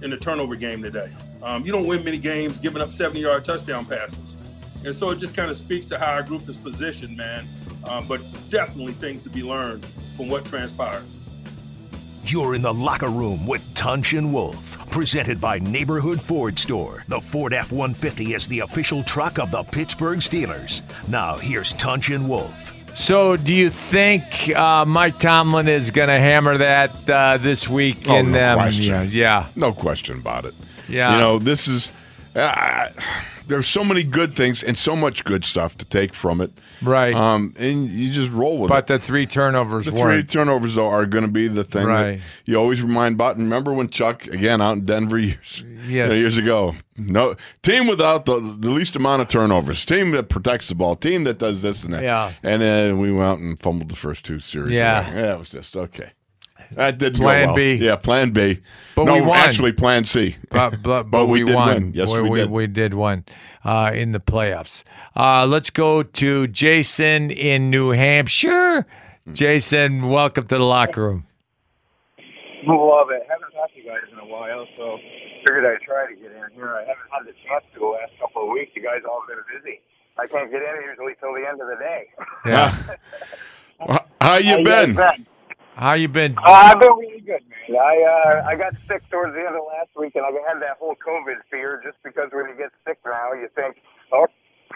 in 0.00 0.08
the 0.08 0.16
turnover 0.16 0.56
game 0.56 0.82
today. 0.82 1.14
Um, 1.42 1.66
you 1.66 1.70
don't 1.70 1.86
win 1.86 2.02
many 2.02 2.16
games 2.16 2.58
giving 2.58 2.80
up 2.80 2.90
70 2.90 3.20
yard 3.20 3.44
touchdown 3.44 3.84
passes. 3.84 4.34
And 4.82 4.94
so 4.94 5.10
it 5.10 5.18
just 5.18 5.36
kind 5.36 5.50
of 5.50 5.58
speaks 5.58 5.84
to 5.86 5.98
how 5.98 6.12
our 6.12 6.22
group 6.22 6.48
is 6.48 6.56
positioned, 6.56 7.14
man. 7.14 7.44
Um, 7.86 8.06
but 8.08 8.22
definitely 8.48 8.94
things 8.94 9.22
to 9.24 9.28
be 9.28 9.42
learned 9.42 9.84
from 10.16 10.30
what 10.30 10.46
transpired. 10.46 11.04
You're 12.24 12.54
in 12.54 12.62
the 12.62 12.72
locker 12.72 13.08
room 13.08 13.46
with 13.46 13.62
Tunch 13.74 14.14
and 14.14 14.32
Wolf, 14.32 14.90
presented 14.90 15.38
by 15.38 15.58
Neighborhood 15.58 16.20
Ford 16.20 16.58
Store. 16.58 17.04
The 17.08 17.20
Ford 17.20 17.52
F 17.52 17.72
150 17.72 18.32
is 18.32 18.48
the 18.48 18.60
official 18.60 19.02
truck 19.02 19.38
of 19.38 19.50
the 19.50 19.62
Pittsburgh 19.64 20.20
Steelers. 20.20 20.80
Now, 21.08 21.36
here's 21.36 21.74
Tunch 21.74 22.08
and 22.08 22.26
Wolf. 22.26 22.65
So, 22.96 23.36
do 23.36 23.52
you 23.52 23.68
think 23.68 24.48
uh, 24.56 24.86
Mike 24.86 25.18
Tomlin 25.18 25.68
is 25.68 25.90
going 25.90 26.08
to 26.08 26.18
hammer 26.18 26.56
that 26.56 27.10
uh, 27.10 27.36
this 27.36 27.68
week? 27.68 28.08
Oh, 28.08 28.16
in 28.16 28.32
no 28.32 28.38
them? 28.38 28.58
question. 28.58 28.84
Yeah, 28.84 29.02
yeah. 29.02 29.46
No 29.54 29.74
question 29.74 30.16
about 30.18 30.46
it. 30.46 30.54
Yeah. 30.88 31.12
You 31.12 31.20
know, 31.20 31.38
this 31.38 31.68
is. 31.68 31.92
Uh, 32.36 32.90
there's 33.46 33.68
so 33.68 33.84
many 33.84 34.02
good 34.02 34.34
things 34.34 34.62
and 34.62 34.76
so 34.76 34.96
much 34.96 35.24
good 35.24 35.44
stuff 35.44 35.78
to 35.78 35.84
take 35.84 36.12
from 36.12 36.40
it. 36.40 36.50
Right. 36.82 37.14
Um, 37.14 37.54
and 37.58 37.88
you 37.88 38.10
just 38.10 38.30
roll 38.32 38.58
with 38.58 38.70
it. 38.70 38.74
But 38.74 38.88
the 38.88 38.98
three 38.98 39.24
turnovers 39.24 39.84
The 39.84 39.92
three 39.92 40.00
weren't. 40.00 40.28
turnovers, 40.30 40.74
though, 40.74 40.88
are 40.88 41.06
going 41.06 41.22
to 41.24 41.30
be 41.30 41.46
the 41.48 41.62
thing 41.64 41.86
Right. 41.86 42.18
that 42.18 42.20
you 42.44 42.56
always 42.56 42.82
remind 42.82 43.14
about. 43.14 43.36
And 43.36 43.44
remember 43.44 43.72
when 43.72 43.88
Chuck, 43.88 44.26
again, 44.26 44.60
out 44.60 44.72
in 44.76 44.84
Denver 44.84 45.18
years, 45.18 45.62
Yes. 45.88 46.12
years 46.14 46.36
ago, 46.36 46.74
no 46.96 47.36
team 47.62 47.86
without 47.86 48.26
the, 48.26 48.40
the 48.40 48.70
least 48.70 48.96
amount 48.96 49.22
of 49.22 49.28
turnovers, 49.28 49.84
team 49.84 50.10
that 50.10 50.28
protects 50.28 50.68
the 50.68 50.74
ball, 50.74 50.96
team 50.96 51.22
that 51.24 51.38
does 51.38 51.62
this 51.62 51.84
and 51.84 51.92
that. 51.92 52.02
Yeah. 52.02 52.32
And 52.42 52.60
then 52.60 52.98
we 52.98 53.12
went 53.12 53.24
out 53.24 53.38
and 53.38 53.58
fumbled 53.58 53.90
the 53.90 53.96
first 53.96 54.24
two 54.24 54.40
series. 54.40 54.74
Yeah. 54.74 55.08
yeah, 55.14 55.32
it 55.34 55.38
was 55.38 55.48
just 55.48 55.76
okay. 55.76 56.10
That 56.72 56.98
didn't 56.98 57.18
Plan 57.20 57.46
go 57.46 57.46
well. 57.48 57.56
B. 57.56 57.74
Yeah, 57.74 57.96
Plan 57.96 58.30
B. 58.30 58.58
But 58.94 59.04
no, 59.04 59.14
we 59.14 59.20
won. 59.22 59.38
actually, 59.38 59.72
Plan 59.72 60.04
C. 60.04 60.36
But, 60.50 60.70
but, 60.70 60.82
but, 60.82 61.02
But 61.10 61.26
we 61.26 61.40
we, 61.44 61.46
did 61.46 61.54
won. 61.54 61.74
win. 61.74 61.92
Yes, 61.94 62.12
we 62.12 62.34
did. 62.34 62.50
We 62.50 62.66
did 62.66 62.94
win 62.94 63.24
uh, 63.64 63.90
in 63.94 64.12
the 64.12 64.20
playoffs. 64.20 64.82
Uh, 65.14 65.46
let's 65.46 65.70
go 65.70 66.02
to 66.02 66.46
Jason 66.48 67.30
in 67.30 67.70
New 67.70 67.90
Hampshire. 67.90 68.86
Jason, 69.32 70.08
welcome 70.08 70.46
to 70.46 70.56
the 70.58 70.64
locker 70.64 71.02
room. 71.04 71.26
Love 72.66 73.10
it. 73.10 73.22
Haven't 73.28 73.52
talked 73.52 73.74
to 73.74 73.80
you 73.80 73.86
guys 73.86 74.00
in 74.12 74.18
a 74.18 74.24
while, 74.26 74.66
so 74.76 74.98
figured 75.46 75.64
I'd 75.64 75.80
try 75.84 76.06
to 76.08 76.14
get 76.20 76.32
in 76.32 76.50
here. 76.54 76.74
I 76.74 76.80
haven't 76.80 77.10
had 77.12 77.22
the 77.26 77.32
chance 77.46 77.64
to 77.74 77.80
the 77.80 77.86
last 77.86 78.12
couple 78.20 78.42
of 78.42 78.48
weeks. 78.50 78.72
You 78.74 78.82
guys 78.82 79.02
all 79.08 79.22
been 79.28 79.38
busy. 79.54 79.80
I 80.18 80.26
can't 80.26 80.50
get 80.50 80.62
in 80.62 80.82
usually 80.88 81.12
till 81.20 81.32
the 81.34 81.46
end 81.46 81.60
of 81.60 81.68
the 81.68 81.76
day. 81.78 82.06
Yeah. 82.46 82.74
H- 83.90 84.00
How 84.20 84.36
you 84.38 84.56
How 84.56 84.64
been? 84.64 84.94
guys 84.94 85.16
been? 85.16 85.26
How 85.76 85.92
you 85.92 86.08
been? 86.08 86.32
Uh, 86.40 86.72
I've 86.72 86.80
been 86.80 86.88
really 86.96 87.20
good, 87.20 87.44
man. 87.52 87.76
I 87.76 87.94
uh, 88.00 88.48
I 88.48 88.56
got 88.56 88.72
sick 88.88 89.04
towards 89.12 89.36
the 89.36 89.44
end 89.44 89.52
of 89.52 89.64
last 89.68 89.92
week, 89.92 90.16
and 90.16 90.24
I 90.24 90.32
had 90.48 90.56
that 90.64 90.80
whole 90.80 90.96
COVID 90.96 91.36
fear. 91.52 91.84
Just 91.84 92.00
because 92.00 92.32
when 92.32 92.48
you 92.48 92.56
get 92.56 92.72
sick 92.88 92.96
now, 93.04 93.36
you 93.36 93.52
think, 93.52 93.76
oh, 94.08 94.24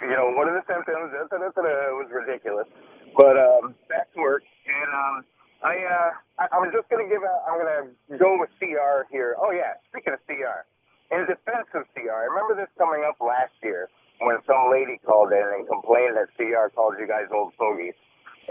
you 0.05 0.12
know, 0.12 0.28
what 0.36 0.44
are 0.44 0.53
the 0.53 0.61
symptoms? 0.68 1.16
It 1.16 1.32
was 1.32 2.12
ridiculous. 2.12 2.68
But 3.16 3.40
um, 3.40 3.72
back 3.88 4.12
to 4.12 4.20
work, 4.20 4.44
and 4.68 4.92
um, 4.92 5.16
I 5.64 5.80
uh, 5.88 6.11
I, 6.36 6.44
I 6.53 6.57
was 6.61 6.68
just 6.68 6.84
gonna 6.92 7.09
give 7.09 7.24
a, 7.24 7.34
I'm 7.48 7.57
gonna 7.57 7.88
go 8.20 8.36
with 8.36 8.53
CR 8.61 9.09
here. 9.09 9.40
Oh 9.40 9.57
yeah, 9.57 9.80
speaking 9.88 10.12
of 10.12 10.20
CR, 10.28 10.68
in 11.16 11.24
defense 11.24 11.72
of 11.80 11.88
CR, 11.96 12.12
I 12.12 12.28
remember 12.28 12.61
this 12.61 12.68
coming 12.76 13.09
up 13.09 13.16
last 13.24 13.57
year 13.64 13.88
when 14.20 14.36
some 14.44 14.68
lady 14.68 15.01
called 15.01 15.32
in 15.32 15.48
and 15.48 15.64
complained 15.64 16.20
that 16.20 16.28
CR 16.36 16.68
called 16.76 17.01
you 17.01 17.09
guys 17.09 17.32
old 17.32 17.57
fogies, 17.57 17.96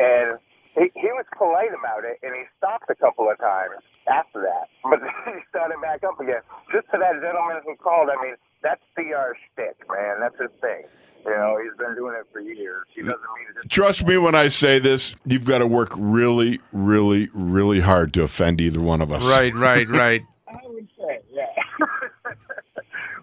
and 0.02 0.41
he, 0.76 0.91
he 0.95 1.09
was 1.13 1.26
polite 1.38 1.74
about 1.74 2.05
it, 2.05 2.20
and 2.22 2.36
he 2.36 2.43
stopped 2.57 2.89
a 2.89 2.95
couple 2.95 3.30
of 3.30 3.38
times 3.39 3.82
after 4.07 4.41
that. 4.41 4.70
But 4.84 4.99
then 5.05 5.36
he 5.36 5.41
started 5.49 5.82
back 5.82 6.03
up 6.03 6.20
again. 6.20 6.41
Just 6.72 6.88
to 6.91 6.97
that 6.99 7.22
gentleman 7.22 7.61
who 7.65 7.76
called, 7.76 8.09
I 8.09 8.22
mean, 8.22 8.36
that's 8.61 8.82
CR 8.95 9.34
shtick, 9.34 9.78
man. 9.89 10.20
That's 10.20 10.38
his 10.39 10.53
thing. 10.61 10.84
You 11.26 11.32
know, 11.32 11.59
he's 11.61 11.76
been 11.78 11.95
doing 11.95 12.15
it 12.17 12.26
for 12.32 12.39
years. 12.39 12.86
He 12.95 13.01
doesn't 13.01 13.20
mean 13.20 13.61
to 13.61 13.67
Trust 13.67 14.05
me 14.05 14.17
when 14.17 14.36
I 14.36 14.47
say 14.47 14.80
this, 14.80 15.13
you've 15.26 15.45
got 15.45 15.57
to 15.59 15.67
work 15.67 15.91
really, 15.97 16.61
really, 16.72 17.30
really 17.34 17.82
hard 17.82 18.13
to 18.13 18.24
offend 18.24 18.61
either 18.61 18.80
one 18.80 19.01
of 19.01 19.11
us. 19.11 19.28
Right, 19.30 19.53
right, 19.53 19.88
right. 19.89 20.22
I 20.47 20.59
would 20.63 20.88
say, 20.97 21.20
yeah. 21.32 21.45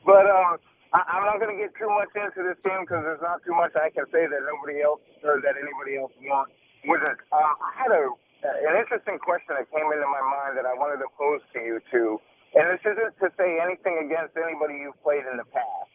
but 0.04 0.26
um, 0.28 0.58
I, 0.92 1.02
I'm 1.08 1.24
not 1.24 1.40
going 1.40 1.56
to 1.56 1.62
get 1.62 1.74
too 1.78 1.88
much 1.88 2.08
into 2.14 2.46
this 2.46 2.58
game 2.62 2.82
because 2.82 3.02
there's 3.02 3.22
not 3.22 3.40
too 3.46 3.54
much 3.54 3.72
I 3.76 3.88
can 3.88 4.04
say 4.12 4.26
that 4.26 4.40
nobody 4.44 4.82
else 4.82 5.00
or 5.24 5.40
that 5.40 5.54
anybody 5.56 5.96
else 5.96 6.12
wants. 6.22 6.52
With 6.86 7.02
it, 7.02 7.18
um, 7.34 7.54
I 7.60 7.72
had 7.74 7.90
a 7.90 8.14
an 8.46 8.78
interesting 8.78 9.18
question 9.18 9.58
that 9.58 9.66
came 9.74 9.90
into 9.90 10.06
my 10.06 10.22
mind 10.22 10.54
that 10.54 10.66
I 10.66 10.74
wanted 10.78 11.02
to 11.02 11.10
pose 11.18 11.42
to 11.54 11.58
you 11.58 11.80
two, 11.90 12.20
and 12.54 12.70
this 12.70 12.82
isn't 12.86 13.18
to 13.18 13.28
say 13.34 13.58
anything 13.58 13.98
against 13.98 14.38
anybody 14.38 14.78
you've 14.78 14.98
played 15.02 15.26
in 15.26 15.36
the 15.36 15.48
past 15.50 15.90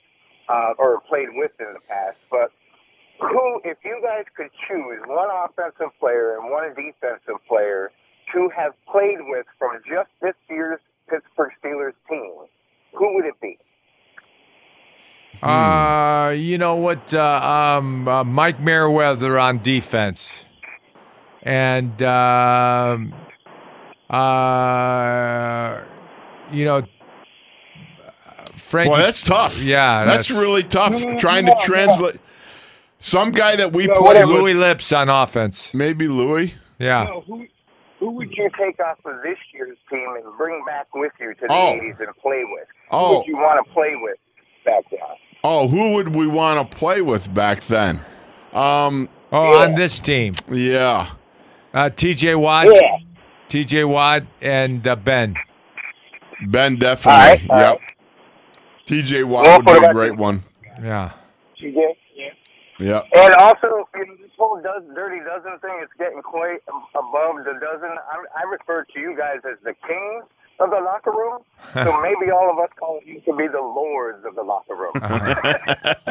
uh, 0.51 0.73
or 0.77 0.99
played 1.07 1.31
with 1.31 1.51
in 1.59 1.71
the 1.73 1.83
past, 1.87 2.17
but 2.29 2.51
who, 3.21 3.61
if 3.63 3.77
you 3.85 4.01
guys 4.03 4.25
could 4.35 4.49
choose 4.67 4.99
one 5.07 5.29
offensive 5.29 5.93
player 5.99 6.37
and 6.37 6.49
one 6.49 6.69
defensive 6.73 7.39
player 7.47 7.91
to 8.33 8.49
have 8.55 8.73
played 8.91 9.19
with 9.21 9.45
from 9.59 9.77
just 9.87 10.09
this 10.21 10.33
year's 10.49 10.79
Pittsburgh 11.09 11.51
Steelers 11.63 11.93
team, 12.09 12.47
who 12.97 13.15
would 13.15 13.25
it 13.25 13.39
be? 13.41 13.57
Uh, 15.41 16.33
you 16.35 16.57
know 16.57 16.75
what? 16.75 17.13
Uh, 17.13 17.77
um, 17.79 18.07
uh, 18.07 18.23
Mike 18.23 18.59
Merriweather 18.59 19.39
on 19.39 19.59
defense, 19.59 20.45
and 21.43 22.01
um, 22.03 23.13
uh, 24.09 25.83
you 26.51 26.65
know, 26.65 26.83
Frank. 28.55 28.91
Boy, 28.91 28.97
that's 28.97 29.21
tough. 29.23 29.61
Yeah, 29.63 30.05
that's, 30.05 30.31
really 30.31 30.63
tough. 30.63 31.01
Trying 31.17 31.45
to 31.45 31.55
translate 31.61 32.19
some 32.99 33.31
guy 33.31 33.55
that 33.55 33.73
we 33.73 33.87
No, 33.87 33.93
played 33.95 34.25
with. 34.25 34.35
Louis 34.37 34.53
Lipps 34.53 34.91
on 34.91 35.09
offense. 35.09 35.73
Maybe 35.73 36.07
Louis. 36.07 36.53
Yeah. 36.79 37.07
Who, 37.27 37.45
who 37.99 38.11
would 38.11 38.31
you 38.31 38.49
take 38.57 38.79
off 38.79 38.97
of 39.05 39.21
this 39.23 39.37
year's 39.53 39.77
team 39.89 40.07
and 40.15 40.37
bring 40.37 40.63
back 40.65 40.87
with 40.95 41.11
you 41.19 41.33
to 41.35 41.41
the 41.41 41.47
Oh. 41.53 41.77
80s 41.79 41.99
and 41.99 42.15
play 42.21 42.43
with? 42.45 42.67
Who 42.89 42.97
Oh. 42.97 43.17
would 43.19 43.27
you 43.27 43.35
want 43.35 43.65
to 43.65 43.73
play 43.73 43.93
with 43.95 44.17
back 44.65 44.83
then? 44.89 44.99
Oh, 45.43 45.67
who 45.67 45.93
would 45.95 46.15
we 46.15 46.27
want 46.27 46.69
to 46.71 46.77
play 46.77 47.01
with 47.01 47.33
back 47.33 47.61
then? 47.65 47.99
Um, 48.53 49.09
Oh, 49.31 49.61
on 49.61 49.75
this 49.75 49.99
team, 50.01 50.33
yeah. 50.51 51.09
Uh, 51.74 51.89
T.J. 51.89 52.36
Watt, 52.36 52.67
Yeah. 52.67 52.97
T.J. 53.47 53.84
Watt, 53.86 54.24
and 54.41 54.86
uh, 54.88 54.95
Ben. 54.95 55.36
Ben 56.47 56.76
definitely. 56.78 57.11
All 57.22 57.28
right, 57.30 57.49
all 57.49 57.59
yep. 57.59 57.69
right. 57.80 57.80
TJ 58.88 59.24
Watt 59.28 59.45
Well, 59.45 59.57
would 59.57 59.82
be 59.82 59.88
a 59.88 59.93
great 59.93 60.11
you? 60.13 60.17
one. 60.17 60.43
Yeah. 60.82 61.13
TJ? 61.61 61.76
Yeah. 62.15 62.30
Yep. 62.80 63.05
And 63.13 63.36
also, 63.36 63.88
you 63.95 64.05
know, 64.07 64.15
this 64.19 64.32
whole 64.38 64.59
does, 64.61 64.82
dirty 64.95 65.19
dozen 65.19 65.59
thing 65.59 65.80
is 65.84 65.89
getting 65.99 66.22
quite 66.24 66.59
above 66.95 67.45
the 67.45 67.53
dozen. 67.61 67.89
I, 67.89 68.39
I 68.39 68.43
refer 68.51 68.84
to 68.86 68.99
you 68.99 69.15
guys 69.15 69.38
as 69.45 69.57
the 69.63 69.74
kings 69.88 70.26
of 70.62 70.70
the 70.70 70.80
locker 70.80 71.12
room. 71.12 71.41
So 71.74 72.01
maybe 72.01 72.32
all 72.32 72.49
of 72.51 72.59
us 72.59 72.70
call 72.80 72.99
you 73.05 73.20
to 73.22 73.36
be 73.36 73.47
the 73.47 73.59
lords 73.59 74.24
of 74.26 74.36
the 74.36 74.43
locker 74.43 74.76
room. 74.76 74.93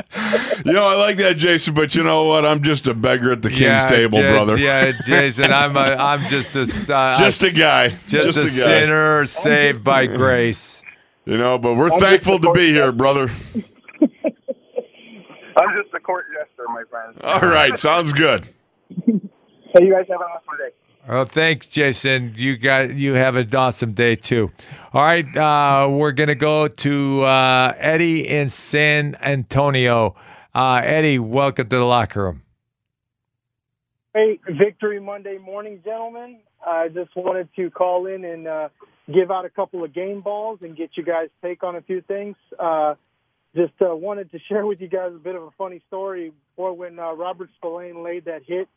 You 0.65 0.73
know, 0.75 0.87
I 0.87 0.95
like 0.95 1.17
that, 1.19 1.37
Jason, 1.39 1.73
but 1.73 1.95
you 1.95 2.03
know 2.03 2.25
what? 2.25 2.45
I'm 2.45 2.63
just 2.63 2.87
a 2.87 2.93
beggar 2.95 3.33
at 3.33 3.43
the 3.43 3.49
king's 3.49 3.61
yeah, 3.63 3.87
table, 3.89 4.19
Ja- 4.21 4.33
brother. 4.33 4.59
Yeah, 4.59 4.93
Jason, 5.07 5.53
I'm 5.53 5.77
a, 5.77 5.81
I'm 5.81 6.21
just 6.29 6.55
a 6.57 6.95
uh, 6.95 7.17
Just 7.17 7.43
a 7.43 7.51
guy. 7.51 7.91
just, 8.09 8.35
Just 8.35 8.37
a, 8.37 8.41
a 8.43 8.45
guy. 8.45 8.49
sinner 8.51 9.27
saved 9.27 9.83
by 9.83 10.07
grace. 10.07 10.83
You 11.25 11.39
know, 11.39 11.59
but 11.59 11.77
we're 11.77 11.99
thankful 11.99 12.39
to 12.41 12.53
be 12.53 12.69
here, 12.73 12.93
brother. 12.93 13.31
I'm 15.57 15.83
just 15.83 15.95
a 15.95 16.01
court 16.01 16.27
jester, 16.33 16.65
my 16.69 16.83
friend. 16.91 17.17
All 17.23 17.49
right, 17.49 17.79
sounds 17.79 18.13
good. 18.13 18.49
Hey, 19.07 19.85
you 19.85 19.93
guys 19.93 20.07
have 20.11 20.21
an 20.21 20.27
awesome 20.27 20.59
day. 20.59 20.71
Well, 21.11 21.25
thanks, 21.25 21.67
Jason. 21.67 22.35
You 22.37 22.57
got 22.57 22.95
you 22.95 23.15
have 23.15 23.35
an 23.35 23.53
awesome 23.53 23.95
day 23.95 24.15
too. 24.15 24.53
All 24.93 25.03
right, 25.03 25.27
uh, 25.37 25.89
we're 25.91 26.13
gonna 26.13 26.37
go 26.37 26.69
to 26.69 27.23
uh, 27.25 27.75
Eddie 27.77 28.29
in 28.29 28.49
San 28.49 29.17
Antonio. 29.17 30.15
Uh, 30.55 30.81
Eddie, 30.85 31.19
welcome 31.19 31.69
to 31.69 31.77
the 31.79 31.85
locker 31.85 32.23
room. 32.23 32.43
Hey, 34.15 34.39
Victory 34.47 35.01
Monday 35.01 35.37
morning, 35.39 35.81
gentlemen. 35.85 36.39
I 36.65 36.87
just 36.87 37.11
wanted 37.17 37.49
to 37.57 37.71
call 37.71 38.07
in 38.07 38.25
and 38.25 38.47
uh, 38.47 38.69
give 39.13 39.33
out 39.33 39.45
a 39.45 39.51
couple 39.51 39.83
of 39.83 39.93
game 39.93 40.21
balls 40.21 40.61
and 40.63 40.77
get 40.77 40.91
you 40.95 41.03
guys' 41.03 41.29
take 41.43 41.65
on 41.65 41.75
a 41.75 41.81
few 41.83 42.03
things. 42.03 42.37
Uh, 42.57 42.95
just 43.57 43.73
uh, 43.83 43.97
wanted 43.97 44.31
to 44.31 44.39
share 44.49 44.65
with 44.65 44.81
you 44.81 44.87
guys 44.87 45.11
a 45.13 45.19
bit 45.19 45.35
of 45.35 45.43
a 45.43 45.51
funny 45.59 45.83
story. 45.89 46.33
Boy, 46.57 46.71
when 46.71 47.01
uh, 47.01 47.15
Robert 47.15 47.51
Spillane 47.57 48.05
laid 48.05 48.27
that 48.27 48.43
hit 48.47 48.69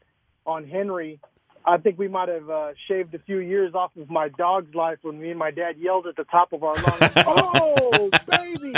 on 0.47 0.67
Henry, 0.67 1.19
I 1.65 1.77
think 1.77 1.97
we 1.97 2.07
might 2.07 2.29
have 2.29 2.49
uh, 2.49 2.73
shaved 2.87 3.13
a 3.15 3.19
few 3.19 3.39
years 3.39 3.73
off 3.73 3.91
of 3.99 4.09
my 4.09 4.29
dog's 4.29 4.73
life 4.75 4.97
when 5.01 5.19
me 5.19 5.29
and 5.29 5.39
my 5.39 5.51
dad 5.51 5.77
yelled 5.77 6.07
at 6.07 6.15
the 6.15 6.25
top 6.25 6.51
of 6.51 6.63
our 6.63 6.75
lungs, 6.75 7.13
"Oh, 7.25 8.09
baby!" 8.27 8.73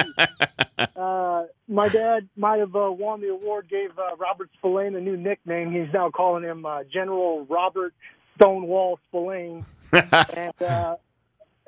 Uh, 0.95 1.45
my 1.67 1.89
dad 1.89 2.29
might 2.35 2.59
have 2.59 2.75
uh, 2.75 2.91
won 2.91 3.21
the 3.21 3.29
award, 3.29 3.67
gave 3.69 3.97
uh, 3.97 4.15
Robert 4.17 4.49
Spillane 4.57 4.95
a 4.95 5.01
new 5.01 5.17
nickname. 5.17 5.71
He's 5.71 5.91
now 5.93 6.09
calling 6.11 6.43
him 6.43 6.65
uh, 6.65 6.83
General 6.83 7.45
Robert 7.49 7.93
Stonewall 8.35 8.99
Spillane. 9.07 9.65
and 9.91 10.61
uh, 10.61 10.95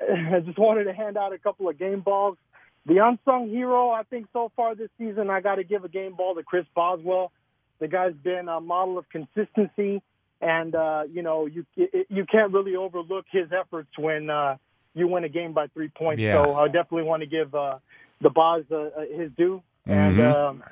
I 0.00 0.40
just 0.44 0.58
wanted 0.58 0.84
to 0.84 0.92
hand 0.92 1.16
out 1.16 1.32
a 1.32 1.38
couple 1.38 1.68
of 1.68 1.78
game 1.78 2.00
balls. 2.00 2.36
The 2.86 2.98
unsung 3.04 3.48
hero, 3.48 3.90
I 3.90 4.04
think, 4.04 4.28
so 4.32 4.50
far 4.56 4.74
this 4.74 4.88
season, 4.98 5.28
I 5.30 5.40
got 5.40 5.56
to 5.56 5.64
give 5.64 5.84
a 5.84 5.88
game 5.88 6.14
ball 6.14 6.34
to 6.36 6.42
Chris 6.42 6.64
Boswell. 6.74 7.32
The 7.80 7.88
guy's 7.88 8.14
been 8.14 8.48
a 8.48 8.60
model 8.60 8.98
of 8.98 9.08
consistency, 9.10 10.02
and 10.40 10.74
uh, 10.74 11.04
you 11.10 11.22
know 11.22 11.46
you 11.46 11.64
you 11.76 12.24
can't 12.30 12.52
really 12.52 12.76
overlook 12.76 13.26
his 13.30 13.48
efforts 13.52 13.90
when 13.98 14.30
uh, 14.30 14.56
you 14.94 15.08
win 15.08 15.24
a 15.24 15.28
game 15.28 15.52
by 15.52 15.66
three 15.68 15.88
points. 15.88 16.20
Yeah. 16.20 16.42
So 16.44 16.54
I 16.54 16.66
definitely 16.66 17.04
want 17.04 17.22
to 17.22 17.28
give 17.28 17.54
uh, 17.54 17.78
the 18.20 18.30
Boz 18.30 18.64
uh, 18.70 18.76
uh, 18.76 18.90
his 19.16 19.30
due 19.36 19.62
and 19.86 20.16
Mhm. 20.16 20.34
um, 20.34 20.64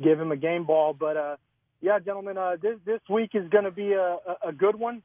give 0.00 0.20
him 0.20 0.32
a 0.32 0.36
game 0.36 0.64
ball. 0.64 0.94
But 0.94 1.16
uh, 1.16 1.36
yeah, 1.80 1.98
gentlemen, 1.98 2.38
uh, 2.38 2.56
this 2.60 2.78
this 2.84 3.00
week 3.08 3.30
is 3.34 3.48
going 3.48 3.64
to 3.64 3.70
be 3.70 3.92
a, 3.92 4.18
a, 4.42 4.52
good 4.52 4.76
one. 4.76 5.02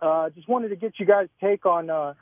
Uh, 0.00 0.30
just 0.30 0.48
wanted 0.48 0.68
to 0.68 0.76
get 0.76 0.98
you 0.98 1.06
guys' 1.06 1.28
take 1.40 1.66
on. 1.66 1.90
Uh, 1.90 2.14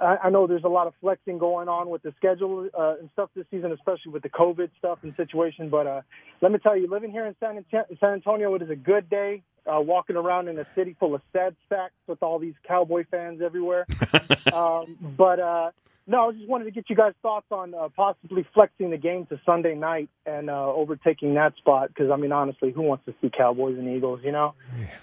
I, 0.00 0.16
I 0.24 0.30
know 0.30 0.46
there's 0.46 0.64
a 0.64 0.68
lot 0.68 0.86
of 0.86 0.94
flexing 1.00 1.38
going 1.38 1.68
on 1.68 1.90
with 1.90 2.02
the 2.02 2.12
schedule 2.16 2.68
uh, 2.72 2.94
and 2.98 3.10
stuff 3.12 3.30
this 3.36 3.46
season, 3.50 3.72
especially 3.72 4.12
with 4.12 4.22
the 4.22 4.30
COVID 4.30 4.70
stuff 4.78 4.98
and 5.02 5.14
situation. 5.16 5.68
But 5.68 5.86
uh, 5.86 6.00
let 6.40 6.52
me 6.52 6.58
tell 6.58 6.76
you, 6.76 6.88
living 6.88 7.10
here 7.10 7.26
in 7.26 7.36
San, 7.38 7.62
San 7.70 8.10
Antonio, 8.12 8.54
it 8.54 8.62
is 8.62 8.70
a 8.70 8.76
good 8.76 9.10
day. 9.10 9.42
Uh, 9.66 9.80
walking 9.80 10.16
around 10.16 10.48
in 10.48 10.58
a 10.58 10.66
city 10.74 10.94
full 11.00 11.14
of 11.14 11.22
sad 11.32 11.56
sacks 11.70 11.94
with 12.06 12.22
all 12.22 12.38
these 12.38 12.54
Cowboy 12.68 13.04
fans 13.10 13.40
everywhere. 13.40 13.86
um, 14.52 14.98
but 15.16 15.40
uh, 15.40 15.70
no, 16.06 16.28
I 16.28 16.32
just 16.32 16.46
wanted 16.46 16.64
to 16.64 16.70
get 16.70 16.90
you 16.90 16.96
guys' 16.96 17.14
thoughts 17.22 17.46
on 17.50 17.74
uh, 17.74 17.88
possibly 17.96 18.46
flexing 18.52 18.90
the 18.90 18.98
game 18.98 19.24
to 19.26 19.40
Sunday 19.46 19.74
night 19.74 20.10
and 20.26 20.50
uh, 20.50 20.66
overtaking 20.66 21.34
that 21.34 21.56
spot. 21.56 21.88
Because 21.88 22.10
I 22.10 22.16
mean, 22.16 22.30
honestly, 22.30 22.72
who 22.72 22.82
wants 22.82 23.06
to 23.06 23.14
see 23.22 23.30
Cowboys 23.30 23.78
and 23.78 23.88
Eagles? 23.88 24.20
You 24.22 24.32
know. 24.32 24.54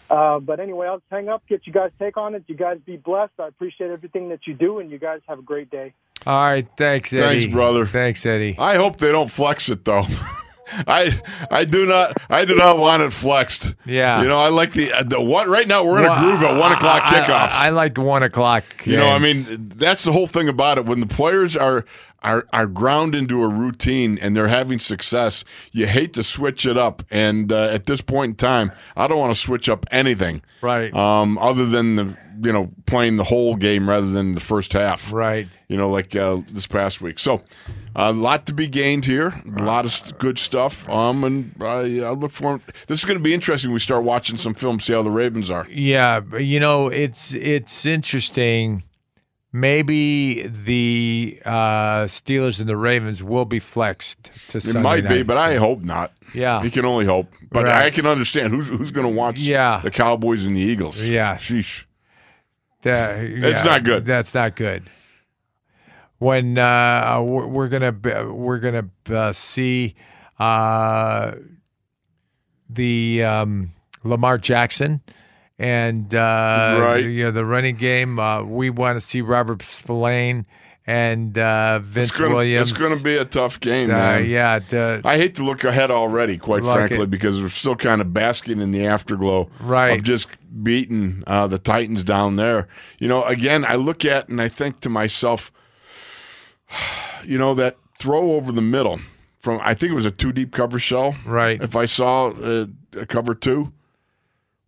Uh, 0.09 0.39
but 0.39 0.59
anyway, 0.59 0.88
I'll 0.88 0.97
just 0.97 1.09
hang 1.09 1.27
up, 1.27 1.43
get 1.47 1.65
you 1.65 1.73
guys' 1.73 1.91
take 1.97 2.17
on 2.17 2.35
it. 2.35 2.43
You 2.47 2.55
guys 2.55 2.77
be 2.85 2.97
blessed. 2.97 3.33
I 3.39 3.47
appreciate 3.47 3.89
everything 3.89 4.29
that 4.29 4.45
you 4.45 4.53
do, 4.53 4.77
and 4.77 4.91
you 4.91 4.99
guys 4.99 5.21
have 5.27 5.39
a 5.39 5.43
great 5.43 5.71
day. 5.71 5.93
All 6.27 6.39
right, 6.39 6.67
thanks, 6.77 7.11
Eddie. 7.13 7.23
Thanks, 7.23 7.45
brother. 7.47 7.88
Thanks, 7.88 8.23
Eddie. 8.25 8.55
I 8.59 8.75
hope 8.75 8.97
they 8.97 9.11
don't 9.11 9.31
flex 9.31 9.69
it 9.69 9.83
though. 9.83 10.05
I 10.88 11.19
I 11.49 11.65
do 11.65 11.85
not 11.85 12.18
I 12.30 12.45
do 12.45 12.56
not 12.56 12.77
want 12.77 13.02
it 13.03 13.11
flexed. 13.14 13.76
Yeah. 13.85 14.22
You 14.22 14.27
know, 14.27 14.39
I 14.39 14.49
like 14.49 14.72
the 14.73 14.91
the 15.06 15.22
one 15.22 15.49
right 15.49 15.68
now 15.68 15.84
we're 15.84 15.99
in 15.99 16.03
Well, 16.10 16.18
a 16.18 16.19
groove 16.19 16.43
at 16.43 16.57
one 16.60 16.72
o'clock 16.72 17.03
I- 17.06 17.22
I- 17.22 17.68
I, 17.68 17.69
like 17.69 17.98
one 17.98 18.23
o'clock. 18.23 18.64
you 18.85 18.98
know, 18.98 19.10
I 19.10 19.19
mean, 19.19 19.45
that's 19.76 20.03
the 20.03 20.11
whole 20.11 20.27
thing 20.27 20.48
about 20.49 20.77
it. 20.77 20.85
When 20.85 20.99
the 20.99 21.07
players 21.07 21.56
are 21.57 21.85
are 22.22 22.45
are 22.53 22.68
ground 22.68 23.15
into 23.15 23.43
a 23.43 23.48
routine 23.48 24.18
and 24.19 24.35
they're 24.35 24.48
having 24.48 24.80
success, 24.80 25.43
you 25.72 25.88
hate 25.88 26.14
to 26.14 26.23
switch 26.23 26.65
it 26.65 26.77
up. 26.77 27.03
And 27.10 27.52
uh, 27.52 27.69
at 27.69 27.85
this 27.85 28.02
point 28.02 28.30
in 28.31 28.35
time, 28.35 28.72
I 28.95 29.07
don't 29.07 29.19
want 29.19 29.34
to 29.34 29.39
switch 29.39 29.69
up 29.69 29.85
anything. 29.91 30.41
Right. 30.61 30.93
Um, 30.93 31.38
other 31.38 31.65
than 31.65 31.95
the 31.95 32.18
you 32.43 32.52
know 32.52 32.72
playing 32.85 33.18
the 33.18 33.23
whole 33.23 33.56
game 33.56 33.89
rather 33.89 34.10
than 34.10 34.35
the 34.35 34.41
first 34.41 34.73
half. 34.73 35.11
Right. 35.11 35.48
You 35.68 35.77
know, 35.77 35.89
like 35.89 36.15
uh, 36.15 36.41
this 36.52 36.68
past 36.68 37.02
week. 37.02 37.19
So. 37.19 37.41
A 37.93 38.14
lot 38.14 38.45
to 38.45 38.53
be 38.53 38.69
gained 38.69 39.03
here. 39.03 39.34
A 39.57 39.64
lot 39.64 39.84
of 39.84 40.18
good 40.18 40.39
stuff. 40.39 40.88
Um, 40.88 41.26
and 41.26 41.53
I, 41.60 41.99
I 41.99 42.11
look 42.11 42.31
forward. 42.31 42.61
This 42.88 42.99
is 42.99 43.06
going 43.06 43.19
to 43.19 43.23
be 43.23 43.34
interesting. 43.34 43.73
We 43.73 43.80
start 43.80 44.03
watching 44.03 44.38
some 44.38 44.53
film, 44.53 44.80
see 44.80 44.93
how 44.93 45.02
the 45.02 45.11
Ravens 45.11 45.52
are. 45.52 45.68
Yeah, 45.69 46.22
you 46.38 46.61
know, 46.61 46.88
it's 46.88 47.34
it's 47.34 47.85
interesting. 47.85 48.84
Maybe 49.53 50.47
the 50.47 51.41
uh, 51.45 52.05
Steelers 52.05 52.59
and 52.61 52.69
the 52.69 52.77
Ravens 52.77 53.21
will 53.21 53.43
be 53.45 53.59
flexed 53.59 54.31
to 54.49 54.57
It 54.59 54.61
Sunday 54.61 54.81
might 54.81 55.07
be, 55.09 55.23
but 55.23 55.37
I 55.37 55.57
hope 55.57 55.81
not. 55.81 56.13
Yeah. 56.33 56.63
you 56.63 56.71
can 56.71 56.85
only 56.85 57.05
hope. 57.05 57.27
But 57.51 57.65
Right. 57.65 57.85
I 57.85 57.89
can 57.89 58.05
understand 58.07 58.53
who's 58.53 58.69
who's 58.69 58.91
going 58.91 59.05
to 59.07 59.13
watch. 59.13 59.37
Yeah. 59.37 59.81
the 59.83 59.91
Cowboys 59.91 60.45
and 60.45 60.55
the 60.55 60.61
Eagles. 60.61 61.03
Yeah. 61.03 61.35
sheesh. 61.35 61.83
That- 62.83 63.19
It's 63.25 63.63
yeah, 63.65 63.71
not 63.71 63.83
good. 63.83 64.05
That's 64.05 64.33
not 64.33 64.55
good. 64.55 64.89
When 66.19 66.57
uh, 66.57 67.19
we're, 67.21 67.47
we're 67.47 67.67
gonna 67.67 68.31
we're 68.31 68.59
gonna 68.59 68.87
uh, 69.09 69.33
see 69.33 69.95
uh, 70.39 71.33
the 72.69 73.23
um, 73.23 73.71
Lamar 74.03 74.37
Jackson 74.37 75.01
and 75.61 76.13
uh, 76.15 76.77
Right. 76.81 77.05
you 77.05 77.25
know, 77.25 77.31
the 77.31 77.45
running 77.45 77.75
game. 77.75 78.19
Uh, 78.19 78.41
we 78.43 78.71
want 78.71 78.95
to 78.95 78.99
see 79.01 79.21
Robert 79.21 79.61
Spillane 79.61 80.45
and 80.88 81.38
uh, 81.38 81.77
Vince 81.79 82.09
It's 82.09 82.17
gonna, 82.17 82.33
Williams. 82.33 82.71
It's 82.71 82.79
going 82.79 82.97
to 82.97 83.03
be 83.03 83.15
a 83.15 83.25
tough 83.25 83.59
game, 83.59 83.91
Uh, 83.91 83.93
man. 83.93 84.25
yeah, 84.27 84.99
I 85.05 85.17
hate 85.17 85.35
to 85.35 85.43
look 85.43 85.63
ahead 85.63 85.91
already, 85.91 86.38
quite 86.39 86.63
frankly, 86.63 87.01
it- 87.03 87.11
because 87.11 87.39
we're 87.39 87.49
still 87.49 87.75
kind 87.75 88.01
of 88.01 88.11
basking 88.11 88.59
in 88.59 88.71
the 88.71 88.88
afterglow 88.88 89.49
Right. 89.59 89.89
of 89.99 90.03
just 90.03 90.29
beating 90.63 91.23
uh, 91.27 91.45
the 91.45 91.59
Titans 91.59 92.03
down 92.03 92.38
there. 92.38 92.67
You 92.97 93.07
know, 93.07 93.23
again, 93.25 93.63
I 93.63 93.75
look 93.75 94.03
at 94.03 94.29
and 94.29 94.41
I 94.41 94.47
think 94.47 94.79
to 94.79 94.89
myself, 94.89 95.51
you 97.23 97.38
know, 97.38 97.53
that 97.53 97.77
throw 97.99 98.31
over 98.33 98.51
the 98.51 98.61
middle 98.61 98.99
from 99.39 99.59
I 99.63 99.75
think 99.75 99.91
it 99.91 99.95
was 99.95 100.07
a 100.07 100.11
two 100.11 100.31
deep 100.31 100.51
cover 100.51 100.79
shell. 100.79 101.15
Right. 101.25 101.61
If 101.61 101.75
I 101.75 101.85
saw 101.85 102.29
uh, 102.31 102.65
a 102.97 103.05
cover 103.05 103.35
two, 103.35 103.71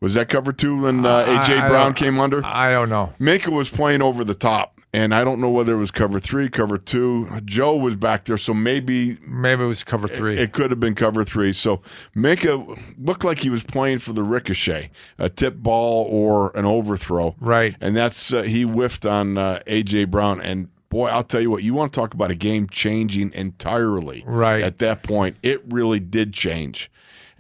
was 0.03 0.15
that 0.15 0.27
cover 0.27 0.51
two 0.51 0.81
when 0.81 1.05
uh, 1.05 1.25
AJ 1.25 1.69
Brown 1.69 1.93
came 1.93 2.19
under? 2.19 2.43
I 2.45 2.71
don't 2.73 2.89
know. 2.89 3.13
Minkah 3.21 3.53
was 3.53 3.69
playing 3.69 4.01
over 4.01 4.25
the 4.25 4.33
top, 4.33 4.81
and 4.91 5.15
I 5.15 5.23
don't 5.23 5.39
know 5.39 5.49
whether 5.49 5.75
it 5.75 5.77
was 5.77 5.91
cover 5.91 6.19
three, 6.19 6.49
cover 6.49 6.77
two. 6.77 7.29
Joe 7.45 7.77
was 7.77 7.95
back 7.95 8.25
there, 8.25 8.37
so 8.37 8.53
maybe 8.53 9.17
Maybe 9.25 9.63
it 9.63 9.67
was 9.67 9.85
cover 9.85 10.09
three. 10.09 10.37
it 10.37 10.51
could 10.51 10.71
have 10.71 10.79
been 10.81 10.93
cover 10.93 11.23
three. 11.23 11.53
So 11.53 11.81
Minkah 12.17 12.77
looked 12.97 13.23
like 13.23 13.39
he 13.39 13.49
was 13.49 13.63
playing 13.63 13.99
for 13.99 14.11
the 14.11 14.23
ricochet, 14.23 14.91
a 15.17 15.29
tip 15.29 15.55
ball 15.55 16.05
or 16.11 16.51
an 16.53 16.65
overthrow. 16.65 17.33
Right. 17.39 17.77
And 17.79 17.95
that's 17.95 18.33
uh, 18.33 18.41
he 18.41 18.63
whiffed 18.63 19.05
on 19.05 19.37
uh, 19.37 19.61
AJ 19.67 20.11
Brown. 20.11 20.41
And 20.41 20.67
boy, 20.89 21.07
I'll 21.07 21.23
tell 21.23 21.39
you 21.39 21.49
what, 21.49 21.63
you 21.63 21.73
want 21.73 21.93
to 21.93 21.97
talk 21.97 22.13
about 22.13 22.29
a 22.29 22.35
game 22.35 22.67
changing 22.67 23.31
entirely. 23.31 24.25
Right. 24.27 24.63
At 24.63 24.79
that 24.79 25.01
point, 25.01 25.37
it 25.43 25.61
really 25.69 26.01
did 26.01 26.33
change. 26.33 26.91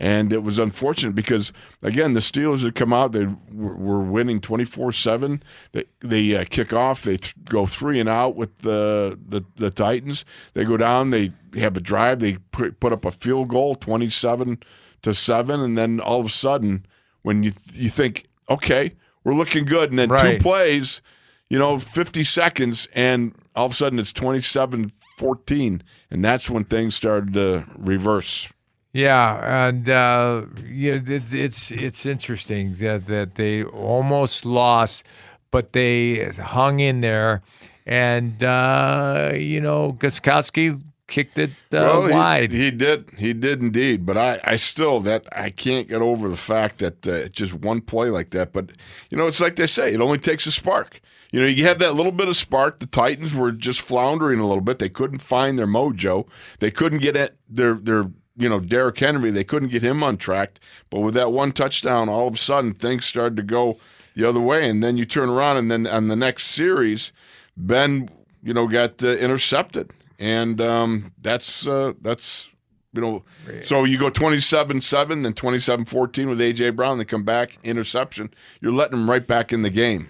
And 0.03 0.33
it 0.33 0.43
was 0.43 0.59
unfortunate 0.59 1.15
because, 1.15 1.53
again, 1.81 2.11
the 2.11 2.19
Steelers 2.19 2.61
had 2.61 2.75
come 2.75 2.91
out. 2.91 3.13
They 3.13 3.25
were 3.53 4.01
winning 4.01 4.41
24 4.41 4.91
7. 4.91 5.41
They, 5.71 5.85
they 6.01 6.35
uh, 6.35 6.43
kick 6.43 6.73
off. 6.73 7.03
They 7.03 7.15
th- 7.15 7.33
go 7.45 7.65
three 7.65 8.01
and 8.01 8.09
out 8.09 8.35
with 8.35 8.57
the, 8.57 9.17
the, 9.29 9.45
the 9.55 9.69
Titans. 9.71 10.25
They 10.55 10.65
go 10.65 10.75
down. 10.75 11.11
They 11.11 11.31
have 11.55 11.77
a 11.77 11.79
drive. 11.79 12.19
They 12.19 12.33
put, 12.51 12.81
put 12.81 12.91
up 12.91 13.05
a 13.05 13.11
field 13.11 13.47
goal, 13.47 13.75
27 13.75 14.61
to 15.03 15.13
7. 15.13 15.59
And 15.61 15.77
then 15.77 16.01
all 16.01 16.19
of 16.19 16.25
a 16.25 16.29
sudden, 16.29 16.85
when 17.21 17.43
you, 17.43 17.53
you 17.73 17.87
think, 17.87 18.27
okay, 18.49 18.91
we're 19.23 19.35
looking 19.35 19.63
good. 19.63 19.89
And 19.89 19.97
then 19.97 20.09
Right. 20.09 20.37
two 20.37 20.43
plays, 20.43 21.01
you 21.49 21.57
know, 21.57 21.79
50 21.79 22.25
seconds, 22.25 22.89
and 22.93 23.33
all 23.55 23.67
of 23.67 23.71
a 23.71 23.75
sudden 23.75 23.99
it's 23.99 24.11
27 24.11 24.91
14. 25.17 25.81
And 26.11 26.25
that's 26.25 26.49
when 26.49 26.65
things 26.65 26.93
started 26.93 27.33
to 27.35 27.63
reverse. 27.77 28.49
Yeah, 28.93 29.67
and 29.67 29.89
uh, 29.89 30.45
yeah, 30.69 30.99
it, 31.05 31.33
it's 31.33 31.71
it's 31.71 32.05
interesting 32.05 32.75
that 32.75 33.07
that 33.07 33.35
they 33.35 33.63
almost 33.63 34.45
lost, 34.45 35.03
but 35.49 35.73
they 35.73 36.25
hung 36.29 36.79
in 36.79 37.01
there, 37.01 37.41
and 37.87 38.43
uh, 38.43 39.31
you 39.33 39.59
know 39.61 39.93
Gostkowski 39.93 40.79
kicked 41.07 41.39
it 41.39 41.49
uh, 41.49 41.79
Well, 41.81 42.05
he- 42.05 42.13
wide. 42.13 42.51
He, 42.51 42.69
did. 42.71 43.09
He 43.17 43.33
did 43.33 43.61
indeed. 43.61 44.05
But 44.05 44.17
I, 44.17 44.39
I 44.43 44.55
still 44.57 44.99
that 45.01 45.25
I 45.31 45.49
can't 45.49 45.87
get 45.87 46.01
over 46.01 46.29
the 46.29 46.37
fact 46.37 46.77
that 46.77 47.07
uh, 47.07 47.27
just 47.29 47.53
one 47.53 47.81
play 47.81 48.09
like 48.09 48.29
that. 48.29 48.53
But 48.53 48.73
you 49.09 49.17
know, 49.17 49.25
it's 49.25 49.39
like 49.41 49.55
they 49.55 49.67
say, 49.67 49.91
it 49.93 50.01
only 50.01 50.19
takes 50.19 50.45
a 50.45 50.51
spark. 50.51 51.01
You 51.31 51.39
know, 51.41 51.47
you 51.47 51.63
had 51.65 51.79
that 51.79 51.95
little 51.95 52.11
bit 52.11 52.27
of 52.27 52.37
spark. 52.37 52.77
The 52.77 52.85
Titans 52.85 53.33
were 53.33 53.51
just 53.51 53.81
floundering 53.81 54.39
a 54.39 54.45
little 54.45 54.61
bit. 54.61 54.77
They 54.77 54.89
couldn't 54.89 55.17
find 55.17 55.57
their 55.57 55.65
mojo. 55.65 56.27
They 56.59 56.69
couldn't 56.69 56.99
get 56.99 57.15
at 57.15 57.37
their 57.49 57.73
their 57.73 58.05
you 58.35 58.49
know 58.49 58.59
Derrick 58.59 58.99
Henry. 58.99 59.31
They 59.31 59.43
couldn't 59.43 59.69
get 59.69 59.83
him 59.83 60.03
on 60.03 60.17
track. 60.17 60.59
But 60.89 61.01
with 61.01 61.13
that 61.15 61.31
one 61.31 61.51
touchdown, 61.51 62.09
all 62.09 62.27
of 62.27 62.35
a 62.35 62.37
sudden 62.37 62.73
things 62.73 63.05
started 63.05 63.37
to 63.37 63.43
go 63.43 63.77
the 64.15 64.27
other 64.27 64.39
way. 64.39 64.69
And 64.69 64.83
then 64.83 64.97
you 64.97 65.05
turn 65.05 65.29
around, 65.29 65.57
and 65.57 65.71
then 65.71 65.87
on 65.87 66.07
the 66.07 66.15
next 66.15 66.45
series, 66.45 67.11
Ben 67.57 68.09
you 68.41 68.53
know 68.53 68.67
got 68.67 69.03
uh, 69.03 69.15
intercepted, 69.17 69.91
and 70.19 70.59
um, 70.61 71.13
that's 71.21 71.67
uh, 71.67 71.93
that's 72.01 72.49
you 72.93 73.01
know, 73.01 73.23
so 73.63 73.83
you 73.85 73.97
go 73.97 74.11
27-7, 74.11 75.23
then 75.23 75.33
27-14 75.33 76.29
with 76.29 76.39
AJ 76.39 76.75
Brown, 76.75 76.99
they 76.99 77.05
come 77.05 77.23
back 77.23 77.57
interception. 77.63 78.31
You're 78.61 78.71
letting 78.71 78.99
them 78.99 79.09
right 79.09 79.25
back 79.25 79.51
in 79.51 79.63
the 79.63 79.71
game, 79.71 80.09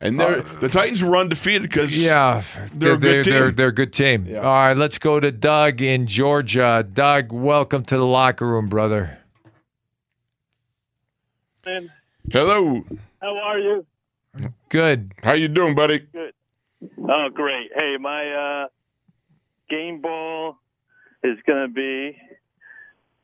and 0.00 0.20
they're 0.20 0.42
the 0.42 0.68
Titans 0.68 1.02
were 1.02 1.16
undefeated 1.16 1.62
because 1.62 1.96
yeah, 2.02 2.42
they're 2.72 2.94
a 2.94 2.96
good 2.96 3.00
they're, 3.00 3.22
team. 3.22 3.32
they're, 3.32 3.50
they're 3.50 3.68
a 3.68 3.74
good 3.74 3.92
team. 3.92 4.36
All 4.36 4.42
right, 4.42 4.76
let's 4.76 4.98
go 4.98 5.20
to 5.20 5.32
Doug 5.32 5.80
in 5.80 6.06
Georgia. 6.06 6.86
Doug, 6.90 7.32
welcome 7.32 7.82
to 7.84 7.96
the 7.96 8.04
locker 8.06 8.46
room, 8.46 8.66
brother. 8.66 9.18
Man. 11.64 11.90
Hello, 12.30 12.84
How 13.20 13.36
are 13.38 13.58
you? 13.58 13.86
Good. 14.68 15.12
How 15.22 15.32
you 15.32 15.48
doing, 15.48 15.74
buddy? 15.74 16.00
Good. 16.00 16.32
Oh, 16.98 17.28
great. 17.32 17.70
Hey, 17.74 17.96
my 18.00 18.32
uh, 18.32 18.66
game 19.70 20.00
ball 20.00 20.58
is 21.22 21.38
going 21.46 21.68
to 21.68 21.72
be, 21.72 22.16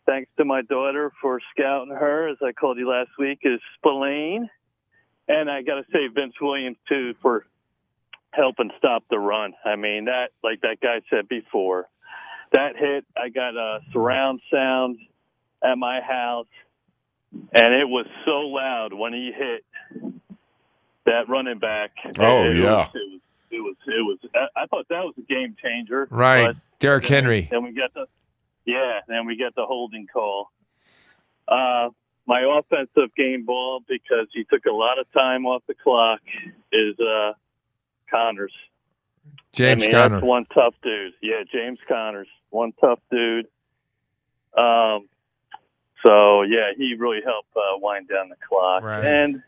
thanks 0.06 0.30
to 0.38 0.44
my 0.44 0.62
daughter 0.62 1.12
for 1.20 1.40
scouting 1.52 1.94
her, 1.94 2.28
as 2.28 2.36
I 2.42 2.52
called 2.52 2.78
you 2.78 2.88
last 2.88 3.10
week, 3.18 3.40
is 3.42 3.60
Spillane. 3.76 4.48
And 5.28 5.50
I 5.50 5.62
got 5.62 5.76
to 5.76 5.84
say, 5.92 6.08
Vince 6.08 6.34
Williams, 6.40 6.76
too, 6.88 7.14
for 7.22 7.46
helping 8.32 8.70
stop 8.78 9.04
the 9.10 9.18
run. 9.18 9.54
I 9.64 9.76
mean, 9.76 10.06
that, 10.06 10.30
like 10.42 10.62
that 10.62 10.80
guy 10.80 11.00
said 11.10 11.28
before, 11.28 11.88
that 12.52 12.76
hit, 12.76 13.04
I 13.16 13.28
got 13.28 13.56
a 13.56 13.80
surround 13.92 14.40
sound 14.52 14.98
at 15.64 15.78
my 15.78 16.00
house, 16.00 16.46
and 17.32 17.74
it 17.74 17.88
was 17.88 18.06
so 18.24 18.40
loud 18.40 18.92
when 18.92 19.12
he 19.12 19.32
hit 19.34 19.64
that 21.06 21.28
running 21.28 21.58
back. 21.58 21.92
Oh, 22.18 22.44
It- 22.44 22.56
it 22.58 22.62
yeah. 22.62 22.72
was- 22.72 22.88
it 22.94 23.10
was 23.10 23.20
it 23.50 23.60
was 23.60 23.76
it 23.86 24.00
was 24.02 24.18
I, 24.56 24.62
I 24.62 24.66
thought 24.66 24.88
that 24.88 25.04
was 25.04 25.14
a 25.18 25.22
game 25.22 25.54
changer. 25.62 26.08
Right, 26.10 26.46
But 26.46 26.56
Derrick 26.78 27.04
Henry. 27.06 27.48
Then 27.50 27.62
we 27.64 27.72
got 27.72 27.92
the 27.92 28.06
yeah, 28.64 29.00
then 29.08 29.26
we 29.26 29.36
get 29.36 29.54
the 29.54 29.66
holding 29.66 30.06
call. 30.06 30.50
Uh 31.46 31.90
my 32.26 32.42
offensive 32.58 33.14
game 33.16 33.44
ball 33.44 33.80
because 33.88 34.28
he 34.32 34.44
took 34.44 34.64
a 34.66 34.72
lot 34.72 34.98
of 34.98 35.10
time 35.12 35.46
off 35.46 35.62
the 35.66 35.74
clock 35.74 36.20
is 36.72 36.98
uh 37.00 37.32
Connors. 38.10 38.52
James 39.52 39.82
I 39.82 39.86
mean, 39.86 39.96
Conner. 39.96 40.16
That's 40.16 40.24
one 40.24 40.46
tough 40.54 40.74
dude. 40.82 41.14
Yeah, 41.22 41.42
James 41.52 41.78
Connors. 41.88 42.28
One 42.50 42.72
tough 42.80 43.00
dude. 43.10 43.46
Um 44.56 45.08
so 46.04 46.42
yeah, 46.42 46.72
he 46.76 46.94
really 46.98 47.20
helped 47.24 47.56
uh, 47.56 47.78
wind 47.78 48.08
down 48.08 48.28
the 48.28 48.36
clock. 48.48 48.82
Right. 48.82 49.04
And 49.04 49.42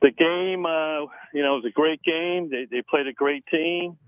the 0.00 0.10
game, 0.10 0.64
uh, 0.64 1.10
you 1.34 1.42
know, 1.42 1.54
it 1.56 1.62
was 1.62 1.64
a 1.66 1.72
great 1.72 2.02
game. 2.02 2.50
They 2.50 2.66
they 2.70 2.82
played 2.82 3.06
a 3.06 3.12
great 3.12 3.44
team. 3.46 3.98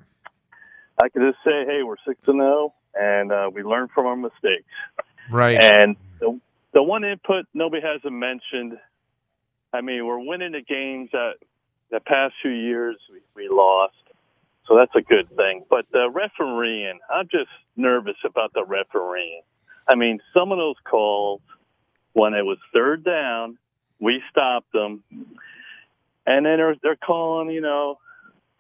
I 1.02 1.09
could 1.09 1.23
just 1.23 1.39
say, 1.44 1.65
hey, 1.66 1.82
we're 1.82 1.97
six 2.07 2.20
and 2.27 2.40
zero, 2.40 2.74
and 2.94 3.32
uh, 3.32 3.51
we 3.52 3.62
learned 3.62 3.90
from 3.93 4.07
our 4.07 4.16
mistakes. 4.16 4.69
Right. 5.31 5.61
And 5.61 5.97
the 6.20 6.39
the 6.73 6.83
one 6.83 7.05
input 7.05 7.47
nobody 7.55 7.83
hasn't 7.83 8.13
mentioned. 8.13 8.79
I 9.73 9.81
mean, 9.81 10.05
we're 10.07 10.19
winning 10.19 10.53
the 10.53 10.63
games 10.63 11.11
that 11.13 11.35
the 11.91 12.01
past 12.01 12.35
few 12.43 12.51
years 12.51 12.97
we, 13.13 13.21
we 13.35 13.49
lost, 13.49 13.95
so 14.67 14.77
that's 14.77 14.95
a 14.97 15.03
good 15.03 15.29
thing. 15.37 15.65
But 15.69 15.87
the 15.93 16.09
refereeing, 16.11 16.99
I'm 17.13 17.27
just 17.31 17.51
nervous 17.77 18.17
about 18.25 18.53
the 18.53 18.65
refereeing. 18.65 19.43
I 19.89 19.95
mean, 19.97 20.21
some 20.35 20.53
of 20.53 20.59
those 20.59 20.77
calls 20.89 21.41
when 22.13 22.35
it 22.35 22.45
was 22.45 22.59
third 22.73 23.05
down, 23.05 23.59
we 24.01 24.23
stopped 24.31 24.73
them, 24.73 25.03
and 26.27 26.47
then 26.47 26.57
they're 26.59 26.77
they're 26.83 26.97
calling, 26.97 27.51
you 27.51 27.61
know, 27.61 27.99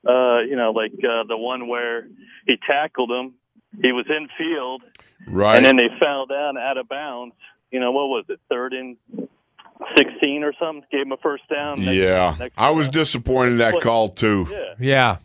uh, 0.06 0.40
you 0.40 0.56
know, 0.56 0.70
like 0.72 0.92
uh, 0.92 1.24
the 1.28 1.36
one 1.36 1.68
where 1.68 2.06
he 2.46 2.56
tackled 2.66 3.10
him, 3.10 3.34
he 3.82 3.92
was 3.92 4.06
in 4.08 4.28
field, 4.38 4.82
Right. 5.28 5.56
and 5.56 5.64
then 5.64 5.76
they 5.76 5.88
fell 5.98 6.26
down 6.26 6.56
out 6.56 6.78
of 6.78 6.88
bounds. 6.88 7.34
You 7.70 7.80
know, 7.80 7.92
what 7.92 8.08
was 8.08 8.24
it, 8.28 8.40
third 8.48 8.72
and 8.72 8.96
sixteen 9.96 10.42
or 10.44 10.52
something? 10.58 10.84
Gave 10.90 11.02
him 11.02 11.12
a 11.12 11.16
first 11.18 11.48
down. 11.48 11.78
Next- 11.80 11.96
yeah. 11.96 12.36
next 12.38 12.54
I 12.58 12.70
was 12.70 12.88
disappointed 12.88 13.52
in 13.52 13.58
that 13.58 13.72
play- 13.74 13.80
call 13.80 14.08
too. 14.10 14.46
Yeah, 14.50 14.74
Yeah. 14.78 15.16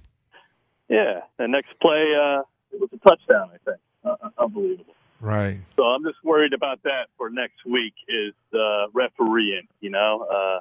yeah. 0.90 1.22
The 1.38 1.48
next 1.48 1.80
play, 1.82 2.14
uh, 2.16 2.42
it 2.72 2.80
was 2.82 2.90
a 2.94 2.98
touchdown, 3.10 3.50
I 3.54 3.58
think. 3.66 3.78
Uh, 4.04 4.30
unbelievable. 4.38 4.94
Right. 5.22 5.58
So 5.76 5.84
I'm 5.84 6.04
just 6.04 6.24
worried 6.24 6.54
about 6.54 6.84
that 6.84 7.08
for 7.18 7.30
next 7.30 7.66
week 7.66 7.94
is 8.08 8.34
uh, 8.54 8.88
refereeing. 8.94 9.68
You 9.82 9.90
know, 9.90 10.22
uh, 10.30 10.60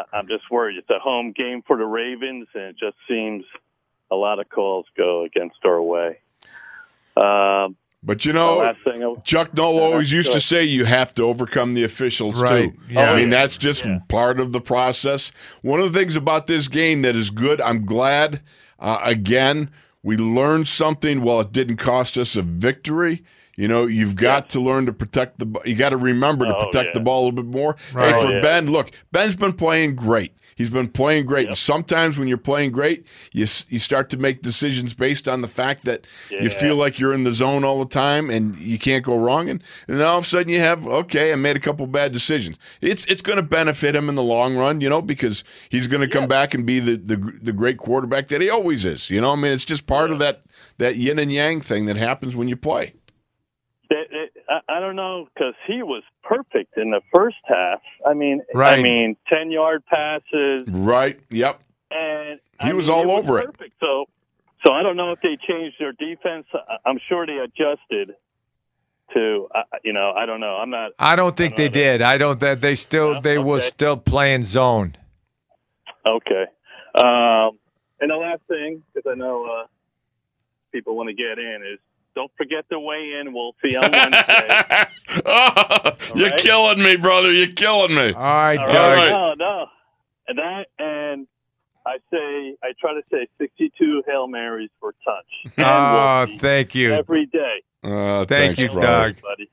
I- 0.00 0.16
I'm 0.18 0.28
just 0.28 0.50
worried. 0.50 0.76
It's 0.76 0.90
a 0.90 0.98
home 0.98 1.32
game 1.32 1.62
for 1.66 1.76
the 1.78 1.86
Ravens, 1.86 2.48
and 2.54 2.64
it 2.64 2.76
just 2.76 2.96
seems 3.08 3.44
a 4.10 4.16
lot 4.16 4.38
of 4.40 4.48
calls 4.50 4.84
go 4.96 5.22
against 5.24 5.56
our 5.64 5.80
way. 5.80 6.18
Um, 7.16 7.76
But 8.06 8.24
you 8.26 8.32
know, 8.34 8.74
thing 8.84 9.16
Chuck 9.24 9.54
Noll 9.54 9.78
always 9.80 10.12
used 10.12 10.32
to 10.32 10.40
say 10.40 10.62
you 10.62 10.84
have 10.84 11.12
to 11.12 11.22
overcome 11.22 11.72
the 11.74 11.84
officials 11.84 12.40
Right, 12.40 12.72
too. 12.74 12.80
yeah. 12.90 13.10
I 13.12 13.16
mean, 13.16 13.30
that's 13.30 13.56
just 13.56 13.86
part 14.08 14.38
of 14.40 14.52
the 14.52 14.60
process. 14.60 15.32
One 15.62 15.80
of 15.80 15.90
the 15.92 15.98
things 15.98 16.14
about 16.14 16.46
this 16.46 16.68
game 16.68 17.00
that 17.02 17.16
is 17.16 17.30
good, 17.30 17.60
I'm 17.62 17.86
glad, 17.86 18.42
uh, 18.78 18.98
again, 19.02 19.70
we 20.02 20.18
learned 20.18 20.68
something. 20.68 21.22
Well, 21.22 21.40
it 21.40 21.52
didn't 21.52 21.78
cost 21.78 22.18
us 22.18 22.36
a 22.36 22.42
victory. 22.42 23.24
You 23.56 23.68
know, 23.68 23.86
you've 23.86 24.16
got 24.16 24.50
to 24.50 24.60
learn 24.60 24.84
to 24.86 24.92
protect 24.92 25.38
the. 25.38 25.46
You 25.64 25.74
got 25.76 25.90
to 25.90 25.96
remember 25.96 26.44
to 26.44 26.54
Oh, 26.54 26.66
protect 26.66 26.88
yeah. 26.88 26.92
the 26.94 27.00
ball 27.00 27.22
a 27.22 27.24
little 27.28 27.42
bit 27.42 27.46
more. 27.56 27.76
Right. 27.92 28.12
Hey, 28.12 28.18
Oh, 28.18 28.26
for 28.26 28.32
yeah. 28.32 28.40
Ben, 28.42 28.66
look, 28.70 28.90
Ben's 29.12 29.36
been 29.36 29.52
playing 29.54 29.94
great. 29.96 30.32
He's 30.56 30.70
been 30.70 30.88
playing 30.88 31.26
great. 31.26 31.48
And 31.48 31.58
sometimes 31.58 32.18
when 32.18 32.28
you're 32.28 32.38
playing 32.38 32.72
great, 32.72 33.06
you 33.32 33.46
you 33.68 33.78
start 33.78 34.10
to 34.10 34.16
make 34.16 34.42
decisions 34.42 34.94
based 34.94 35.28
on 35.28 35.40
the 35.40 35.48
fact 35.48 35.84
that 35.84 36.06
you 36.30 36.50
feel 36.50 36.76
like 36.76 36.98
you're 36.98 37.12
in 37.12 37.24
the 37.24 37.32
zone 37.32 37.64
all 37.64 37.78
the 37.78 37.90
time 37.90 38.30
and 38.30 38.56
you 38.58 38.78
can't 38.78 39.04
go 39.04 39.16
wrong. 39.18 39.48
And, 39.48 39.62
and 39.88 39.98
then 39.98 40.06
all 40.06 40.18
of 40.18 40.24
a 40.24 40.26
sudden 40.26 40.52
you 40.52 40.60
have 40.60 40.86
okay, 40.86 41.32
I 41.32 41.36
made 41.36 41.56
a 41.56 41.60
couple 41.60 41.86
bad 41.86 42.12
decisions. 42.12 42.56
It's 42.80 43.04
it's 43.06 43.22
going 43.22 43.36
to 43.36 43.42
benefit 43.42 43.96
him 43.96 44.08
in 44.08 44.14
the 44.14 44.22
long 44.22 44.56
run, 44.56 44.80
you 44.80 44.88
know, 44.88 45.02
because 45.02 45.44
he's 45.68 45.86
going 45.86 46.00
to 46.00 46.08
come 46.08 46.28
back 46.28 46.54
and 46.54 46.64
be 46.64 46.80
the, 46.80 46.96
the 46.96 47.16
the 47.16 47.52
great 47.52 47.78
quarterback 47.78 48.28
that 48.28 48.40
he 48.40 48.50
always 48.50 48.84
is. 48.84 49.10
You 49.10 49.20
know, 49.20 49.32
I 49.32 49.36
mean, 49.36 49.52
it's 49.52 49.64
just 49.64 49.86
part 49.86 50.10
of 50.10 50.18
that 50.20 50.42
that 50.78 50.96
yin 50.96 51.18
and 51.18 51.32
yang 51.32 51.60
thing 51.60 51.86
that 51.86 51.96
happens 51.96 52.36
when 52.36 52.48
you 52.48 52.56
play. 52.56 52.94
It, 54.48 54.52
it, 54.52 54.62
I, 54.68 54.76
I 54.76 54.80
don't 54.80 54.96
know 54.96 55.28
because 55.34 55.54
he 55.66 55.82
was 55.82 56.02
perfect 56.22 56.76
in 56.76 56.90
the 56.90 57.00
first 57.12 57.36
half. 57.44 57.80
I 58.06 58.14
mean, 58.14 58.42
I 58.56 58.76
mean, 58.80 59.16
ten 59.28 59.50
yard 59.50 59.84
passes, 59.86 60.68
Right? 60.68 61.20
Yep. 61.30 61.60
and 61.90 62.40
He 62.62 62.70
I 62.70 62.72
was 62.72 62.88
mean, 62.88 62.96
all 62.96 63.10
it 63.10 63.18
over 63.18 63.38
it. 63.40 63.46
Perfect. 63.46 63.74
So, 63.80 64.06
so 64.66 64.72
I 64.72 64.82
don't 64.82 64.96
know 64.96 65.12
if 65.12 65.20
they 65.20 65.36
changed 65.48 65.76
their 65.78 65.92
defense. 65.92 66.46
I- 66.54 66.76
I'm 66.86 66.98
sure 67.08 67.26
they 67.26 67.38
adjusted 67.38 68.14
to. 69.12 69.48
Uh, 69.54 69.62
you 69.84 69.92
know, 69.92 70.12
I 70.16 70.26
don't 70.26 70.40
know. 70.40 70.56
I'm 70.56 70.70
not. 70.70 70.92
I 70.98 71.16
don't 71.16 71.36
think 71.36 71.56
they 71.56 71.68
did. 71.68 72.02
I 72.02 72.18
don't 72.18 72.40
that 72.40 72.60
they 72.60 72.74
still 72.74 73.20
they 73.20 73.38
was 73.38 73.62
okay. 73.62 73.68
still 73.68 73.96
playing 73.96 74.42
zone. 74.42 74.96
Okay. 76.06 76.44
Um, 76.94 77.58
and 78.00 78.10
the 78.10 78.16
last 78.16 78.42
thing, 78.48 78.82
because 78.92 79.10
I 79.10 79.14
know 79.14 79.44
uh, 79.46 79.66
people 80.72 80.96
want 80.96 81.08
to 81.08 81.14
get 81.14 81.38
in, 81.38 81.62
is 81.72 81.78
don't 82.14 82.30
forget 82.36 82.64
to 82.70 82.78
weigh 82.80 83.14
in, 83.20 83.32
Wolfie, 83.32 83.76
on 83.76 83.90
Wednesday. 83.92 84.84
You're 86.14 86.28
right. 86.30 86.38
killing 86.38 86.82
me, 86.82 86.96
brother. 86.96 87.32
You're 87.32 87.52
killing 87.52 87.94
me. 87.94 88.12
All 88.12 88.22
right, 88.22 88.56
All 88.58 88.66
Doug. 88.68 88.98
right. 88.98 89.10
No, 89.10 89.34
no. 89.34 89.66
And 90.28 90.38
that, 90.38 90.66
and 90.78 91.26
I 91.86 91.96
say, 92.10 92.56
I 92.62 92.72
try 92.80 92.94
to 92.94 93.02
say 93.12 93.26
62 93.38 94.02
Hail 94.06 94.26
Marys 94.28 94.70
for 94.80 94.94
touch. 95.04 95.52
And 95.56 95.66
Oh, 95.66 96.24
Wolfie 96.26 96.38
thank 96.38 96.74
you. 96.74 96.94
Every 96.94 97.26
day. 97.26 97.62
Uh, 97.82 98.24
Thank 98.24 98.28
thanks, 98.56 98.60
you, 98.62 98.68
brother. 98.70 99.12
Doug. 99.12 99.22
Buddy. 99.22 99.50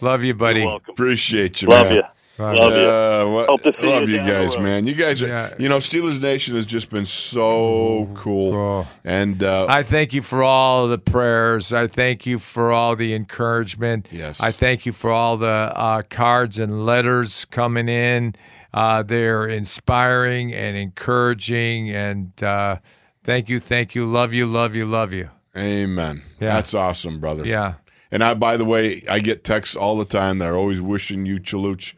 Love 0.00 0.24
you, 0.24 0.32
buddy. 0.34 0.60
You're 0.60 0.68
welcome. 0.70 0.92
Appreciate 0.92 1.60
you, 1.60 1.68
Love 1.68 1.86
man. 1.88 1.96
you. 1.96 2.02
Love 2.36 2.56
Love 2.56 2.72
you. 2.72 2.78
Uh, 2.88 3.32
what- 3.32 3.46
Hope 3.48 3.62
to 3.62 3.72
see 3.80 3.86
love 3.86 4.08
you 4.08 4.16
you 4.20 4.26
guys, 4.26 4.58
man. 4.58 4.86
You 4.88 4.94
guys 4.94 5.22
are, 5.22 5.28
Yeah. 5.28 5.54
you 5.58 5.68
know, 5.68 5.76
Steelers 5.78 6.20
Nation 6.20 6.56
has 6.56 6.66
just 6.66 6.90
been 6.90 7.06
so 7.06 8.08
cool. 8.14 8.52
Cool. 8.52 8.88
And 9.04 9.42
uh, 9.42 9.66
I 9.68 9.82
thank 9.84 10.12
you 10.12 10.20
for 10.22 10.42
all 10.42 10.88
the 10.88 10.98
prayers. 10.98 11.72
I 11.72 11.86
thank 11.86 12.26
you 12.26 12.38
for 12.40 12.72
all 12.72 12.96
the 12.96 13.14
encouragement. 13.14 14.08
Yes. 14.10 14.40
I 14.40 14.50
thank 14.50 14.84
you 14.84 14.92
for 14.92 15.12
all 15.12 15.36
the 15.36 15.46
uh, 15.46 16.02
cards 16.10 16.58
and 16.58 16.84
letters 16.84 17.44
coming 17.46 17.88
in. 17.88 18.34
Uh, 18.72 19.04
they're 19.04 19.46
inspiring 19.46 20.52
and 20.52 20.76
encouraging. 20.76 21.90
And 21.90 22.32
uh, 22.42 22.78
thank 23.22 23.48
you, 23.48 23.60
thank 23.60 23.94
you, 23.94 24.06
love 24.06 24.32
you, 24.34 24.46
love 24.46 24.74
you, 24.74 24.86
love 24.86 25.12
you. 25.12 25.28
amen. 25.56 26.22
Yeah. 26.40 26.54
That's 26.54 26.74
awesome, 26.74 27.20
brother. 27.20 27.46
Yeah. 27.46 27.74
And 28.10 28.22
I, 28.24 28.34
by 28.34 28.56
the 28.56 28.64
way, 28.64 29.02
I 29.08 29.18
get 29.20 29.44
texts 29.44 29.76
all 29.76 29.96
the 29.96 30.04
time. 30.04 30.38
They're 30.38 30.56
always 30.56 30.80
wishing 30.80 31.26
you, 31.26 31.38
Chaluch, 31.38 31.94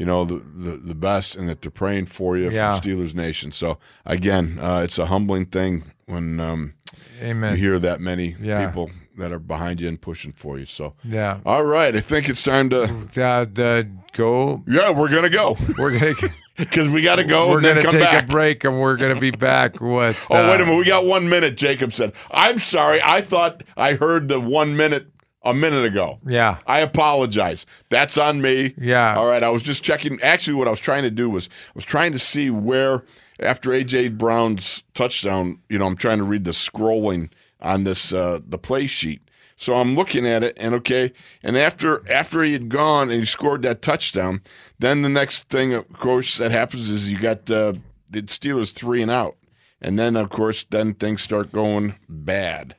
you 0.00 0.06
know, 0.06 0.24
the, 0.24 0.36
the, 0.56 0.76
the 0.78 0.94
best 0.94 1.36
and 1.36 1.46
that 1.46 1.60
they're 1.60 1.70
praying 1.70 2.06
for 2.06 2.34
you 2.38 2.50
Yeah. 2.50 2.72
from 2.72 2.80
Steelers 2.80 3.14
Nation. 3.14 3.52
So, 3.52 3.76
again, 4.06 4.58
uh, 4.58 4.80
it's 4.82 4.98
a 4.98 5.04
humbling 5.06 5.44
thing 5.44 5.84
when 6.06 6.40
um, 6.40 6.72
Amen. 7.20 7.52
you 7.52 7.58
hear 7.60 7.78
that 7.78 8.00
many 8.00 8.34
Yeah. 8.40 8.64
people 8.66 8.90
that 9.18 9.30
are 9.30 9.38
behind 9.38 9.78
you 9.78 9.88
and 9.88 10.00
pushing 10.00 10.32
for 10.32 10.58
you. 10.58 10.64
So, 10.64 10.94
Yeah. 11.04 11.40
all 11.44 11.64
right. 11.64 11.94
I 11.94 12.00
think 12.00 12.30
it's 12.30 12.42
time 12.42 12.70
to. 12.70 12.84
Uh, 12.84 13.44
the, 13.44 13.86
go. 14.14 14.62
Yeah, 14.66 14.88
we're 14.90 15.10
going 15.10 15.24
to 15.24 15.28
go. 15.28 15.58
We're 15.78 15.90
gonna 15.98 16.14
Because 16.56 16.88
we 16.96 17.02
got 17.02 17.16
to 17.16 17.24
go 17.24 17.50
we're 17.50 17.60
gonna 17.60 17.82
take 17.82 17.92
back. 18.00 18.22
a 18.24 18.26
break 18.26 18.64
and 18.64 18.80
we're 18.80 18.96
gonna 18.96 19.20
be 19.20 19.30
back 19.32 19.80
with. 19.82 20.16
Oh, 20.30 20.34
wait 20.50 20.60
uh, 20.60 20.64
a 20.64 20.66
minute. 20.66 20.76
We 20.78 20.84
got 20.86 21.04
one 21.04 21.28
minute, 21.28 21.58
Jacob 21.58 21.92
said. 21.92 22.14
I'm 22.30 22.58
sorry. 22.58 23.02
I 23.04 23.20
thought 23.20 23.64
I 23.76 23.92
heard 23.94 24.28
the 24.28 24.40
one 24.40 24.78
minute 24.78 25.08
a 25.42 25.54
minute 25.54 25.84
ago. 25.84 26.18
Yeah. 26.26 26.58
I 26.66 26.80
apologize. 26.80 27.64
That's 27.88 28.18
on 28.18 28.42
me. 28.42 28.74
Yeah. 28.76 29.16
All 29.16 29.26
right. 29.26 29.42
I 29.42 29.50
was 29.50 29.62
just 29.62 29.82
checking. 29.82 30.20
Actually, 30.22 30.54
what 30.54 30.66
I 30.66 30.70
was 30.70 30.80
trying 30.80 31.02
to 31.02 31.10
do 31.10 31.30
was 31.30 31.48
I 31.68 31.72
was 31.74 31.84
trying 31.84 32.12
to 32.12 32.18
see 32.18 32.50
where 32.50 33.04
after 33.38 33.70
AJ 33.70 34.18
Brown's 34.18 34.82
touchdown, 34.94 35.58
you 35.68 35.78
know, 35.78 35.86
I'm 35.86 35.96
trying 35.96 36.18
to 36.18 36.24
read 36.24 36.44
the 36.44 36.50
scrolling 36.50 37.30
on 37.60 37.84
this 37.84 38.12
uh 38.12 38.40
the 38.46 38.58
play 38.58 38.86
sheet. 38.86 39.22
So 39.56 39.74
I'm 39.74 39.94
looking 39.94 40.26
at 40.26 40.42
it 40.42 40.56
and 40.58 40.74
okay, 40.76 41.12
and 41.42 41.56
after 41.56 42.10
after 42.10 42.42
he 42.42 42.52
had 42.54 42.68
gone 42.68 43.10
and 43.10 43.20
he 43.20 43.26
scored 43.26 43.62
that 43.62 43.82
touchdown, 43.82 44.42
then 44.78 45.02
the 45.02 45.08
next 45.08 45.44
thing 45.48 45.74
of 45.74 45.90
course 45.92 46.38
that 46.38 46.50
happens 46.50 46.88
is 46.88 47.12
you 47.12 47.18
got 47.18 47.50
uh 47.50 47.74
the 48.10 48.22
Steelers 48.22 48.72
3 48.72 49.02
and 49.02 49.10
out. 49.10 49.36
And 49.80 49.98
then 49.98 50.16
of 50.16 50.30
course 50.30 50.64
then 50.68 50.94
things 50.94 51.22
start 51.22 51.52
going 51.52 51.94
bad. 52.08 52.76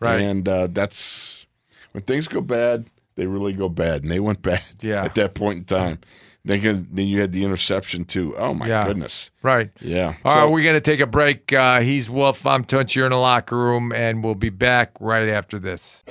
Right. 0.00 0.20
And 0.20 0.48
uh 0.48 0.68
that's 0.70 1.43
when 1.94 2.02
things 2.02 2.26
go 2.26 2.40
bad, 2.40 2.90
they 3.14 3.26
really 3.26 3.52
go 3.52 3.68
bad, 3.68 4.02
and 4.02 4.10
they 4.10 4.18
went 4.18 4.42
bad 4.42 4.62
Yeah. 4.80 5.04
at 5.04 5.14
that 5.14 5.34
point 5.34 5.58
in 5.58 5.64
time. 5.64 5.98
Then, 6.44 6.60
you- 6.60 6.86
then 6.92 7.06
you 7.06 7.20
had 7.20 7.32
the 7.32 7.44
interception 7.44 8.04
too. 8.04 8.34
Oh 8.36 8.52
my 8.52 8.66
Yeah. 8.66 8.86
goodness! 8.86 9.30
Right. 9.42 9.70
Yeah. 9.80 10.14
All 10.24 10.34
So- 10.34 10.40
right, 10.42 10.50
we're 10.50 10.64
going 10.64 10.74
to 10.74 10.80
take 10.80 11.00
a 11.00 11.06
break. 11.06 11.52
Uh, 11.52 11.80
he's 11.80 12.10
Wolf. 12.10 12.44
I'm 12.44 12.64
Tunch. 12.64 12.94
You're 12.96 13.06
in 13.06 13.12
the 13.12 13.16
locker 13.18 13.56
room, 13.56 13.92
and 13.94 14.22
we'll 14.24 14.34
be 14.34 14.50
back 14.50 14.90
right 15.00 15.28
after 15.28 15.58
this. 15.58 16.02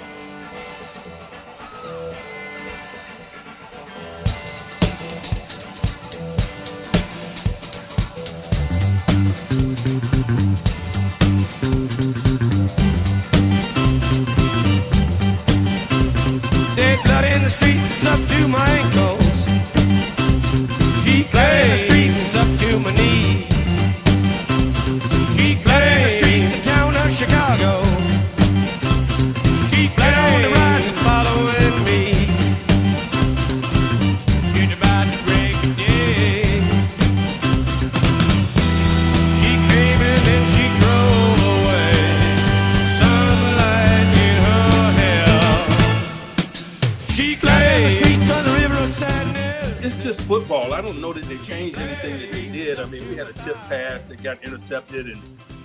Football. 50.33 50.73
I 50.73 50.81
don't 50.81 50.99
know 50.99 51.13
that 51.13 51.25
they 51.25 51.37
changed 51.37 51.77
anything 51.77 52.17
that 52.17 52.31
they 52.31 52.49
did. 52.49 52.79
I 52.79 52.85
mean, 52.85 53.07
we 53.07 53.15
had 53.15 53.27
a 53.27 53.33
tip 53.33 53.55
pass 53.69 54.05
that 54.05 54.23
got 54.23 54.43
intercepted, 54.43 55.05
and 55.05 55.21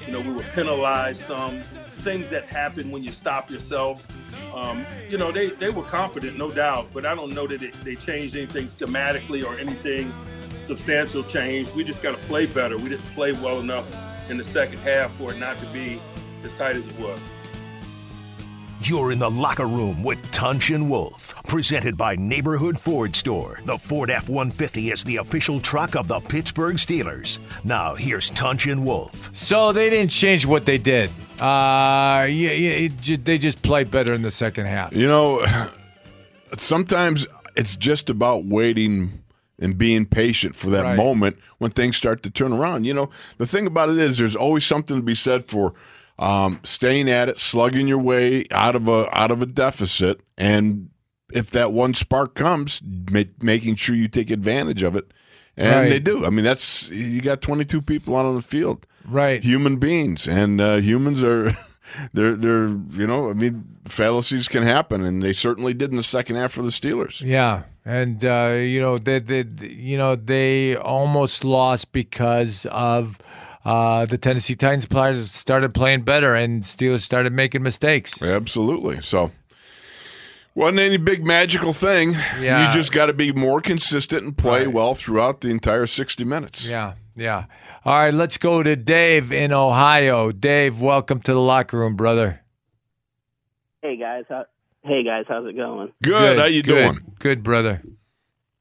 you 0.06 0.12
know 0.12 0.20
we 0.20 0.30
were 0.30 0.42
penalized 0.42 1.22
some. 1.22 1.62
things 1.98 2.28
that 2.28 2.44
happen 2.44 2.90
when 2.90 3.02
you 3.02 3.10
stop 3.10 3.50
yourself. 3.50 4.06
Um, 4.54 4.84
you 5.08 5.16
know, 5.16 5.32
they, 5.32 5.46
they 5.46 5.70
were 5.70 5.82
confident, 5.82 6.36
no 6.36 6.50
doubt, 6.50 6.88
but 6.92 7.06
I 7.06 7.14
don't 7.14 7.34
know 7.34 7.46
that 7.46 7.62
it, 7.62 7.72
they 7.82 7.96
changed 7.96 8.36
anything 8.36 8.66
schematically 8.66 9.42
or 9.42 9.58
anything 9.58 10.12
substantial 10.60 11.22
changed. 11.24 11.74
We 11.74 11.82
just 11.82 12.02
got 12.02 12.12
to 12.12 12.22
play 12.28 12.44
better. 12.44 12.76
We 12.76 12.90
didn't 12.90 13.06
play 13.14 13.32
well 13.32 13.60
enough 13.60 13.96
in 14.30 14.36
the 14.36 14.44
second 14.44 14.80
half 14.80 15.12
for 15.12 15.32
it 15.32 15.38
not 15.38 15.58
to 15.58 15.66
be 15.66 15.98
as 16.44 16.52
tight 16.52 16.76
as 16.76 16.86
it 16.86 16.98
was. 16.98 17.30
You're 18.80 19.10
in 19.12 19.18
the 19.18 19.30
locker 19.30 19.66
room 19.66 20.04
with 20.04 20.22
Tunch 20.30 20.70
and 20.70 20.88
Wolf, 20.88 21.34
presented 21.48 21.96
by 21.96 22.14
Neighborhood 22.14 22.78
Ford 22.78 23.16
Store. 23.16 23.58
The 23.64 23.76
Ford 23.76 24.08
F 24.08 24.28
150 24.28 24.92
is 24.92 25.02
the 25.02 25.16
official 25.16 25.58
truck 25.58 25.96
of 25.96 26.06
the 26.06 26.20
Pittsburgh 26.20 26.76
Steelers. 26.76 27.38
Now, 27.64 27.94
here's 27.96 28.30
Tunch 28.30 28.66
and 28.66 28.86
Wolf. 28.86 29.30
So 29.34 29.72
they 29.72 29.90
didn't 29.90 30.10
change 30.10 30.46
what 30.46 30.64
they 30.64 30.78
did. 30.78 31.10
Uh, 31.40 32.26
yeah, 32.30 32.52
yeah, 32.52 32.88
it 33.10 33.24
they 33.24 33.36
just 33.36 33.62
played 33.62 33.90
better 33.90 34.12
in 34.12 34.22
the 34.22 34.30
second 34.30 34.66
half. 34.66 34.92
You 34.92 35.08
know, 35.08 35.44
sometimes 36.56 37.26
it's 37.56 37.74
just 37.74 38.10
about 38.10 38.44
waiting 38.44 39.24
and 39.58 39.76
being 39.76 40.06
patient 40.06 40.54
for 40.54 40.70
that 40.70 40.84
Right. 40.84 40.96
moment 40.96 41.36
when 41.58 41.72
things 41.72 41.96
start 41.96 42.22
to 42.22 42.30
turn 42.30 42.52
around. 42.52 42.84
You 42.84 42.94
know, 42.94 43.10
the 43.38 43.46
thing 43.46 43.66
about 43.66 43.88
it 43.88 43.98
is 43.98 44.18
there's 44.18 44.36
always 44.36 44.64
something 44.64 44.96
to 44.96 45.02
be 45.02 45.16
said 45.16 45.46
for 45.46 45.74
um, 46.18 46.60
staying 46.62 47.08
at 47.10 47.28
it, 47.28 47.38
slugging 47.38 47.86
your 47.88 47.98
way 47.98 48.44
out 48.50 48.74
of 48.76 48.88
a 48.88 49.08
out 49.16 49.30
of 49.30 49.42
a 49.42 49.46
deficit, 49.46 50.20
and 50.36 50.90
if 51.32 51.50
that 51.50 51.72
one 51.72 51.94
spark 51.94 52.34
comes, 52.34 52.80
ma- 53.10 53.22
making 53.40 53.76
sure 53.76 53.94
you 53.94 54.08
take 54.08 54.30
advantage 54.30 54.82
of 54.82 54.96
it. 54.96 55.12
And 55.56 55.74
Right. 55.74 55.88
they 55.90 55.98
do. 55.98 56.24
I 56.24 56.30
mean, 56.30 56.44
that's 56.44 56.88
you 56.88 57.20
got 57.20 57.42
22 57.42 57.82
people 57.82 58.16
out 58.16 58.24
on 58.24 58.36
the 58.36 58.42
field, 58.42 58.86
right? 59.04 59.42
Human 59.42 59.76
beings, 59.76 60.26
and 60.28 60.60
uh, 60.60 60.76
humans 60.76 61.22
are 61.22 61.50
they're 62.12 62.34
they're 62.36 62.68
you 62.92 63.06
know, 63.06 63.28
I 63.28 63.32
mean, 63.32 63.64
fallacies 63.86 64.46
can 64.48 64.62
happen, 64.62 65.04
and 65.04 65.20
they 65.22 65.32
certainly 65.32 65.74
did 65.74 65.90
in 65.90 65.96
the 65.96 66.02
second 66.04 66.36
half 66.36 66.52
for 66.52 66.62
the 66.62 66.70
Steelers. 66.70 67.20
Yeah, 67.20 67.62
and 67.84 68.24
uh, 68.24 68.54
you 68.56 68.80
know 68.80 68.98
they, 68.98 69.18
they, 69.18 69.44
you 69.66 69.98
know 69.98 70.14
they 70.14 70.76
almost 70.76 71.42
lost 71.44 71.92
because 71.92 72.64
of 72.66 73.18
uh, 73.64 74.06
the 74.06 74.18
Tennessee 74.18 74.54
Titans 74.54 74.86
players 74.86 75.30
started 75.30 75.74
playing 75.74 76.02
better 76.02 76.34
and 76.34 76.62
Steelers 76.62 77.00
started 77.00 77.32
making 77.32 77.62
mistakes. 77.62 78.22
Absolutely. 78.22 79.00
So 79.00 79.32
wasn't 80.54 80.80
any 80.80 80.96
big 80.96 81.24
magical 81.24 81.72
thing. 81.72 82.12
Yeah. 82.40 82.66
You 82.66 82.72
just 82.72 82.92
got 82.92 83.06
to 83.06 83.12
be 83.12 83.32
more 83.32 83.60
consistent 83.60 84.24
and 84.24 84.36
play 84.36 84.66
well 84.66 84.94
throughout 84.94 85.40
the 85.40 85.50
entire 85.50 85.86
60 85.86 86.24
minutes. 86.24 86.68
Yeah, 86.68 86.94
yeah. 87.14 87.44
All 87.84 87.94
right, 87.94 88.12
let's 88.12 88.36
go 88.38 88.62
to 88.62 88.74
Dave 88.74 89.32
in 89.32 89.52
Ohio. 89.52 90.32
Dave, 90.32 90.80
welcome 90.80 91.20
to 91.20 91.32
the 91.32 91.40
locker 91.40 91.78
room, 91.78 91.94
brother. 91.94 92.40
Hey 93.82 93.96
guys, 93.96 94.24
how, 94.28 94.46
hey 94.82 95.04
guys, 95.04 95.26
how's 95.28 95.46
it 95.46 95.56
going? 95.56 95.92
Good. 96.02 96.38
How 96.38 96.46
you 96.46 96.62
good, 96.62 96.74
doing? 96.74 97.14
Good, 97.20 97.42
brother. 97.44 97.80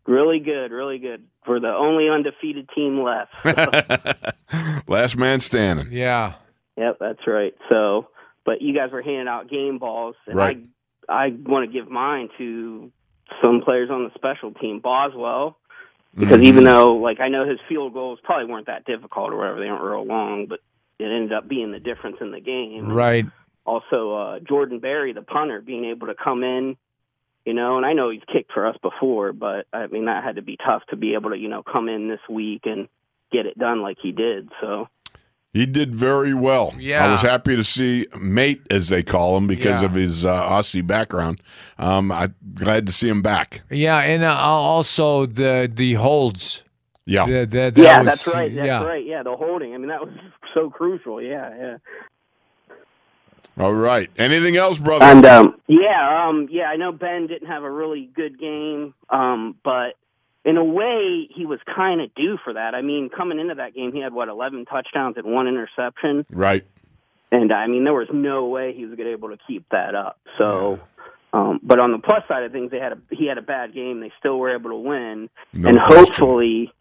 Really 0.06 0.40
good, 0.40 0.72
really 0.72 0.99
good. 0.99 1.24
We're 1.48 1.60
the 1.60 1.74
only 1.74 2.10
undefeated 2.10 2.69
team 2.76 3.02
left. 3.03 3.32
Last 4.88 5.18
man 5.18 5.40
standing. 5.40 5.88
Yeah. 5.91 6.34
yep, 6.78 6.98
that's 6.99 7.26
right. 7.28 7.53
So, 7.69 8.07
but 8.45 8.61
you 8.61 8.74
guys 8.74 8.91
were 8.91 9.02
handing 9.02 9.28
out 9.28 9.49
game 9.49 9.78
balls, 9.80 10.15
and 10.26 10.36
Right. 10.36 10.57
I 10.57 10.64
I 11.10 11.30
want 11.45 11.65
to 11.65 11.72
give 11.72 11.90
mine 11.90 12.30
to 12.38 12.91
some 13.41 13.61
players 13.61 13.90
on 13.90 14.03
the 14.03 14.11
special 14.15 14.52
team, 14.53 14.80
Boswell, 14.80 15.57
because 16.18 16.40
Mhm. 16.41 16.45
even 16.45 16.64
though 16.65 16.95
like 16.95 17.19
I 17.22 17.30
know 17.30 17.45
his 17.48 17.60
field 17.69 17.94
goals 17.94 18.19
probably 18.24 18.52
weren't 18.52 18.68
that 18.68 18.86
difficult 18.86 19.32
or 19.32 19.38
whatever, 19.38 19.60
they 19.60 19.69
weren't 19.72 19.84
real 19.84 20.06
long, 20.06 20.48
but 20.48 20.60
it 20.99 21.06
ended 21.06 21.32
up 21.34 21.48
being 21.48 21.72
the 21.72 21.80
difference 21.80 22.18
in 22.22 22.32
the 22.32 22.40
game. 22.41 22.91
Right. 22.91 23.26
also 23.65 24.14
uh 24.14 24.40
Jordan 24.40 24.80
Berry, 24.80 25.11
the 25.14 25.22
punter, 25.22 25.60
being 25.61 25.84
able 25.86 26.07
to 26.07 26.15
come 26.15 26.44
in, 26.44 26.78
you 27.48 27.53
know, 27.53 27.78
and 27.78 27.86
I 27.86 27.94
know 27.94 28.10
he's 28.11 28.22
kicked 28.32 28.52
for 28.52 28.68
us 28.68 28.76
before, 28.84 29.32
but 29.34 29.65
I 29.74 29.88
mean 29.88 30.06
that 30.06 30.24
had 30.24 30.36
to 30.36 30.41
be 30.44 30.57
tough 30.57 30.84
to 30.90 30.95
be 30.98 31.14
able 31.15 31.30
to, 31.32 31.38
you 31.38 31.48
know, 31.49 31.64
come 31.64 31.88
in 31.90 32.10
this 32.10 32.19
week 32.30 32.61
and 32.65 32.88
get 33.32 33.45
it 33.45 33.57
done 33.57 33.82
like 33.82 33.98
he 34.02 34.11
did. 34.11 34.49
So 34.61 34.88
He 35.53 35.65
did 35.65 35.95
very 35.95 36.34
well. 36.34 36.74
Yeah, 36.78 37.06
I 37.06 37.11
was 37.11 37.22
happy 37.22 37.56
to 37.56 37.64
see 37.64 38.06
mate, 38.22 38.61
as 38.69 38.90
they 38.90 39.02
call 39.02 39.38
him, 39.38 39.48
because 39.48 39.82
Yeah. 39.82 39.88
of 39.88 39.95
his 39.95 40.26
uh, 40.26 40.49
Aussie 40.49 40.86
background. 40.86 41.41
Um, 41.80 42.11
I'm 42.11 42.36
glad 42.53 42.86
to 42.88 42.91
see 42.94 43.07
him 43.10 43.22
back. 43.22 43.61
Yeah, 43.72 43.98
and 43.99 44.24
uh, 44.24 44.36
also 44.38 45.26
the 45.26 45.72
the 45.74 45.94
holds. 45.95 46.64
Yeah. 47.06 47.26
The- 47.26 47.45
the- 47.45 47.72
that 47.72 47.78
Yeah, 47.78 47.99
was- 48.02 48.07
that's 48.07 48.28
right. 48.28 48.53
That's 48.53 48.68
yeah. 48.68 48.84
right. 48.84 49.06
Yeah, 49.06 49.24
the 49.24 49.36
holding. 49.38 49.74
I 49.74 49.78
mean 49.78 49.88
that 49.88 50.02
was 50.02 50.14
so 50.53 50.69
crucial. 50.69 51.22
Yeah, 51.22 51.49
yeah. 51.57 51.78
All 53.59 53.73
right. 53.73 54.09
Anything 54.17 54.55
else, 54.55 54.77
brother? 54.77 55.03
And 55.05 55.25
um, 55.25 55.59
yeah, 55.67 56.27
um, 56.27 56.47
yeah, 56.51 56.65
I 56.65 56.75
know 56.75 56.91
Ben 56.91 57.27
didn't 57.27 57.47
have 57.47 57.63
a 57.63 57.71
really 57.71 58.09
good 58.15 58.39
game, 58.39 58.93
um, 59.09 59.55
but 59.63 59.93
in 60.45 60.57
a 60.57 60.63
way, 60.63 61.27
he 61.35 61.45
was 61.45 61.59
kind 61.75 61.99
of 62.01 62.13
due 62.15 62.38
for 62.43 62.53
that. 62.53 62.75
I 62.75 62.81
mean, 62.81 63.09
coming 63.09 63.39
into 63.39 63.55
that 63.55 63.73
game, 63.73 63.91
he 63.93 63.99
had 63.99 64.13
what 64.13 64.29
eleven 64.29 64.65
touchdowns 64.65 65.17
and 65.17 65.25
one 65.25 65.47
interception, 65.47 66.25
right. 66.29 66.65
and 67.31 67.51
I 67.51 67.67
mean, 67.67 67.84
there 67.84 67.93
was 67.93 68.07
no 68.13 68.45
way 68.45 68.73
he 68.73 68.85
was 68.85 68.95
going 68.95 69.11
to 69.11 69.17
be 69.17 69.25
able 69.25 69.29
to 69.35 69.39
keep 69.47 69.67
that 69.71 69.95
up. 69.95 70.19
So, 70.38 70.79
um, 71.34 71.59
but 71.63 71.79
on 71.79 71.91
the 71.91 71.97
plus 71.99 72.23
side 72.27 72.43
of 72.43 72.51
things, 72.51 72.71
they 72.71 72.79
had 72.79 72.93
a 72.93 72.97
he 73.09 73.25
had 73.27 73.38
a 73.38 73.41
bad 73.41 73.73
game. 73.73 73.99
They 74.01 74.11
still 74.19 74.38
were 74.38 74.53
able 74.55 74.69
to 74.69 74.77
win, 74.77 75.29
No 75.53 75.69
and 75.69 75.79
question. 75.79 75.97
hopefully. 76.05 76.73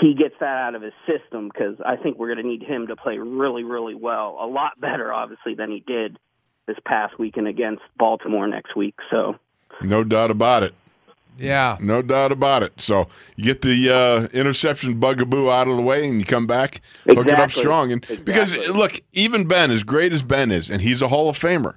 He 0.00 0.14
gets 0.14 0.34
that 0.38 0.46
out 0.56 0.76
of 0.76 0.82
his 0.82 0.92
system 1.04 1.48
because 1.52 1.76
I 1.84 1.96
think 1.96 2.16
we're 2.16 2.32
going 2.32 2.42
to 2.44 2.48
need 2.48 2.62
him 2.62 2.86
to 2.86 2.96
play 2.96 3.18
really, 3.18 3.64
really 3.64 3.96
well, 3.96 4.38
a 4.40 4.46
lot 4.46 4.80
better, 4.80 5.12
obviously, 5.12 5.54
than 5.54 5.70
he 5.70 5.82
did 5.84 6.16
this 6.66 6.76
past 6.86 7.18
weekend 7.18 7.48
against 7.48 7.82
Baltimore 7.98 8.46
next 8.46 8.76
week. 8.76 8.94
So, 9.10 9.34
No 9.82 10.04
doubt 10.04 10.30
about 10.30 10.62
it. 10.62 10.74
Yeah. 11.36 11.76
No 11.80 12.02
doubt 12.02 12.30
about 12.30 12.62
it. 12.62 12.80
So 12.80 13.08
you 13.34 13.44
get 13.44 13.62
the 13.62 13.90
uh, 13.90 14.28
interception 14.36 15.00
bugaboo 15.00 15.50
out 15.50 15.66
of 15.66 15.76
the 15.76 15.82
way, 15.82 16.06
and 16.06 16.20
you 16.20 16.24
come 16.26 16.46
back, 16.46 16.82
hook 17.08 17.26
it 17.26 17.38
up 17.38 17.50
strong. 17.50 17.90
And 17.90 18.06
because 18.24 18.54
look, 18.68 19.00
even 19.12 19.48
Ben, 19.48 19.70
as 19.70 19.82
great 19.82 20.12
as 20.12 20.22
Ben 20.22 20.50
is, 20.52 20.70
and 20.70 20.82
he's 20.82 21.02
a 21.02 21.08
Hall 21.08 21.28
of 21.30 21.38
Famer, 21.38 21.74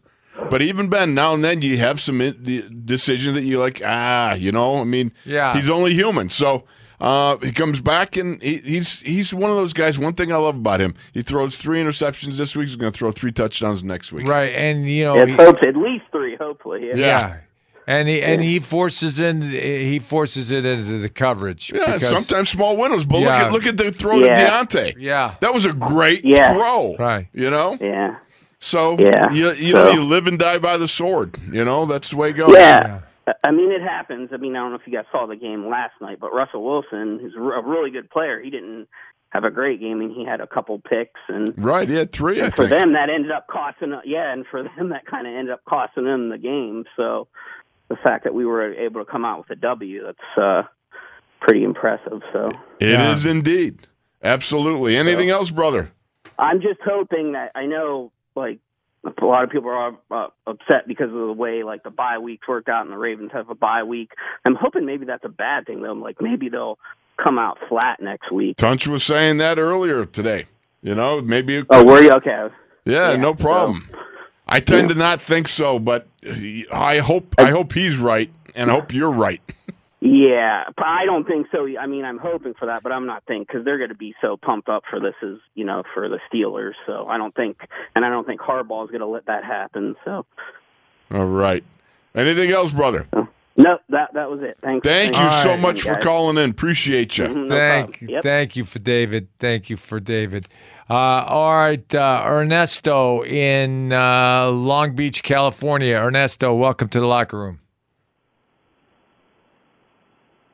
but 0.49 0.61
even 0.61 0.90
Ben, 0.90 1.15
now 1.15 1.34
and 1.34 1.44
then 1.44 1.61
you 1.61 1.77
have 1.77 2.02
some 2.02 2.19
in, 2.22 2.35
the 2.44 2.61
decisions 2.64 3.35
that 3.35 3.44
you 3.44 3.57
like. 3.57 3.81
Ah, 3.85 4.34
you 4.34 4.52
know, 4.52 4.81
I 4.81 4.84
mean, 4.84 5.14
Yeah. 5.26 5.56
he's 5.56 5.69
only 5.69 5.94
human. 5.95 6.30
So. 6.30 6.65
Uh, 6.99 7.38
he 7.38 7.52
comes 7.52 7.82
back 7.82 8.15
and 8.18 8.41
he, 8.41 8.57
he's 8.57 8.99
he's 8.99 9.34
one 9.34 9.49
of 9.49 9.57
those 9.57 9.74
guys. 9.74 9.99
One 9.99 10.14
thing 10.14 10.32
I 10.32 10.38
love 10.38 10.56
about 10.56 10.80
him, 10.80 10.95
he 11.14 11.22
throws 11.22 11.57
three 11.57 11.82
interceptions 11.82 12.38
this 12.38 12.56
week. 12.56 12.68
He's 12.68 12.76
going 12.78 12.91
to 12.91 12.98
throw 12.98 13.11
three 13.11 13.32
touchdowns 13.32 13.84
next 13.84 14.11
week. 14.11 14.28
Right, 14.28 14.53
and 14.53 14.90
you 14.90 15.03
know, 15.06 15.15
yeah, 15.15 15.26
he- 15.26 15.34
hopes 15.34 15.60
at 15.68 15.76
least 15.76 16.06
three, 16.11 16.36
hopefully. 16.36 16.88
Yeah. 16.88 16.95
yeah. 16.95 17.38
And 17.86 18.07
he 18.07 18.22
and 18.22 18.41
he 18.41 18.60
forces 18.60 19.20
in 19.20 19.41
he 19.41 19.99
forces 19.99 20.52
it 20.52 20.65
into 20.65 20.99
the 20.99 21.10
coverage. 21.10 21.70
Yeah, 21.76 21.95
because- 21.95 22.07
sometimes 22.07 22.49
small 22.49 22.78
windows, 22.78 23.06
but 23.06 23.20
Yeah. 23.20 23.26
look 23.26 23.36
at 23.36 23.52
look 23.52 23.65
at 23.65 23.78
the 23.78 23.91
throw 23.91 24.20
Yeah. 24.20 24.36
to 24.36 24.41
Diontae. 24.78 24.94
Yeah. 24.98 25.36
that 25.41 25.53
was 25.53 25.65
a 25.65 25.74
great 25.74 26.24
Yeah. 26.24 26.53
throw. 26.53 26.95
Right. 26.98 27.28
You 27.34 27.49
know. 27.49 27.78
Yeah. 27.82 28.15
So 28.60 28.98
Yeah. 28.98 29.30
you 29.34 29.52
you 29.53 29.74
know 29.74 29.91
you 29.91 30.02
live 30.02 30.28
and 30.28 30.40
die 30.40 30.60
by 30.60 30.78
the 30.78 30.88
sword. 30.88 31.36
You 31.52 31.65
know 31.65 31.86
that's 31.86 32.11
the 32.11 32.15
way 32.15 32.30
it 32.30 32.34
goes. 32.34 32.53
Yeah. 32.56 32.99
I- 33.28 33.34
I 33.45 33.52
mean, 33.52 33.72
it 33.72 33.82
happens. 33.82 34.30
I 34.34 34.38
mean, 34.38 34.56
I 34.56 34.60
don't 34.60 34.72
know 34.72 34.78
if 34.78 34.86
you 34.88 34.94
guys 34.94 35.06
saw 35.12 35.26
the 35.26 35.36
game 35.36 35.68
last 35.68 35.94
night, 36.02 36.20
but 36.20 36.34
Russell 36.34 36.64
Wilson 36.64 37.20
is 37.24 37.34
a 37.36 37.40
really 37.40 37.90
good 37.91 38.10
player. 38.10 38.40
He 38.41 38.50
didn't 38.50 38.88
have 39.30 39.44
a 39.45 39.52
great 39.52 39.80
game. 39.80 39.98
I 39.98 40.06
mean, 40.06 40.14
he 40.16 40.26
had 40.26 40.41
a 40.41 40.48
couple 40.48 40.78
picks, 40.80 41.20
and 41.28 41.54
Right. 41.58 41.88
He 41.90 41.95
had 41.95 42.12
three. 42.12 42.41
I 42.41 42.50
for 42.52 42.68
think. 42.68 42.70
them 42.70 42.94
that 42.94 43.10
ended 43.10 43.32
up 43.32 43.48
costing. 43.48 43.94
Yeah, 44.06 44.32
and 44.32 44.45
for 44.48 44.64
them 44.78 44.90
that 44.90 45.06
kind 45.06 45.26
of 45.28 45.34
ended 45.34 45.54
up 45.54 45.62
costing 45.68 46.04
them 46.06 46.30
the 46.30 46.38
game. 46.38 46.86
So 46.95 47.28
the 47.90 47.95
fact 47.95 48.24
that 48.26 48.34
we 48.34 48.45
were 48.45 48.74
able 48.74 49.04
to 49.04 49.10
come 49.12 49.26
out 49.26 49.40
with 49.40 49.50
a 49.58 49.60
W, 49.62 50.04
that's 50.06 50.38
uh, 50.38 50.64
pretty 51.41 51.64
impressive. 51.64 52.22
So 52.32 52.50
It 52.80 53.00
is 53.00 53.26
indeed. 53.26 53.88
Absolutely. 54.24 54.95
Anything 54.95 55.30
else, 55.30 55.50
brother? 55.52 55.91
I'm 56.40 56.62
just 56.62 56.80
hoping 56.84 57.34
that 57.34 57.52
I 57.56 57.66
know, 57.66 58.12
like, 58.36 58.60
a 59.04 59.26
lot 59.26 59.44
of 59.44 59.50
people 59.50 59.70
are 59.70 59.98
uh, 60.12 60.28
upset 60.48 60.88
because 60.88 61.08
of 61.08 61.14
the 61.28 61.34
way 61.34 61.64
like 61.64 61.84
the 61.84 61.90
bye 61.90 62.18
weeks 62.18 62.48
worked 62.48 62.70
out, 62.70 62.84
and 62.84 62.92
the 62.92 62.98
Ravens 62.98 63.32
have 63.34 63.50
a 63.50 63.56
bye 63.56 63.84
week. 63.84 64.12
I'm 64.46 64.56
hoping 64.56 64.86
maybe 64.86 65.06
that's 65.06 65.26
a 65.26 65.30
bad 65.30 65.66
thing 65.66 65.82
though. 65.82 65.94
Like 65.94 66.22
maybe 66.22 66.50
they'll 66.50 66.80
come 67.22 67.38
out 67.38 67.58
flat 67.68 68.02
next 68.02 68.32
week. 68.32 68.58
Tunch 68.58 68.88
was 68.88 69.04
saying 69.04 69.38
that 69.38 69.60
earlier 69.60 70.06
today. 70.06 70.46
You 70.82 70.96
know, 70.96 71.22
maybe. 71.22 71.58
It 71.58 71.68
Oh, 71.70 71.84
were 71.84 72.02
you 72.02 72.12
okay? 72.12 72.48
Yeah, 72.86 73.12
Yeah, 73.12 73.18
no 73.18 73.34
problem. 73.34 73.90
I 74.48 74.60
tend 74.60 74.90
to 74.90 74.96
not 74.96 75.22
think 75.22 75.48
so, 75.48 75.80
but 75.80 76.08
I 76.72 77.00
hope 77.00 77.34
I 77.38 77.50
hope 77.50 77.74
he's 77.74 77.98
right, 77.98 78.30
and 78.56 78.70
I 78.70 78.74
hope 78.74 78.94
you're 78.94 79.12
right. 79.12 79.42
Yeah, 80.06 80.64
I 80.78 81.06
don't 81.06 81.26
think 81.26 81.48
so. 81.50 81.66
I 81.80 81.88
mean, 81.88 82.04
I'm 82.04 82.18
hoping 82.18 82.54
for 82.60 82.66
that, 82.66 82.84
but 82.84 82.92
I'm 82.92 83.06
not 83.06 83.24
thinking 83.26 83.46
because 83.48 83.64
they're 83.64 83.78
going 83.78 83.90
to 83.90 83.96
be 83.96 84.14
so 84.22 84.36
pumped 84.36 84.68
up 84.68 84.84
for 84.90 85.00
this 85.00 85.14
as 85.24 85.38
you 85.56 85.64
know 85.64 85.84
for 85.94 86.10
the 86.10 86.20
Steelers. 86.32 86.74
So 86.86 87.08
I 87.08 87.18
don't 87.18 87.34
think, 87.34 87.58
and 87.96 88.04
I 88.04 88.10
don't 88.10 88.28
think 88.28 88.42
Harbaugh's 88.42 88.90
going 88.92 89.00
to 89.00 89.08
let 89.08 89.28
that 89.28 89.46
happen. 89.46 89.96
So 90.04 90.26
All 91.14 91.26
right. 91.26 91.64
Anything 92.16 92.52
else, 92.52 92.74
brother? 92.74 93.08
No, 93.56 93.78
that 93.90 94.14
that 94.14 94.30
was 94.30 94.42
it. 94.42 94.58
Thanks. 94.62 94.86
Thank 94.86 95.16
you 95.16 95.22
All 95.24 95.32
so 95.32 95.52
right. 95.52 95.60
much 95.60 95.84
for 95.84 95.94
guys. 95.94 96.04
calling 96.04 96.38
in. 96.38 96.50
Appreciate 96.50 97.18
you. 97.18 97.24
Mhm, 97.26 97.48
no 97.48 97.56
Thank, 97.56 97.92
problem. 98.00 98.10
Yep. 98.16 98.24
thank 98.24 98.56
you 98.58 98.66
for 98.66 98.80
David. 98.80 99.28
Thank 99.40 99.70
you 99.70 99.78
for 99.78 100.02
David. 100.02 100.48
Uh, 100.90 100.94
all 100.94 101.54
right, 101.56 101.96
uh, 101.96 102.24
Ernesto 102.26 103.24
in 103.24 103.94
uh, 103.94 104.50
Long 104.50 104.96
Beach, 104.96 105.24
California. 105.24 105.96
Ernesto, 105.96 106.54
welcome 106.54 106.90
to 106.90 107.00
the 107.00 107.06
locker 107.08 107.40
room. 107.40 107.60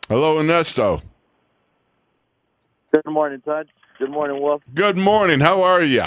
Hello, 0.10 0.40
Ernesto. 0.40 1.02
Good 2.91 3.06
morning, 3.06 3.41
Todd. 3.41 3.68
Good 3.99 4.10
morning, 4.10 4.41
Wolf. 4.41 4.64
Good 4.73 4.98
morning. 4.98 5.40
How 5.40 5.61
are 5.61 5.84
you? 5.84 6.03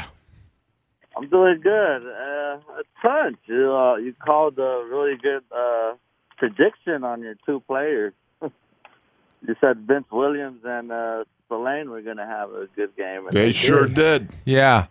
I'm 1.16 1.28
doing 1.28 1.60
good. 1.62 2.02
Uh, 2.08 2.58
Todd, 3.00 3.36
you 3.46 3.72
uh, 3.72 3.96
you 3.96 4.12
called 4.14 4.58
a 4.58 4.84
really 4.90 5.16
good 5.22 5.44
uh, 5.56 5.94
prediction 6.36 7.04
on 7.04 7.22
your 7.22 7.34
two 7.46 7.60
players. 7.68 8.12
you 8.42 9.54
said 9.60 9.86
Vince 9.86 10.06
Williams 10.10 10.62
and 10.64 10.90
uh, 10.90 11.24
Spillane 11.46 11.90
were 11.90 12.02
going 12.02 12.16
to 12.16 12.26
have 12.26 12.50
a 12.50 12.66
good 12.74 12.96
game. 12.96 13.26
and 13.26 13.32
They 13.32 13.52
sure 13.52 13.86
did. 13.86 13.94
did. 13.94 14.28
Yeah, 14.44 14.86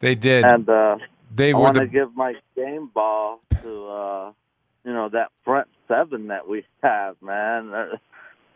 they 0.00 0.14
did. 0.14 0.44
And 0.44 0.68
uh, 0.68 0.98
they 1.34 1.52
I 1.52 1.54
were 1.54 1.62
want 1.62 1.74
the 1.76 1.80
to 1.80 1.86
give 1.86 2.14
my 2.14 2.34
game 2.54 2.90
ball 2.92 3.40
to 3.62 3.86
uh, 3.88 4.32
you 4.86 4.92
know 4.94 5.08
that 5.10 5.30
front 5.44 5.68
seven 5.88 6.28
that 6.28 6.48
we 6.48 6.64
have, 6.82 7.16
man. 7.20 7.74
Uh, 7.74 7.96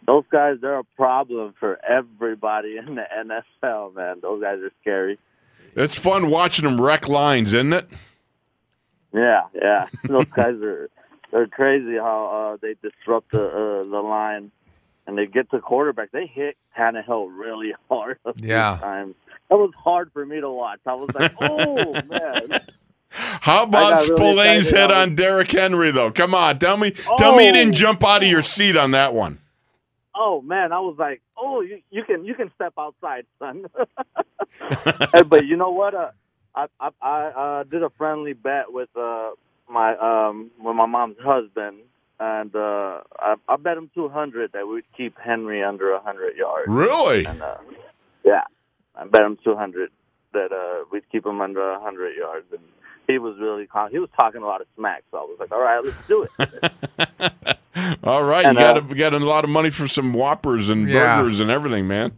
Those 0.06 0.24
guys, 0.30 0.56
they're 0.62 0.78
a 0.78 0.84
problem 0.96 1.52
for 1.60 1.78
everybody 1.86 2.78
in 2.78 2.94
the 2.94 3.04
NFL, 3.62 3.94
man. 3.94 4.20
Those 4.22 4.40
guys 4.40 4.58
are 4.60 4.72
scary. 4.80 5.18
It's 5.76 5.98
fun 5.98 6.30
watching 6.30 6.64
them 6.64 6.80
wreck 6.80 7.06
lines, 7.08 7.52
isn't 7.52 7.72
it? 7.74 7.86
Yeah, 9.12 9.42
yeah. 9.54 9.86
Those 10.04 10.24
guys 10.26 10.54
are 10.62 10.88
they're 11.30 11.46
crazy 11.48 11.96
how 11.96 12.54
uh, 12.54 12.56
they 12.62 12.74
disrupt 12.82 13.32
the 13.32 13.44
uh, 13.44 13.90
the 13.90 14.00
line 14.00 14.50
and 15.06 15.18
they 15.18 15.26
get 15.26 15.50
to 15.50 15.60
quarterback. 15.60 16.12
They 16.12 16.26
hit 16.26 16.56
Tannehill 16.76 17.28
really 17.36 17.74
hard 17.90 18.18
a 18.24 18.32
few 18.34 18.48
Yeah. 18.48 18.78
times. 18.80 19.14
That 19.48 19.56
was 19.56 19.72
hard 19.76 20.12
for 20.12 20.24
me 20.24 20.40
to 20.40 20.50
watch. 20.50 20.80
I 20.86 20.94
was 20.94 21.10
like, 21.14 21.34
oh 21.42 21.92
man. 22.08 22.60
How 23.40 23.64
about 23.64 24.00
really 24.08 24.16
Spillane's 24.16 24.70
hit 24.70 24.90
on 24.90 25.14
Derrick 25.14 25.50
Henry, 25.52 25.90
though? 25.90 26.10
Come 26.10 26.34
on, 26.34 26.58
tell 26.58 26.76
me, 26.76 26.90
tell 27.18 27.36
me 27.36 27.44
you 27.44 27.50
Oh. 27.50 27.54
didn't 27.54 27.74
jump 27.74 28.04
out 28.04 28.22
of 28.22 28.28
your 28.28 28.42
seat 28.42 28.76
on 28.76 28.92
that 28.92 29.14
one. 29.14 29.38
Oh 30.14 30.42
man, 30.42 30.72
I 30.72 30.80
was 30.80 30.96
like, 30.98 31.22
oh, 31.38 31.60
you, 31.62 31.80
you 31.90 32.04
can 32.04 32.24
you 32.24 32.34
can 32.34 32.50
step 32.54 32.74
outside, 32.78 33.26
son. 33.38 33.66
But 35.28 35.46
you 35.46 35.56
know 35.56 35.70
what? 35.70 35.94
Uh, 35.94 36.10
I 36.54 36.66
I, 36.80 36.90
I 37.00 37.20
uh, 37.28 37.62
did 37.64 37.82
a 37.82 37.90
friendly 37.90 38.32
bet 38.32 38.72
with 38.72 38.88
uh, 38.96 39.30
my 39.68 39.96
um 39.96 40.50
with 40.60 40.76
my 40.76 40.86
mom's 40.86 41.16
husband, 41.22 41.78
and 42.18 42.54
uh, 42.54 43.00
I, 43.18 43.36
I 43.48 43.56
bet 43.56 43.76
him 43.76 43.90
two 43.94 44.08
hundred 44.08 44.52
that 44.52 44.66
we'd 44.68 44.84
keep 44.96 45.18
Henry 45.18 45.62
under 45.62 45.92
a 45.92 46.00
hundred 46.00 46.36
yards. 46.36 46.68
Really? 46.68 47.24
And, 47.24 47.40
uh, 47.42 47.56
yeah, 48.24 48.42
I 48.96 49.06
bet 49.06 49.22
him 49.22 49.38
two 49.42 49.56
hundred 49.56 49.90
that 50.32 50.52
uh, 50.52 50.84
we'd 50.92 51.08
keep 51.10 51.24
him 51.24 51.40
under 51.40 51.70
a 51.70 51.80
hundred 51.80 52.16
yards, 52.16 52.46
and 52.52 52.60
he 53.06 53.18
was 53.18 53.38
really 53.38 53.66
calm. 53.66 53.90
He 53.90 53.98
was 53.98 54.10
talking 54.16 54.42
a 54.42 54.46
lot 54.46 54.60
of 54.60 54.66
smack, 54.76 55.02
so 55.10 55.18
I 55.18 55.22
was 55.22 55.36
like, 55.40 55.52
all 55.52 55.60
right, 55.60 55.82
let's 55.84 56.06
do 56.06 56.26
it. 56.38 57.56
All 58.04 58.22
right, 58.24 58.44
And, 58.44 58.58
you 58.58 58.64
got 58.64 58.76
uh, 58.76 58.80
to 58.80 58.94
get 58.94 59.14
a 59.14 59.18
lot 59.18 59.44
of 59.44 59.50
money 59.50 59.70
for 59.70 59.86
some 59.86 60.12
Whoppers 60.12 60.68
and 60.68 60.88
Yeah. 60.88 61.20
burgers 61.20 61.40
and 61.40 61.50
everything, 61.50 61.86
man. 61.86 62.12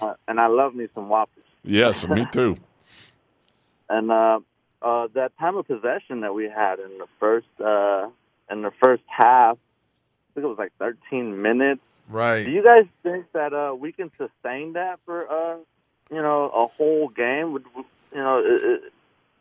uh, 0.00 0.14
and 0.26 0.40
I 0.40 0.48
love 0.48 0.74
me 0.74 0.88
some 0.94 1.08
Whoppers. 1.08 1.44
Yes, 1.64 2.06
me 2.06 2.26
too. 2.32 2.56
And 3.88 4.10
uh, 4.10 4.40
uh, 4.82 5.08
that 5.14 5.32
time 5.38 5.56
of 5.56 5.66
possession 5.66 6.20
that 6.22 6.34
we 6.34 6.48
had 6.48 6.78
in 6.80 6.98
the 6.98 7.06
first 7.20 7.46
uh, 7.60 8.08
in 8.50 8.62
the 8.62 8.72
first 8.82 9.02
half, 9.06 9.56
I 9.56 10.30
think 10.34 10.44
it 10.44 10.48
was 10.48 10.58
like 10.58 10.72
13 10.78 11.40
minutes. 11.40 11.80
Right. 12.08 12.44
Do 12.44 12.50
you 12.50 12.62
guys 12.64 12.84
think 13.02 13.26
that 13.32 13.52
uh, 13.54 13.74
we 13.74 13.92
can 13.92 14.10
sustain 14.18 14.72
that 14.74 14.98
for 15.06 15.30
uh, 15.30 15.56
you 16.10 16.20
know 16.22 16.44
a 16.46 16.66
whole 16.76 17.08
game? 17.08 17.52
Would 17.52 17.64
would- 17.76 17.84
you 18.12 18.18
know 18.18 18.38
i- 18.44 18.66
i- 18.66 18.88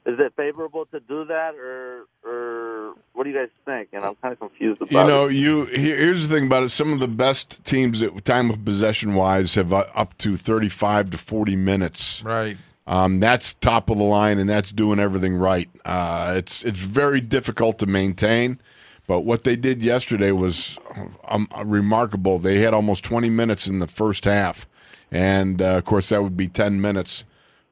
is 0.05 0.19
it 0.19 0.33
favorable 0.35 0.85
to 0.87 0.99
do 0.99 1.25
that, 1.25 1.55
or 1.55 2.05
or 2.25 2.93
what 3.13 3.23
do 3.25 3.29
you 3.29 3.35
guys 3.37 3.49
think? 3.65 3.89
And 3.93 4.03
I'm 4.03 4.15
kind 4.15 4.31
of 4.33 4.39
confused 4.39 4.81
about 4.81 4.91
You 4.91 5.07
know, 5.07 5.25
it. 5.25 5.33
you 5.33 5.65
here's 5.65 6.27
the 6.27 6.33
thing 6.35 6.47
about 6.47 6.63
it. 6.63 6.69
Some 6.69 6.91
of 6.93 6.99
the 6.99 7.07
best 7.07 7.63
teams 7.65 8.01
at 8.01 8.25
time 8.25 8.49
of 8.49 8.63
possession 8.65 9.13
wise 9.15 9.55
have 9.55 9.71
uh, 9.73 9.85
up 9.93 10.17
to 10.19 10.37
35 10.37 11.11
to 11.11 11.17
40 11.17 11.55
minutes. 11.55 12.23
Right. 12.23 12.57
Um, 12.87 13.19
that's 13.19 13.53
top 13.53 13.89
of 13.91 13.99
the 13.99 14.03
line, 14.03 14.39
and 14.39 14.49
that's 14.49 14.71
doing 14.71 14.99
everything 14.99 15.35
right. 15.35 15.69
Uh, 15.85 16.33
it's 16.35 16.63
it's 16.63 16.79
very 16.81 17.21
difficult 17.21 17.77
to 17.79 17.85
maintain, 17.85 18.59
but 19.07 19.21
what 19.21 19.43
they 19.43 19.55
did 19.55 19.83
yesterday 19.83 20.31
was 20.31 20.79
um, 21.27 21.47
remarkable. 21.63 22.39
They 22.39 22.57
had 22.59 22.73
almost 22.73 23.03
20 23.03 23.29
minutes 23.29 23.67
in 23.67 23.77
the 23.79 23.87
first 23.87 24.25
half, 24.25 24.67
and 25.11 25.61
uh, 25.61 25.77
of 25.77 25.85
course 25.85 26.09
that 26.09 26.23
would 26.23 26.35
be 26.35 26.47
10 26.47 26.81
minutes 26.81 27.23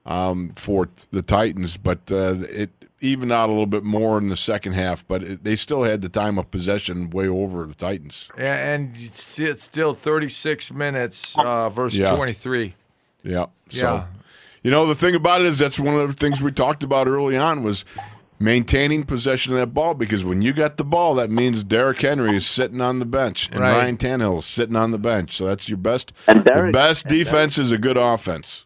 um, 0.10 0.52
for 0.56 0.90
the 1.12 1.22
Titans. 1.22 1.78
But 1.78 2.12
uh, 2.12 2.36
it 2.50 2.72
evened 3.00 3.32
out 3.32 3.48
a 3.48 3.54
little 3.54 3.66
bit 3.66 3.84
more 3.86 4.18
in 4.18 4.28
the 4.28 4.36
second 4.36 4.74
half. 4.74 5.08
But 5.08 5.24
it, 5.24 5.44
they 5.46 5.56
still 5.56 5.84
had 5.84 6.02
the 6.02 6.10
time 6.10 6.38
of 6.38 6.52
possession 6.52 7.10
way 7.12 7.28
over 7.30 7.66
the 7.66 7.74
Titans. 7.76 8.28
Yeah, 8.38 8.56
and 8.74 8.94
it's 8.98 9.64
still 9.64 9.94
36 9.94 10.74
minutes 10.74 11.34
uh, 11.38 11.70
versus 11.70 12.00
Yeah. 12.00 12.14
23. 12.16 12.74
Yeah. 13.24 13.46
So, 13.70 13.86
Yeah. 13.86 14.06
you 14.64 14.72
know, 14.72 14.86
the 14.86 14.96
thing 14.96 15.16
about 15.16 15.42
it 15.42 15.48
is 15.48 15.60
that's 15.60 15.80
one 15.80 15.96
of 15.96 16.08
the 16.10 16.14
things 16.14 16.42
we 16.42 16.52
talked 16.52 16.84
about 16.84 17.08
early 17.08 17.38
on 17.38 17.64
was 17.64 17.86
maintaining 18.42 19.04
possession 19.04 19.52
of 19.52 19.60
that 19.60 19.74
ball 19.74 19.94
because 19.94 20.24
when 20.24 20.42
you 20.42 20.54
got 20.54 20.78
the 20.78 20.84
ball, 20.86 21.16
that 21.16 21.30
means 21.30 21.62
Derrick 21.64 22.02
Henry 22.02 22.38
is 22.38 22.48
sitting 22.48 22.80
on 22.80 23.00
the 23.00 23.06
bench 23.06 23.50
and 23.52 23.60
Right. 23.60 23.74
Ryan 23.78 23.98
Tannehill 23.98 24.40
is 24.40 24.46
sitting 24.46 24.78
on 24.78 24.92
the 24.92 24.98
bench. 24.98 25.36
So 25.36 25.46
that's 25.46 25.68
your 25.68 25.78
best. 25.78 26.14
And 26.28 26.40
the 26.40 26.50
Derrick- 26.50 26.74
best 26.74 27.04
and 27.04 27.10
Derrick- 27.12 27.26
defense 27.26 27.58
is 27.58 27.72
a 27.74 27.78
good 27.78 27.98
offense. 27.98 28.66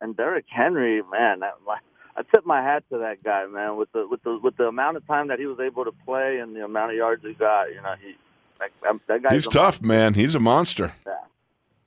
And 0.00 0.16
Derrick 0.16 0.46
Henry, 0.48 1.02
man, 1.10 1.40
my, 1.66 1.76
I 2.16 2.22
tip 2.30 2.46
my 2.46 2.62
hat 2.62 2.84
to 2.90 2.98
that 2.98 3.22
guy, 3.22 3.46
man. 3.46 3.76
With 3.76 3.92
the 3.92 4.06
with 4.08 4.22
the 4.22 4.38
with 4.42 4.56
the 4.56 4.64
amount 4.66 4.96
of 4.96 5.06
time 5.06 5.28
that 5.28 5.38
he 5.38 5.46
was 5.46 5.60
able 5.60 5.84
to 5.84 5.92
play 6.06 6.38
and 6.38 6.54
the 6.56 6.64
amount 6.64 6.92
of 6.92 6.96
yards 6.96 7.22
he 7.24 7.34
got, 7.34 7.64
you 7.70 7.80
know, 7.82 7.94
he 8.02 8.14
that, 8.58 8.98
that- 9.08 9.22
guy's 9.22 9.32
He's 9.32 9.46
tough, 9.48 9.80
man. 9.82 10.14
He's 10.14 10.34
a 10.34 10.40
monster. 10.40 10.92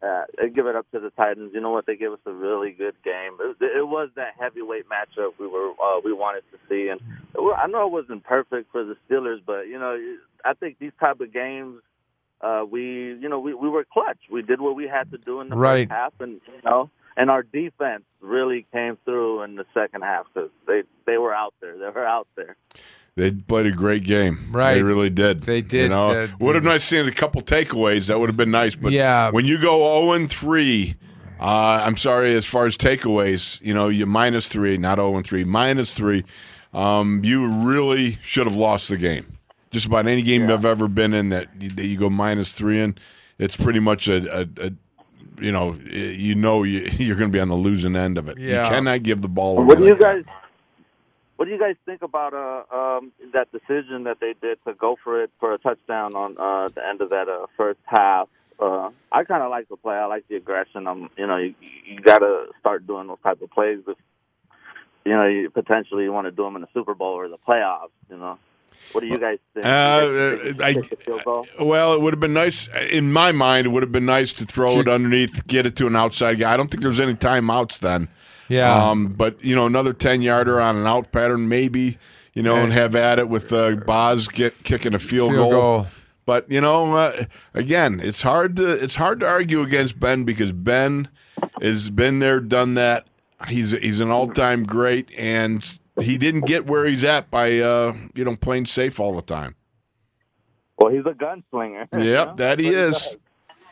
Uh, 0.02 0.24
they 0.38 0.50
give 0.50 0.68
it 0.68 0.76
up 0.76 0.86
to 0.92 1.00
the 1.00 1.10
Titans. 1.12 1.52
You 1.54 1.62
know 1.62 1.70
what? 1.70 1.86
They 1.86 1.96
gave 1.96 2.12
us 2.12 2.20
a 2.26 2.32
really 2.34 2.72
good 2.72 2.94
game. 3.06 3.38
It, 3.40 3.56
it 3.62 3.88
was 3.88 4.10
that 4.18 4.34
heavyweight 4.38 4.84
matchup 4.90 5.32
we 5.40 5.48
were 5.48 5.72
uh, 5.82 6.02
we 6.04 6.12
wanted 6.12 6.44
to 6.52 6.58
see, 6.68 6.90
and 6.90 7.00
I 7.58 7.68
know 7.68 7.86
it 7.88 7.92
wasn't 7.92 8.24
perfect 8.26 8.70
for 8.74 8.84
the 8.84 8.98
Steelers, 9.10 9.40
but 9.46 9.68
you 9.68 9.80
know, 9.80 9.98
I 10.44 10.56
think 10.56 10.78
these 10.80 10.92
type 11.00 11.22
of 11.22 11.32
games, 11.32 11.82
uh, 12.42 12.66
we 12.70 13.14
you 13.14 13.30
know 13.30 13.40
we, 13.40 13.54
we 13.54 13.70
were 13.70 13.86
clutch. 13.86 14.18
We 14.30 14.42
did 14.42 14.60
what 14.60 14.76
we 14.76 14.90
had 14.90 15.10
to 15.12 15.18
do 15.18 15.40
in 15.40 15.48
the 15.48 15.56
Right. 15.56 15.88
first 15.88 15.98
half, 15.98 16.14
and 16.20 16.42
you 16.48 16.62
know, 16.66 16.90
and 17.18 17.30
our 17.30 17.44
defense 17.44 18.04
really 18.22 18.66
came 18.72 18.98
through 19.06 19.44
in 19.44 19.56
the 19.56 19.66
second 19.74 20.02
half 20.02 20.26
because 20.34 20.50
they 20.68 20.84
they 21.06 21.18
were 21.18 21.34
out 21.34 21.54
there. 21.62 21.78
They 21.78 21.90
were 21.90 22.06
out 22.06 22.28
there. 22.36 22.56
They 23.16 23.30
played 23.32 23.68
a 23.68 23.72
great 23.72 24.04
game. 24.06 24.50
Right. 24.52 24.74
They 24.76 24.82
really 24.82 25.12
did. 25.12 25.42
They 25.42 25.62
did. 25.62 25.74
You 25.74 25.82
did. 25.84 25.90
know, 25.92 26.12
Uh, 26.12 26.28
would 26.40 26.56
have 26.56 26.64
nice 26.64 26.84
seen 26.84 27.08
a 27.08 27.12
couple 27.12 27.42
takeaways. 27.44 28.08
That 28.08 28.20
would 28.20 28.28
have 28.30 28.38
been 28.38 28.50
nice. 28.50 28.76
But 28.76 28.92
Yeah. 28.92 29.30
when 29.30 29.46
you 29.46 29.60
go 29.62 30.02
0 30.02 30.14
and 30.14 30.28
3, 30.32 30.96
uh, 31.40 31.44
I'm 31.86 31.96
sorry, 31.96 32.34
as 32.34 32.48
far 32.48 32.66
as 32.66 32.76
takeaways, 32.76 33.62
you 33.62 33.72
know, 33.74 33.88
you 33.90 34.08
minus 34.08 34.48
three, 34.50 34.78
not 34.78 34.98
0 34.98 35.16
and 35.18 35.24
3, 35.26 35.44
minus 35.44 35.94
three. 35.94 36.24
Um, 36.74 37.22
you 37.24 37.46
really 37.46 38.18
should 38.24 38.48
have 38.48 38.56
lost 38.56 38.90
the 38.90 38.98
game. 38.98 39.38
Just 39.70 39.86
about 39.86 40.08
any 40.08 40.24
game 40.24 40.50
I've 40.50 40.66
ever 40.66 40.88
been 40.88 41.14
in 41.14 41.30
that 41.30 41.50
you, 41.60 41.70
that 41.70 41.86
you 41.86 41.98
go 42.00 42.10
minus 42.10 42.54
three 42.54 42.80
in, 42.82 42.96
it's 43.38 43.56
pretty 43.58 43.80
much 43.80 44.08
a, 44.08 44.42
a, 44.42 44.48
a 44.68 44.72
you 45.40 45.52
know, 45.52 45.74
you 45.74 46.36
know 46.36 46.64
you, 46.64 46.80
you're 46.98 47.16
going 47.16 47.32
to 47.32 47.36
be 47.36 47.40
on 47.40 47.50
the 47.50 47.56
losing 47.56 47.96
end 47.96 48.18
of 48.18 48.30
it. 48.30 48.38
Yeah. 48.38 48.64
You 48.64 48.70
cannot 48.70 49.04
give 49.04 49.22
the 49.22 49.28
ball 49.28 49.58
away. 49.58 49.66
What 49.66 49.78
do 49.78 49.86
you 49.86 49.92
like 49.92 50.00
that. 50.00 50.26
guys? 50.26 50.36
What 51.36 51.46
do 51.46 51.52
you 51.52 51.60
guys 51.60 51.76
think 51.86 52.04
about 52.04 52.34
uh, 52.34 52.76
um, 52.76 53.12
that 53.34 53.52
decision 53.52 54.04
that 54.04 54.20
they 54.22 54.34
did 54.40 54.64
to 54.66 54.74
go 54.74 54.98
for 55.04 55.24
it 55.24 55.32
for 55.40 55.54
a 55.54 55.58
touchdown 55.58 56.16
on 56.16 56.38
uh, 56.38 56.70
the 56.70 56.88
end 56.88 57.02
of 57.02 57.10
that 57.10 57.28
uh, 57.28 57.48
first 57.58 57.80
half? 57.86 58.30
Uh, 58.60 58.92
I 59.12 59.24
kind 59.24 59.42
of 59.42 59.50
like 59.50 59.68
the 59.68 59.76
play. 59.76 59.96
I 59.96 60.06
like 60.06 60.28
the 60.28 60.36
aggression. 60.36 60.88
Um, 60.88 61.10
you 61.18 61.26
know, 61.26 61.38
you, 61.38 61.56
you 61.86 62.00
got 62.00 62.20
to 62.20 62.46
start 62.60 62.86
doing 62.86 63.08
those 63.08 63.18
type 63.24 63.42
of 63.42 63.50
plays 63.50 63.80
if 63.88 63.98
you 65.06 65.12
know 65.12 65.26
you 65.26 65.50
potentially 65.50 66.08
want 66.08 66.28
to 66.28 66.32
do 66.32 66.44
them 66.44 66.56
in 66.56 66.62
the 66.62 66.68
Super 66.74 66.94
Bowl 66.94 67.14
or 67.14 67.28
the 67.28 67.38
playoffs. 67.38 67.90
You 68.10 68.18
know, 68.18 68.38
what 68.92 69.02
do 69.02 69.08
you 69.08 69.18
guys 69.18 69.40
think? 69.54 69.66
Uh, 69.66 70.02
You 70.04 70.54
guys 70.54 70.62
I- 70.62 70.74
think 70.74 70.92
it's 70.92 71.04
field 71.04 71.24
goal? 71.24 71.48
Well, 71.60 71.94
it 71.94 72.02
would 72.02 72.14
have 72.14 72.20
been 72.20 72.34
nice. 72.34 72.68
In 72.92 73.12
my 73.12 73.32
mind, 73.32 73.66
it 73.68 73.70
would 73.70 73.84
have 73.84 73.92
been 73.92 74.06
nice 74.06 74.34
to 74.34 74.46
throw 74.46 74.80
it 74.80 74.88
underneath, 74.88 75.48
get 75.48 75.66
it 75.66 75.76
to 75.78 75.88
an 75.88 75.96
outside 75.96 76.40
guy. 76.40 76.54
I 76.54 76.58
don't 76.58 76.70
think 76.70 76.82
there's 76.82 77.00
any 77.00 77.16
timeouts 77.16 77.80
then. 77.80 78.08
Yeah. 78.50 78.90
Um, 78.90 79.08
but 79.08 79.44
you 79.44 79.56
know, 79.56 79.66
another 79.66 79.94
ten 79.94 80.22
yarder 80.22 80.60
on 80.62 80.76
an 80.78 80.86
out 80.86 81.12
pattern, 81.12 81.48
maybe. 81.50 81.98
You 82.36 82.42
know, 82.42 82.56
and 82.56 82.74
have 82.74 82.96
at 82.96 83.20
it 83.20 83.30
with 83.30 83.54
uh, 83.54 83.76
Boz 83.86 84.28
get 84.28 84.64
kicking 84.64 84.96
a 84.96 85.00
field, 85.00 85.32
Field 85.32 85.52
goal. 85.52 85.62
goal. 85.62 85.88
But 86.26 86.50
you 86.52 86.62
know, 86.62 86.96
uh, 86.96 87.26
again, 87.54 88.00
it's 88.04 88.24
hard 88.24 88.56
to 88.58 88.72
it's 88.72 88.96
hard 88.96 89.20
to 89.20 89.28
argue 89.28 89.62
against 89.62 90.00
Ben 90.00 90.24
because 90.24 90.52
Ben 90.52 91.10
has 91.62 91.92
been 91.92 92.18
there, 92.20 92.40
done 92.40 92.74
that. 92.74 93.06
He's 93.48 93.72
he's 93.72 94.00
an 94.00 94.10
all 94.10 94.30
time 94.30 94.64
great, 94.64 95.12
and 95.16 95.78
he 96.02 96.18
didn't 96.18 96.42
get 96.42 96.66
where 96.66 96.86
he's 96.86 97.04
at 97.04 97.30
by 97.32 97.60
uh, 97.60 97.94
you 98.16 98.26
know 98.26 98.36
playing 98.36 98.66
safe 98.66 99.00
all 99.00 99.16
the 99.16 99.22
time. 99.22 99.56
Well, 100.78 100.92
he's 100.92 101.06
a 101.06 101.12
gunslinger. 101.14 101.88
you 101.94 102.00
Yep, 102.12 102.28
know? 102.28 102.36
that 102.38 102.60
he 102.60 102.68
What 102.68 102.76
is. 102.76 102.94
does. 102.94 103.18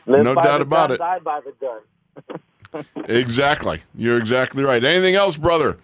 Live 0.06 0.24
No 0.24 0.34
doubt 0.34 0.60
about 0.62 0.88
gun, 0.88 0.92
it. 0.92 0.98
Die 0.98 1.18
by 1.20 1.40
the 1.40 1.52
gun. 1.60 2.40
Exactly. 3.06 3.82
You're 3.94 4.16
exactly 4.18 4.64
right. 4.64 4.82
Anything 4.82 5.14
else, 5.14 5.36
brother? 5.36 5.76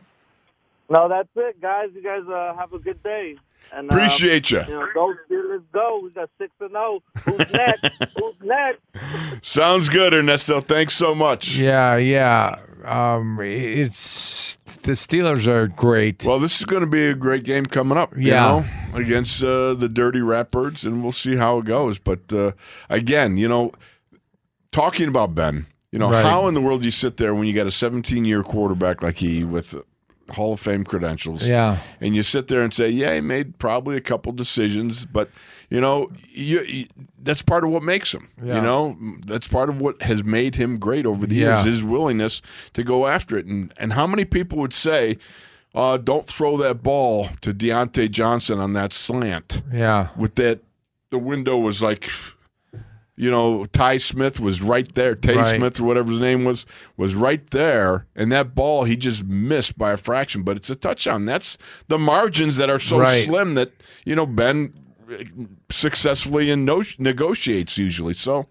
No, 0.89 1.09
that's 1.09 1.29
it, 1.37 1.61
guys. 1.61 1.89
You 1.95 2.03
guys 2.03 2.23
uh, 2.33 2.55
have 2.57 2.73
a 2.73 2.79
good 2.79 3.03
day. 3.03 3.37
And, 3.73 3.91
uh, 3.91 3.95
Appreciate 3.95 4.51
ya. 4.51 4.65
You 4.67 4.75
know, 4.75 4.87
go 4.95 5.15
Steelers, 5.31 5.63
go. 5.73 6.01
We 6.03 6.11
got 6.11 6.31
six 6.39 6.51
and 6.61 6.71
zero. 6.71 7.03
Who's 7.27 7.53
next? 7.53 7.85
Who's 8.19 8.35
next? 8.43 8.81
Sounds 9.47 9.91
good, 9.91 10.15
Ernesto. 10.15 10.63
Thanks 10.63 10.95
so 10.95 11.15
much. 11.15 11.57
Yeah, 11.57 11.97
yeah. 11.97 12.57
Um, 12.85 13.39
it's 13.41 14.57
the 14.83 14.93
Steelers 14.93 15.47
are 15.47 15.67
great. 15.69 16.25
Well, 16.25 16.39
this 16.39 16.59
is 16.59 16.65
going 16.65 16.83
to 16.83 16.89
be 16.89 17.07
a 17.07 17.15
great 17.15 17.45
game 17.45 17.67
coming 17.67 17.99
up. 17.99 18.17
You 18.17 18.33
Yeah. 18.33 18.41
know, 18.41 18.65
against 18.95 19.43
uh, 19.43 19.75
the 19.75 19.89
Dirty 19.89 20.21
Ratbirds, 20.21 20.85
and 20.85 21.03
we'll 21.03 21.13
see 21.13 21.37
how 21.37 21.59
it 21.59 21.65
goes. 21.65 21.99
But 21.99 22.33
uh, 22.33 22.53
again, 22.89 23.37
you 23.37 23.49
know, 23.49 23.73
talking 24.73 25.09
about 25.09 25.35
Ben, 25.35 25.67
you 25.93 25.99
know, 25.99 26.11
Right. 26.11 26.25
how 26.25 26.49
in 26.49 26.55
the 26.55 26.61
world 26.61 26.83
do 26.83 26.87
you 26.87 26.93
sit 26.93 27.17
there 27.17 27.35
when 27.35 27.47
you 27.47 27.53
got 27.55 27.67
a 27.67 27.71
17 27.71 28.25
year 28.25 28.43
quarterback 28.43 29.03
like 29.03 29.17
he 29.17 29.45
with 29.45 29.75
Hall 30.31 30.53
of 30.55 30.61
Fame 30.61 30.85
credentials? 30.85 31.49
Yeah. 31.49 31.79
and 32.01 32.15
you 32.15 32.23
sit 32.23 32.49
there 32.49 32.63
and 32.63 32.73
say, 32.73 32.89
yeah, 32.91 33.15
he 33.15 33.21
made 33.21 33.59
probably 33.59 33.97
a 33.97 34.01
couple 34.01 34.33
decisions, 34.33 35.05
but 35.07 35.31
you 35.71 35.81
know, 35.81 36.11
you, 36.31 36.61
you, 36.63 36.87
that's 37.23 37.43
part 37.43 37.63
of 37.65 37.71
what 37.71 37.83
makes 37.83 38.13
him. 38.15 38.29
Yeah. 38.43 38.57
You 38.57 38.63
know, 38.63 38.97
that's 39.27 39.47
part 39.49 39.69
of 39.69 39.81
what 39.81 40.01
has 40.03 40.25
made 40.25 40.55
him 40.55 40.79
great 40.79 41.05
over 41.07 41.27
the 41.27 41.35
Yeah. 41.37 41.57
years. 41.57 41.67
His 41.67 41.85
willingness 41.85 42.41
to 42.73 42.83
go 42.83 43.07
after 43.07 43.37
it, 43.37 43.45
and 43.47 43.73
and 43.79 43.93
how 43.93 44.07
many 44.07 44.25
people 44.25 44.59
would 44.59 44.73
say, 44.73 45.19
uh, 45.75 45.99
"Don't 45.99 46.27
throw 46.27 46.57
that 46.57 46.83
ball 46.83 47.29
to 47.43 47.53
Diontae 47.53 48.11
Johnson 48.11 48.59
on 48.61 48.73
that 48.73 48.93
slant." 48.95 49.61
Yeah. 49.73 50.09
with 50.17 50.37
that, 50.37 50.61
the 51.11 51.19
window 51.19 51.59
was 51.59 51.83
like. 51.83 52.09
You 53.19 53.31
know, 53.33 53.65
Ty 53.67 53.97
Smith 53.99 54.39
was 54.39 54.63
right 54.63 54.95
there. 54.95 55.15
Tay 55.17 55.35
Right. 55.37 55.57
Smith, 55.57 55.81
or 55.81 55.85
whatever 55.85 56.13
his 56.13 56.21
name 56.21 56.45
was, 56.45 56.65
was 56.97 57.15
right 57.17 57.45
there. 57.51 58.07
And 58.15 58.31
that 58.31 58.55
ball, 58.55 58.85
he 58.85 58.97
just 58.97 59.25
missed 59.25 59.77
by 59.77 59.91
a 59.93 59.97
fraction, 59.97 60.45
but 60.45 60.57
it's 60.57 60.71
a 60.71 60.77
touchdown. 60.77 61.25
That's 61.25 61.59
the 61.89 61.99
margins 61.99 62.57
that 62.57 62.71
are 62.71 62.79
so 62.79 63.01
Right. 63.01 63.25
slim 63.25 63.55
that, 63.55 63.73
you 64.05 64.15
know, 64.15 64.25
Ben 64.25 64.73
successfully 65.71 66.51
in 66.51 66.65
no- 66.65 66.83
negotiates 66.99 67.77
usually. 67.79 68.15
So, 68.15 68.47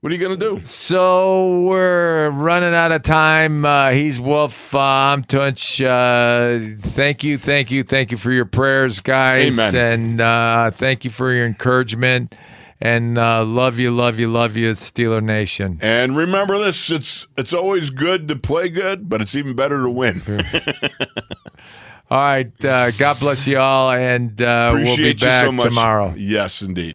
what 0.00 0.10
are 0.10 0.14
you 0.16 0.20
going 0.20 0.38
to 0.38 0.56
do? 0.56 0.60
So 0.64 1.60
we're 1.60 2.30
running 2.30 2.74
out 2.74 2.90
of 2.92 3.02
time. 3.02 3.64
Uh, 3.64 3.90
he's 3.92 4.18
Wolf. 4.20 4.74
Uh, 4.74 4.78
I'm 4.80 5.22
Tunch. 5.24 5.80
Uh, 5.80 6.58
thank 6.78 7.22
you, 7.22 7.38
thank 7.38 7.70
you, 7.70 7.82
thank 7.84 8.10
you 8.10 8.16
for 8.16 8.32
your 8.32 8.44
prayers, 8.44 9.00
guys, 9.00 9.58
Amen. 9.58 9.76
and 10.00 10.20
uh, 10.20 10.70
thank 10.72 11.04
you 11.04 11.10
for 11.10 11.32
your 11.32 11.46
encouragement. 11.46 12.34
And 12.82 13.16
uh, 13.16 13.44
love 13.44 13.78
you, 13.78 13.92
love 13.92 14.18
you, 14.18 14.26
love 14.26 14.56
you, 14.56 14.72
Steeler 14.72 15.22
Nation. 15.22 15.78
And 15.80 16.16
remember 16.16 16.58
this: 16.58 16.90
it's 16.90 17.28
it's 17.38 17.52
always 17.52 17.90
good 17.90 18.26
to 18.26 18.34
play 18.34 18.68
good, 18.70 19.08
but 19.08 19.20
it's 19.20 19.36
even 19.36 19.54
better 19.54 19.82
to 19.82 19.88
win. 19.88 20.20
All 22.10 22.18
right. 22.18 22.64
Uh, 22.64 22.90
God 22.90 23.20
bless 23.20 23.46
you 23.46 23.58
all, 23.58 23.92
and 23.92 24.42
uh, 24.42 24.72
we'll 24.74 24.96
be 24.96 25.04
you 25.04 25.14
back 25.14 25.44
so 25.44 25.52
much. 25.52 25.64
tomorrow. 25.64 26.12
Yes, 26.16 26.60
indeed. 26.60 26.90